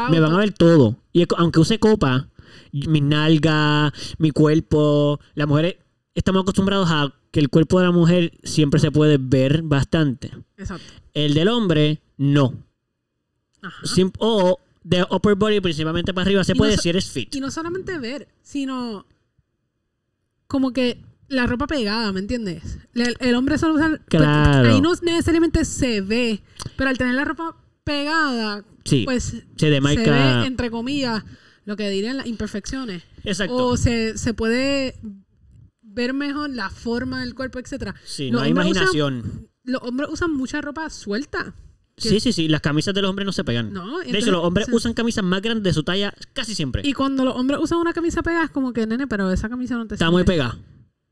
me 0.09 0.19
van 0.19 0.33
a 0.33 0.37
ver 0.37 0.53
todo. 0.53 0.95
Y 1.11 1.25
aunque 1.37 1.59
use 1.59 1.79
copa, 1.79 2.29
mis 2.71 3.01
nalgas, 3.01 3.91
mi 4.19 4.31
cuerpo, 4.31 5.19
las 5.33 5.47
mujeres 5.47 5.77
estamos 6.13 6.43
acostumbrados 6.43 6.89
a 6.89 7.13
que 7.31 7.39
el 7.39 7.49
cuerpo 7.49 7.79
de 7.79 7.85
la 7.85 7.91
mujer 7.91 8.33
siempre 8.43 8.79
se 8.79 8.91
puede 8.91 9.17
ver 9.19 9.61
bastante. 9.63 10.31
Exacto. 10.57 10.85
El 11.13 11.33
del 11.33 11.47
hombre, 11.47 12.01
no. 12.17 12.53
Ajá. 13.61 13.85
Sim- 13.85 14.11
o 14.19 14.59
de 14.83 15.03
upper 15.09 15.35
body, 15.35 15.61
principalmente 15.61 16.13
para 16.13 16.25
arriba, 16.25 16.43
se 16.43 16.53
Y 16.53 16.55
puede 16.55 16.71
no 16.71 16.75
so- 16.75 16.79
decir 16.79 16.97
es 16.97 17.09
fit. 17.09 17.33
Y 17.35 17.39
no 17.39 17.51
solamente 17.51 17.97
ver, 17.99 18.27
sino 18.41 19.05
como 20.47 20.71
que 20.73 20.97
la 21.29 21.47
ropa 21.47 21.67
pegada, 21.67 22.11
¿me 22.11 22.19
entiendes? 22.19 22.79
El, 22.93 23.15
el 23.19 23.35
hombre 23.35 23.57
solo 23.57 23.75
usa... 23.75 23.97
Claro. 24.09 24.69
ahí 24.69 24.81
no 24.81 24.91
necesariamente 25.01 25.63
se 25.63 26.01
ve, 26.01 26.41
pero 26.75 26.89
al 26.89 26.97
tener 26.97 27.13
la 27.15 27.23
ropa 27.23 27.55
pegada, 27.85 28.65
Sí, 28.83 29.03
pues 29.05 29.23
se 29.23 29.45
se 29.57 29.69
ve, 29.69 30.45
entre 30.45 30.69
comillas, 30.71 31.23
lo 31.65 31.77
que 31.77 31.89
dirían 31.89 32.17
las 32.17 32.25
imperfecciones. 32.27 33.03
Exacto. 33.23 33.55
O 33.67 33.77
se, 33.77 34.17
se 34.17 34.33
puede 34.33 34.95
ver 35.93 36.13
mejor 36.13 36.49
la 36.49 36.69
forma 36.69 37.21
del 37.21 37.35
cuerpo, 37.35 37.59
etcétera. 37.59 37.95
sí, 38.05 38.31
los 38.31 38.39
no 38.41 38.45
hay 38.45 38.51
imaginación. 38.51 39.47
Los 39.63 39.81
hombres 39.83 40.09
usan 40.11 40.33
mucha 40.33 40.61
ropa 40.61 40.89
suelta. 40.89 41.53
Sí, 41.97 42.19
sí, 42.19 42.33
sí. 42.33 42.47
Las 42.47 42.61
camisas 42.61 42.95
de 42.95 43.01
los 43.03 43.09
hombres 43.09 43.25
no 43.27 43.31
se 43.31 43.43
pegan. 43.43 43.71
No, 43.73 43.83
de 43.99 44.05
entonces- 44.05 44.23
hecho, 44.23 44.31
los 44.31 44.43
hombres 44.43 44.65
sí. 44.67 44.73
usan 44.73 44.93
camisas 44.93 45.23
más 45.23 45.41
grandes 45.41 45.63
de 45.65 45.73
su 45.73 45.83
talla 45.83 46.11
casi 46.33 46.55
siempre. 46.55 46.81
Y 46.83 46.93
cuando 46.93 47.23
los 47.25 47.35
hombres 47.35 47.59
usan 47.61 47.77
una 47.77 47.93
camisa 47.93 48.23
pegada, 48.23 48.45
es 48.45 48.49
como 48.51 48.73
que, 48.73 48.87
nene, 48.87 49.05
pero 49.05 49.31
esa 49.31 49.49
camisa 49.49 49.75
no 49.75 49.85
te 49.85 49.95
Está 49.95 50.05
sirve. 50.05 50.11
muy 50.13 50.23
pegada. 50.23 50.57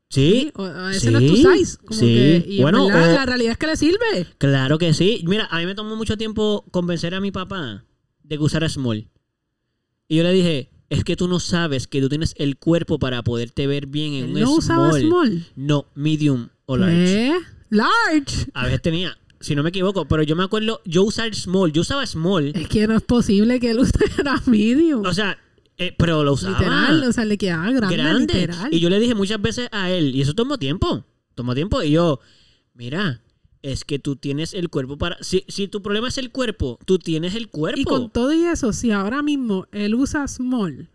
Sí, 0.08 0.50
O, 0.56 0.62
o 0.64 0.88
ese 0.88 1.12
no 1.12 1.20
es 1.20 1.26
tu 1.30 1.36
Sí, 1.36 1.44
size. 1.58 1.78
Como 1.84 2.00
sí. 2.00 2.06
que, 2.06 2.44
y 2.48 2.56
en 2.56 2.62
Bueno, 2.62 2.86
verdad, 2.88 3.12
o- 3.12 3.14
la 3.14 3.26
realidad 3.26 3.52
es 3.52 3.58
que 3.58 3.66
le 3.68 3.76
sirve. 3.76 4.26
claro 4.38 4.78
que 4.78 4.92
sí. 4.92 5.22
Mira, 5.28 5.46
a 5.52 5.58
mí 5.58 5.66
me 5.66 5.76
tomó 5.76 5.94
mucho 5.94 6.16
tiempo 6.16 6.64
convencer 6.72 7.14
a 7.14 7.20
mi 7.20 7.30
papá 7.30 7.84
de 8.24 8.36
que 8.36 8.42
usara 8.42 8.68
small. 8.68 9.06
Y 10.08 10.16
yo 10.16 10.24
le 10.24 10.32
dije, 10.32 10.69
es 10.90 11.04
que 11.04 11.16
tú 11.16 11.28
no 11.28 11.38
sabes 11.38 11.86
que 11.86 12.00
tú 12.00 12.08
tienes 12.08 12.34
el 12.36 12.56
cuerpo 12.58 12.98
para 12.98 13.22
poderte 13.22 13.66
ver 13.68 13.86
bien 13.86 14.12
en 14.14 14.34
un 14.34 14.40
no 14.40 14.54
usaba 14.56 14.92
small. 14.92 15.46
No, 15.54 15.86
medium 15.94 16.48
o 16.66 16.76
large. 16.76 17.04
¿Qué? 17.04 17.38
Large. 17.70 18.50
A 18.52 18.64
veces 18.64 18.82
tenía, 18.82 19.16
si 19.38 19.54
no 19.54 19.62
me 19.62 19.68
equivoco, 19.68 20.06
pero 20.06 20.24
yo 20.24 20.34
me 20.34 20.42
acuerdo, 20.42 20.82
yo 20.84 21.04
usaba 21.04 21.32
small, 21.32 21.72
yo 21.72 21.82
usaba 21.82 22.04
small. 22.06 22.52
Es 22.56 22.68
que 22.68 22.88
no 22.88 22.96
es 22.96 23.02
posible 23.02 23.60
que 23.60 23.70
él 23.70 23.78
usara 23.80 24.42
medium. 24.46 25.06
O 25.06 25.14
sea, 25.14 25.38
eh, 25.78 25.94
pero 25.96 26.24
lo 26.24 26.32
usaba. 26.32 26.58
literal, 26.58 27.04
o 27.04 27.12
sea, 27.12 27.24
le 27.24 27.38
quedaba 27.38 27.70
grande, 27.70 27.96
grande. 27.96 28.34
literal. 28.34 28.74
Y 28.74 28.80
yo 28.80 28.90
le 28.90 28.98
dije 28.98 29.14
muchas 29.14 29.40
veces 29.40 29.68
a 29.70 29.92
él, 29.92 30.14
y 30.16 30.22
eso 30.22 30.34
tomó 30.34 30.58
tiempo, 30.58 31.04
tomó 31.36 31.54
tiempo, 31.54 31.84
y 31.84 31.92
yo, 31.92 32.18
mira, 32.74 33.22
es 33.62 33.84
que 33.84 33.98
tú 33.98 34.16
tienes 34.16 34.54
el 34.54 34.68
cuerpo 34.70 34.96
para... 34.96 35.16
Si, 35.22 35.44
si 35.48 35.68
tu 35.68 35.82
problema 35.82 36.08
es 36.08 36.16
el 36.18 36.30
cuerpo, 36.30 36.78
tú 36.86 36.98
tienes 36.98 37.34
el 37.34 37.48
cuerpo. 37.48 37.80
Y 37.80 37.84
con 37.84 38.10
todo 38.10 38.32
y 38.32 38.44
eso, 38.44 38.72
si 38.72 38.90
ahora 38.90 39.22
mismo 39.22 39.66
él 39.72 39.94
usa 39.94 40.26
small, 40.28 40.88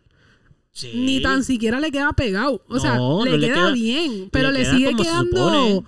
Sí. 0.72 0.92
ni 0.94 1.22
tan 1.22 1.44
siquiera 1.46 1.80
le 1.80 1.90
queda 1.92 2.12
pegado. 2.14 2.62
O 2.68 2.80
sea, 2.80 2.94
le, 2.94 2.98
no 3.00 3.26
le 3.26 3.48
queda, 3.48 3.56
queda- 3.56 3.72
bien, 3.72 4.30
pero 4.32 4.52
le 4.52 4.60
le, 4.60 4.64
queda 4.66 4.76
sigue 4.76 4.90
se 4.90 4.96
quedando 5.04 5.86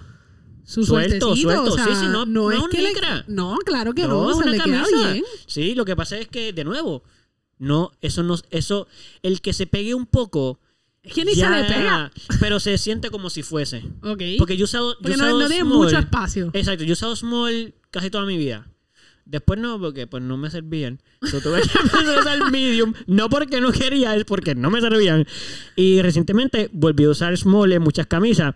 su 0.63 0.85
Suelto, 0.85 1.35
suelto. 1.35 1.73
O 1.73 1.75
sea, 1.75 1.85
Sí, 1.85 1.91
sí, 1.95 2.05
no- 2.09 2.25
no 2.25 2.51
es 2.51 2.61
que 2.71 2.81
le- 2.81 2.89
licra. 2.89 3.25
No, 3.27 3.57
claro 3.65 3.93
que 3.93 4.03
no, 4.07 4.27
una 4.35 4.45
le 4.45 4.57
queda 4.61 4.83
camisa. 4.83 5.11
bien. 5.13 5.23
Sí, 5.45 5.75
lo 5.75 5.83
que 5.83 5.95
pasa 5.95 6.17
es 6.17 6.27
que, 6.27 6.53
de 6.53 6.63
nuevo, 6.63 7.03
no, 7.57 7.91
eso 8.01 8.23
no, 8.23 8.35
eso, 8.49 8.87
el 9.23 9.41
que 9.41 9.51
se 9.53 9.65
pegue 9.67 9.93
un 9.93 10.05
poco... 10.05 10.59
Es 11.07 11.13
que 11.13 11.25
ni 11.25 11.33
ya- 11.35 11.49
se 11.49 11.61
le 11.61 11.67
pega. 11.67 12.11
Pero 12.39 12.59
se 12.59 12.77
siente 12.77 13.09
como 13.09 13.29
si 13.29 13.43
fuese. 13.43 13.83
Ok. 14.03 14.21
Porque 14.37 14.57
yo 14.57 14.63
he 14.63 14.65
usado, 14.65 14.93
yo 14.93 14.99
Porque 15.01 15.17
no, 15.17 15.23
usado 15.25 15.39
no 15.39 15.47
tiene 15.47 15.63
small. 15.63 15.77
mucho 15.85 15.97
espacio. 15.97 16.49
Exacto, 16.53 16.83
yo 16.83 16.89
he 16.91 16.93
usado 16.93 17.15
small 17.15 17.73
casi 17.91 18.09
toda 18.09 18.25
mi 18.25 18.37
vida. 18.37 18.67
Después 19.25 19.59
no, 19.59 19.77
porque 19.79 20.07
pues 20.07 20.23
no 20.23 20.37
me 20.37 20.49
servían. 20.49 21.01
So, 21.29 21.41
tuve 21.41 21.61
que 21.61 21.69
empezar 21.79 22.15
a 22.17 22.19
usar 22.21 22.51
medium. 22.51 22.93
No 23.07 23.29
porque 23.29 23.59
no 23.59 23.71
quería, 23.73 24.15
es 24.15 24.23
porque 24.23 24.55
no 24.55 24.69
me 24.69 24.79
servían. 24.79 25.25
Y 25.75 26.01
recientemente 26.01 26.69
volví 26.71 27.03
a 27.03 27.09
usar 27.09 27.35
small 27.37 27.71
en 27.73 27.81
muchas 27.81 28.07
camisas. 28.07 28.55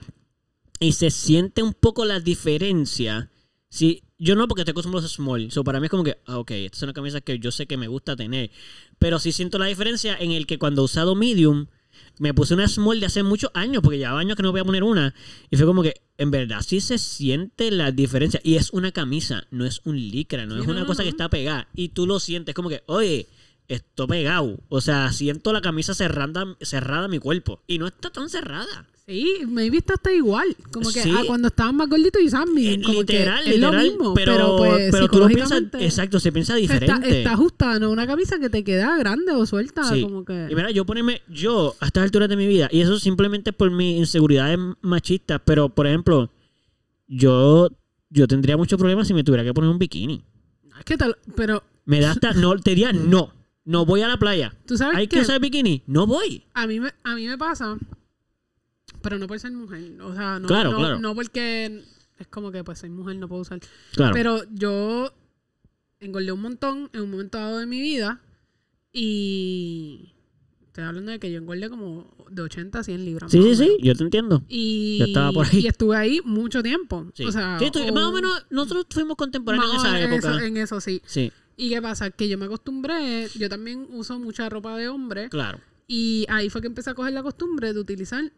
Y 0.79 0.93
se 0.93 1.11
siente 1.11 1.61
un 1.61 1.73
poco 1.73 2.05
la 2.05 2.19
diferencia. 2.21 3.29
Sí, 3.69 4.03
yo 4.17 4.35
no 4.35 4.47
porque 4.47 4.61
estoy 4.61 4.71
acostumbrado 4.71 5.05
a 5.05 5.09
small. 5.09 5.51
So, 5.51 5.63
para 5.63 5.79
mí 5.79 5.85
es 5.87 5.91
como 5.91 6.03
que, 6.03 6.17
ah, 6.25 6.37
ok, 6.39 6.51
esta 6.51 6.77
es 6.77 6.83
una 6.83 6.93
camisa 6.93 7.21
que 7.21 7.37
yo 7.39 7.51
sé 7.51 7.65
que 7.67 7.75
me 7.77 7.87
gusta 7.87 8.15
tener. 8.15 8.49
Pero 8.97 9.19
sí 9.19 9.31
siento 9.33 9.59
la 9.59 9.65
diferencia 9.65 10.15
en 10.17 10.31
el 10.31 10.47
que 10.47 10.57
cuando 10.57 10.81
he 10.81 10.85
usado 10.85 11.15
medium, 11.15 11.67
me 12.19 12.33
puse 12.33 12.53
una 12.53 12.67
small 12.67 12.99
de 12.99 13.07
hace 13.07 13.23
muchos 13.23 13.51
años, 13.53 13.81
porque 13.81 13.97
llevaba 13.97 14.19
años 14.19 14.35
que 14.35 14.43
no 14.43 14.51
voy 14.51 14.61
a 14.61 14.65
poner 14.65 14.83
una. 14.83 15.13
Y 15.49 15.57
fue 15.57 15.65
como 15.65 15.81
que, 15.83 16.01
en 16.17 16.31
verdad, 16.31 16.61
sí 16.61 16.81
se 16.81 16.97
siente 16.97 17.71
la 17.71 17.91
diferencia. 17.91 18.39
Y 18.43 18.55
es 18.55 18.71
una 18.71 18.91
camisa, 18.91 19.47
no 19.51 19.65
es 19.65 19.81
un 19.85 19.97
licra, 19.97 20.45
no 20.45 20.55
Sí, 20.55 20.61
es 20.61 20.65
no, 20.67 20.71
una 20.73 20.81
no, 20.81 20.87
cosa 20.87 21.01
no. 21.01 21.05
que 21.05 21.09
está 21.09 21.29
pegada. 21.29 21.67
Y 21.73 21.89
tú 21.89 22.05
lo 22.05 22.19
sientes 22.19 22.53
como 22.53 22.69
que, 22.69 22.83
oye, 22.85 23.27
esto 23.67 24.07
pegado. 24.07 24.59
O 24.69 24.81
sea, 24.81 25.11
siento 25.13 25.53
la 25.53 25.61
camisa 25.61 25.93
cerrada, 25.93 26.55
cerrada 26.61 27.05
a 27.05 27.07
mi 27.07 27.19
cuerpo. 27.19 27.63
Y 27.67 27.77
no 27.79 27.87
está 27.87 28.09
tan 28.09 28.29
cerrada. 28.29 28.87
Sí, 29.07 29.39
maybe 29.47 29.77
está 29.77 29.95
hasta 29.95 30.13
igual. 30.13 30.55
Como 30.71 30.89
que 30.91 31.01
Sí. 31.01 31.11
ah, 31.13 31.23
cuando 31.27 31.49
estaban 31.49 31.75
más 31.75 31.89
gorditos 31.89 32.21
y 32.21 32.27
usaban 32.27 32.49
Eh. 32.57 32.81
Como 32.85 32.99
literal, 33.01 33.43
que 33.43 33.49
es 33.49 33.55
literal. 33.57 33.75
lo 33.75 33.81
mismo. 33.91 34.13
pero, 34.13 34.33
Pero, 34.33 34.57
pues, 34.57 34.91
pero 34.91 35.07
tú 35.09 35.19
lo 35.19 35.27
piensas, 35.27 35.63
exacto, 35.79 36.19
se 36.19 36.31
piensa 36.31 36.57
Está, 36.57 36.75
diferente. 36.75 37.17
está 37.19 37.33
ajustada, 37.33 37.79
no 37.79 37.89
una 37.91 38.07
camisa 38.07 38.39
que 38.39 38.49
te 38.49 38.63
queda 38.63 38.97
grande 38.97 39.31
o 39.33 39.45
suelta. 39.45 39.83
Sí. 39.83 40.01
Como 40.01 40.23
que... 40.23 40.47
Y 40.49 40.55
mira, 40.55 40.71
yo 40.71 40.85
ponerme, 40.85 41.21
yo, 41.27 41.75
a 41.79 41.87
estas 41.87 42.03
alturas 42.03 42.29
de 42.29 42.35
mi 42.37 42.47
vida, 42.47 42.69
y 42.71 42.81
eso 42.81 42.99
simplemente 42.99 43.51
por 43.53 43.69
mis 43.71 43.97
inseguridades 43.97 44.57
machistas, 44.81 45.41
pero 45.43 45.69
por 45.69 45.87
ejemplo, 45.87 46.31
yo, 47.07 47.69
yo 48.09 48.27
tendría 48.27 48.55
muchos 48.57 48.79
problemas 48.79 49.07
si 49.07 49.13
me 49.13 49.23
tuviera 49.23 49.43
que 49.43 49.53
poner 49.53 49.69
un 49.69 49.79
bikini. 49.79 50.23
Es 50.77 50.85
que 50.85 50.97
tal, 50.97 51.17
pero 51.35 51.63
Me 51.85 51.99
da 51.99 52.11
hasta, 52.11 52.33
no, 52.33 52.55
te 52.57 52.69
diría 52.71 52.93
no, 52.93 53.33
no 53.65 53.85
voy 53.85 54.01
a 54.01 54.07
la 54.07 54.17
playa. 54.17 54.53
tú 54.65 54.77
sabes 54.77 54.95
Hay 54.97 55.07
que 55.07 55.17
que 55.17 55.21
usar 55.23 55.39
bikini, 55.41 55.83
no 55.87 56.07
voy. 56.07 56.43
a 56.53 56.65
mí 56.67 56.79
me, 56.79 56.91
a 57.03 57.15
mí 57.15 57.27
me 57.27 57.37
pasa, 57.37 57.77
pero 59.01 59.17
no 59.17 59.27
por 59.27 59.39
ser 59.39 59.51
mujer, 59.51 59.99
o 60.01 60.13
sea, 60.15 60.39
no, 60.39 60.47
Claro, 60.47 60.71
no, 60.71 60.77
claro. 60.77 60.99
no 60.99 61.15
porque 61.15 61.83
es 62.19 62.27
como 62.27 62.51
que 62.51 62.63
pues 62.63 62.79
soy 62.79 62.89
mujer 62.89 63.15
no 63.17 63.27
puedo 63.27 63.41
usar, 63.41 63.59
Claro. 63.93 64.13
pero 64.13 64.43
yo 64.51 65.11
engordé 65.99 66.31
un 66.31 66.41
montón 66.41 66.89
en 66.93 67.01
un 67.01 67.11
momento 67.11 67.37
dado 67.37 67.57
de 67.59 67.65
mi 67.65 67.81
vida 67.81 68.21
y 68.93 70.13
estoy 70.67 70.83
hablando 70.83 71.11
de 71.11 71.19
que 71.19 71.31
yo 71.31 71.37
engordé 71.39 71.69
como 71.69 72.07
de 72.29 72.41
80 72.41 72.79
a 72.79 72.83
100 72.83 73.05
libras. 73.05 73.31
sí, 73.31 73.41
sí, 73.41 73.55
sí, 73.55 73.77
yo 73.81 73.95
te 73.95 74.03
entiendo. 74.03 74.43
Y, 74.47 74.97
Yo 74.99 75.05
estaba 75.05 75.31
por 75.31 75.45
ahí. 75.47 75.59
y 75.59 75.67
estuve 75.67 75.95
ahí 75.97 76.21
mucho 76.23 76.63
tiempo. 76.63 77.07
Sí. 77.13 77.25
O 77.25 77.31
sea, 77.31 77.57
Sí, 77.59 77.69
tú- 77.71 77.79
o- 77.81 77.93
más 77.93 78.05
o 78.05 78.11
menos, 78.11 78.45
nosotros 78.49 78.85
fuimos 78.89 79.17
contemporáneos 79.17 79.71
en 79.73 79.79
esa 79.79 79.99
época. 80.01 80.29
eso- 80.35 80.39
en 80.39 80.57
eso 80.57 80.81
sí. 80.81 81.01
Sí, 81.05 81.31
¿Y 81.57 81.69
qué 81.69 81.81
pasa? 81.81 82.09
Que 82.09 82.27
yo 82.29 82.37
me 82.37 82.45
acostumbré, 82.45 83.27
yo 83.35 83.47
también 83.49 83.85
uso 83.91 84.17
mucha 84.17 84.49
ropa 84.49 84.75
de 84.77 84.87
hombre 84.87 85.29
claro. 85.29 85.59
y 85.87 86.25
ahí 86.29 86.49
fue 86.49 86.61
que 86.61 86.67
empecé 86.67 86.89
a 86.89 86.93
coger 86.95 87.13
la 87.13 87.21
costumbre 87.21 87.73
de 87.73 87.79
utilizar 87.79 88.31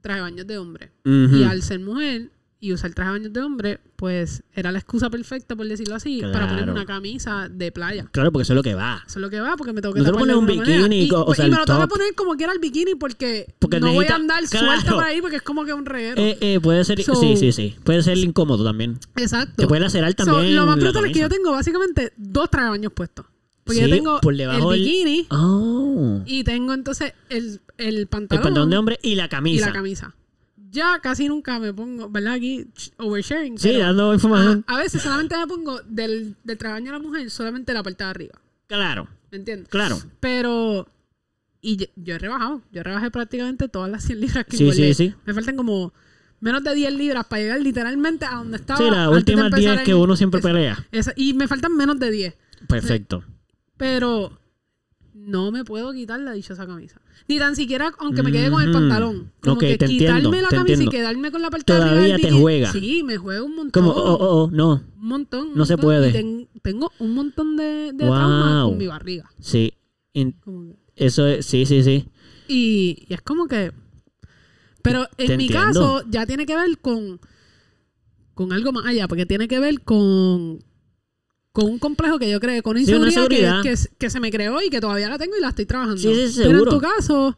traje 0.00 0.18
de 0.18 0.22
baños 0.22 0.46
de 0.46 0.58
hombre. 0.58 0.92
Y 1.04 1.42
al 1.44 1.62
ser 1.62 1.80
mujer 1.80 2.30
y 2.62 2.74
usar 2.74 2.92
traje 2.92 3.10
de 3.12 3.18
baños 3.20 3.32
de 3.32 3.40
hombre, 3.40 3.80
pues 3.96 4.42
era 4.52 4.70
la 4.70 4.78
excusa 4.80 5.08
perfecta, 5.08 5.56
por 5.56 5.66
decirlo 5.66 5.94
así, 5.94 6.20
para 6.20 6.46
Claro. 6.46 6.72
una 6.72 6.84
camisa 6.84 7.48
de 7.50 7.72
playa. 7.72 8.06
Claro, 8.12 8.30
porque 8.32 8.42
eso 8.42 8.52
es 8.52 8.56
lo 8.56 8.62
que 8.62 8.74
va. 8.74 9.02
Eso 9.06 9.18
es 9.18 9.22
lo 9.22 9.30
que 9.30 9.40
va, 9.40 9.56
porque 9.56 9.72
me 9.72 9.80
tengo 9.80 9.94
que 9.94 10.02
No 10.02 10.12
pones 10.12 10.36
un 10.36 10.44
bikini, 10.46 11.04
Y, 11.06 11.10
o 11.10 11.24
pues, 11.24 11.36
sea, 11.36 11.46
y 11.46 11.50
me 11.50 11.54
el 11.56 11.60
lo 11.60 11.64
tengo 11.66 11.80
que 11.80 11.86
top. 11.86 11.96
poner 11.98 12.14
como 12.14 12.36
quiera 12.36 12.52
el 12.52 12.58
bikini 12.58 12.96
porque, 12.96 13.54
Porque 13.58 13.80
no 13.80 13.92
voy 13.94 14.04
a 14.06 14.14
andar 14.16 14.44
claro. 14.44 14.66
suelta 14.66 14.90
por 14.92 15.04
ahí 15.04 15.22
porque 15.22 15.36
es 15.36 15.42
como 15.42 15.64
que 15.64 15.72
un 15.72 15.86
reguero. 15.86 16.20
Eh, 16.20 16.36
eh, 16.42 16.60
puede 16.60 16.84
ser, 16.84 17.02
So- 17.02 17.14
sí, 17.14 17.36
sí, 17.38 17.52
sí. 17.52 17.76
Puede 17.82 18.02
ser 18.02 18.18
incómodo 18.18 18.62
también. 18.62 18.98
Exacto. 19.16 19.54
Te 19.56 19.66
puede 19.66 19.80
lacerar 19.80 20.10
So, 20.10 20.24
también. 20.26 20.54
lo 20.56 20.66
más 20.66 20.76
brutal 20.76 21.06
es 21.06 21.12
que 21.14 21.20
yo 21.20 21.28
tengo 21.30 21.52
básicamente 21.52 22.12
dos 22.18 22.50
traje 22.50 22.68
baños 22.68 22.92
puestos. 22.92 23.24
Porque 23.70 23.84
Sí, 23.84 23.90
yo 23.90 23.96
tengo 23.96 24.20
por 24.20 24.36
debajo 24.36 24.72
el 24.72 24.80
el- 24.80 24.86
bikini 24.86 25.26
Oh. 25.30 26.20
y 26.26 26.44
tengo 26.44 26.72
entonces 26.74 27.12
el, 27.28 27.60
el 27.78 27.96
El 27.98 28.06
pantalón, 28.06 28.42
pantalón 28.42 28.70
de 28.70 28.76
hombre 28.76 28.98
y 29.02 29.14
la 29.14 29.26
y 29.26 29.28
camisa. 29.28 29.66
la 29.66 29.72
camisa. 29.72 30.14
Ya 30.72 31.00
casi 31.02 31.26
nunca 31.28 31.58
me 31.58 31.72
pongo, 31.74 32.08
¿verdad? 32.08 32.34
Aquí 32.34 32.66
oversharing. 32.98 33.58
Sí, 33.58 33.68
pero, 33.72 33.86
dando 33.86 34.14
información. 34.14 34.64
a 34.68 34.76
veces 34.78 35.02
solamente 35.02 35.36
me 35.36 35.46
pongo 35.46 35.80
del, 35.82 36.36
del 36.44 36.58
traje 36.58 36.80
de 36.82 36.90
la 36.90 36.98
mujer 37.00 37.28
solamente 37.30 37.72
la 37.74 37.82
parte 37.82 38.04
de 38.04 38.10
arriba. 38.10 38.34
Claro, 38.68 39.08
¿Me 39.32 39.38
entiendes? 39.38 39.68
claro. 39.68 39.98
Pero. 40.20 40.86
Y 41.62 41.76
yo, 41.76 41.86
yo 41.96 42.14
he 42.14 42.18
rebajado. 42.18 42.62
Yo 42.72 42.82
rebajé 42.82 43.10
prácticamente 43.10 43.68
todas 43.68 43.90
las 43.90 44.04
100 44.04 44.20
libras 44.20 44.44
que 44.46 44.56
Sí, 44.56 44.62
engordé. 44.64 44.94
sí, 44.94 45.08
sí. 45.08 45.14
Me 45.26 45.34
faltan 45.34 45.56
como 45.56 45.92
menos 46.40 46.62
de 46.64 46.74
10 46.74 46.94
libras 46.94 47.26
para 47.26 47.42
llegar 47.42 47.60
literalmente 47.60 48.24
a 48.24 48.36
donde 48.36 48.56
estaba. 48.56 48.78
Sí, 48.78 48.88
las 48.90 49.08
últimas 49.08 49.46
empezar 49.46 49.74
10 49.74 49.82
que 49.84 49.94
uno 49.94 50.16
siempre 50.16 50.40
pelea. 50.40 50.86
esa- 50.92 51.12
y 51.16 51.34
me 51.34 51.48
faltan 51.48 51.76
menos 51.76 51.98
de 51.98 52.10
10. 52.10 52.34
Perfecto. 52.68 53.24
Pero 53.80 54.38
no 55.14 55.50
me 55.50 55.64
puedo 55.64 55.92
quitar 55.92 56.20
la 56.20 56.32
dichosa 56.32 56.66
camisa. 56.66 57.00
Ni 57.28 57.38
tan 57.38 57.56
siquiera, 57.56 57.92
aunque 57.98 58.22
me 58.22 58.30
quede 58.30 58.50
con 58.50 58.62
el 58.62 58.68
Ujú. 58.70 58.78
pantalón. 58.78 59.32
Como 59.42 59.58
que 59.58 59.72
entiendo, 59.72 59.96
quitarme 59.98 60.42
la 60.42 60.48
camisa 60.48 60.72
entiendo. 60.74 60.84
y 60.84 60.88
quedarme 60.88 61.30
con 61.32 61.42
la 61.42 61.50
parte 61.50 61.72
de 61.72 61.78
arriba 61.78 61.90
Todavía 61.94 62.12
del 62.12 62.20
te 62.20 62.26
bikini. 62.28 62.42
juega. 62.42 62.72
Sí, 62.72 63.02
me 63.04 63.16
juega 63.16 63.42
un 63.42 63.56
montón. 63.56 63.82
Como, 63.84 63.94
oh, 63.94 64.14
oh, 64.14 64.44
oh, 64.44 64.50
no. 64.52 64.82
Un 65.00 65.08
montón. 65.08 65.48
un 65.48 65.54
No 65.56 65.64
se 65.66 65.74
montón. 65.74 65.86
puede. 65.88 66.08
Y 66.10 66.12
ten- 66.12 66.48
tengo 66.62 66.92
un 67.00 67.14
montón 67.14 67.56
de, 67.56 67.92
de 67.92 68.04
Wow. 68.06 68.14
traumas 68.14 68.64
con 68.66 68.78
mi 68.78 68.86
barriga. 68.86 69.30
Sí. 69.40 69.72
In- 70.12 70.36
eso 70.94 71.26
es, 71.26 71.46
sí, 71.46 71.64
sí, 71.66 71.82
sí. 71.82 72.06
Y, 72.48 73.04
y 73.08 73.14
es 73.14 73.22
como 73.22 73.46
que. 73.48 73.72
Pero 74.82 75.06
en 75.18 75.26
Te 75.26 75.36
mi 75.36 75.44
entiendo. 75.46 75.64
caso, 75.98 76.02
ya 76.10 76.26
tiene 76.26 76.46
que 76.46 76.54
ver 76.56 76.78
con. 76.78 77.20
Con 78.34 78.52
algo 78.52 78.72
más 78.72 78.86
allá, 78.86 79.06
porque 79.08 79.26
tiene 79.26 79.48
que 79.48 79.58
ver 79.58 79.80
con. 79.82 80.62
Con 81.60 81.70
un 81.70 81.78
complejo 81.78 82.18
que 82.18 82.30
yo 82.30 82.40
creé, 82.40 82.62
con 82.62 82.76
Sí, 82.76 82.82
inseguridad, 82.82 83.62
que, 83.62 83.74
que, 83.74 83.76
que 83.98 84.10
se 84.10 84.20
me 84.20 84.30
creó 84.30 84.60
y 84.62 84.70
que 84.70 84.80
todavía 84.80 85.08
la 85.08 85.18
tengo 85.18 85.36
y 85.36 85.40
la 85.40 85.48
estoy 85.50 85.66
trabajando. 85.66 86.00
Sí, 86.00 86.28
sí, 86.28 86.40
Pero 86.44 86.58
en 86.58 86.64
tu 86.64 86.80
caso, 86.80 87.36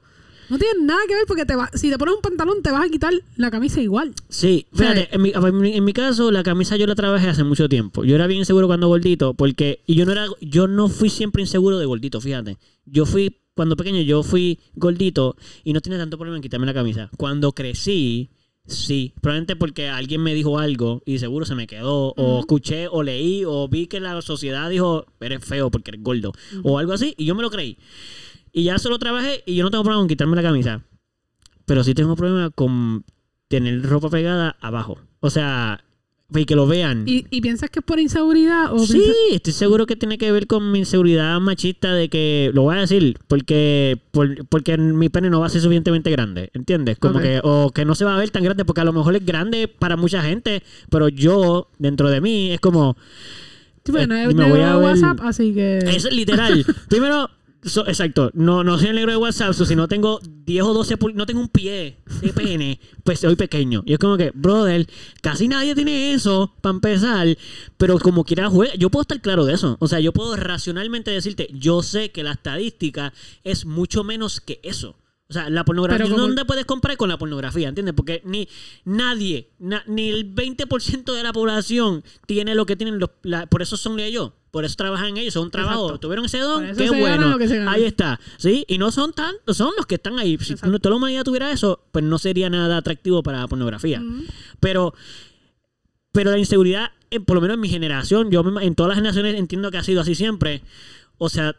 no 0.48 0.58
tiene 0.58 0.84
nada 0.84 1.00
que 1.08 1.14
ver 1.14 1.24
porque 1.26 1.44
te 1.46 1.56
va, 1.56 1.70
si 1.74 1.90
te 1.90 1.98
pones 1.98 2.14
un 2.14 2.20
pantalón, 2.22 2.62
te 2.62 2.70
vas 2.70 2.86
a 2.86 2.88
quitar 2.88 3.12
la 3.36 3.50
camisa 3.50 3.80
igual. 3.80 4.14
Sí, 4.28 4.66
fíjate, 4.74 5.08
en 5.12 5.22
mi, 5.22 5.32
en 5.34 5.60
mi- 5.60 5.72
en 5.76 5.84
mi 5.84 5.92
caso 5.92 6.30
la 6.30 6.42
camisa 6.42 6.76
yo 6.76 6.86
la 6.86 6.94
trabajé 6.94 7.28
hace 7.28 7.42
mucho 7.44 7.68
tiempo. 7.68 8.04
Yo 8.04 8.14
era 8.14 8.26
bien 8.26 8.40
inseguro 8.40 8.66
cuando 8.66 8.88
gordito, 8.88 9.34
porque 9.34 9.80
y 9.86 9.94
yo 9.94 10.04
no 10.06 10.12
era 10.12 10.26
yo 10.40 10.68
no 10.68 10.88
fui 10.88 11.08
siempre 11.10 11.42
inseguro 11.42 11.78
de 11.78 11.86
gordito, 11.86 12.20
fíjate. 12.20 12.58
Yo 12.84 13.06
fui 13.06 13.38
cuando 13.54 13.76
pequeño 13.76 14.00
yo 14.02 14.22
fui 14.22 14.58
gordito 14.74 15.36
y 15.64 15.72
no 15.72 15.80
tenía 15.80 15.98
tanto 15.98 16.16
problema 16.16 16.36
en 16.36 16.42
quitarme 16.42 16.66
la 16.66 16.74
camisa. 16.74 17.10
Cuando 17.16 17.52
crecí, 17.52 18.30
sí, 18.66 19.14
probablemente 19.20 19.56
porque 19.56 19.88
alguien 19.88 20.22
me 20.22 20.34
dijo 20.34 20.58
algo 20.58 21.02
y 21.04 21.18
seguro 21.18 21.44
se 21.44 21.54
me 21.54 21.66
quedó 21.66 22.12
o 22.16 22.40
escuché 22.40 22.88
o 22.88 23.02
leí 23.02 23.44
o 23.44 23.68
vi 23.68 23.86
que 23.86 24.00
la 24.00 24.20
sociedad 24.22 24.70
dijo, 24.70 25.06
"Eres 25.20 25.44
feo 25.44 25.70
porque 25.70 25.90
eres 25.90 26.02
gordo" 26.02 26.32
o 26.62 26.78
algo 26.78 26.92
así 26.92 27.14
y 27.16 27.24
yo 27.24 27.34
me 27.34 27.42
lo 27.42 27.50
creí. 27.50 27.78
Y 28.52 28.64
ya 28.64 28.78
solo 28.78 28.98
trabajé 28.98 29.42
y 29.46 29.54
yo 29.54 29.64
no 29.64 29.70
tengo 29.70 29.84
problema 29.84 30.02
con 30.02 30.08
quitarme 30.08 30.36
la 30.36 30.42
camisa. 30.42 30.84
Pero 31.64 31.84
sí 31.84 31.94
tengo 31.94 32.16
problema 32.16 32.50
con 32.50 33.04
tener 33.48 33.82
ropa 33.82 34.10
pegada 34.10 34.56
abajo. 34.60 34.98
O 35.20 35.30
sea, 35.30 35.84
y 36.34 36.44
que 36.46 36.56
lo 36.56 36.66
vean. 36.66 37.04
¿Y, 37.06 37.26
y 37.30 37.40
piensas 37.40 37.68
que 37.70 37.80
es 37.80 37.84
por 37.84 37.98
inseguridad? 38.00 38.72
O 38.72 38.78
sí, 38.80 38.94
piensas- 38.94 39.14
estoy 39.32 39.52
seguro 39.52 39.86
que 39.86 39.96
tiene 39.96 40.18
que 40.18 40.30
ver 40.32 40.46
con 40.46 40.70
mi 40.72 40.80
inseguridad 40.80 41.40
machista 41.40 41.92
de 41.94 42.08
que, 42.08 42.50
lo 42.54 42.62
voy 42.62 42.76
a 42.76 42.80
decir, 42.80 43.18
porque 43.28 43.98
por- 44.10 44.46
porque 44.46 44.76
mi 44.78 45.08
pene 45.08 45.30
no 45.30 45.40
va 45.40 45.46
a 45.46 45.50
ser 45.50 45.60
suficientemente 45.60 46.10
grande, 46.10 46.50
¿entiendes? 46.54 46.98
Como 46.98 47.18
que, 47.20 47.40
o 47.42 47.70
que 47.74 47.84
no 47.84 47.94
se 47.94 48.04
va 48.04 48.14
a 48.14 48.18
ver 48.18 48.30
tan 48.30 48.42
grande, 48.44 48.64
porque 48.64 48.80
a 48.80 48.84
lo 48.84 48.92
mejor 48.92 49.14
es 49.16 49.24
grande 49.26 49.68
para 49.68 49.96
mucha 49.96 50.22
gente, 50.22 50.62
pero 50.90 51.08
yo, 51.08 51.68
dentro 51.78 52.08
de 52.10 52.20
mí, 52.20 52.50
es 52.52 52.60
como, 52.60 52.96
bueno, 53.88 54.14
eh, 54.14 54.24
es 54.28 54.34
me 54.34 54.48
voy 54.48 54.60
a 54.60 54.76
ver- 54.76 54.84
WhatsApp, 54.84 55.18
así 55.22 55.52
que... 55.52 55.78
es 55.78 56.10
literal. 56.12 56.64
Primero, 56.88 57.28
exacto, 57.64 58.30
no, 58.34 58.64
no 58.64 58.76
soy 58.78 58.88
el 58.88 58.96
negro 58.96 59.12
de 59.12 59.16
WhatsApp, 59.18 59.52
si 59.54 59.76
no 59.76 59.86
tengo 59.86 60.20
10 60.44 60.62
o 60.64 60.74
12, 60.74 60.98
pul- 60.98 61.14
no 61.14 61.26
tengo 61.26 61.40
un 61.40 61.48
pie 61.48 61.96
de 62.20 62.32
pene, 62.32 62.80
pues 63.04 63.20
soy 63.20 63.36
pequeño. 63.36 63.82
Y 63.86 63.92
es 63.92 63.98
como 64.00 64.16
que, 64.16 64.32
brother, 64.34 64.88
casi 65.20 65.46
nadie 65.46 65.74
tiene 65.74 66.12
eso 66.12 66.52
para 66.60 66.74
empezar, 66.74 67.26
pero 67.76 67.98
como 68.00 68.24
quiera 68.24 68.48
juega, 68.48 68.74
yo 68.74 68.90
puedo 68.90 69.02
estar 69.02 69.20
claro 69.20 69.44
de 69.44 69.54
eso. 69.54 69.76
O 69.78 69.86
sea, 69.86 70.00
yo 70.00 70.12
puedo 70.12 70.34
racionalmente 70.36 71.10
decirte, 71.12 71.48
yo 71.52 71.82
sé 71.82 72.10
que 72.10 72.24
la 72.24 72.32
estadística 72.32 73.12
es 73.44 73.64
mucho 73.64 74.02
menos 74.02 74.40
que 74.40 74.58
eso. 74.64 74.96
O 75.32 75.34
sea, 75.34 75.48
la 75.48 75.64
pornografía, 75.64 76.04
como- 76.04 76.18
¿dónde 76.18 76.44
puedes 76.44 76.66
comprar 76.66 76.98
con 76.98 77.08
la 77.08 77.16
pornografía? 77.16 77.68
¿Entiendes? 77.70 77.94
Porque 77.94 78.20
ni 78.26 78.46
nadie, 78.84 79.48
na- 79.58 79.82
ni 79.86 80.10
el 80.10 80.26
20% 80.34 81.14
de 81.14 81.22
la 81.22 81.32
población 81.32 82.04
tiene 82.26 82.54
lo 82.54 82.66
que 82.66 82.76
tienen 82.76 82.98
los... 82.98 83.08
la- 83.22 83.46
por 83.46 83.62
eso 83.62 83.78
son 83.78 83.98
ellos. 83.98 84.32
Por 84.50 84.66
eso 84.66 84.76
trabajan 84.76 85.16
ellos. 85.16 85.32
Son 85.32 85.50
trabajo. 85.50 85.98
Tuvieron 85.98 86.26
ese 86.26 86.36
don. 86.40 86.76
Qué 86.76 86.90
bueno. 86.90 87.38
Ahí 87.70 87.84
está. 87.84 88.20
¿Sí? 88.36 88.66
Y 88.68 88.76
no 88.76 88.92
son 88.92 89.14
tantos. 89.14 89.56
Son 89.56 89.72
los 89.74 89.86
que 89.86 89.94
están 89.94 90.18
ahí. 90.18 90.36
Si 90.38 90.52
Exacto. 90.52 90.78
toda 90.78 90.90
la 90.90 90.96
humanidad 90.98 91.24
tuviera 91.24 91.50
eso, 91.50 91.82
pues 91.90 92.04
no 92.04 92.18
sería 92.18 92.50
nada 92.50 92.76
atractivo 92.76 93.22
para 93.22 93.40
la 93.40 93.48
pornografía. 93.48 94.02
Pero... 94.60 94.92
Pero 96.12 96.30
la 96.30 96.36
inseguridad, 96.38 96.90
eh, 97.10 97.20
por 97.20 97.36
lo 97.36 97.40
menos 97.40 97.54
en 97.54 97.60
mi 97.62 97.70
generación, 97.70 98.30
yo 98.30 98.44
en 98.60 98.74
todas 98.74 98.88
las 98.90 98.96
generaciones 98.96 99.34
entiendo 99.36 99.70
que 99.70 99.78
ha 99.78 99.82
sido 99.82 100.02
así 100.02 100.14
siempre. 100.14 100.60
O 101.16 101.30
sea, 101.30 101.56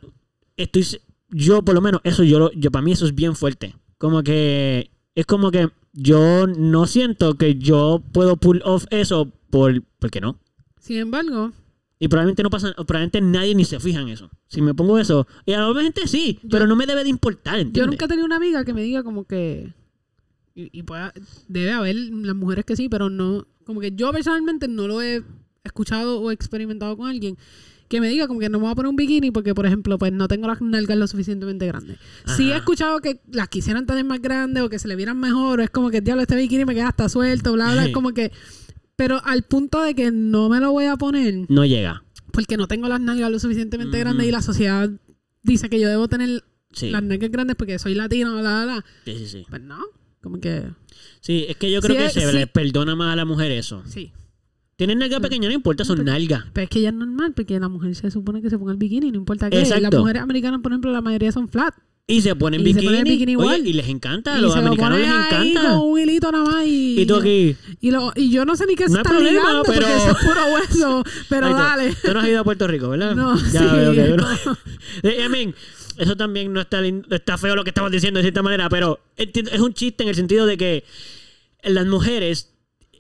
estoy 0.57 0.86
yo 1.34 1.63
por 1.63 1.75
lo 1.75 1.81
menos 1.81 2.01
eso 2.03 2.23
yo 2.23 2.39
lo- 2.39 2.51
yo 2.53 2.71
para 2.71 2.84
mí 2.84 2.91
eso 2.91 3.05
es 3.05 3.13
bien 3.15 3.36
fuerte. 3.36 3.75
Como 3.97 4.23
que 4.23 4.89
es 5.15 5.25
como 5.25 5.51
que 5.51 5.69
yo 5.93 6.47
no 6.47 6.86
siento 6.88 7.36
que 7.36 7.55
yo 7.55 8.01
puedo 8.11 8.38
pull 8.38 8.61
off 8.65 8.86
eso 8.89 9.31
por 9.49 9.81
porque 9.99 10.21
no. 10.21 10.39
Sin 10.79 10.97
embargo, 10.97 11.51
Y 11.99 12.09
probablemente 12.09 12.43
no 12.43 12.49
pasa, 12.49 12.73
probablemente 12.73 13.21
nadie 13.21 13.55
ni 13.55 13.63
se 13.63 13.79
fija 13.79 14.01
en 14.01 14.09
eso. 14.09 14.29
Si 14.47 14.61
me 14.61 14.73
pongo 14.73 14.99
eso, 14.99 15.25
y 15.45 15.53
a 15.53 15.61
la 15.61 15.81
gente 15.81 16.05
sí, 16.07 16.38
pero 16.49 16.67
no 16.67 16.75
me 16.75 16.86
debe 16.86 17.03
de 17.03 17.09
importar, 17.09 17.59
yo 17.71 17.86
nunca 17.88 18.05
he 18.05 18.07
tenido 18.09 18.25
una 18.25 18.36
amiga 18.36 18.65
que 18.65 18.73
me 18.73 18.81
diga 18.81 19.03
como 19.03 19.23
que... 19.23 19.73
Y, 20.53 20.69
y 20.77 20.84
pueda- 20.84 21.13
debe 21.47 21.71
haber 21.71 21.95
las 21.95 22.36
mujeres 22.36 22.65
que 22.65 22.75
sí, 22.75 22.89
pero 22.89 23.09
no... 23.09 23.47
Como 23.65 23.79
que 23.79 23.93
yo 23.93 24.11
personalmente 24.11 24.67
no 24.67 24.88
lo 24.88 25.01
he 25.01 25.23
escuchado 25.63 26.19
o 26.19 26.29
experimentado 26.31 26.97
con 26.97 27.07
alguien 27.07 27.38
que 27.89 28.01
me 28.01 28.07
diga 28.09 28.27
como 28.27 28.39
que 28.39 28.49
no 28.49 28.57
me 28.57 28.63
voy 28.63 28.71
a 28.71 28.75
poner 28.75 28.89
un 28.89 28.95
bikini 28.95 29.31
porque, 29.31 29.53
por 29.53 29.65
ejemplo, 29.65 29.97
pues 29.97 30.11
no 30.11 30.27
tengo 30.27 30.47
las 30.47 30.61
nalgas 30.61 30.97
lo 30.97 31.07
suficientemente 31.07 31.67
grandes. 31.67 31.97
Sí 32.25 32.47
he 32.47 32.51
Ajá. 32.51 32.57
escuchado 32.57 32.99
que 33.01 33.19
las 33.31 33.49
quisieran 33.49 33.86
tener 33.86 34.03
más 34.05 34.21
grandes 34.21 34.63
o 34.63 34.69
que 34.69 34.79
se 34.79 34.88
le 34.88 34.95
vieran 34.95 35.19
mejor, 35.19 35.59
o 35.59 35.63
es 35.63 35.69
como 35.69 35.89
que, 35.91 36.01
diablo, 36.01 36.21
este 36.23 36.36
bikini 36.36 36.65
me 36.65 36.73
queda 36.73 36.88
hasta 36.89 37.07
suelto, 37.09 37.53
bla, 37.53 37.71
bla, 37.71 37.86
es 37.86 37.93
como 37.93 38.13
que... 38.13 38.31
Pero 38.95 39.21
al 39.25 39.43
punto 39.43 39.81
de 39.81 39.95
que 39.95 40.11
no 40.11 40.49
me 40.49 40.59
lo 40.59 40.71
voy 40.71 40.86
a 40.86 40.95
poner 40.97 41.45
No 41.49 41.65
llega. 41.65 42.03
porque 42.31 42.57
no 42.57 42.67
tengo 42.67 42.88
las 42.88 43.01
nalgas 43.01 43.31
lo 43.31 43.39
suficientemente 43.39 43.97
grandes 43.99 44.27
y 44.27 44.31
la 44.31 44.41
sociedad 44.41 44.89
dice 45.41 45.69
que 45.69 45.79
yo 45.79 45.89
debo 45.89 46.07
tener 46.07 46.43
Sí. 46.71 46.89
las 46.89 47.03
nalgas 47.03 47.29
grandes 47.31 47.55
porque 47.55 47.77
soy 47.79 47.93
latino, 47.95 48.34
bla, 48.34 48.41
bla, 48.41 48.63
bla. 48.65 48.86
Sí, 49.05 49.15
sí, 49.17 49.27
sí. 49.27 49.45
Pues 49.49 49.61
no, 49.61 49.79
como 50.21 50.39
que 50.39 50.63
Sí, 51.21 51.45
es 51.47 51.55
que 51.57 51.71
yo 51.71 51.81
creo 51.81 51.95
Sí, 51.95 52.01
que 52.13 52.19
es- 52.19 52.25
se 52.31 52.34
le 52.34 52.47
perdona 52.47 52.95
más 52.95 53.13
a 53.13 53.15
la 53.15 53.25
mujer 53.25 53.51
eso. 53.51 53.84
sí. 53.86 54.11
Tienen 54.76 54.99
nalga 54.99 55.19
pequeña, 55.19 55.47
no 55.47 55.53
importa, 55.53 55.86
son 55.86 56.03
nalgas. 56.03 56.45
Pero 56.53 56.63
es 56.63 56.69
que 56.69 56.82
ya 56.82 56.89
es 56.89 56.95
normal 56.95 57.34
porque 57.36 57.59
la 57.59 57.69
mujer 57.69 57.93
se 57.95 58.09
supone 58.09 58.41
que 58.41 58.49
se 58.49 58.57
ponga 58.57 58.71
el 58.71 58.78
bikini, 58.78 59.11
no 59.11 59.17
importa 59.17 59.49
qué. 59.49 59.59
Exacto. 59.59 59.82
Las 59.84 59.93
mujeres 59.99 60.21
americanas, 60.24 60.61
por 60.61 60.71
ejemplo, 60.71 60.91
la 60.91 61.01
mayoría 61.01 61.32
son 61.32 61.47
flat. 61.47 61.76
Y 62.05 62.19
se 62.21 62.36
ponen 62.36 62.59
Y 62.59 62.63
se 62.65 62.69
bikini. 62.80 62.86
ponen 62.88 63.03
bikini 63.05 63.36
Oye, 63.38 63.43
igual. 63.45 63.67
y 63.67 63.74
les 63.74 63.88
encanta, 63.88 64.36
a 64.36 64.38
los 64.41 64.51
se 64.53 64.59
lo 64.59 64.65
americanos 64.67 64.99
les 64.99 65.07
encanta. 65.07 65.61
con 65.78 65.80
un 65.91 65.99
hilito 65.99 66.32
nada 66.34 66.43
más 66.43 66.65
y... 66.65 66.99
Y 66.99 67.05
tú 67.05 67.15
aquí. 67.15 67.55
Y, 67.80 67.91
lo, 67.91 68.11
y 68.15 68.30
yo 68.30 68.43
no 68.43 68.55
sé 68.57 68.65
ni 68.65 68.76
qué 68.76 68.86
No 68.88 68.91
se 68.93 68.97
está 68.97 69.09
problema, 69.11 69.32
ligando 69.39 69.63
pero- 69.63 69.82
porque 69.86 69.95
eso 69.95 70.11
es 70.11 70.17
puro 70.26 70.41
hueso. 70.53 71.03
Pero 71.30 71.49
dale. 71.55 71.95
Tú 72.03 72.13
no 72.13 72.19
has 72.19 72.28
ido 72.28 72.41
a 72.41 72.43
Puerto 72.43 72.67
Rico, 72.67 72.89
¿verdad? 72.89 73.15
No, 73.15 73.38
ya, 73.38 73.61
sí. 73.93 74.49
Eh, 75.03 75.24
I 75.26 75.30
mean, 75.30 75.55
eso 75.97 76.17
también 76.17 76.51
no 76.51 76.59
está, 76.61 76.82
está 76.86 77.38
feo 77.38 77.55
lo 77.55 77.63
que 77.63 77.69
estamos 77.69 77.89
diciendo 77.91 78.17
de 78.17 78.24
cierta 78.24 78.41
manera, 78.43 78.67
pero 78.69 78.99
es 79.15 79.59
un 79.61 79.74
chiste 79.74 80.03
en 80.03 80.09
el 80.09 80.15
sentido 80.15 80.45
de 80.45 80.57
que 80.57 80.84
las 81.63 81.86
mujeres 81.86 82.53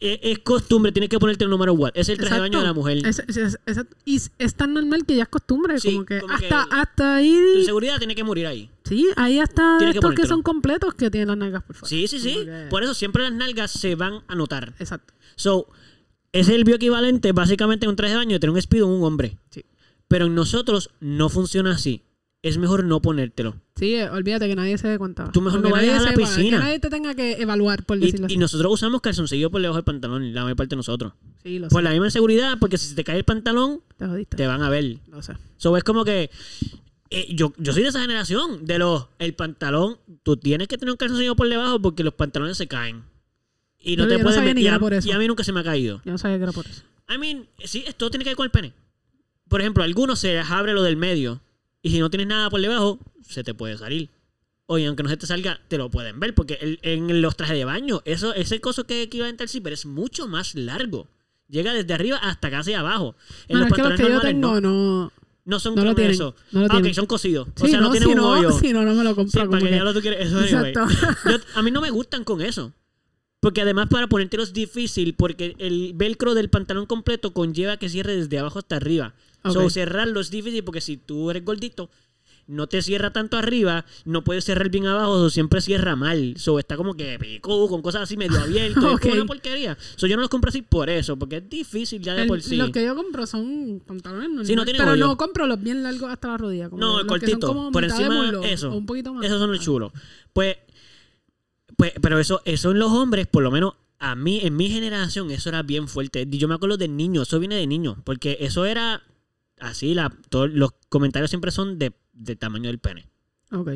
eh, 0.05 0.19
es 0.21 0.39
costumbre, 0.39 0.91
tienes 0.91 1.09
que 1.09 1.17
ponerte 1.17 1.45
el 1.45 1.49
número 1.49 1.73
what. 1.73 1.91
Es 1.95 2.09
el 2.09 2.17
traje 2.17 2.35
de 2.35 2.39
baño 2.41 2.59
de 2.59 2.65
la 2.65 2.73
mujer. 2.73 2.97
Es, 3.05 3.19
es- 3.19 3.57
y 4.05 4.19
es- 4.37 4.55
tan 4.55 4.73
normal 4.73 5.05
que 5.05 5.15
ya 5.15 5.23
es 5.23 5.29
costumbre. 5.29 5.79
Sí, 5.79 5.93
como 5.93 6.05
que 6.05 6.19
como 6.19 6.33
hasta, 6.33 6.63
hasta 6.63 7.15
ahí... 7.15 7.39
Tu 7.55 7.63
seguridad 7.63 7.97
tiene 7.99 8.13
que 8.15 8.23
morir 8.23 8.47
ahí. 8.47 8.69
Sí, 8.83 9.07
hay 9.15 9.39
hasta 9.39 9.77
Tienes 9.77 9.95
estos 9.95 10.13
que 10.13 10.27
son 10.27 10.41
completos 10.43 10.93
que 10.93 11.09
tienen 11.09 11.29
las 11.29 11.37
nalgas 11.37 11.63
por 11.63 11.75
fuera. 11.75 11.89
Sí, 11.89 12.07
sí, 12.07 12.19
sí. 12.19 12.33
Que- 12.45 12.67
Por 12.69 12.83
eso 12.83 12.93
siempre 12.93 13.23
las 13.23 13.31
nalgas 13.33 13.71
se 13.71 13.95
van 13.95 14.21
a 14.27 14.35
notar. 14.35 14.73
Exacto. 14.79 15.13
So, 15.35 15.67
es 16.31 16.49
el 16.49 16.63
bioequivalente 16.63 17.31
básicamente 17.31 17.85
en 17.85 17.91
un 17.91 17.95
traje 17.95 18.11
de 18.13 18.17
baño 18.17 18.33
de 18.33 18.39
tener 18.39 18.51
un 18.51 18.57
espido 18.57 18.87
en 18.87 18.93
un 18.93 19.03
hombre. 19.03 19.37
Sí. 19.51 19.63
Pero 20.09 20.25
en 20.25 20.35
nosotros 20.35 20.89
no 20.99 21.29
funciona 21.29 21.71
así. 21.71 22.03
Es 22.43 22.57
mejor 22.57 22.83
no 22.83 23.01
ponértelo. 23.01 23.55
Sí, 23.77 23.95
eh, 23.95 24.09
olvídate 24.09 24.47
que 24.49 24.55
nadie 24.55 24.77
se 24.77 24.87
dé 24.89 24.97
cuenta. 24.99 25.31
Tú 25.31 25.41
mejor 25.41 25.61
no 25.61 25.69
vayas 25.69 25.99
a 25.99 26.03
la 26.03 26.09
sepa, 26.09 26.19
piscina. 26.21 26.57
Que 26.57 26.63
nadie 26.63 26.79
te 26.79 26.89
tenga 26.89 27.15
que 27.15 27.41
evaluar, 27.41 27.83
por 27.85 27.97
decirlo 27.97 28.25
y 28.27 28.33
así. 28.33 28.37
nosotros 28.37 28.73
usamos 28.73 28.99
calzoncillo 29.01 29.49
por 29.49 29.61
debajo 29.61 29.77
del 29.77 29.85
pantalón, 29.85 30.33
la 30.33 30.43
mayor 30.43 30.57
parte 30.57 30.71
de 30.71 30.75
nosotros. 30.77 31.13
Sí, 31.41 31.57
lo 31.57 31.69
Por 31.69 31.79
sé. 31.79 31.83
la 31.85 31.91
misma 31.91 32.09
seguridad, 32.11 32.57
porque 32.59 32.77
si 32.77 32.93
te 32.95 33.03
cae 33.05 33.17
el 33.17 33.23
pantalón, 33.23 33.79
Te 33.97 34.05
jodiste. 34.07 34.35
te 34.37 34.45
van 34.45 34.61
a 34.61 34.69
ver. 34.69 34.97
Lo 35.07 35.21
sé. 35.23 35.33
So, 35.57 35.75
es 35.77 35.85
como 35.85 36.03
que 36.03 36.29
eh, 37.11 37.27
yo, 37.33 37.53
yo 37.57 37.71
soy 37.71 37.83
de 37.83 37.89
esa 37.89 38.01
generación, 38.01 38.65
de 38.65 38.77
los 38.77 39.07
el 39.19 39.33
pantalón, 39.35 39.97
tú 40.23 40.35
tienes 40.35 40.67
que 40.67 40.77
tener 40.77 40.91
un 40.91 40.97
calzoncillo 40.97 41.37
por 41.37 41.47
debajo 41.47 41.81
porque 41.81 42.03
los 42.03 42.13
pantalones 42.13 42.57
se 42.57 42.67
caen. 42.67 43.03
Y 43.79 43.95
no 43.95 44.03
Yo- 44.03 44.09
te 44.09 44.17
yo 44.17 44.23
no 44.23 44.29
meter. 44.31 44.55
que 44.55 44.61
Y 44.61 44.65
a- 44.67 44.69
era 44.71 44.79
por 44.79 44.93
eso. 44.93 45.07
y 45.07 45.11
a 45.13 45.17
mí 45.17 45.27
nunca 45.27 45.45
se 45.45 45.53
me 45.53 45.61
ha 45.61 45.63
caído. 45.63 46.01
Yo 46.03 46.11
no 46.11 46.17
sabía 46.17 46.37
que 46.37 46.43
era 46.43 46.51
por 46.51 46.65
eso. 46.67 46.83
I 47.13 47.17
mean, 47.17 47.47
sí, 47.63 47.85
esto 47.87 48.09
tiene 48.09 48.25
que 48.25 48.31
ver 48.31 48.37
con 48.37 48.43
el 48.45 48.51
pene. 48.51 48.73
Por 49.47 49.61
ejemplo, 49.61 49.83
a 49.83 49.85
algunos 49.85 50.19
se 50.19 50.33
les 50.33 50.49
abre 50.51 50.73
lo 50.73 50.83
del 50.83 50.97
medio. 50.97 51.39
Y 51.83 51.91
si 51.91 51.99
no 51.99 52.09
tienes 52.09 52.25
nada 52.27 52.49
por 52.49 52.59
debajo, 52.61 52.99
se 53.21 53.43
te 53.43 53.53
puede 53.53 53.77
salir. 53.77 54.09
Oye, 54.65 54.87
aunque 54.87 55.03
no 55.03 55.09
se 55.09 55.17
te 55.17 55.27
salga, 55.27 55.59
te 55.67 55.77
lo 55.77 55.91
pueden 55.91 56.19
ver. 56.19 56.33
Porque 56.33 56.57
el- 56.61 56.79
en 56.81 57.21
los 57.21 57.35
trajes 57.37 57.55
de 57.57 57.65
baño, 57.65 58.01
eso, 58.05 58.33
ese 58.33 58.59
coso 58.61 58.85
que 58.87 59.01
es 59.01 59.07
equivalente 59.07 59.43
al 59.43 59.49
zipper 59.49 59.73
es 59.73 59.85
mucho 59.85 60.27
más 60.27 60.55
largo. 60.55 61.07
Llega 61.49 61.73
desde 61.73 61.93
arriba 61.93 62.17
hasta 62.17 62.49
casi 62.49 62.73
abajo. 62.73 63.15
En 63.47 63.59
Bueno, 63.59 63.65
los 63.65 63.67
es 63.67 63.75
que 63.75 63.81
los 63.81 63.89
pantalones 63.91 64.21
que 64.21 64.27
yo 64.27 64.31
tengo 64.31 64.61
no. 64.61 64.61
no... 64.61 65.11
No 65.45 65.59
son 65.59 65.75
no 65.75 65.83
lo 65.83 65.93
tienen, 65.93 66.13
eso. 66.13 66.33
no 66.53 66.61
lo 66.61 66.65
ah, 66.67 66.67
ok, 66.67 66.71
tienen. 66.75 66.93
son 66.93 67.05
cosidos. 67.05 67.49
Sí, 67.57 67.65
o 67.65 67.67
sea, 67.67 67.81
no, 67.81 67.91
tienen 67.91 68.07
si 68.07 68.15
un 68.15 68.21
no, 68.21 68.29
hoyo. 68.29 68.51
si 68.61 68.71
no, 68.71 68.83
no 68.83 68.93
me 68.93 69.03
lo 69.03 69.09
Sí, 69.09 69.15
compro. 69.17 69.31
para 69.41 69.45
como 69.47 69.59
que 69.59 69.69
que- 69.71 69.75
ya 69.75 69.83
lo 69.83 69.93
tú 69.93 69.99
quieres. 69.99 70.27
Eso 70.27 70.37
anyway. 70.39 70.71
Exacto. 70.71 71.29
Yo- 71.29 71.37
a 71.55 71.61
mí 71.61 71.69
no 71.69 71.81
me 71.81 71.89
gustan 71.89 72.23
con 72.23 72.41
eso. 72.41 72.71
Porque 73.41 73.59
además 73.59 73.89
para 73.89 74.07
ponértelo 74.07 74.41
es 74.41 74.53
difícil 74.53 75.15
porque 75.15 75.53
el 75.59 75.91
velcro 75.95 76.33
del 76.33 76.49
pantalón 76.49 76.85
completo 76.85 77.33
conlleva 77.33 77.75
que 77.75 77.89
cierre 77.89 78.15
desde 78.15 78.39
abajo 78.39 78.59
hasta 78.59 78.77
arriba. 78.77 79.13
Ok. 79.43 79.51
So, 79.53 79.69
cerrarlo 79.69 80.19
es 80.19 80.29
difícil 80.31 80.63
porque 80.63 80.81
si 80.81 80.97
tú 80.97 81.29
eres 81.29 81.43
gordito, 81.43 81.89
no 82.45 82.67
te 82.67 82.81
cierra 82.81 83.13
tanto 83.13 83.37
arriba, 83.37 83.85
no 84.03 84.23
puedes 84.25 84.43
cerrar 84.43 84.69
bien 84.69 84.85
abajo, 84.85 85.11
o 85.11 85.29
siempre 85.29 85.61
cierra 85.61 85.95
mal. 85.95 86.33
So, 86.37 86.59
está 86.59 86.75
como 86.75 86.93
que 86.95 87.17
pico, 87.17 87.69
con 87.69 87.81
cosas 87.81 88.01
así 88.03 88.17
medio 88.17 88.37
abiertas. 88.41 88.83
Ok. 88.83 89.05
Es 89.05 89.13
una 89.15 89.25
porquería. 89.25 89.77
So, 89.95 90.07
yo 90.07 90.15
no 90.17 90.21
los 90.21 90.29
compro 90.29 90.49
así 90.49 90.61
por 90.61 90.89
eso, 90.89 91.17
porque 91.17 91.37
es 91.37 91.49
difícil 91.49 92.01
ya 92.01 92.13
de 92.15 92.23
El- 92.23 92.27
por 92.27 92.41
sí. 92.41 92.57
Los 92.57 92.71
que 92.71 92.83
yo 92.85 92.95
compro 92.95 93.25
son 93.25 93.81
pantalones 93.87 94.29
normales. 94.29 94.55
No 94.57 94.63
pero 94.65 94.91
hoyo. 94.91 95.07
no 95.07 95.17
compro 95.17 95.47
los 95.47 95.61
bien 95.61 95.83
largos 95.83 96.09
hasta 96.11 96.27
la 96.29 96.37
rodilla. 96.37 96.69
como 96.69 96.81
No, 96.81 97.03
los 97.03 97.13
el 97.13 97.19
que 97.21 97.31
son 97.31 97.39
cortito. 97.39 97.47
como 97.47 97.71
Por 97.71 97.83
mitad 97.83 97.97
de 97.97 98.03
encima, 98.03 98.21
muslo, 98.23 98.43
eso. 98.43 98.71
O 98.71 98.75
un 98.75 98.85
poquito 98.85 99.13
más. 99.13 99.25
Esos 99.25 99.39
son 99.39 99.51
los 99.51 99.59
Ah. 99.59 99.63
chulos. 99.63 99.91
Pues, 100.33 100.57
pues, 101.77 101.93
pero 102.01 102.19
eso, 102.19 102.41
eso 102.45 102.71
en 102.71 102.79
los 102.79 102.91
hombres, 102.91 103.25
por 103.27 103.43
lo 103.43 103.51
menos 103.51 103.73
a 103.99 104.15
mí, 104.15 104.41
en 104.43 104.55
mi 104.57 104.69
generación, 104.69 105.31
eso 105.31 105.47
era 105.49 105.63
bien 105.63 105.87
fuerte. 105.87 106.27
Yo 106.29 106.47
me 106.49 106.55
acuerdo 106.55 106.75
de 106.77 106.89
niño, 106.89 107.21
eso 107.21 107.39
viene 107.39 107.55
de 107.55 107.67
niño, 107.67 108.01
porque 108.03 108.37
eso 108.41 108.65
era 108.65 109.01
así, 109.63 109.93
la, 109.93 110.11
todos 110.29 110.49
los 110.51 110.71
comentarios 110.89 111.29
siempre 111.29 111.51
son 111.51 111.77
de, 111.79 111.93
de 112.13 112.35
tamaño 112.35 112.67
del 112.69 112.79
pene. 112.79 113.07
Ok. 113.51 113.71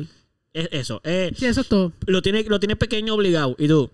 Es 0.52 0.68
eso. 0.72 1.00
eh, 1.04 1.32
Sí, 1.36 1.46
eso 1.46 1.60
es 1.60 1.68
todo. 1.68 1.92
lo 2.06 2.22
tiene, 2.22 2.42
lo 2.44 2.58
tiene 2.58 2.74
pequeño 2.76 3.14
obligado. 3.14 3.54
Y 3.58 3.68
tú, 3.68 3.90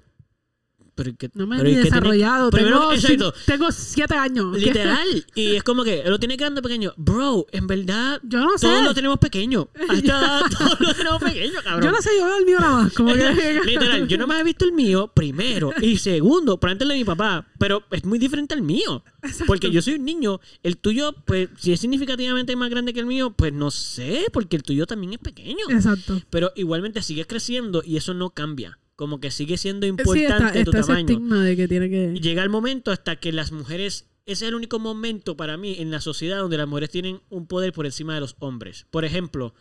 pero 0.94 1.10
¿y 1.10 1.14
qué- 1.14 1.30
No 1.34 1.46
me 1.46 1.56
pero 1.56 1.68
he 1.68 1.72
¿y 1.72 1.76
ni 1.76 1.82
qué 1.82 1.90
tiene- 1.90 1.96
desarrollado. 2.00 2.50
Tengo, 2.50 2.92
exacto. 2.92 3.32
cin- 3.32 3.44
tengo 3.46 3.72
siete 3.72 4.14
años. 4.14 4.56
Literal. 4.58 5.26
Y 5.34 5.56
es 5.56 5.62
como 5.62 5.84
que 5.84 6.02
lo 6.06 6.18
tiene 6.18 6.36
grande 6.36 6.62
pequeño. 6.62 6.92
Bro, 6.96 7.46
en 7.52 7.66
verdad, 7.66 8.20
Yo 8.22 8.40
no 8.40 8.56
sé. 8.58 8.66
todos 8.66 8.84
lo 8.84 8.94
tenemos 8.94 9.18
pequeño. 9.18 9.68
A 9.88 9.94
esta 9.94 10.18
edad, 10.18 10.40
todos 10.58 10.80
lo 10.80 10.94
tenemos 10.94 11.22
pequeño, 11.22 11.54
cabrón. 11.62 11.82
Yo 11.84 11.90
no 11.92 12.02
sé, 12.02 12.10
yo 12.18 12.24
veo 12.26 12.36
el 12.36 12.44
mío 12.46 12.60
nada 12.60 12.82
más. 12.84 12.92
Como 12.92 13.12
que... 13.12 13.60
Literal, 13.64 14.06
yo 14.08 14.18
no 14.18 14.26
me 14.26 14.38
he 14.38 14.44
visto 14.44 14.64
el 14.64 14.72
mío 14.72 15.10
primero 15.14 15.72
y 15.80 15.96
segundo, 15.98 16.58
por 16.60 16.70
antes 16.70 16.86
de 16.88 16.94
mi 16.94 17.04
papá, 17.04 17.46
pero 17.58 17.84
es 17.90 18.04
muy 18.04 18.18
diferente 18.18 18.54
al 18.54 18.62
mío. 18.62 19.02
Porque 19.46 19.70
yo 19.70 19.80
soy 19.82 19.94
un 19.94 20.04
niño, 20.04 20.40
el 20.62 20.76
tuyo, 20.76 21.12
pues, 21.24 21.48
si 21.58 21.72
es 21.72 21.80
significativamente 21.80 22.56
más 22.56 22.70
grande 22.70 22.92
que 22.92 23.00
el 23.00 23.06
mío, 23.06 23.30
pues 23.36 23.52
no 23.52 23.70
sé, 23.70 24.26
porque 24.32 24.56
el 24.56 24.62
tuyo 24.62 24.86
también 24.86 25.14
es 25.14 25.18
pequeño. 25.18 25.64
Exacto. 25.70 26.20
Pero 26.30 26.52
igualmente 26.56 27.02
sigues 27.02 27.26
creciendo 27.26 27.82
y 27.84 27.96
eso 27.96 28.12
no 28.14 28.30
cambia. 28.30 28.78
Como 28.96 29.20
que 29.20 29.30
sigue 29.30 29.56
siendo 29.56 29.86
Sí, 29.86 29.90
importante 29.90 30.60
está, 30.60 30.64
tu 30.64 30.70
tamaño. 30.70 31.00
estigma 31.00 31.42
de 31.42 31.56
que 31.56 31.66
tiene 31.68 31.90
que... 31.90 32.12
Y 32.14 32.20
llega 32.20 32.42
el 32.42 32.48
momento 32.50 32.90
hasta 32.92 33.16
que 33.16 33.32
las 33.32 33.50
mujeres, 33.50 34.06
ese 34.26 34.44
es 34.44 34.48
el 34.48 34.54
único 34.54 34.78
momento 34.78 35.36
para 35.36 35.56
mí 35.56 35.76
en 35.78 35.90
la 35.90 36.00
sociedad 36.00 36.38
donde 36.38 36.58
las 36.58 36.68
mujeres 36.68 36.90
tienen 36.90 37.20
un 37.28 37.46
poder 37.46 37.72
por 37.72 37.86
encima 37.86 38.14
de 38.14 38.20
los 38.20 38.36
hombres. 38.38 38.86
Por 38.90 39.04
ejemplo, 39.04 39.54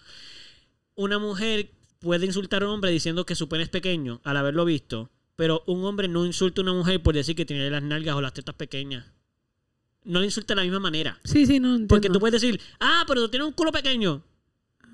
una 0.96 1.18
mujer 1.18 1.72
puede 2.00 2.26
insultar 2.26 2.62
a 2.62 2.68
un 2.68 2.74
hombre 2.74 2.92
diciendo 2.92 3.26
que 3.26 3.36
su 3.36 3.50
pene 3.50 3.64
es 3.64 3.70
pequeño 3.70 4.22
al 4.24 4.38
haberlo 4.38 4.66
visto, 4.66 5.10
pero 5.36 5.64
un 5.66 5.84
hombre 5.86 6.08
no 6.08 6.26
insulta 6.26 6.62
a 6.62 6.64
una 6.64 6.74
mujer 6.74 7.02
por 7.02 7.16
decir 7.16 7.36
que 7.36 7.46
tiene 7.46 7.70
las 7.72 7.82
nalgas 7.82 8.16
o 8.16 8.22
las 8.22 8.34
tetas 8.34 8.56
pequeñas. 8.56 9.06
No 10.04 10.20
le 10.20 10.26
insulta 10.26 10.54
de 10.54 10.58
la 10.58 10.64
misma 10.64 10.80
manera. 10.80 11.18
Sí, 11.24 11.46
sí, 11.48 11.60
no 11.60 11.70
entiendo. 11.70 11.88
Porque 11.88 12.10
tú 12.10 12.20
puedes 12.20 12.40
decir, 12.40 12.60
ah, 12.80 13.04
pero 13.08 13.22
tú 13.22 13.30
tienes 13.30 13.48
un 13.48 13.54
culo 13.54 13.72
pequeño. 13.72 14.22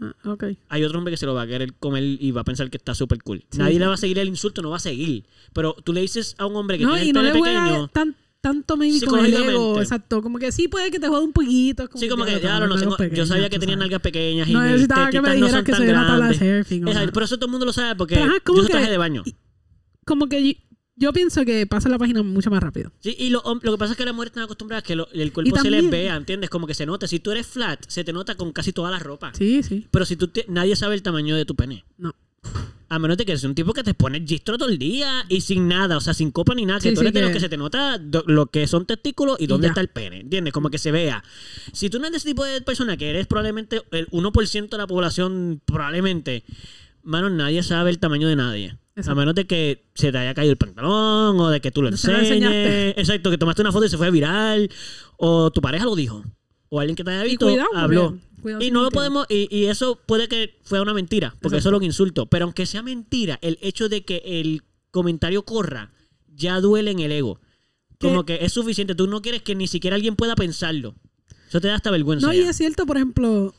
Ah. 0.01 0.37
Hay 0.69 0.83
otro 0.83 0.97
hombre 0.97 1.11
que 1.11 1.17
se 1.17 1.25
lo 1.25 1.33
va 1.33 1.41
a 1.41 1.47
querer 1.47 1.73
comer 1.73 2.03
y 2.03 2.31
va 2.31 2.41
a 2.41 2.43
pensar 2.45 2.69
que 2.69 2.77
está 2.77 2.95
súper 2.95 3.21
cool. 3.23 3.43
Sí, 3.51 3.57
Nadie 3.57 3.73
sí. 3.73 3.79
le 3.79 3.87
va 3.87 3.93
a 3.95 3.97
seguir 3.97 4.17
el 4.19 4.27
insulto, 4.29 4.61
no 4.61 4.69
va 4.69 4.77
a 4.77 4.79
seguir. 4.79 5.25
Pero 5.53 5.73
tú 5.83 5.91
le 5.93 6.01
dices 6.01 6.35
a 6.37 6.45
un 6.45 6.55
hombre 6.55 6.77
que 6.77 6.85
No, 6.85 6.91
tiene 6.93 7.05
y 7.05 7.09
el 7.09 7.13
no 7.15 7.21
le 7.21 7.31
pequeño. 7.33 7.87
tan, 7.89 8.15
tanto 8.39 8.77
maybe 8.77 9.05
con 9.05 9.25
el 9.25 9.33
ego. 9.33 9.81
Exacto. 9.81 10.21
Como 10.21 10.39
que 10.39 10.51
sí 10.53 10.67
puede 10.69 10.89
que 10.91 10.99
te 10.99 11.07
juegue 11.09 11.25
un 11.25 11.33
poquito. 11.33 11.89
Sí, 11.95 12.07
como 12.07 12.23
que, 12.23 12.31
ya 12.33 12.39
ya, 12.39 12.59
no, 12.65 12.75
tengo- 12.77 12.97
yo 13.13 13.25
sabía 13.25 13.49
que 13.49 13.59
tenía 13.59 13.75
nalgas 13.75 14.01
pequeñas 14.01 14.47
y 14.47 14.53
No 14.53 14.61
necesitaba 14.61 15.09
que 15.09 15.21
me 15.21 15.29
no 15.29 15.45
dijeras 15.45 15.63
que 15.65 15.73
soy 15.75 15.89
una 15.89 16.07
tabla 16.07 16.27
de 16.29 16.33
surfing. 16.35 16.87
Exacto, 16.87 17.11
pero 17.13 17.25
eso 17.25 17.35
todo 17.37 17.45
el 17.47 17.51
mundo 17.51 17.65
lo 17.65 17.73
sabe 17.73 17.95
porque 17.97 18.15
ajá, 18.15 18.33
yo 18.35 18.43
como 18.45 18.61
que- 18.63 18.69
traje 18.69 18.89
de 18.89 18.97
baño. 18.97 19.23
Como 20.05 20.27
que 20.29 20.63
yo, 20.99 21.13
pienso 21.13 21.43
que 21.45 21.65
pasa 21.65 21.89
la 21.89 21.97
página 21.97 22.21
mucho 22.23 22.49
más 22.51 22.61
rápido. 22.61 22.91
Sí, 22.99 23.15
y 23.17 23.29
lo, 23.29 23.41
lo 23.61 23.71
que 23.71 23.77
pasa 23.77 23.93
es 23.93 23.97
que 23.97 24.05
las 24.05 24.13
mujeres 24.13 24.31
están 24.31 24.43
acostumbradas 24.43 24.83
a 24.83 24.87
que 24.87 24.95
lo- 24.95 25.09
el 25.11 25.31
cuerpo 25.33 25.55
Y 25.57 25.59
se 25.61 25.69
les 25.71 25.81
también- 25.83 25.89
vea, 25.91 26.15
¿entiendes? 26.15 26.49
Como 26.49 26.67
que 26.67 26.73
se 26.73 26.85
nota. 26.85 27.07
Si 27.07 27.19
tú 27.19 27.31
eres 27.31 27.47
flat, 27.47 27.83
se 27.87 28.03
te 28.03 28.13
nota 28.13 28.35
con 28.35 28.51
casi 28.51 28.73
toda 28.73 28.91
la 28.91 28.99
ropa. 28.99 29.31
Sí, 29.33 29.63
sí. 29.63 29.87
Pero 29.91 30.05
si 30.05 30.15
tú 30.15 30.27
te- 30.27 30.45
nadie 30.49 30.75
sabe 30.75 30.95
el 30.95 31.01
tamaño 31.01 31.35
de 31.35 31.45
tu 31.45 31.55
pene. 31.55 31.85
No. 31.97 32.13
A 32.91 32.97
menos 32.97 33.17
de 33.17 33.25
que 33.25 33.33
seas 33.33 33.43
un 33.43 33.53
tipo 33.53 33.71
que 33.73 33.83
te 33.83 33.93
pone 33.93 34.25
gistro 34.25 34.57
todo 34.57 34.67
el 34.69 34.79
día 34.79 35.23
y 35.29 35.41
sin 35.41 35.67
nada, 35.67 35.97
o 35.97 36.01
sea, 36.01 36.13
sin 36.15 36.31
copa 36.31 36.55
ni 36.55 36.65
nada, 36.65 36.79
que 36.79 36.89
Sí, 36.89 36.95
tú 36.95 37.01
sí, 37.01 37.05
eres 37.07 37.13
de 37.13 37.21
los 37.21 37.29
que- 37.29 37.33
que 37.35 37.39
se 37.41 37.49
te 37.49 37.57
nota 37.57 37.99
do- 37.99 38.23
lo 38.25 38.47
que 38.47 38.65
son 38.65 38.85
testículos 38.87 39.39
y 39.39 39.43
Y 39.43 39.47
dónde 39.47 39.67
ya. 39.67 39.69
está 39.71 39.81
el 39.81 39.89
pene, 39.89 40.21
¿entiendes? 40.21 40.53
Como 40.53 40.69
que 40.71 40.79
se 40.79 40.91
vea. 40.91 41.23
Si 41.71 41.89
tú 41.91 41.99
no 41.99 42.05
eres 42.05 42.13
de 42.13 42.17
ese 42.17 42.29
tipo 42.29 42.43
de 42.45 42.61
persona 42.61 42.97
que 42.97 43.09
eres 43.11 43.27
probablemente 43.27 43.83
el 43.91 44.07
1% 44.11 44.77
de 44.77 44.81
la 44.81 44.87
población, 44.87 45.61
probablemente, 45.65 46.43
mano, 47.03 47.29
nadie 47.29 47.61
sabe 47.61 47.91
el 47.91 47.99
tamaño 47.99 48.27
de 48.27 48.35
nadie. 48.35 48.77
A 49.07 49.15
menos 49.15 49.35
de 49.35 49.45
que 49.47 49.85
se 49.95 50.11
te 50.11 50.17
haya 50.17 50.33
caído 50.33 50.51
el 50.51 50.57
pantalón 50.57 51.39
o 51.39 51.49
de 51.49 51.61
que 51.61 51.71
tú 51.71 51.81
lo 51.81 51.89
lo 51.89 51.95
enseñes. 51.95 52.21
enseñaste. 52.23 52.99
Exacto, 52.99 53.31
que 53.31 53.37
tomaste 53.37 53.61
una 53.61 53.71
foto 53.71 53.85
y 53.85 53.89
se 53.89 53.97
fue 53.97 54.11
viral. 54.11 54.69
O 55.17 55.51
tu 55.51 55.61
pareja 55.61 55.85
lo 55.85 55.95
dijo. 55.95 56.23
O 56.69 56.79
alguien 56.79 56.95
que 56.95 57.03
te 57.03 57.11
haya 57.11 57.25
Y 57.25 57.29
visto 57.29 57.47
cuidado, 57.47 57.69
habló. 57.75 58.17
cuidado 58.41 58.63
Y 58.63 58.71
no 58.71 58.83
lo 58.83 58.91
podemos, 58.91 59.25
y, 59.29 59.47
y 59.55 59.65
eso 59.65 59.99
puede 60.05 60.27
que 60.27 60.57
fue 60.63 60.79
una 60.81 60.93
mentira, 60.93 61.29
porque 61.41 61.57
Exacto. 61.57 61.57
eso 61.57 61.69
es 61.69 61.73
lo 61.73 61.79
que 61.79 61.85
insulto. 61.87 62.25
Pero 62.27 62.45
aunque 62.45 62.65
sea 62.65 62.83
mentira, 62.83 63.39
el 63.41 63.57
hecho 63.61 63.89
de 63.89 64.03
que 64.05 64.21
el 64.25 64.61
comentario 64.91 65.43
corra 65.43 65.91
ya 66.35 66.59
duele 66.61 66.91
en 66.91 66.99
el 66.99 67.11
ego. 67.11 67.39
Como 67.99 68.25
que 68.25 68.39
es 68.45 68.53
suficiente. 68.53 68.95
Tú 68.95 69.07
no 69.07 69.21
quieres 69.21 69.41
que 69.41 69.55
ni 69.55 69.67
siquiera 69.67 69.95
alguien 69.95 70.15
pueda 70.15 70.35
pensarlo. 70.35 70.95
Eso 71.49 71.59
te 71.59 71.67
da 71.67 71.75
hasta 71.75 71.91
vergüenza. 71.91 72.27
No, 72.27 72.33
y 72.33 72.39
es 72.39 72.55
cierto, 72.55 72.85
por 72.85 72.95
ejemplo, 72.95 73.53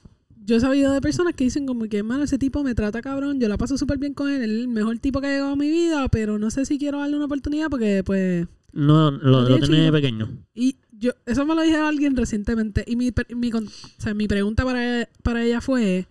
yo 0.51 0.57
he 0.57 0.61
sabido 0.61 0.93
de 0.93 1.01
personas 1.01 1.35
que 1.35 1.45
dicen 1.45 1.65
como 1.65 1.85
que, 1.89 2.03
mano, 2.03 2.25
ese 2.25 2.37
tipo 2.39 2.65
me 2.65 2.75
trata 2.75 3.01
cabrón, 3.01 3.39
yo 3.39 3.49
la 3.49 3.57
paso 3.57 3.79
súper 3.79 3.99
bien 3.99 4.15
con 4.15 4.29
él, 4.29 4.43
el 4.43 4.67
mejor 4.69 4.99
tipo 4.99 5.21
que 5.21 5.29
ha 5.29 5.31
llegado 5.31 5.53
a 5.53 5.57
mi 5.57 5.69
vida, 5.71 6.09
pero 6.09 6.39
no 6.41 6.51
sé 6.51 6.65
si 6.65 6.77
quiero 6.79 6.99
darle 6.99 7.17
una 7.17 7.27
oportunidad 7.27 7.71
porque, 7.71 8.03
pues... 8.05 8.47
No, 8.73 9.11
lo, 9.13 9.43
Lo 9.43 9.47
tenés 9.61 9.69
chiquito. 9.69 9.93
pequeño. 9.93 10.29
Y 10.55 10.77
yo, 10.91 11.13
eso 11.27 11.47
me 11.47 11.55
lo 11.55 11.63
dije 11.63 11.77
a 11.77 11.87
alguien 11.89 12.17
recientemente, 12.17 12.85
y 12.87 12.97
mi, 12.97 13.13
mi, 13.37 13.51
con- 13.51 13.67
o 13.69 13.71
sea, 14.01 14.13
mi 14.15 14.27
pregunta 14.27 14.65
para, 14.65 15.09
para 15.23 15.45
ella 15.45 15.61
fue, 15.61 16.07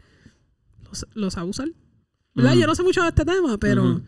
¿los, 0.85 1.05
los. 1.13 1.37
Ujú. 1.37 1.63
Yo 2.35 2.65
no 2.67 2.75
sé 2.75 2.83
mucho 2.83 3.01
de 3.01 3.09
este 3.09 3.25
tema, 3.25 3.57
pero... 3.57 3.83
Ujú. 3.83 4.01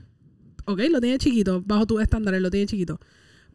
Ok, 0.66 0.80
lo 0.90 1.02
tiene 1.02 1.18
chiquito, 1.18 1.62
bajo 1.66 1.86
tus 1.88 2.02
estándares 2.02 2.42
lo 2.42 2.50
tiene 2.52 2.68
chiquito. 2.68 3.00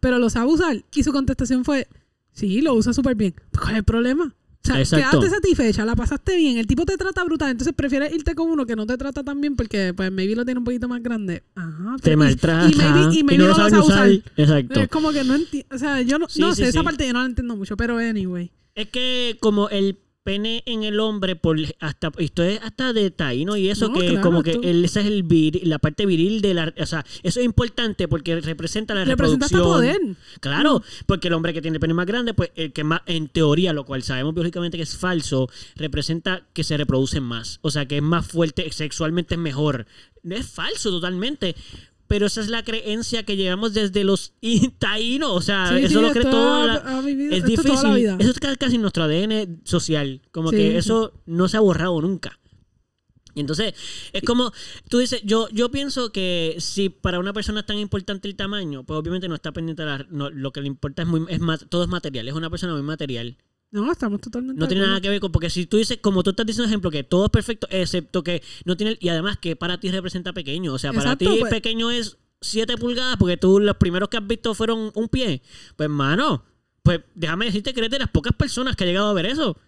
Pero 0.00 0.18
lo 0.18 0.28
sabe 0.28 0.50
usar. 0.52 0.84
Y 0.94 1.02
su 1.04 1.12
contestación 1.12 1.64
fue, 1.64 1.86
sí, 2.32 2.60
lo 2.60 2.74
usa 2.74 2.92
súper 2.92 3.14
bien. 3.14 3.34
¿Cuál 3.58 3.70
es 3.70 3.76
el 3.78 3.84
problema? 3.84 4.34
O 4.72 4.72
sea, 4.74 4.80
Exacto. 4.80 5.20
quedaste 5.20 5.36
satisfecha, 5.36 5.84
la 5.84 5.94
pasaste 5.96 6.36
bien, 6.36 6.58
el 6.58 6.66
tipo 6.66 6.84
te 6.84 6.96
trata 6.96 7.22
brutal, 7.24 7.50
entonces 7.50 7.74
prefieres 7.74 8.12
irte 8.14 8.34
con 8.34 8.50
uno 8.50 8.66
que 8.66 8.76
no 8.76 8.86
te 8.86 8.96
trata 8.96 9.22
tan 9.22 9.40
bien 9.40 9.56
porque 9.56 9.92
pues 9.94 10.10
maybe 10.12 10.34
lo 10.36 10.44
tiene 10.44 10.58
un 10.58 10.64
poquito 10.64 10.88
más 10.88 11.02
grande. 11.02 11.42
Ajá. 11.54 11.96
Te 12.02 12.12
y- 12.12 12.16
maltrata. 12.16 12.68
Y, 12.70 12.74
maybe, 12.76 13.14
y 13.14 13.24
maybe 13.24 13.38
no 13.38 13.44
no 13.44 13.48
lo 13.50 13.54
sabes 13.56 13.70
sabe 13.72 13.82
usar. 13.84 14.08
usar. 14.10 14.32
Exacto. 14.36 14.80
Es 14.80 14.88
como 14.88 15.12
que 15.12 15.24
no 15.24 15.34
entiendo, 15.34 15.68
o 15.74 15.78
sea, 15.78 16.02
yo 16.02 16.18
no, 16.18 16.28
Sí, 16.28 16.40
no 16.40 16.54
sí, 16.54 16.62
sé, 16.62 16.68
esa 16.68 16.82
parte 16.82 17.06
yo 17.06 17.12
no 17.12 17.20
la 17.20 17.26
entiendo 17.26 17.56
mucho, 17.56 17.76
pero 17.76 17.98
anyway. 17.98 18.50
Es 18.74 18.88
que 18.88 19.36
como 19.40 19.68
el 19.70 19.98
pene 20.26 20.64
en 20.66 20.82
el 20.82 20.98
hombre, 20.98 21.36
por 21.36 21.56
hasta 21.78 22.10
esto 22.18 22.42
es 22.42 22.60
hasta 22.60 22.92
de 22.92 23.12
taíno 23.12 23.56
y 23.56 23.70
eso, 23.70 23.88
No, 23.88 23.94
que 23.94 24.08
claro, 24.08 24.20
como 24.22 24.42
que 24.42 24.58
el, 24.62 24.84
esa 24.84 24.98
es 25.00 25.06
el 25.06 25.24
vir- 25.24 25.62
la 25.62 25.78
parte 25.78 26.04
viril 26.04 26.40
de 26.42 26.52
la... 26.52 26.74
O 26.80 26.84
sea, 26.86 27.06
eso 27.22 27.38
es 27.38 27.46
importante 27.46 28.08
porque 28.08 28.40
representa 28.40 28.92
la 28.94 29.04
Representa 29.04 29.46
hasta 29.46 29.58
reproducción. 29.58 30.00
poder. 30.00 30.16
Claro, 30.40 30.82
porque 31.06 31.28
el 31.28 31.34
hombre 31.34 31.54
que 31.54 31.62
tiene 31.62 31.76
el 31.76 31.80
pene 31.80 31.94
más 31.94 32.06
grande, 32.06 32.34
pues 32.34 32.50
el 32.56 32.72
que 32.72 32.82
más, 32.82 33.02
en 33.06 33.28
teoría, 33.28 33.72
lo 33.72 33.86
cual 33.86 34.02
sabemos 34.02 34.34
biológicamente 34.34 34.76
que 34.76 34.82
es 34.82 34.96
falso, 34.96 35.48
representa 35.76 36.42
que 36.52 36.64
se 36.64 36.76
reproducen 36.76 37.22
más. 37.22 37.60
O 37.62 37.70
sea, 37.70 37.86
que 37.86 37.98
es 37.98 38.02
más 38.02 38.26
fuerte, 38.26 38.70
sexualmente 38.72 39.36
es 39.36 39.40
mejor. 39.40 39.86
Es 40.28 40.46
falso 40.46 40.90
totalmente. 40.90 41.54
Pero 42.08 42.26
esa 42.26 42.40
es 42.40 42.48
la 42.48 42.62
creencia 42.62 43.24
que 43.24 43.36
llevamos 43.36 43.74
desde 43.74 44.04
los 44.04 44.32
taínos. 44.78 45.30
O 45.32 45.40
sea, 45.40 45.68
Sí, 45.68 45.84
eso 45.84 45.88
sí, 46.00 46.06
lo 46.06 46.12
cree 46.12 46.24
toda 46.24 46.66
la, 46.66 47.00
vivido- 47.02 47.34
es 47.34 47.44
difícil. 47.44 47.72
toda 47.72 47.82
la 47.90 47.94
vida. 47.94 48.16
Eso 48.20 48.30
es 48.30 48.38
ca- 48.40 48.56
casi 48.56 48.78
nuestro 48.78 49.04
ADN 49.04 49.60
social. 49.64 50.22
Como 50.30 50.50
Sí, 50.50 50.56
que 50.56 50.78
eso 50.78 51.12
no 51.26 51.48
se 51.48 51.56
ha 51.56 51.60
borrado 51.60 52.00
nunca. 52.00 52.38
Y 53.34 53.40
entonces, 53.40 53.74
es 54.14 54.22
como, 54.22 54.50
tú 54.88 54.96
dices, 54.98 55.20
yo, 55.22 55.48
yo 55.50 55.70
pienso 55.70 56.10
que 56.10 56.56
si 56.58 56.88
para 56.88 57.18
una 57.18 57.34
persona 57.34 57.60
es 57.60 57.66
tan 57.66 57.76
importante 57.78 58.28
el 58.28 58.34
tamaño, 58.34 58.82
pues 58.84 58.98
obviamente 58.98 59.28
no 59.28 59.34
está 59.34 59.52
pendiente 59.52 59.82
de 59.82 59.88
la, 59.88 60.06
no, 60.08 60.30
lo 60.30 60.52
que 60.52 60.62
le 60.62 60.68
importa 60.68 61.02
es 61.02 61.08
muy, 61.08 61.22
es 61.28 61.40
todo 61.68 61.82
es 61.82 61.88
material, 61.90 62.28
es 62.28 62.34
una 62.34 62.48
persona 62.48 62.72
muy 62.72 62.80
material. 62.82 63.36
No, 63.72 63.90
estamos 63.90 64.20
totalmente 64.20 64.58
No 64.60 64.68
tiene 64.68 64.86
nada 64.86 65.00
que 65.00 65.08
ver 65.08 65.20
con, 65.20 65.32
porque 65.32 65.50
si 65.50 65.66
tú 65.66 65.76
dices, 65.76 65.98
como 66.00 66.22
tú 66.22 66.30
estás 66.30 66.46
diciendo 66.46 66.68
ejemplo, 66.68 66.90
que 66.90 67.02
todo 67.04 67.24
es 67.26 67.30
perfecto, 67.30 67.66
excepto 67.70 68.22
que 68.22 68.42
no 68.64 68.76
tiene, 68.76 68.96
y 69.00 69.08
además 69.08 69.38
que 69.38 69.56
para 69.56 69.78
ti 69.80 69.90
representa 69.90 70.32
pequeño, 70.32 70.72
o 70.72 70.78
sea, 70.78 70.92
para 70.92 71.16
ti 71.16 71.26
pues. 71.40 71.50
pequeño 71.52 71.90
es 71.90 72.16
7 72.40 72.76
pulgadas, 72.76 73.16
porque 73.16 73.36
tú 73.36 73.58
los 73.60 73.76
primeros 73.76 74.08
que 74.08 74.16
has 74.18 74.26
visto 74.26 74.54
fueron 74.54 74.92
un 74.94 75.08
pie. 75.08 75.42
Pues, 75.76 75.88
mano, 75.90 76.44
pues 76.82 77.00
déjame 77.14 77.46
decirte 77.46 77.72
que 77.74 77.80
eres 77.80 77.90
de 77.90 77.98
las 77.98 78.08
pocas 78.10 78.32
personas 78.34 78.76
que 78.76 78.84
ha 78.84 78.86
llegado 78.86 79.08
a 79.08 79.12
ver 79.14 79.26
eso. 79.26 79.58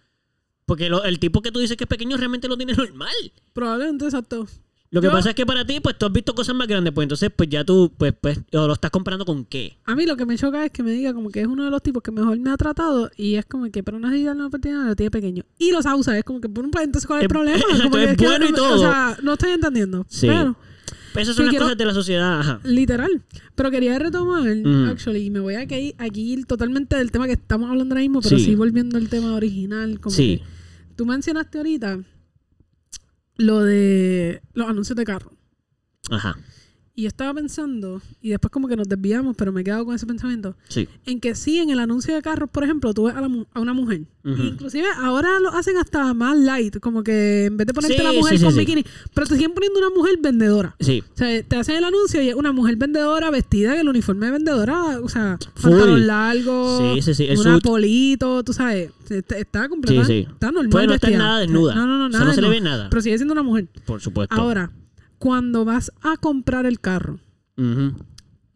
Porque 0.65 0.87
lo- 0.89 1.03
el 1.03 1.19
tipo 1.19 1.41
que 1.41 1.51
tú 1.51 1.59
dices 1.59 1.75
que 1.77 1.83
es 1.83 1.87
pequeño 1.89 2.15
realmente 2.15 2.47
lo 2.47 2.55
tiene 2.55 2.73
normal. 2.77 3.11
Probablemente, 3.53 4.05
exacto. 4.05 4.47
Lo 4.91 5.01
que 5.01 5.07
Yo- 5.07 5.11
pasa 5.11 5.29
es 5.29 5.35
que 5.35 5.45
para 5.45 5.63
ti, 5.65 5.79
pues 5.81 5.95
tú 5.99 6.07
has 6.07 6.11
visto 6.11 6.33
cosas 6.33 6.55
más 6.55 6.67
grandes, 6.67 6.91
pues 6.93 7.05
entonces, 7.05 7.29
pues 7.35 7.47
ya 7.47 7.63
tú, 7.63 7.91
pues, 7.95 8.11
pues, 8.19 8.39
o 8.53 8.65
lo 8.65 8.73
estás 8.73 8.89
comparando 8.89 9.23
con 9.23 9.45
qué. 9.45 9.77
A 9.85 9.93
mí 9.93 10.07
lo 10.07 10.17
que 10.17 10.25
me 10.25 10.35
choca 10.35 10.65
es 10.65 10.71
que 10.71 10.81
me 10.81 10.91
diga 10.91 11.13
como 11.13 11.29
que 11.29 11.41
es 11.41 11.47
uno 11.47 11.63
de 11.65 11.69
los 11.69 11.83
tipos 11.83 12.01
que 12.01 12.09
mejor 12.11 12.39
me 12.39 12.49
ha 12.49 12.57
tratado 12.57 13.11
y 13.15 13.35
es 13.35 13.45
como 13.45 13.69
que, 13.69 13.83
pero 13.83 13.99
no 13.99 14.11
es 14.11 14.19
la 14.23 14.47
oportunidad, 14.47 14.87
lo 14.87 14.95
tiene 14.95 15.11
pequeño. 15.11 15.43
Y 15.59 15.71
los 15.71 15.85
usa, 15.85 16.17
es 16.17 16.23
como 16.23 16.41
que, 16.41 16.49
por 16.49 16.65
un 16.65 16.71
pues, 16.71 16.85
entonces, 16.85 17.05
¿cuál 17.05 17.19
es 17.19 17.23
el 17.25 17.29
problema? 17.29 17.57
exacto, 17.59 17.83
Como 17.83 17.95
que 17.97 18.03
es 18.11 18.17
que- 18.17 18.25
bueno 18.25 18.45
y 18.47 18.53
todo. 18.53 18.75
O 18.75 18.79
sea, 18.79 19.15
no 19.21 19.33
estoy 19.33 19.51
entendiendo. 19.51 20.05
Sí. 20.09 20.25
Pero, 20.27 20.55
Esas 21.15 21.35
Sí, 21.35 21.37
son 21.37 21.45
las 21.47 21.51
quiero- 21.51 21.65
cosas 21.65 21.77
de 21.77 21.85
la 21.85 21.93
sociedad, 21.93 22.39
ajá. 22.39 22.59
literal. 22.63 23.21
Pero 23.55 23.71
quería 23.71 23.97
retomar, 23.99 24.43
Mm. 24.55 24.85
actually, 24.89 25.25
y 25.25 25.29
me 25.31 25.39
voy 25.39 25.55
a 25.55 25.65
que- 25.67 25.93
aquí 25.97 26.33
ir 26.33 26.45
totalmente 26.45 26.95
del 26.95 27.11
tema 27.11 27.25
que 27.27 27.33
estamos 27.33 27.69
hablando 27.69 27.93
ahora 27.93 28.01
mismo, 28.01 28.21
pero 28.21 28.37
Sí. 28.37 28.45
sí, 28.45 28.55
volviendo 28.55 28.97
al 28.97 29.09
tema 29.09 29.33
original. 29.35 29.99
Como 29.99 30.15
Sí. 30.15 30.37
que 30.37 30.95
tú 30.95 31.05
mencionaste 31.05 31.57
ahorita 31.57 31.99
lo 33.39 33.63
de 33.63 34.41
los 34.53 34.67
anuncios 34.69 34.97
de 34.97 35.05
carro. 35.05 35.31
Ajá. 36.11 36.37
Y 36.99 37.03
yo 37.03 37.07
estaba 37.07 37.33
pensando, 37.33 38.01
y 38.21 38.31
después 38.31 38.51
como 38.51 38.67
que 38.67 38.75
nos 38.75 38.89
desviamos, 38.89 39.33
pero 39.37 39.53
me 39.53 39.61
he 39.61 39.63
quedado 39.63 39.85
con 39.85 39.95
ese 39.95 40.05
pensamiento, 40.05 40.57
Sí. 40.67 40.89
en 41.05 41.21
que 41.21 41.33
sí, 41.33 41.57
en 41.59 41.69
el 41.69 41.79
anuncio 41.79 42.13
de 42.13 42.21
carros, 42.21 42.49
por 42.49 42.65
ejemplo, 42.65 42.93
tú 42.93 43.05
ves 43.05 43.15
a, 43.15 43.21
la 43.21 43.29
a 43.53 43.59
una 43.61 43.71
mujer. 43.71 44.01
Ujú. 44.25 44.43
Inclusive 44.43 44.85
ahora 44.97 45.39
lo 45.39 45.47
hacen 45.51 45.77
hasta 45.77 46.13
más 46.13 46.37
light, 46.37 46.77
como 46.81 47.01
que 47.01 47.45
en 47.45 47.55
vez 47.55 47.67
de 47.67 47.73
ponerte 47.73 47.95
Sí, 47.95 48.03
la 48.03 48.11
mujer 48.11 48.37
sí, 48.37 48.43
con 48.43 48.53
bikini, 48.53 48.83
pero 49.13 49.27
te 49.27 49.35
siguen 49.35 49.53
poniendo 49.53 49.79
una 49.79 49.91
mujer 49.95 50.17
vendedora. 50.21 50.75
Sí. 50.81 51.01
O 51.13 51.17
sea, 51.17 51.41
te 51.41 51.55
hacen 51.55 51.77
el 51.77 51.85
anuncio 51.85 52.21
y 52.21 52.27
es 52.27 52.35
una 52.35 52.51
mujer 52.51 52.75
vendedora 52.75 53.31
vestida 53.31 53.75
en 53.75 53.79
el 53.79 53.87
uniforme 53.87 54.25
de 54.25 54.31
vendedora, 54.33 54.99
o 55.01 55.07
sea, 55.07 55.37
Full. 55.55 55.71
pantalón 55.71 56.05
largo, 56.05 56.95
Sí, 56.95 57.01
sí, 57.01 57.13
sí, 57.13 57.25
el 57.27 57.39
una 57.39 57.59
polito, 57.59 58.43
tú 58.43 58.51
sabes, 58.51 58.91
está, 59.09 59.37
está 59.37 59.69
completamente, 59.69 60.13
Sí, 60.13 60.23
sí. 60.25 60.33
está 60.33 60.47
normal 60.51 60.69
Puede 60.69 60.87
no 60.87 60.93
estar 60.95 61.11
nada 61.13 61.39
desnuda. 61.39 61.75
No, 61.75 61.87
no, 61.87 61.97
no, 61.97 62.07
O 62.07 62.11
sea, 62.11 62.25
no 62.25 62.33
se 62.33 62.41
le 62.41 62.49
ve 62.49 62.59
nada. 62.59 62.89
Pero 62.89 63.01
sigue 63.01 63.17
siendo 63.17 63.31
una 63.31 63.43
mujer. 63.43 63.69
Por 63.85 64.01
supuesto. 64.01 64.35
Ahora, 64.35 64.69
cuando 65.19 65.65
vas 65.65 65.91
a 66.01 66.17
comprar 66.17 66.65
el 66.65 66.79
carro, 66.79 67.19
Ujú. 67.57 67.93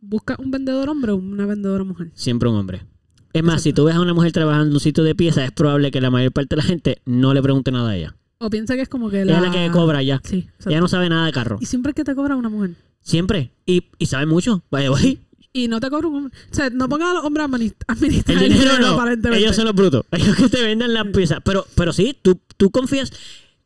¿busca 0.01 0.35
un 0.39 0.49
vendedor 0.51 0.89
hombre 0.89 1.11
o 1.11 1.15
una 1.17 1.45
vendedora 1.45 1.83
mujer? 1.83 2.11
Siempre 2.15 2.49
un 2.49 2.55
hombre. 2.55 2.85
Es 3.33 3.43
más, 3.43 3.61
si 3.63 3.73
tú 3.73 3.85
ves 3.85 3.95
a 3.95 4.01
una 4.01 4.13
mujer 4.13 4.31
trabajando 4.31 4.67
en 4.67 4.73
un 4.73 4.79
sitio 4.79 5.03
de 5.03 5.15
pieza, 5.15 5.43
es 5.43 5.51
probable 5.51 5.91
que 5.91 5.99
la 6.01 6.11
mayor 6.11 6.31
parte 6.31 6.55
de 6.55 6.61
la 6.61 6.67
gente 6.67 7.01
no 7.05 7.33
le 7.33 7.41
pregunte 7.41 7.71
nada 7.71 7.89
a 7.91 7.95
ella. 7.95 8.15
O 8.37 8.49
piensa 8.49 8.75
que 8.75 8.81
es 8.81 8.89
como 8.89 9.09
que 9.09 9.21
Ella 9.21 9.39
la... 9.39 9.47
es 9.47 9.53
la 9.55 9.65
que 9.67 9.71
cobra 9.71 10.03
ya. 10.03 10.21
Sí, 10.23 10.39
exacto. 10.39 10.69
Ella 10.69 10.81
no 10.81 10.87
sabe 10.87 11.09
nada 11.09 11.25
de 11.25 11.31
carro. 11.31 11.57
Y 11.61 11.65
siempre 11.65 11.93
que 11.93 12.03
te 12.03 12.13
cobra 12.13 12.35
una 12.35 12.49
mujer. 12.49 12.71
Siempre. 13.01 13.51
Y, 13.65 13.85
y 13.97 14.05
sabe 14.05 14.25
mucho. 14.25 14.63
Vaya, 14.69 14.89
voy. 14.89 15.19
Y 15.51 15.67
no 15.67 15.79
te 15.79 15.89
cobra 15.89 16.07
un 16.07 16.15
hombre. 16.15 16.37
O 16.51 16.53
sea, 16.53 16.69
no 16.69 16.87
pongan 16.89 17.09
a 17.09 17.13
los 17.15 17.23
hombres 17.25 17.45
a 17.45 17.49
admini- 17.49 17.75
a 17.87 17.93
administrar 17.93 18.43
El 18.43 18.53
dinero 18.53 18.79
no. 18.79 18.87
aparentemente. 18.89 19.43
Ellos 19.43 19.55
son 19.55 19.65
los 19.65 19.73
brutos. 19.75 20.05
Ellos 20.11 20.35
que 20.35 20.49
te 20.49 20.61
venden 20.61 20.93
las 20.93 21.07
piezas. 21.07 21.39
Pero, 21.43 21.65
pero 21.75 21.91
sí, 21.93 22.15
tú, 22.21 22.39
tú 22.57 22.69
confías. 22.69 23.11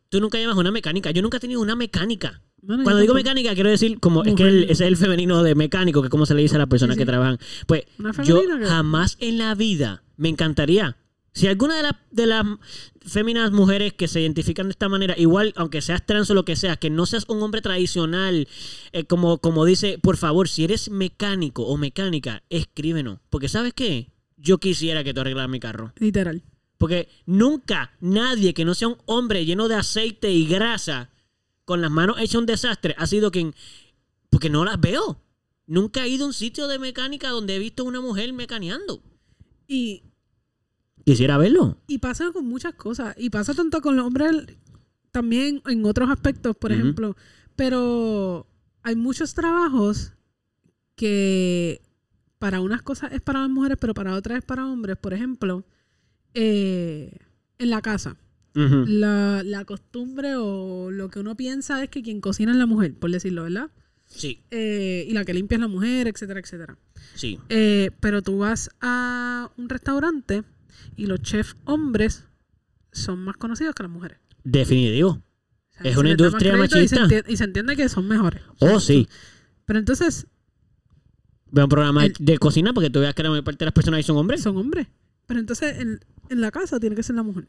Tú 0.09 0.21
nunca 0.21 0.37
llamas 0.39 0.55
a 0.55 0.59
una 0.59 0.71
mecánica. 0.71 1.11
Yo 1.11 1.21
nunca 1.21 1.37
he 1.37 1.39
tenido 1.41 1.59
una 1.59 1.75
mecánica. 1.75 2.41
Bueno, 2.61 2.83
Cuando 2.83 3.01
digo 3.01 3.13
mecánica, 3.13 3.53
quiero 3.53 3.69
decir, 3.69 3.99
como 3.99 4.23
es 4.23 4.33
que 4.35 4.43
el- 4.43 4.63
ese 4.63 4.71
es 4.73 4.81
el 4.81 4.97
femenino 4.97 5.43
de 5.43 5.53
mecánico, 5.55 6.01
que 6.01 6.07
es 6.07 6.11
como 6.11 6.25
se 6.25 6.33
le 6.33 6.41
dice 6.41 6.55
a 6.55 6.59
las 6.59 6.67
personas 6.67 6.95
Sí, 6.95 6.99
que 7.01 7.05
trabajan. 7.05 7.37
Pues 7.67 7.83
yo 8.25 8.41
que- 8.41 8.65
jamás 8.65 9.15
en 9.19 9.37
la 9.37 9.53
vida 9.55 10.03
me 10.17 10.29
encantaría. 10.29 10.97
Si 11.33 11.45
alguna 11.45 11.77
de, 11.77 11.83
las 11.83 11.93
de 12.09 12.25
las 12.25 12.43
féminas 13.05 13.51
mujeres 13.51 13.93
que 13.93 14.07
se 14.07 14.21
identifican 14.21 14.65
de 14.67 14.71
esta 14.71 14.89
manera, 14.89 15.13
igual, 15.19 15.53
aunque 15.55 15.83
seas 15.83 16.03
trans 16.03 16.31
o 16.31 16.33
lo 16.33 16.45
que 16.45 16.55
sea, 16.55 16.77
que 16.77 16.89
no 16.89 17.05
seas 17.05 17.25
un 17.29 17.43
hombre 17.43 17.61
tradicional, 17.61 18.47
eh, 18.91 19.03
como, 19.03 19.37
como 19.37 19.63
dice, 19.63 19.99
por 20.01 20.17
favor, 20.17 20.49
si 20.49 20.63
eres 20.63 20.89
mecánico 20.89 21.63
o 21.67 21.77
mecánica, 21.77 22.41
escríbenos. 22.49 23.19
Porque 23.29 23.49
¿sabes 23.49 23.73
qué? 23.75 24.09
Yo 24.35 24.57
quisiera 24.57 25.03
que 25.03 25.13
tú 25.13 25.21
arreglaras 25.21 25.49
mi 25.51 25.59
carro. 25.59 25.93
Literal. 25.99 26.41
Porque 26.79 27.07
nunca 27.27 27.91
nadie 27.99 28.55
que 28.55 28.65
no 28.65 28.73
sea 28.73 28.87
un 28.87 28.97
hombre 29.05 29.45
lleno 29.45 29.67
de 29.67 29.75
aceite 29.75 30.31
y 30.31 30.47
grasa, 30.47 31.11
con 31.67 31.81
las 31.81 31.91
manos 31.91 32.15
hechas 32.21 32.35
un 32.35 32.45
desastre, 32.45 32.95
ha 32.97 33.05
sido 33.07 33.29
quien... 33.29 33.53
Porque 34.29 34.49
no 34.49 34.63
las 34.63 34.79
veo. 34.79 35.21
Nunca 35.65 36.05
he 36.05 36.07
ido 36.07 36.23
a 36.23 36.27
un 36.27 36.33
sitio 36.33 36.65
de 36.69 36.79
mecánica 36.79 37.27
donde 37.27 37.57
he 37.57 37.59
visto 37.59 37.83
una 37.83 37.99
mujer 37.99 38.31
mecaneando. 38.31 39.03
Y, 39.67 40.03
Quisiera 41.03 41.37
verlo. 41.37 41.77
y 41.85 41.97
pasa 41.97 42.31
con 42.31 42.45
muchas 42.45 42.73
cosas. 42.75 43.15
Y 43.17 43.31
pasa 43.31 43.53
tanto 43.53 43.81
con 43.81 43.97
los 43.97 44.05
hombres 44.05 44.31
también 45.11 45.61
en 45.65 45.83
otros 45.85 46.09
aspectos, 46.09 46.55
por 46.55 46.71
ejemplo. 46.71 47.17
Pero 47.57 48.47
hay 48.81 48.95
muchos 48.95 49.33
trabajos 49.33 50.13
que 50.95 51.81
para 52.39 52.61
unas 52.61 52.81
cosas 52.81 53.11
es 53.11 53.19
para 53.19 53.41
las 53.41 53.49
mujeres, 53.49 53.77
pero 53.77 53.93
para 53.93 54.15
otras 54.15 54.37
es 54.37 54.45
para 54.45 54.65
hombres. 54.65 54.95
Por 54.95 55.13
ejemplo, 55.13 55.65
eh, 56.33 57.17
en 57.57 57.69
la 57.69 57.81
casa. 57.81 58.15
La, 58.87 59.43
la 59.43 59.65
costumbre 59.65 60.35
o 60.37 60.89
lo 60.91 61.09
que 61.09 61.19
uno 61.19 61.35
piensa 61.35 61.83
es 61.83 61.89
que 61.89 62.01
quien 62.01 62.21
cocina 62.21 62.51
es 62.51 62.57
la 62.57 62.65
mujer, 62.65 62.93
por 62.95 63.11
decirlo, 63.11 63.43
¿verdad? 63.43 63.69
Sí, 64.07 64.41
Eh, 64.51 65.05
y 65.07 65.13
la 65.13 65.25
que 65.25 65.33
limpia 65.33 65.57
es 65.57 65.61
la 65.61 65.67
mujer, 65.67 66.07
etcétera, 66.07 66.39
etcétera. 66.39 66.77
sí. 67.15 67.39
Eh, 67.49 67.91
pero 67.99 68.21
tú 68.21 68.37
vas 68.39 68.69
a 68.81 69.51
un 69.57 69.67
restaurante 69.69 70.43
y 70.95 71.05
los 71.07 71.21
chefs 71.21 71.55
hombres 71.65 72.23
son 72.93 73.19
más 73.19 73.37
conocidos 73.37 73.75
que 73.75 73.83
las 73.83 73.91
mujeres. 73.91 74.17
Definitivo. 74.43 75.09
O 75.09 75.21
sea, 75.83 75.91
Es 75.91 75.97
una 75.97 76.09
industria 76.11 76.53
crédito 76.53 76.79
y 76.81 76.87
se, 76.87 76.95
machista. 76.99 77.21
enti- 77.27 77.31
y 77.31 77.37
se 77.37 77.43
entiende 77.43 77.75
que 77.75 77.89
son 77.89 78.07
mejores. 78.07 78.41
Oh, 78.59 78.79
sí. 78.79 79.07
Pero 79.65 79.79
entonces 79.79 80.25
Veo 81.51 81.65
un 81.65 81.69
programa 81.69 82.05
El- 82.05 82.13
de 82.19 82.37
cocina 82.39 82.73
porque 82.73 82.89
tú 82.89 82.99
veas 82.99 83.13
que 83.13 83.23
la 83.23 83.29
mayor 83.29 83.43
parte 83.43 83.59
de 83.59 83.65
las 83.65 83.73
personas 83.73 83.97
ahí 83.99 84.03
son 84.03 84.17
hombres. 84.17 84.41
son 84.41 84.57
hombres. 84.57 84.87
Pero 85.27 85.39
entonces 85.39 85.77
en, 85.79 85.99
en 86.29 86.41
la 86.41 86.51
casa 86.51 86.79
tiene 86.79 86.95
que 86.95 87.03
ser 87.03 87.15
la 87.15 87.23
mujer. 87.23 87.47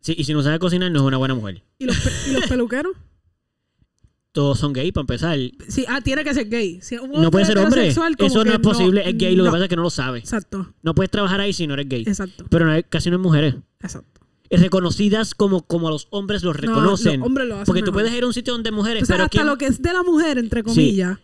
Sí, 0.00 0.14
y 0.16 0.24
si 0.24 0.32
no 0.32 0.42
sabe 0.42 0.58
cocinar, 0.58 0.90
no 0.92 1.00
es 1.00 1.04
una 1.04 1.16
buena 1.16 1.34
mujer. 1.34 1.62
¿Y 1.78 1.84
los, 1.86 1.96
pe- 1.98 2.10
y 2.28 2.32
los 2.32 2.46
peluqueros? 2.46 2.92
Todos 4.32 4.58
son 4.58 4.72
gay 4.72 4.92
para 4.92 5.02
empezar. 5.02 5.38
Sí, 5.68 5.84
ah, 5.88 6.00
tiene 6.00 6.22
que 6.22 6.32
ser 6.34 6.48
gay. 6.48 6.80
Si 6.80 6.96
un 6.96 7.10
No 7.10 7.30
puede 7.30 7.44
ser 7.46 7.58
hombre. 7.58 7.80
heterosexual, 7.80 8.16
como 8.16 8.26
Eso 8.28 8.38
no 8.44 8.50
que 8.50 8.56
es 8.56 8.58
posible. 8.60 9.08
es 9.08 9.18
gay. 9.18 9.34
Lo 9.34 9.42
que 9.44 9.48
no. 9.48 9.52
pasa 9.52 9.64
es 9.64 9.68
que 9.70 9.76
no 9.76 9.82
lo 9.82 9.90
sabe. 9.90 10.18
Exacto, 10.20 10.72
No 10.82 10.94
puedes 10.94 11.10
trabajar 11.10 11.40
ahí 11.40 11.52
si 11.52 11.66
no 11.66 11.74
eres 11.74 11.88
gay. 11.88 12.04
exacto, 12.06 12.44
Pero 12.48 12.66
no 12.66 12.72
hay- 12.72 12.84
casi 12.84 13.10
no 13.10 13.16
hay 13.16 13.22
mujeres. 13.22 13.54
exacto. 13.80 14.20
Es 14.50 14.60
reconocidas 14.62 15.34
como, 15.34 15.62
como 15.62 15.90
los 15.90 16.06
hombres 16.10 16.42
los 16.42 16.54
No, 16.54 16.60
reconocen. 16.60 17.20
los 17.20 17.26
hombres 17.26 17.48
lo 17.48 17.54
hacen 17.56 17.66
porque 17.66 17.80
tú 17.82 17.86
mejor. 17.90 18.02
puedes 18.04 18.14
ir 18.16 18.22
a 18.22 18.26
un 18.28 18.32
sitio 18.32 18.54
donde 18.54 18.70
hay 18.70 18.74
mujeres, 18.76 19.02
Entonces, 19.02 19.14
pero 19.14 19.24
hasta 19.24 19.30
¿quién- 19.38 19.46
lo 19.46 19.58
que 19.58 19.66
es 19.66 19.82
de 19.82 19.92
la 19.92 20.02
mujer, 20.02 20.38
entre 20.38 20.62
comillas, 20.62 21.18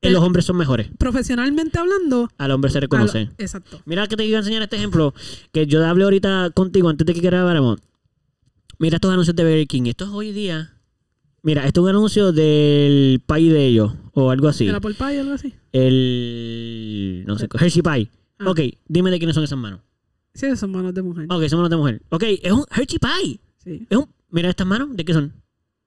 eh, 0.00 0.10
los 0.10 0.22
hombres 0.22 0.44
son 0.44 0.56
mejores. 0.58 0.88
profesionalmente 0.96 1.76
hablando, 1.78 2.28
Al 2.38 2.50
hombre 2.52 2.70
se 2.70 2.78
a 2.78 2.80
lo- 2.80 2.84
reconoce. 2.84 3.30
exacto. 3.38 3.80
Mira 3.84 4.06
que 4.06 4.16
te 4.16 4.24
iba 4.26 4.36
a 4.36 4.40
enseñar 4.40 4.62
este 4.62 4.76
ejemplo 4.76 5.12
que 5.50 5.66
yo 5.66 5.84
hablé 5.84 6.04
ahorita 6.04 6.50
contigo 6.54 6.88
antes 6.88 7.04
de 7.06 7.14
que 7.14 7.20
grabáramos. 7.20 7.80
Mira 8.78 8.96
estos 8.96 9.10
anuncios 9.12 9.34
de 9.36 9.42
Burger 9.44 9.66
King. 9.66 9.82
Esto 9.86 10.04
es 10.04 10.10
hoy 10.10 10.32
día. 10.32 10.74
Mira, 11.42 11.66
esto 11.66 11.80
es 11.80 11.84
un 11.84 11.90
anuncio 11.90 12.32
del 12.32 13.20
pie 13.26 13.52
de 13.52 13.66
ellos 13.66 13.92
o 14.12 14.30
algo 14.30 14.48
así. 14.48 14.66
¿El 14.66 14.74
apple 14.74 14.94
pie 14.94 15.18
o 15.18 15.20
algo 15.22 15.32
así? 15.34 15.54
El. 15.72 17.24
No 17.26 17.38
sé, 17.38 17.48
Hershey 17.58 17.82
Pie. 17.82 18.10
Ah. 18.38 18.50
Ok, 18.50 18.60
dime 18.86 19.10
de 19.10 19.18
quiénes 19.18 19.34
son 19.34 19.44
esas 19.44 19.58
manos. 19.58 19.80
Sí, 20.34 20.54
son 20.56 20.70
manos 20.70 20.94
de 20.94 21.02
mujer. 21.02 21.26
Ok, 21.30 21.46
son 21.48 21.58
manos 21.58 21.70
de 21.70 21.76
mujer. 21.76 22.02
Ok, 22.10 22.22
es 22.42 22.52
un 22.52 22.64
Hershey 22.70 22.98
Pie. 22.98 23.40
Sí, 23.64 23.86
Es 23.88 23.98
un. 23.98 24.08
Mira 24.30 24.50
estas 24.50 24.66
manos, 24.66 24.94
¿de 24.94 25.04
qué 25.04 25.12
son? 25.14 25.32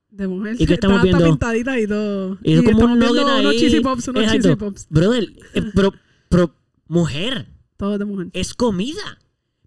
de 0.10 0.28
mujer. 0.28 0.56
¿Y 0.60 0.66
qué 0.66 0.74
estamos 0.80 0.98
Está- 0.98 1.08
está 1.08 1.18
viendo? 1.20 1.34
pintadita 1.40 1.80
y 1.80 1.88
todo. 1.88 2.38
Y 2.44 2.54
es 2.54 2.62
como 2.64 2.84
un 2.86 3.00
viendo 3.00 3.08
nugget 3.08 3.24
unos 3.24 3.52
ahí. 3.54 3.60
cheesy 3.60 3.80
pops, 3.80 4.08
unos 4.10 4.24
Exacto. 4.24 4.42
cheesy 4.44 4.56
pops. 4.58 4.88
Brother, 4.90 5.30
eh, 5.54 5.62
pero, 5.76 5.94
pero, 6.28 6.54
mujer, 6.88 7.46
Todos 7.78 7.98
de 8.00 8.06
mujer. 8.06 8.28
es 8.34 8.54
comida. 8.54 9.20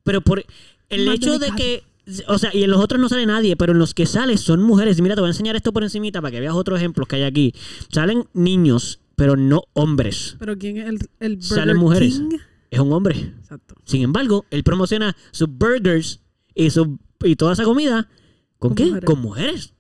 Pero 0.03 0.21
por 0.21 0.45
el 0.91 1.07
Más 1.07 1.15
hecho 1.15 1.39
delicado. 1.39 1.57
de 1.57 1.63
que. 1.63 1.83
O 2.29 2.39
sea, 2.39 2.51
y 2.53 2.63
en 2.65 2.71
los 2.71 2.81
otros 2.81 3.01
no 3.01 3.09
sale 3.09 3.25
nadie, 3.27 3.57
pero 3.57 3.73
en 3.73 3.79
los 3.79 3.95
que 3.95 4.07
sale 4.07 4.37
son 4.37 4.63
mujeres. 4.63 5.01
Mira, 5.01 5.15
te 5.15 5.21
voy 5.21 5.29
a 5.29 5.31
enseñar 5.31 5.57
esto 5.57 5.73
por 5.73 5.83
encimita 5.83 6.21
para 6.21 6.33
que 6.33 6.41
veas 6.41 6.55
otros 6.55 6.79
ejemplos 6.79 7.09
que 7.09 7.17
hay 7.17 7.23
aquí. 7.23 7.55
Salen 7.91 8.29
niños, 8.35 9.01
pero 9.17 9.37
no 9.37 9.63
hombres. 9.73 10.37
Pero 10.39 10.59
¿quién 10.59 10.77
es 10.77 10.89
el, 10.89 10.99
el 11.21 11.37
Burger 11.37 11.57
Salen 11.57 11.77
mujeres. 11.77 12.15
King? 12.19 12.39
Es 12.71 12.81
un 12.81 12.93
hombre. 12.93 13.33
Exacto. 13.41 13.75
Sin 13.85 14.03
embargo, 14.03 14.45
él 14.51 14.65
promociona 14.65 15.17
sus 15.31 15.49
burgers 15.49 16.21
y, 16.55 16.71
su, 16.71 16.99
y 17.23 17.37
toda 17.37 17.53
esa 17.53 17.65
comida. 17.65 18.09
¿Con, 18.59 18.71
Con 18.71 18.75
qué? 18.75 18.85
mujeres. 18.87 19.05
Con 19.05 19.21
mujeres. 19.21 19.75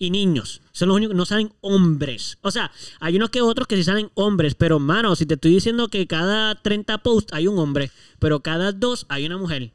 Y 0.00 0.10
niños. 0.10 0.60
Son 0.72 0.88
los 0.88 0.96
únicos 0.96 1.16
no 1.16 1.24
salen 1.24 1.52
hombres. 1.60 2.38
O 2.42 2.50
sea, 2.50 2.70
hay 3.00 3.16
unos 3.16 3.30
que 3.30 3.40
otros 3.40 3.66
que 3.66 3.76
sí 3.76 3.84
salen 3.84 4.10
hombres. 4.14 4.54
Pero, 4.54 4.78
mano, 4.78 5.16
si 5.16 5.26
te 5.26 5.34
estoy 5.34 5.52
diciendo 5.52 5.88
que 5.88 6.06
cada 6.06 6.54
30 6.60 6.98
posts 6.98 7.32
hay 7.32 7.46
un 7.46 7.58
hombre, 7.58 7.90
pero 8.18 8.40
cada 8.40 8.72
dos 8.72 9.06
hay 9.08 9.26
una 9.26 9.38
mujer. 9.38 9.72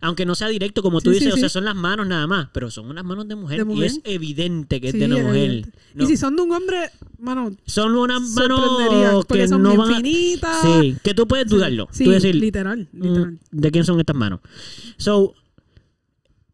Aunque 0.00 0.26
no 0.26 0.34
sea 0.34 0.48
directo, 0.48 0.82
como 0.82 1.00
tú 1.00 1.10
Sí, 1.12 1.18
sí, 1.18 1.24
dices, 1.24 1.34
o 1.34 1.40
sea, 1.40 1.48
son 1.48 1.64
las 1.64 1.74
manos 1.74 2.06
nada 2.06 2.26
más, 2.26 2.48
pero 2.52 2.70
son 2.70 2.86
unas 2.90 3.04
manos 3.04 3.26
de 3.28 3.34
mujer, 3.34 3.58
De 3.58 3.62
y 3.62 3.74
mujer. 3.74 3.86
es 3.86 4.00
evidente 4.04 4.80
que 4.80 4.88
es 4.88 4.92
de 4.94 5.06
una 5.06 5.18
mujer. 5.22 5.68
No, 5.94 6.04
Y 6.04 6.06
si 6.06 6.16
son 6.16 6.36
de 6.36 6.42
un 6.42 6.52
hombre, 6.52 6.90
mano, 7.18 7.50
son 7.66 7.96
unas 7.96 8.20
manos 8.20 9.24
que 9.26 9.48
son 9.48 9.62
no 9.62 9.76
van 9.76 9.92
a... 9.92 9.96
finitas. 9.96 10.60
Sí, 10.62 10.96
que 11.02 11.14
tú 11.14 11.26
puedes 11.26 11.46
dudarlo. 11.48 11.88
Sí, 11.92 12.04
tú 12.04 12.10
decir, 12.10 12.34
literal, 12.34 12.88
Mm, 12.92 13.02
literal. 13.02 13.38
¿De 13.50 13.70
quién 13.70 13.84
son 13.84 13.98
estas 14.00 14.16
manos? 14.16 14.40
So, 14.98 15.34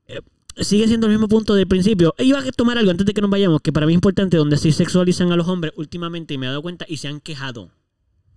eh, 0.06 0.20
sigue 0.58 0.86
siendo 0.88 1.06
el 1.06 1.12
mismo 1.12 1.28
punto 1.28 1.54
del 1.54 1.66
principio. 1.66 2.14
Iba 2.18 2.38
a 2.40 2.52
tomar 2.52 2.78
algo 2.78 2.90
antes 2.90 3.06
de 3.06 3.14
que 3.14 3.20
nos 3.20 3.30
vayamos, 3.30 3.60
que 3.62 3.72
para 3.72 3.86
mí 3.86 3.92
es 3.92 3.96
importante, 3.96 4.36
donde 4.36 4.56
sí 4.56 4.72
sexualizan 4.72 5.32
a 5.32 5.36
los 5.36 5.48
hombres 5.48 5.72
últimamente, 5.76 6.34
y 6.34 6.38
me 6.38 6.46
he 6.46 6.48
dado 6.48 6.62
cuenta, 6.62 6.84
y 6.88 6.98
se 6.98 7.08
han 7.08 7.20
quejado. 7.20 7.70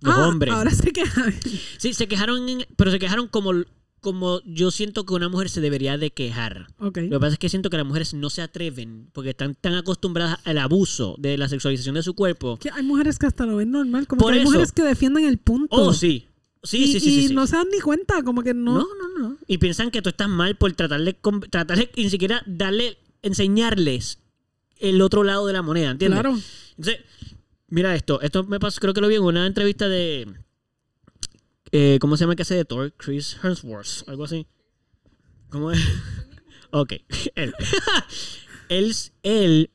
Los 0.02 0.14
Ah, 0.14 0.28
hombres. 0.28 0.52
Ahora 0.52 0.70
se 0.72 0.92
quejan. 0.92 1.34
Sí, 1.78 1.94
se 1.94 2.06
quejaron, 2.06 2.48
en- 2.48 2.66
pero 2.76 2.90
se 2.90 2.98
quejaron 2.98 3.28
como, 3.28 3.52
como 4.06 4.40
yo 4.44 4.70
siento 4.70 5.04
que 5.04 5.14
una 5.14 5.28
mujer 5.28 5.50
se 5.50 5.60
debería 5.60 5.98
de 5.98 6.12
quejar. 6.12 6.68
Lo 6.78 6.92
que 6.92 7.10
pasa 7.18 7.32
es 7.32 7.38
que 7.40 7.48
siento 7.48 7.70
que 7.70 7.76
las 7.76 7.84
mujeres 7.84 8.14
no 8.14 8.30
se 8.30 8.40
atreven, 8.40 9.10
porque 9.12 9.30
están 9.30 9.56
tan 9.56 9.74
acostumbradas 9.74 10.38
al 10.44 10.58
abuso 10.58 11.16
de 11.18 11.36
la 11.36 11.48
sexualización 11.48 11.96
de 11.96 12.04
su 12.04 12.14
cuerpo. 12.14 12.56
Que 12.56 12.70
hay 12.70 12.84
mujeres 12.84 13.18
que 13.18 13.26
hasta 13.26 13.44
lo 13.46 13.56
ven 13.56 13.72
normal. 13.72 14.06
Como 14.06 14.20
Por 14.20 14.30
que 14.30 14.34
hay 14.34 14.42
eso. 14.42 14.52
mujeres 14.52 14.70
que 14.70 14.84
defienden 14.84 15.24
el 15.24 15.38
punto. 15.38 15.74
Oh, 15.74 15.92
sí. 15.92 16.28
Sí, 16.62 16.84
y, 16.84 16.86
sí, 16.86 17.00
sí, 17.00 17.08
y 17.08 17.22
sí, 17.22 17.28
sí. 17.28 17.34
no 17.34 17.48
se 17.48 17.56
dan 17.56 17.66
ni 17.72 17.80
cuenta, 17.80 18.22
como 18.22 18.42
que 18.44 18.54
no. 18.54 18.74
No, 18.74 18.86
no, 18.94 19.18
no. 19.18 19.36
Y 19.48 19.58
piensan 19.58 19.90
que 19.90 20.02
tú 20.02 20.10
estás 20.10 20.28
mal 20.28 20.54
por 20.54 20.72
tratarle, 20.74 21.18
tratarle 21.50 21.90
ni 21.96 22.08
siquiera 22.08 22.44
darle, 22.46 22.98
enseñarles 23.22 24.20
el 24.78 25.02
otro 25.02 25.24
lado 25.24 25.48
de 25.48 25.52
la 25.52 25.62
moneda, 25.62 25.90
¿entiendes? 25.90 26.20
claro. 26.20 26.38
Entonces, 26.78 27.04
mira 27.66 27.92
esto. 27.96 28.20
Esto 28.20 28.44
me 28.44 28.60
pasó, 28.60 28.78
creo 28.80 28.94
que 28.94 29.00
lo 29.00 29.08
vi 29.08 29.16
en 29.16 29.22
una 29.24 29.48
entrevista 29.48 29.88
de. 29.88 30.32
Eh, 31.72 31.98
¿Cómo 32.00 32.16
se 32.16 32.22
llama 32.22 32.32
el 32.32 32.36
que 32.36 32.42
hace 32.42 32.54
de 32.54 32.64
Thor? 32.64 32.92
Chris 32.96 33.36
Hemsworth, 33.42 34.08
algo 34.08 34.24
así. 34.24 34.46
¿Cómo 35.48 35.70
es? 35.70 35.80
ok. 36.70 36.92
él. 37.34 37.54
él, 38.68 38.94
él, 39.22 39.70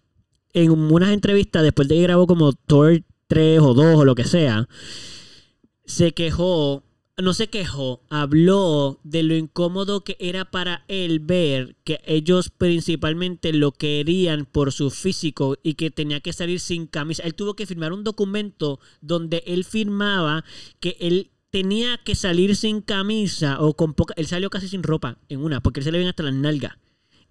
en 0.53 0.71
unas 0.71 1.09
entrevistas, 1.09 1.63
después 1.63 1.87
de 1.87 1.95
que 1.95 2.01
grabó 2.03 2.27
como 2.27 2.53
Thor 2.53 3.03
3 3.27 3.59
o 3.61 3.73
2 3.73 3.97
o 3.97 4.05
lo 4.05 4.15
que 4.15 4.25
sea, 4.25 4.67
se 5.85 6.13
quejó, 6.13 6.83
no 7.17 7.33
se 7.33 7.47
quejó, 7.47 8.01
habló 8.09 8.99
de 9.03 9.23
lo 9.23 9.35
incómodo 9.35 10.03
que 10.03 10.17
era 10.19 10.45
para 10.45 10.83
él 10.87 11.19
ver 11.19 11.75
que 11.83 11.99
ellos 12.05 12.49
principalmente 12.49 13.53
lo 13.53 13.71
querían 13.71 14.45
por 14.45 14.71
su 14.71 14.89
físico 14.89 15.57
y 15.63 15.75
que 15.75 15.91
tenía 15.91 16.19
que 16.19 16.33
salir 16.33 16.59
sin 16.59 16.87
camisa. 16.87 17.23
Él 17.23 17.35
tuvo 17.35 17.55
que 17.55 17.65
firmar 17.65 17.93
un 17.93 18.03
documento 18.03 18.79
donde 19.01 19.43
él 19.45 19.63
firmaba 19.63 20.43
que 20.79 20.97
él 20.99 21.31
tenía 21.51 21.97
que 21.97 22.15
salir 22.15 22.55
sin 22.55 22.81
camisa 22.81 23.59
o 23.61 23.75
con 23.75 23.93
poca... 23.93 24.13
Él 24.17 24.25
salió 24.27 24.49
casi 24.49 24.67
sin 24.67 24.83
ropa 24.83 25.17
en 25.29 25.41
una, 25.43 25.61
porque 25.61 25.81
él 25.81 25.83
se 25.83 25.91
le 25.91 25.97
ven 25.99 26.07
hasta 26.07 26.23
las 26.23 26.33
nalgas. 26.33 26.77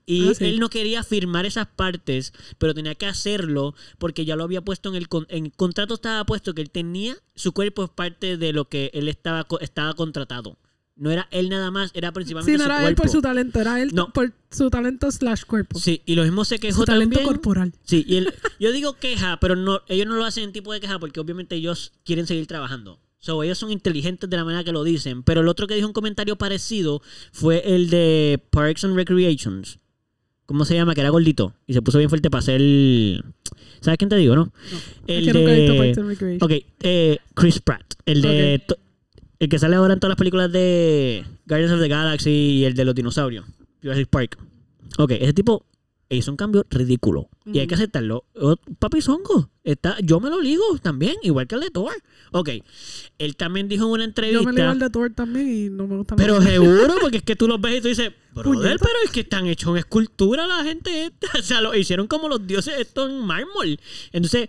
Y 0.07 0.29
Ah, 0.29 0.35
sí. 0.35 0.45
él 0.45 0.59
no 0.61 0.71
quería 0.71 1.03
firmar 1.05 1.47
esas 1.47 1.67
partes, 1.69 2.33
pero 2.59 2.75
tenía 2.75 2.95
que 2.95 3.07
hacerlo 3.07 3.75
porque 3.99 4.25
ya 4.25 4.35
lo 4.37 4.45
había 4.45 4.61
puesto 4.63 4.89
en 4.89 4.97
el, 4.97 5.09
con- 5.09 5.27
en 5.29 5.47
el 5.47 5.53
contrato, 5.53 5.95
estaba 5.95 6.25
puesto 6.25 6.55
que 6.55 6.63
él 6.63 6.71
tenía, 6.71 7.17
su 7.35 7.53
cuerpo 7.53 7.85
es 7.85 7.91
parte 7.91 8.37
de 8.37 8.53
lo 8.53 8.69
que 8.69 8.91
él 8.93 9.09
estaba, 9.09 9.45
co- 9.45 9.61
estaba 9.61 9.95
contratado. 9.95 10.59
No 10.97 11.11
era 11.11 11.29
él 11.31 11.49
nada 11.49 11.71
más, 11.71 11.91
era 11.95 12.13
principalmente 12.13 12.53
Sí, 12.53 12.59
no 12.59 12.65
su 12.65 12.71
era 12.71 12.79
él 12.81 12.83
cuerpo. 12.95 13.03
por 13.05 13.11
su 13.11 13.23
talento, 13.23 13.61
era 13.61 13.81
él 13.81 13.91
No. 13.95 14.13
por 14.13 14.33
su 14.51 14.69
talento 14.69 15.11
slash 15.11 15.45
cuerpo. 15.45 15.79
Sí, 15.79 16.03
y 16.05 16.15
lo 16.15 16.25
mismo 16.25 16.45
se 16.45 16.59
quejó 16.59 16.81
su 16.81 16.85
talento 16.85 17.15
también. 17.17 17.33
corporal. 17.35 17.73
Sí, 17.85 18.05
y 18.07 18.17
él, 18.17 18.35
yo 18.59 18.73
digo 18.73 18.95
queja, 18.95 19.39
pero 19.41 19.55
no, 19.57 19.81
ellos 19.89 20.07
no 20.07 20.17
lo 20.17 20.25
hacen 20.27 20.45
en 20.45 20.53
tipo 20.53 20.73
de 20.73 20.81
queja 20.81 20.99
porque 20.99 21.21
obviamente 21.21 21.55
ellos 21.57 21.93
quieren 22.05 22.27
seguir 22.27 22.47
trabajando. 22.47 23.01
So, 23.21 23.43
ellos 23.43 23.59
son 23.59 23.71
inteligentes 23.71 24.29
de 24.29 24.37
la 24.37 24.45
manera 24.45 24.65
que 24.65 24.73
lo 24.73 24.83
dicen. 24.83 25.23
Pero 25.23 25.43
el 25.43 25.49
otro 25.49 25.67
que 25.67 25.75
dijo 25.75 25.87
un 25.87 25.93
comentario 25.93 26.37
parecido 26.37 27.03
fue 27.33 27.63
el 27.67 27.91
de 27.91 28.43
Parks 28.51 28.85
and 28.85 28.97
Recreations. 28.97 29.79
¿Cómo 30.47 30.65
se 30.65 30.75
llama? 30.75 30.95
Que 30.95 31.03
era 31.03 31.11
gordito. 31.11 31.55
Y 31.67 31.75
se 31.75 31.83
puso 31.83 31.99
bien 31.99 32.09
fuerte 32.09 32.31
para 32.31 32.41
hacer. 32.41 32.61
¿Sabes 33.81 33.99
quién 33.99 34.09
te 34.09 34.17
digo, 34.17 34.35
no? 34.35 34.53
es 35.07 35.25
que 35.25 35.33
nunca 35.33 35.53
he 35.53 35.61
visto 35.61 35.77
Parks 35.77 35.99
and 35.99 36.09
Recreation. 36.09 36.43
Ok, 36.43 36.65
eh, 36.81 37.19
Chris 37.35 37.61
Pratt. 37.61 37.95
El 38.07 38.23
de. 38.23 38.63
El 39.39 39.49
que 39.49 39.59
sale 39.59 39.77
ahora 39.77 39.95
en 39.95 40.01
todas 40.01 40.11
las 40.11 40.19
películas 40.19 40.53
de 40.53 41.25
Guardians 41.47 41.73
of 41.73 41.81
the 41.81 41.89
Galaxy 41.89 42.31
y 42.31 42.65
el 42.65 42.75
de 42.75 42.85
los 42.85 42.95
dinosaurios. 42.95 43.47
Jurassic 43.83 44.09
Park. 44.09 44.39
Ok, 44.99 45.13
ese 45.13 45.33
tipo 45.33 45.65
hizo 46.17 46.31
un 46.31 46.37
cambio 46.37 46.67
ridículo. 46.71 47.29
Y 47.47 47.59
hay 47.61 47.67
que 47.67 47.75
aceptarlo. 47.75 48.25
Oh, 48.35 48.57
Papi 48.79 48.99
está, 49.65 49.97
yo 50.03 50.21
me 50.21 50.31
lo 50.31 50.41
ligo 50.41 50.63
también, 50.83 51.17
igual 51.23 51.47
que 51.47 51.55
el 51.55 51.61
de 51.63 51.71
Thor. 51.71 51.93
Ok, 52.33 52.51
él 53.19 53.37
también 53.37 53.69
dijo 53.69 53.85
en 53.85 53.91
una 53.91 54.05
Yo 54.05 54.09
entrevista. 54.09 54.53
me 54.53 54.53
leo 54.53 54.73
el 54.73 54.79
de 54.79 54.91
Thor 54.91 55.13
también 55.15 55.49
y 55.49 55.71
no 55.71 55.87
me 55.87 55.97
gusta 55.97 56.17
Pero 56.17 56.41
seguro, 56.43 56.95
porque 57.01 57.19
es 57.19 57.23
que 57.23 57.37
tú 57.37 57.49
los 57.49 57.61
ves 57.61 57.79
y 57.79 57.81
tú 57.81 57.89
dices, 57.89 58.13
brother, 58.35 58.77
pero 58.79 58.95
es 59.05 59.11
que 59.11 59.21
están 59.21 59.47
hechos 59.47 59.71
en 59.71 59.79
escultura 59.79 60.47
la 60.47 60.65
gente 60.65 61.05
esta. 61.07 61.29
O 61.39 61.43
sea, 61.43 61.61
lo 61.61 61.75
hicieron 61.75 62.07
como 62.07 62.29
los 62.29 62.47
dioses 62.47 62.75
estos 62.79 63.11
en 63.11 63.19
mármol. 63.19 63.79
Entonces, 64.13 64.49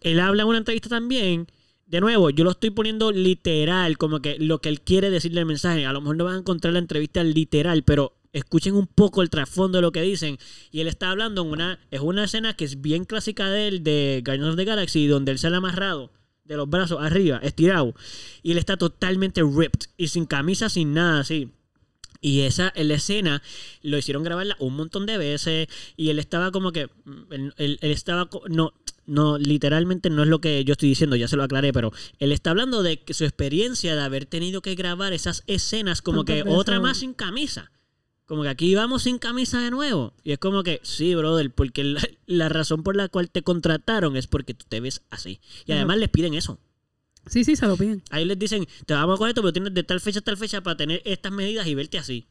él 0.00 0.20
habla 0.20 0.42
en 0.42 0.48
una 0.48 0.58
entrevista 0.58 0.88
también. 0.88 1.46
De 1.86 2.00
nuevo, 2.00 2.30
yo 2.30 2.42
lo 2.42 2.50
estoy 2.50 2.70
poniendo 2.70 3.12
literal, 3.12 3.96
como 3.96 4.20
que 4.20 4.38
lo 4.40 4.60
que 4.60 4.68
él 4.68 4.80
quiere 4.80 5.08
decirle 5.08 5.40
el 5.40 5.46
mensaje. 5.46 5.86
A 5.86 5.92
lo 5.92 6.00
mejor 6.00 6.16
no 6.16 6.24
van 6.24 6.34
a 6.34 6.38
encontrar 6.38 6.72
la 6.72 6.80
entrevista 6.80 7.22
literal, 7.22 7.84
pero 7.84 8.15
escuchen 8.38 8.74
un 8.74 8.86
poco 8.86 9.22
el 9.22 9.30
trasfondo 9.30 9.78
de 9.78 9.82
lo 9.82 9.92
que 9.92 10.02
dicen. 10.02 10.38
Y 10.70 10.80
él 10.80 10.88
está 10.88 11.10
hablando 11.10 11.42
en 11.42 11.48
una. 11.48 11.78
Es 11.90 12.00
una 12.00 12.24
escena 12.24 12.54
que 12.54 12.64
es 12.64 12.80
bien 12.80 13.04
clásica 13.04 13.50
de 13.50 13.68
él, 13.68 13.82
de 13.82 14.22
Guardians 14.24 14.50
of 14.50 14.56
the 14.56 14.64
Galaxy, 14.64 15.06
donde 15.06 15.32
él 15.32 15.38
sale 15.38 15.56
amarrado 15.56 16.12
de 16.44 16.56
los 16.56 16.68
brazos 16.70 16.98
arriba, 17.02 17.38
estirado. 17.42 17.94
Y 18.42 18.52
él 18.52 18.58
está 18.58 18.76
totalmente 18.76 19.42
ripped 19.42 19.88
y 19.96 20.08
sin 20.08 20.26
camisa, 20.26 20.68
sin 20.68 20.94
nada 20.94 21.20
así. 21.20 21.50
Y 22.20 22.40
esa 22.42 22.72
la 22.76 22.94
escena 22.94 23.42
lo 23.82 23.98
hicieron 23.98 24.22
grabarla 24.24 24.56
un 24.58 24.74
montón 24.74 25.06
de 25.06 25.18
veces 25.18 25.68
y 25.96 26.08
él 26.10 26.18
estaba 26.18 26.50
como 26.50 26.72
que 26.72 26.86
mm, 27.04 27.32
él, 27.32 27.54
él- 27.58 27.78
él 27.82 27.90
estaba 27.90 28.28
no 28.48 28.72
no 29.06 29.38
literalmente 29.38 30.10
no 30.10 30.22
es 30.24 30.28
lo 30.28 30.40
que 30.40 30.64
yo 30.64 30.72
estoy 30.72 30.88
diciendo, 30.88 31.14
ya 31.14 31.28
se 31.28 31.36
lo 31.36 31.44
aclaré, 31.44 31.72
pero 31.72 31.92
él 32.18 32.32
está 32.32 32.50
hablando 32.50 32.82
de 32.82 33.02
que 33.04 33.14
su 33.14 33.24
experiencia 33.24 33.94
de 33.94 34.02
haber 34.02 34.26
tenido 34.26 34.62
que 34.62 34.74
grabar 34.74 35.12
esas 35.12 35.44
escenas 35.46 36.02
como 36.02 36.24
que 36.24 36.42
otra 36.58 36.80
más 36.80 36.96
sin 36.98 37.12
camisa. 37.14 37.70
Como 38.26 38.42
que 38.42 38.48
aquí 38.48 38.74
vamos 38.74 39.04
sin 39.04 39.18
camisa 39.18 39.60
de 39.60 39.70
nuevo. 39.70 40.12
Y 40.24 40.32
es 40.32 40.38
como 40.38 40.62
que, 40.64 40.80
sí, 40.82 41.14
brother, 41.14 41.50
porque 41.52 41.84
la, 41.84 42.00
la 42.26 42.48
razón 42.48 42.82
por 42.82 42.96
la 42.96 43.08
cual 43.08 43.30
te 43.30 43.42
contrataron 43.42 44.16
es 44.16 44.26
porque 44.26 44.52
tú 44.52 44.66
te 44.68 44.80
ves 44.80 45.02
así. 45.10 45.40
Y 45.64 45.72
además 45.72 45.98
les 45.98 46.08
piden 46.08 46.34
eso. 46.34 46.58
Sí, 47.26 47.44
sí, 47.44 47.56
se 47.56 47.66
lo 47.66 47.76
piden. 47.76 48.02
Ahí 48.10 48.24
les 48.24 48.38
dicen, 48.38 48.66
te 48.84 48.94
vamos 48.94 49.18
con 49.18 49.28
esto, 49.28 49.42
pero 49.42 49.52
tienes 49.52 49.74
de 49.74 49.82
tal 49.82 50.00
fecha 50.00 50.20
a 50.20 50.22
tal 50.22 50.36
fecha 50.36 50.60
para 50.60 50.76
tener 50.76 51.02
estas 51.04 51.32
medidas 51.32 51.66
y 51.66 51.74
verte 51.74 51.98
así. 51.98 52.26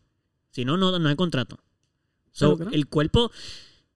Si 0.51 0.63
no, 0.65 0.77
no, 0.77 0.97
no 0.99 1.09
hay 1.09 1.15
contrato. 1.15 1.59
So, 2.31 2.55
Claro 2.55 2.57
que 2.57 2.63
no. 2.65 2.71
el 2.71 2.87
cuerpo 2.87 3.31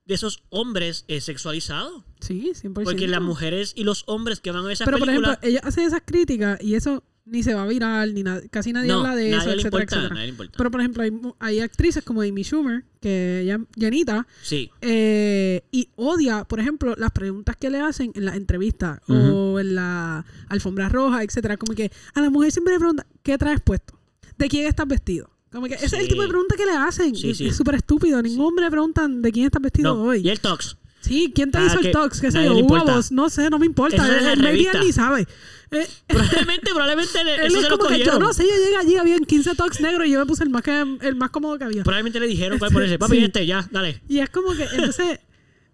de 0.06 0.14
esos 0.14 0.42
hombres 0.48 1.04
es 1.08 1.24
sexualizado. 1.24 2.04
Sí, 2.20 2.52
100%. 2.54 2.84
Porque 2.84 3.08
las 3.08 3.22
mujeres 3.22 3.72
y 3.76 3.84
los 3.84 4.04
hombres 4.06 4.40
que 4.40 4.50
van 4.50 4.66
a 4.66 4.72
esas 4.72 4.86
Pero, 4.86 4.98
por 4.98 5.08
ejemplo, 5.08 5.38
ellos 5.42 5.60
hacen 5.64 5.84
esas 5.86 6.02
críticas 6.04 6.60
y 6.62 6.74
eso 6.74 7.02
ni 7.24 7.42
se 7.42 7.54
va 7.54 7.62
a 7.62 7.66
viral, 7.66 8.14
ni 8.14 8.22
nada. 8.22 8.40
Casi 8.50 8.72
nadie 8.72 8.88
no, 8.88 8.98
habla 8.98 9.14
de 9.16 9.30
nadie 9.30 9.36
eso, 9.38 9.50
etcétera, 9.50 9.66
importa, 9.68 9.84
etcétera. 9.96 10.08
nadie 10.14 10.26
le 10.26 10.30
importa. 10.30 10.52
Pero, 10.56 10.70
por 10.70 10.80
ejemplo, 10.80 11.02
hay, 11.02 11.12
hay 11.38 11.60
actrices 11.60 12.04
como 12.04 12.22
Amy 12.22 12.42
Schumer, 12.42 12.84
que 13.00 13.40
ella, 13.42 13.60
llenita, 13.76 14.26
sí, 14.42 14.70
eh, 14.80 15.62
y 15.70 15.88
odia, 15.96 16.44
por 16.44 16.60
ejemplo, 16.60 16.94
las 16.96 17.10
preguntas 17.12 17.56
que 17.56 17.70
le 17.70 17.80
hacen 17.80 18.12
en 18.14 18.24
las 18.24 18.36
entrevistas 18.36 19.00
Ujú. 19.08 19.14
o 19.14 19.60
en 19.60 19.74
la 19.74 20.24
alfombra 20.48 20.88
roja, 20.88 21.22
etcétera. 21.22 21.56
Como 21.56 21.74
que 21.74 21.90
a 22.14 22.20
la 22.20 22.30
mujer 22.30 22.52
siempre 22.52 22.74
le 22.74 22.78
preguntan, 22.80 23.06
¿qué 23.22 23.38
traes 23.38 23.60
puesto? 23.60 23.98
¿De 24.36 24.48
quién 24.48 24.66
estás 24.66 24.88
vestido? 24.88 25.30
Como 25.52 25.66
que 25.66 25.74
ese 25.74 25.86
es 25.86 25.92
el 25.94 26.08
tipo 26.08 26.22
de 26.22 26.28
pregunta 26.28 26.54
que 26.56 26.64
le 26.64 26.72
hacen. 26.72 27.14
Sí. 27.16 27.30
Es 27.46 27.56
súper 27.56 27.74
estúpido. 27.74 28.22
Ningún 28.22 28.46
hombre 28.46 28.64
le 28.64 28.70
preguntan 28.70 29.20
de 29.20 29.32
quién 29.32 29.46
estás 29.46 29.60
vestido 29.60 29.94
no. 29.94 30.02
hoy. 30.02 30.20
Y 30.24 30.28
el 30.28 30.40
tox. 30.40 30.76
Sí, 31.10 31.32
¿quién 31.34 31.50
te 31.50 31.58
Ah, 31.58 31.66
hizo 31.66 31.80
que 31.80 31.88
el 31.88 31.92
tox? 31.92 32.20
¿Qué 32.20 32.30
sé 32.30 32.44
yo? 32.44 32.54
voz, 32.62 33.10
no 33.10 33.28
sé, 33.30 33.50
no 33.50 33.58
me 33.58 33.66
importa. 33.66 33.96
Eso 33.96 34.30
él 34.30 34.38
revista. 34.40 34.80
ni 34.80 34.92
sabe. 34.92 35.26
Eh, 35.72 35.86
Probablemente, 36.06 36.70
probablemente 36.70 37.24
le- 37.24 37.34
él 37.46 37.46
eso 37.46 37.56
es 37.58 37.64
se 37.64 37.68
lo 37.70 37.78
como 37.78 37.90
que 37.90 37.98
yo 38.04 38.18
no 38.20 38.32
sé, 38.32 38.44
yo 38.44 38.54
llegué 38.64 38.76
allí, 38.76 38.96
habían 38.96 39.24
15 39.24 39.56
tox 39.56 39.80
negros 39.80 40.06
y 40.06 40.12
yo 40.12 40.20
me 40.20 40.26
puse 40.26 40.44
el 40.44 40.50
más, 40.50 40.62
que, 40.62 40.70
el 41.00 41.16
más 41.16 41.30
cómodo 41.30 41.58
que 41.58 41.64
había. 41.64 41.82
Probablemente 41.82 42.20
le 42.20 42.28
dijeron 42.28 42.60
cuál 42.60 42.70
ponerse. 42.72 42.96
Papi, 42.98 43.16
Sí. 43.18 43.24
este, 43.24 43.44
ya, 43.46 43.68
dale. 43.72 44.00
Y 44.08 44.20
es 44.20 44.30
como 44.30 44.52
que, 44.54 44.62
entonces, 44.72 45.18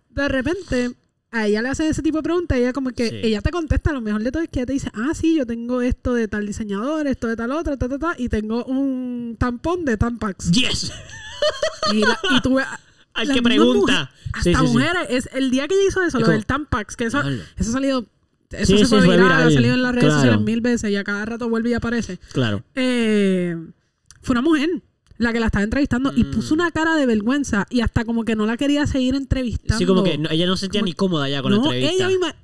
de 0.08 0.28
repente, 0.28 0.92
a 1.32 1.46
ella 1.46 1.60
le 1.60 1.68
hacen 1.68 1.86
ese 1.88 2.00
tipo 2.00 2.16
de 2.18 2.22
preguntas 2.22 2.56
y 2.56 2.62
ella 2.62 2.72
como 2.72 2.90
que, 2.92 3.08
Sí. 3.10 3.16
ella 3.24 3.42
te 3.42 3.50
contesta, 3.50 3.92
lo 3.92 4.00
mejor 4.00 4.22
de 4.22 4.32
todo 4.32 4.42
es 4.42 4.48
que 4.48 4.60
ella 4.60 4.66
te 4.66 4.72
dice, 4.72 4.90
ah, 4.94 5.12
sí, 5.14 5.34
yo 5.36 5.44
tengo 5.46 5.82
esto 5.82 6.14
de 6.14 6.28
tal 6.28 6.46
diseñador, 6.46 7.06
esto 7.06 7.26
de 7.26 7.36
tal 7.36 7.52
otro, 7.52 7.76
ta, 7.76 7.88
ta, 7.90 7.98
ta, 7.98 8.14
y 8.16 8.30
tengo 8.30 8.64
un 8.64 9.36
tampón 9.38 9.84
de 9.84 9.98
Tampax. 9.98 10.50
Yes. 10.50 10.92
Y, 11.92 12.00
la- 12.00 12.18
y 12.36 12.40
tú 12.40 12.54
ves... 12.54 12.66
Al 13.16 13.32
que 13.32 13.42
pregunta. 13.42 13.80
mujeres- 13.80 14.08
hasta 14.32 14.42
sí, 14.60 14.66
sí. 14.66 14.72
mujeres, 14.72 15.02
es 15.08 15.28
el 15.32 15.50
día 15.50 15.66
que 15.68 15.74
ella 15.74 15.88
hizo 15.88 16.00
eso, 16.02 16.08
Es 16.18 16.20
lo 16.20 16.20
como- 16.26 16.32
del 16.32 16.46
Tampax, 16.46 16.96
que 16.96 17.04
eso, 17.04 17.20
eso 17.20 17.70
ha 17.70 17.72
salido... 17.72 18.06
Eso 18.50 18.78
se 18.78 18.86
fue, 18.86 19.00
viral, 19.00 19.18
viral, 19.22 19.42
ha 19.42 19.50
salido 19.50 19.74
en 19.74 19.82
las 19.82 19.92
redes 19.92 20.04
claro. 20.06 20.20
sociales 20.20 20.40
mil 20.44 20.60
veces 20.60 20.90
y 20.90 20.96
a 20.96 21.02
cada 21.02 21.24
rato 21.24 21.48
vuelve 21.48 21.70
y 21.70 21.74
aparece. 21.74 22.18
Claro. 22.32 22.62
Eh, 22.76 23.56
fue 24.22 24.34
una 24.34 24.42
mujer 24.42 24.68
la 25.18 25.32
que 25.32 25.40
la 25.40 25.46
estaba 25.46 25.64
entrevistando 25.64 26.12
y 26.14 26.22
Mm. 26.24 26.30
puso 26.30 26.54
una 26.54 26.70
cara 26.70 26.94
de 26.94 27.06
vergüenza 27.06 27.66
y 27.70 27.80
hasta 27.80 28.04
como 28.04 28.24
que 28.24 28.36
no 28.36 28.46
la 28.46 28.56
quería 28.56 28.86
seguir 28.86 29.14
entrevistando. 29.16 29.78
Sí, 29.78 29.84
como 29.84 30.04
que 30.04 30.16
no- 30.18 30.30
ella 30.30 30.46
no 30.46 30.56
se 30.56 30.60
sentía 30.66 30.80
Como- 30.80 30.86
ni 30.86 30.92
cómoda 30.92 31.28
ya 31.28 31.42
con 31.42 31.50
no, 31.52 31.56
la 31.58 31.62
entrevista. 31.64 31.94
ella 31.94 32.08
misma. 32.08 32.36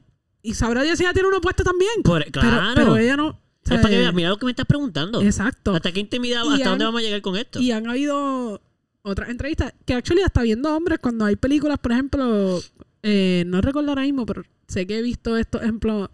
Y 0.43 0.55
sabrá 0.55 0.82
Dios 0.82 0.99
si 0.99 1.05
ella 1.05 1.12
tiene 1.12 1.28
uno 1.28 1.40
puesto 1.40 1.62
también. 1.62 2.03
Por- 2.03 2.24
Pero- 2.24 2.32
claro. 2.32 2.73
Pero, 2.74 2.97
ella 2.97 3.16
no. 3.16 3.28
o 3.28 3.39
sea, 3.62 3.77
es 3.77 3.82
para 3.82 3.94
que 3.94 3.99
veas, 4.01 4.12
mira 4.15 4.28
lo 4.31 4.39
que 4.39 4.47
me 4.47 4.51
estás 4.51 4.66
preguntando. 4.66 5.23
Exacto. 5.23 5.73
¿Hasta 5.77 5.93
qué 5.93 6.01
intimidad, 6.01 6.43
hasta 6.43 6.55
han- 6.65 6.70
dónde 6.70 6.85
vamos 6.86 6.99
a 7.01 7.03
llegar 7.05 7.20
con 7.23 7.36
esto? 7.36 7.61
Y 7.61 7.70
han 7.70 7.89
habido 7.89 8.61
otras 9.02 9.28
entrevistas 9.28 9.74
que 9.84 9.94
actually 9.94 10.22
hasta 10.22 10.42
viendo 10.42 10.74
hombres 10.74 10.98
cuando 11.00 11.24
hay 11.24 11.36
películas, 11.36 11.78
por 11.78 11.92
ejemplo, 11.92 12.60
eh, 13.02 13.44
no 13.46 13.60
recuerdo 13.60 13.90
ahora 13.90 14.02
mismo, 14.02 14.24
pero 14.26 14.42
sé 14.68 14.86
que 14.86 14.98
he 14.98 15.02
visto 15.02 15.36
estos 15.36 15.62
ejemplos 15.62 16.08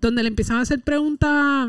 donde 0.00 0.22
le 0.22 0.28
empiezan 0.28 0.56
a 0.56 0.60
hacer 0.62 0.80
preguntas 0.80 1.68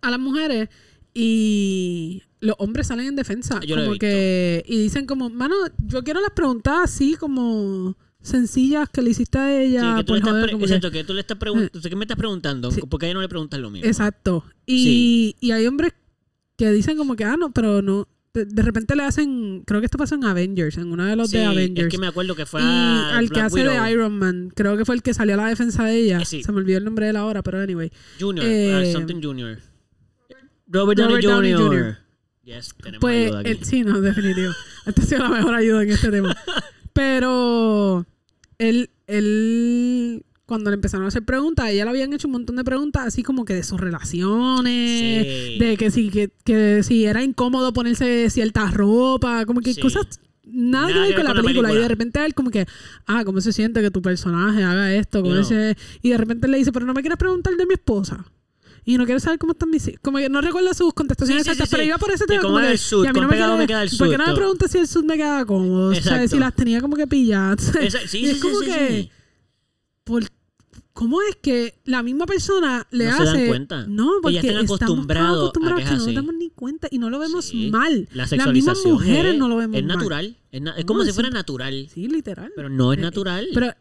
a 0.00 0.10
las 0.10 0.18
mujeres 0.18 0.68
y 1.14 2.22
los 2.40 2.56
hombres 2.58 2.88
salen 2.88 3.06
en 3.06 3.16
defensa. 3.16 3.60
Yo 3.60 3.76
como 3.76 3.94
que 3.96 4.64
y 4.66 4.78
dicen 4.78 5.06
como, 5.06 5.30
mano, 5.30 5.54
yo 5.86 6.02
quiero 6.02 6.20
las 6.20 6.32
preguntas 6.32 6.74
así 6.82 7.14
como 7.14 7.96
sencillas 8.20 8.88
que 8.88 9.02
le 9.02 9.10
hiciste 9.10 9.38
a 9.38 9.48
Sí, 9.48 9.54
ella 9.64 9.96
que 9.96 10.04
tú 10.04 10.14
por 10.14 10.22
joder, 10.22 10.50
como 10.52 10.64
exacto, 10.64 10.90
que 10.90 11.04
tú 11.04 11.14
le 11.14 11.20
estás 11.20 11.38
preguntando. 11.38 11.80
¿Qué 11.88 11.96
me 11.96 12.04
estás 12.04 12.16
preguntando? 12.16 12.70
Sí. 12.70 12.80
¿Por 12.82 12.98
qué 12.98 13.06
a 13.06 13.08
ella 13.08 13.14
no 13.14 13.20
le 13.20 13.28
preguntas 13.28 13.60
lo 13.60 13.70
mismo? 13.70 13.86
Exacto. 13.86 14.44
Y, 14.66 15.36
y 15.40 15.50
hay 15.52 15.66
hombres 15.66 15.92
que 16.56 16.70
dicen 16.70 16.96
como 16.96 17.16
que, 17.16 17.24
ah, 17.24 17.36
no, 17.36 17.52
pero 17.52 17.82
no. 17.82 18.08
De, 18.34 18.46
de 18.46 18.62
repente 18.62 18.96
le 18.96 19.02
hacen, 19.02 19.62
creo 19.66 19.80
que 19.80 19.84
esto 19.86 19.98
pasó 19.98 20.14
en 20.14 20.24
Avengers, 20.24 20.78
en 20.78 20.90
uno 20.90 21.04
de 21.04 21.16
los 21.16 21.28
Sí, 21.30 21.36
de 21.36 21.44
Avengers. 21.44 21.88
es 21.88 21.92
que 21.92 21.98
me 21.98 22.06
acuerdo 22.06 22.34
que 22.34 22.46
fue 22.46 22.62
a 22.62 23.18
al 23.18 23.30
que 23.30 23.40
hace 23.40 23.56
Widow 23.56 23.84
de 23.84 23.90
Iron 23.92 24.18
Man, 24.18 24.50
creo 24.54 24.76
que 24.78 24.86
fue 24.86 24.94
el 24.94 25.02
que 25.02 25.12
salió 25.12 25.34
a 25.34 25.36
la 25.36 25.48
defensa 25.48 25.84
de 25.84 25.96
ella. 25.98 26.20
Eh, 26.22 26.24
sí. 26.24 26.42
Se 26.42 26.50
me 26.50 26.58
olvidó 26.58 26.78
el 26.78 26.84
nombre 26.84 27.04
de 27.04 27.10
él 27.10 27.16
ahora, 27.16 27.42
pero 27.42 27.60
anyway. 27.60 27.92
Junior, 28.18 28.46
eh, 28.48 28.88
uh, 28.88 28.92
something 28.92 29.20
Junior. 29.22 29.58
Robert 30.66 30.98
Downey 30.98 31.16
Robert 31.16 31.24
Downey 31.26 31.52
Jr. 31.52 31.68
Jr. 31.68 31.96
Yes, 32.44 32.74
tenemos 32.82 33.00
Pues, 33.00 33.26
ayuda 33.26 33.40
aquí. 33.40 33.58
sí, 33.64 33.82
no, 33.82 34.00
definitivo. 34.00 34.52
Esta 34.86 35.02
ha 35.02 35.04
sido 35.04 35.22
la 35.24 35.28
mejor 35.28 35.54
ayuda 35.54 35.82
en 35.82 35.90
este 35.90 36.10
tema. 36.10 36.34
Pero 36.94 38.06
él, 38.58 38.88
él, 39.06 39.91
cuando 40.52 40.70
le 40.70 40.74
empezaron 40.74 41.04
a 41.04 41.08
hacer 41.08 41.24
preguntas, 41.24 41.66
a 41.66 41.70
ella 41.70 41.84
le 41.84 41.90
habían 41.90 42.12
hecho 42.12 42.28
un 42.28 42.32
montón 42.32 42.56
de 42.56 42.64
preguntas, 42.64 43.06
así 43.06 43.22
como 43.22 43.44
que 43.44 43.54
de 43.54 43.62
sus 43.62 43.80
relaciones, 43.80 45.26
Sí. 45.26 45.58
de 45.58 45.76
que 45.76 45.90
si, 45.90 46.10
que, 46.10 46.30
que 46.44 46.82
si 46.82 47.04
era 47.04 47.22
incómodo 47.22 47.72
ponerse 47.72 48.28
cierta 48.30 48.70
ropa, 48.70 49.44
como 49.46 49.60
que 49.60 49.74
Sí. 49.74 49.80
cosas 49.80 50.06
nada, 50.44 50.88
que 50.92 50.98
ver 50.98 51.14
con 51.14 51.24
la 51.24 51.30
película. 51.34 51.50
Y 51.50 51.54
película. 51.72 51.80
de 51.82 51.88
repente 51.88 52.24
él 52.24 52.34
como 52.34 52.50
que, 52.50 52.66
ah, 53.06 53.22
¿cómo 53.24 53.40
se 53.40 53.52
siente 53.52 53.80
que 53.80 53.90
tu 53.90 54.02
personaje 54.02 54.62
haga 54.62 54.94
esto? 54.94 55.22
¿Cómo 55.22 55.34
You 55.34 55.42
know. 55.42 55.58
ese... 55.58 55.76
Y 56.02 56.10
de 56.10 56.18
repente 56.18 56.48
le 56.48 56.58
dice, 56.58 56.72
pero 56.72 56.84
no 56.86 56.94
me 56.94 57.00
quieres 57.00 57.18
preguntar 57.18 57.54
de 57.56 57.64
mi 57.66 57.74
esposa. 57.74 58.24
Y 58.84 58.98
no 58.98 59.04
quieres 59.04 59.22
saber 59.22 59.38
cómo 59.38 59.52
están 59.52 59.70
mis 59.70 59.86
hijos. 59.86 60.00
Como 60.02 60.18
que 60.18 60.28
no 60.28 60.40
recuerdo 60.40 60.74
sus 60.74 60.92
contestaciones 60.92 61.44
Sí, 61.44 61.50
exactas, 61.50 61.68
sí, 61.68 61.76
pero 61.76 61.84
iba 61.86 61.98
por 61.98 62.10
ese 62.10 62.26
tema. 62.26 62.42
cómo 62.42 62.54
como 62.54 62.66
el 62.66 62.76
suit, 62.78 63.04
y 63.04 63.06
a 63.06 63.12
mí 63.12 63.18
cuán 63.20 63.22
no 63.22 63.28
me, 63.28 63.34
pegado 63.36 63.52
queda- 63.52 63.58
me 63.60 63.66
queda 63.68 63.82
el 63.84 63.90
¿Por 63.96 64.10
qué 64.10 64.18
no 64.18 64.68
si 64.68 64.78
el 64.78 64.88
suit 64.88 65.06
me 65.06 65.16
queda 65.16 65.44
cómodo? 65.46 65.90
O 65.90 65.94
sea, 65.94 66.00
Exacto. 66.02 66.28
si 66.28 66.38
las 66.38 66.54
tenía 66.56 66.80
como 66.80 66.96
que 66.96 67.06
pilladas. 67.06 67.72
Sí, 68.08 68.18
Y 68.18 68.30
es 68.30 68.40
como 68.42 68.58
que... 68.60 69.08
Por, 70.02 70.24
¿Cómo 70.94 71.22
es 71.22 71.36
que 71.36 71.80
la 71.84 72.02
misma 72.02 72.26
persona 72.26 72.86
le 72.90 73.06
No 73.06 73.12
hace. 73.12 73.26
se 73.26 73.38
dan 73.38 73.46
cuenta. 73.48 73.86
No, 73.86 74.10
porque 74.20 74.38
Ellas 74.38 74.44
están 74.44 74.60
estamos 74.64 74.78
tan 74.78 74.86
acostumbrados 74.88 75.30
a 75.30 75.40
acostumbrados 75.40 75.78
que 75.80 75.84
es 75.84 75.90
no 75.98 76.06
nos 76.06 76.14
damos 76.14 76.34
ni 76.34 76.50
cuenta 76.50 76.88
y 76.90 76.98
no 76.98 77.08
lo 77.10 77.18
vemos 77.18 77.44
Sí. 77.46 77.70
mal. 77.70 78.08
La 78.12 78.22
Las 78.26 78.30
mismas 78.30 78.30
sexualización 78.30 78.92
mujeres 78.94 79.32
es, 79.32 79.38
no 79.38 79.48
lo 79.48 79.56
vemos 79.56 79.76
es 79.76 79.84
mal. 79.84 79.96
natural. 79.96 80.36
Es, 80.50 80.60
na- 80.60 80.72
es 80.72 80.84
No, 80.84 80.86
como 80.86 81.04
si 81.04 81.12
fuera 81.12 81.30
natural. 81.30 81.88
Sí, 81.92 82.08
literal. 82.08 82.52
Pero 82.54 82.68
no 82.68 82.92
es 82.92 82.98
Eh, 82.98 83.02
natural. 83.02 83.48
Pero 83.54 83.72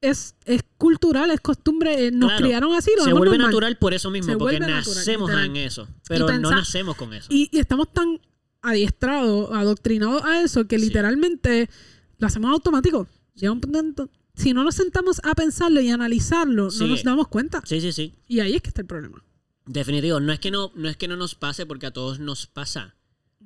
es, 0.00 0.36
es 0.44 0.62
cultural, 0.76 1.30
es 1.32 1.40
costumbre. 1.40 2.06
eh, 2.06 2.10
Nos 2.12 2.28
Claro. 2.30 2.44
criaron 2.44 2.74
así, 2.74 2.92
lo 2.96 3.04
se 3.04 3.12
vuelve 3.12 3.30
normal. 3.36 3.46
natural 3.50 3.76
por 3.78 3.92
eso 3.94 4.10
mismo, 4.10 4.32
Se 4.34 4.38
porque 4.38 4.60
natural, 4.60 4.84
nacemos 4.86 5.30
en 5.32 5.56
eso. 5.56 5.88
Pero 6.08 6.28
no 6.38 6.50
nacemos 6.50 6.94
con 6.96 7.12
eso. 7.12 7.26
Y, 7.30 7.48
y 7.50 7.58
estamos 7.58 7.90
tan 7.92 8.20
adiestrados, 8.62 9.50
adoctrinados 9.52 10.24
a 10.24 10.42
eso, 10.42 10.66
que 10.68 10.78
Sí. 10.78 10.84
literalmente 10.86 11.68
lo 12.18 12.26
hacemos 12.26 12.50
automático. 12.52 13.06
Llega 13.34 13.52
un 13.52 13.60
punto 13.60 14.08
si 14.34 14.52
no 14.52 14.64
nos 14.64 14.74
sentamos 14.74 15.20
a 15.24 15.34
pensarlo 15.34 15.80
y 15.80 15.90
analizarlo, 15.90 16.68
no 16.78 16.86
nos 16.86 17.04
damos 17.04 17.28
cuenta. 17.28 17.62
Sí, 17.64 17.80
sí, 17.80 17.92
sí. 17.92 18.14
Y 18.26 18.40
ahí 18.40 18.54
es 18.54 18.62
que 18.62 18.68
está 18.68 18.80
el 18.80 18.86
problema. 18.86 19.22
Definitivo. 19.66 20.20
No 20.20 20.32
es 20.32 20.40
que 20.40 20.50
no, 20.50 20.72
no 20.74 20.88
es 20.88 20.96
que 20.96 21.08
no 21.08 21.16
nos 21.16 21.34
pase, 21.34 21.66
porque 21.66 21.86
a 21.86 21.92
todos 21.92 22.18
nos 22.18 22.46
pasa. 22.46 22.94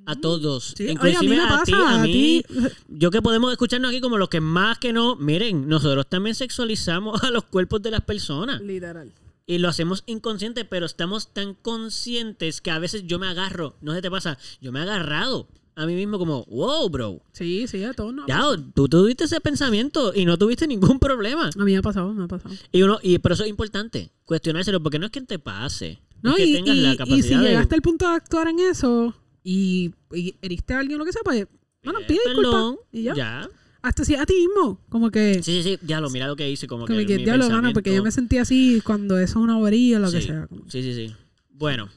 A 0.07 0.17
todos. 0.17 0.75
Sí, 0.77 0.85
oye, 0.85 0.93
Inclusive 0.93 1.41
a 1.41 1.63
ti, 1.65 1.73
a 1.75 1.99
mí. 1.99 2.43
Yo 2.89 3.11
que 3.11 3.21
podemos 3.21 3.53
escucharnos 3.53 3.91
aquí 3.91 4.01
como 4.01 4.17
los 4.17 4.29
que 4.29 4.41
más 4.41 4.79
que 4.79 4.93
no. 4.93 5.17
Miren, 5.17 5.69
nosotros 5.69 6.09
también 6.09 6.35
sexualizamos 6.35 7.23
a 7.25 7.31
los 7.31 7.45
cuerpos 7.45 7.83
de 7.83 7.91
las 7.91 8.01
personas. 8.01 8.61
Literal. 8.63 9.13
Y 9.47 9.59
lo 9.59 9.69
hacemos 9.69 10.05
inconsciente, 10.07 10.65
pero 10.65 10.87
estamos 10.87 11.33
tan 11.33 11.55
conscientes 11.55 12.61
que 12.61 12.71
a 12.71 12.79
veces 12.79 13.05
yo 13.07 13.19
me 13.19 13.29
agarro. 13.29 13.77
No 13.81 13.95
sé 13.95 14.03
te 14.03 14.11
pasa. 14.11 14.39
Yo 14.61 14.73
me 14.73 14.81
he 14.81 14.83
agarrado 14.83 15.49
a 15.81 15.87
mí 15.87 15.95
mismo 15.95 16.19
como, 16.19 16.45
wow, 16.47 16.89
bro. 16.91 17.23
Sí, 17.33 17.67
sí, 17.69 17.85
a 17.85 17.93
todos 17.95 18.13
ha 18.23 18.27
Ya, 18.27 18.43
tú 18.75 18.89
tuviste 18.89 19.25
ese 19.25 19.41
pensamiento 19.41 20.13
y 20.15 20.25
no 20.25 20.37
tuviste 20.37 20.67
ningún 20.67 20.99
problema. 20.99 21.51
A 21.57 21.65
mí 21.65 21.73
me 21.73 21.79
ha 21.79 21.83
pasado, 21.83 22.13
me 22.13 22.25
ha 22.25 22.29
pasado. 22.29 22.55
Y 22.73 22.83
uno, 22.83 22.99
y 23.03 23.19
por 23.19 23.33
eso 23.33 23.45
es 23.45 23.49
importante 23.51 24.11
cuestionárselo, 24.25 24.83
porque 24.83 24.99
no 24.99 25.07
es 25.07 25.13
que 25.13 25.21
te 25.23 25.39
pase. 25.39 26.01
No, 26.21 26.31
es 26.33 26.37
que 26.37 26.47
y, 26.47 26.53
tengas 26.55 26.77
y- 26.77 26.81
la 26.81 26.93
y 26.95 26.97
capacidad 26.97 27.23
si 27.23 27.35
de. 27.45 27.49
llegaste 27.51 27.75
al 27.77 27.83
punto 27.83 28.09
de 28.09 28.15
actuar 28.17 28.49
en 28.49 28.59
eso 28.59 29.15
y, 29.45 29.95
heriste 30.43 30.75
a 30.75 30.81
alguien 30.81 30.97
o 30.97 30.99
lo 30.99 31.05
que 31.05 31.13
sea, 31.13 31.23
pues, 31.25 31.47
bueno, 31.85 32.01
pide 32.09 32.19
disculpas. 32.27 32.75
Y 32.93 33.03
ya. 33.05 33.15
ya. 33.15 33.51
Hasta 33.81 34.05
si 34.05 34.17
a 34.17 34.27
ti 34.27 34.35
mismo, 34.35 34.81
como 34.89 35.11
que, 35.13 35.35
Sí, 35.43 35.63
sí, 35.63 35.63
sí. 35.63 35.79
Ya 35.87 36.01
lo, 36.01 36.11
mira 36.11 36.27
lo 36.27 36.35
que 36.35 36.51
hice. 36.51 36.67
Como 36.67 36.87
como 36.87 36.99
que. 36.99 37.07
que 37.07 37.17
mi 37.19 37.25
diablo 37.25 37.49
gana, 37.49 37.73
porque 37.73 37.95
yo 37.95 38.03
me 38.03 38.11
sentí 38.11 38.39
así 38.39 38.83
cuando 38.85 39.17
eso 39.19 39.39
es 39.39 39.45
una 39.45 39.57
bobería 39.57 39.99
o 39.99 40.01
lo 40.01 40.11
que 40.11 40.21
sea. 40.21 40.47
como- 40.49 40.69
Sí, 40.69 40.83
sí, 40.83 40.93
sí. 40.95 41.15
Bueno, 41.51 41.89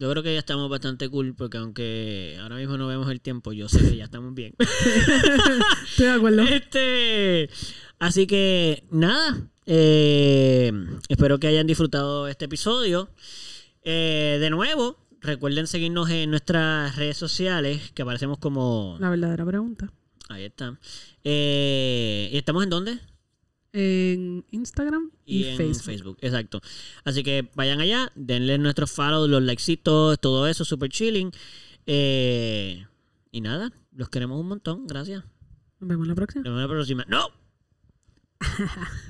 yo 0.00 0.10
creo 0.10 0.22
que 0.22 0.32
ya 0.32 0.38
estamos 0.38 0.70
bastante 0.70 1.10
cool, 1.10 1.34
porque 1.34 1.58
aunque 1.58 2.38
ahora 2.40 2.56
mismo 2.56 2.78
no 2.78 2.86
vemos 2.88 3.10
el 3.10 3.20
tiempo, 3.20 3.52
yo 3.52 3.68
sé 3.68 3.80
que 3.80 3.96
ya 3.98 4.04
estamos 4.04 4.32
bien. 4.34 4.54
Estoy 5.90 6.06
de 6.06 6.12
acuerdo. 6.12 6.42
este. 6.42 7.50
Así 7.98 8.26
que, 8.26 8.84
nada. 8.90 9.46
eh, 9.66 10.72
espero 11.10 11.38
que 11.38 11.48
hayan 11.48 11.66
disfrutado 11.66 12.28
este 12.28 12.46
episodio. 12.46 13.10
Eh, 13.84 14.38
de 14.40 14.48
nuevo, 14.48 14.96
recuerden 15.20 15.66
seguirnos 15.66 16.08
en 16.08 16.30
nuestras 16.30 16.96
redes 16.96 17.18
sociales, 17.18 17.92
que 17.92 18.00
aparecemos 18.00 18.38
como. 18.38 18.96
La 19.00 19.10
verdadera 19.10 19.44
pregunta. 19.44 19.92
Ahí 20.30 20.44
está. 20.44 20.78
Eh, 21.24 22.30
¿Y 22.32 22.38
estamos 22.38 22.64
en 22.64 22.70
dónde? 22.70 23.00
En 23.72 24.44
Instagram 24.50 25.10
y, 25.24 25.42
Y, 25.42 25.44
en 25.48 25.56
Facebook. 25.56 25.84
Facebook. 25.84 26.18
Exacto. 26.20 26.60
Así 27.04 27.22
que 27.22 27.48
vayan 27.54 27.80
allá, 27.80 28.10
denle 28.14 28.58
nuestros 28.58 28.90
follow, 28.90 29.28
los 29.28 29.42
likecitos, 29.42 30.20
todo 30.20 30.48
eso, 30.48 30.64
super 30.64 30.90
chilling. 30.90 31.30
Eh, 31.86 32.84
y 33.30 33.40
nada, 33.40 33.72
los 33.92 34.08
queremos 34.08 34.40
un 34.40 34.48
montón. 34.48 34.86
Gracias. 34.86 35.24
Nos 35.78 35.88
vemos 35.88 36.06
la 36.06 36.14
próxima. 36.14 36.42
Nos 36.44 36.54
vemos 36.54 36.68
la 36.68 36.74
próxima. 36.74 37.04
¡No! 37.08 37.28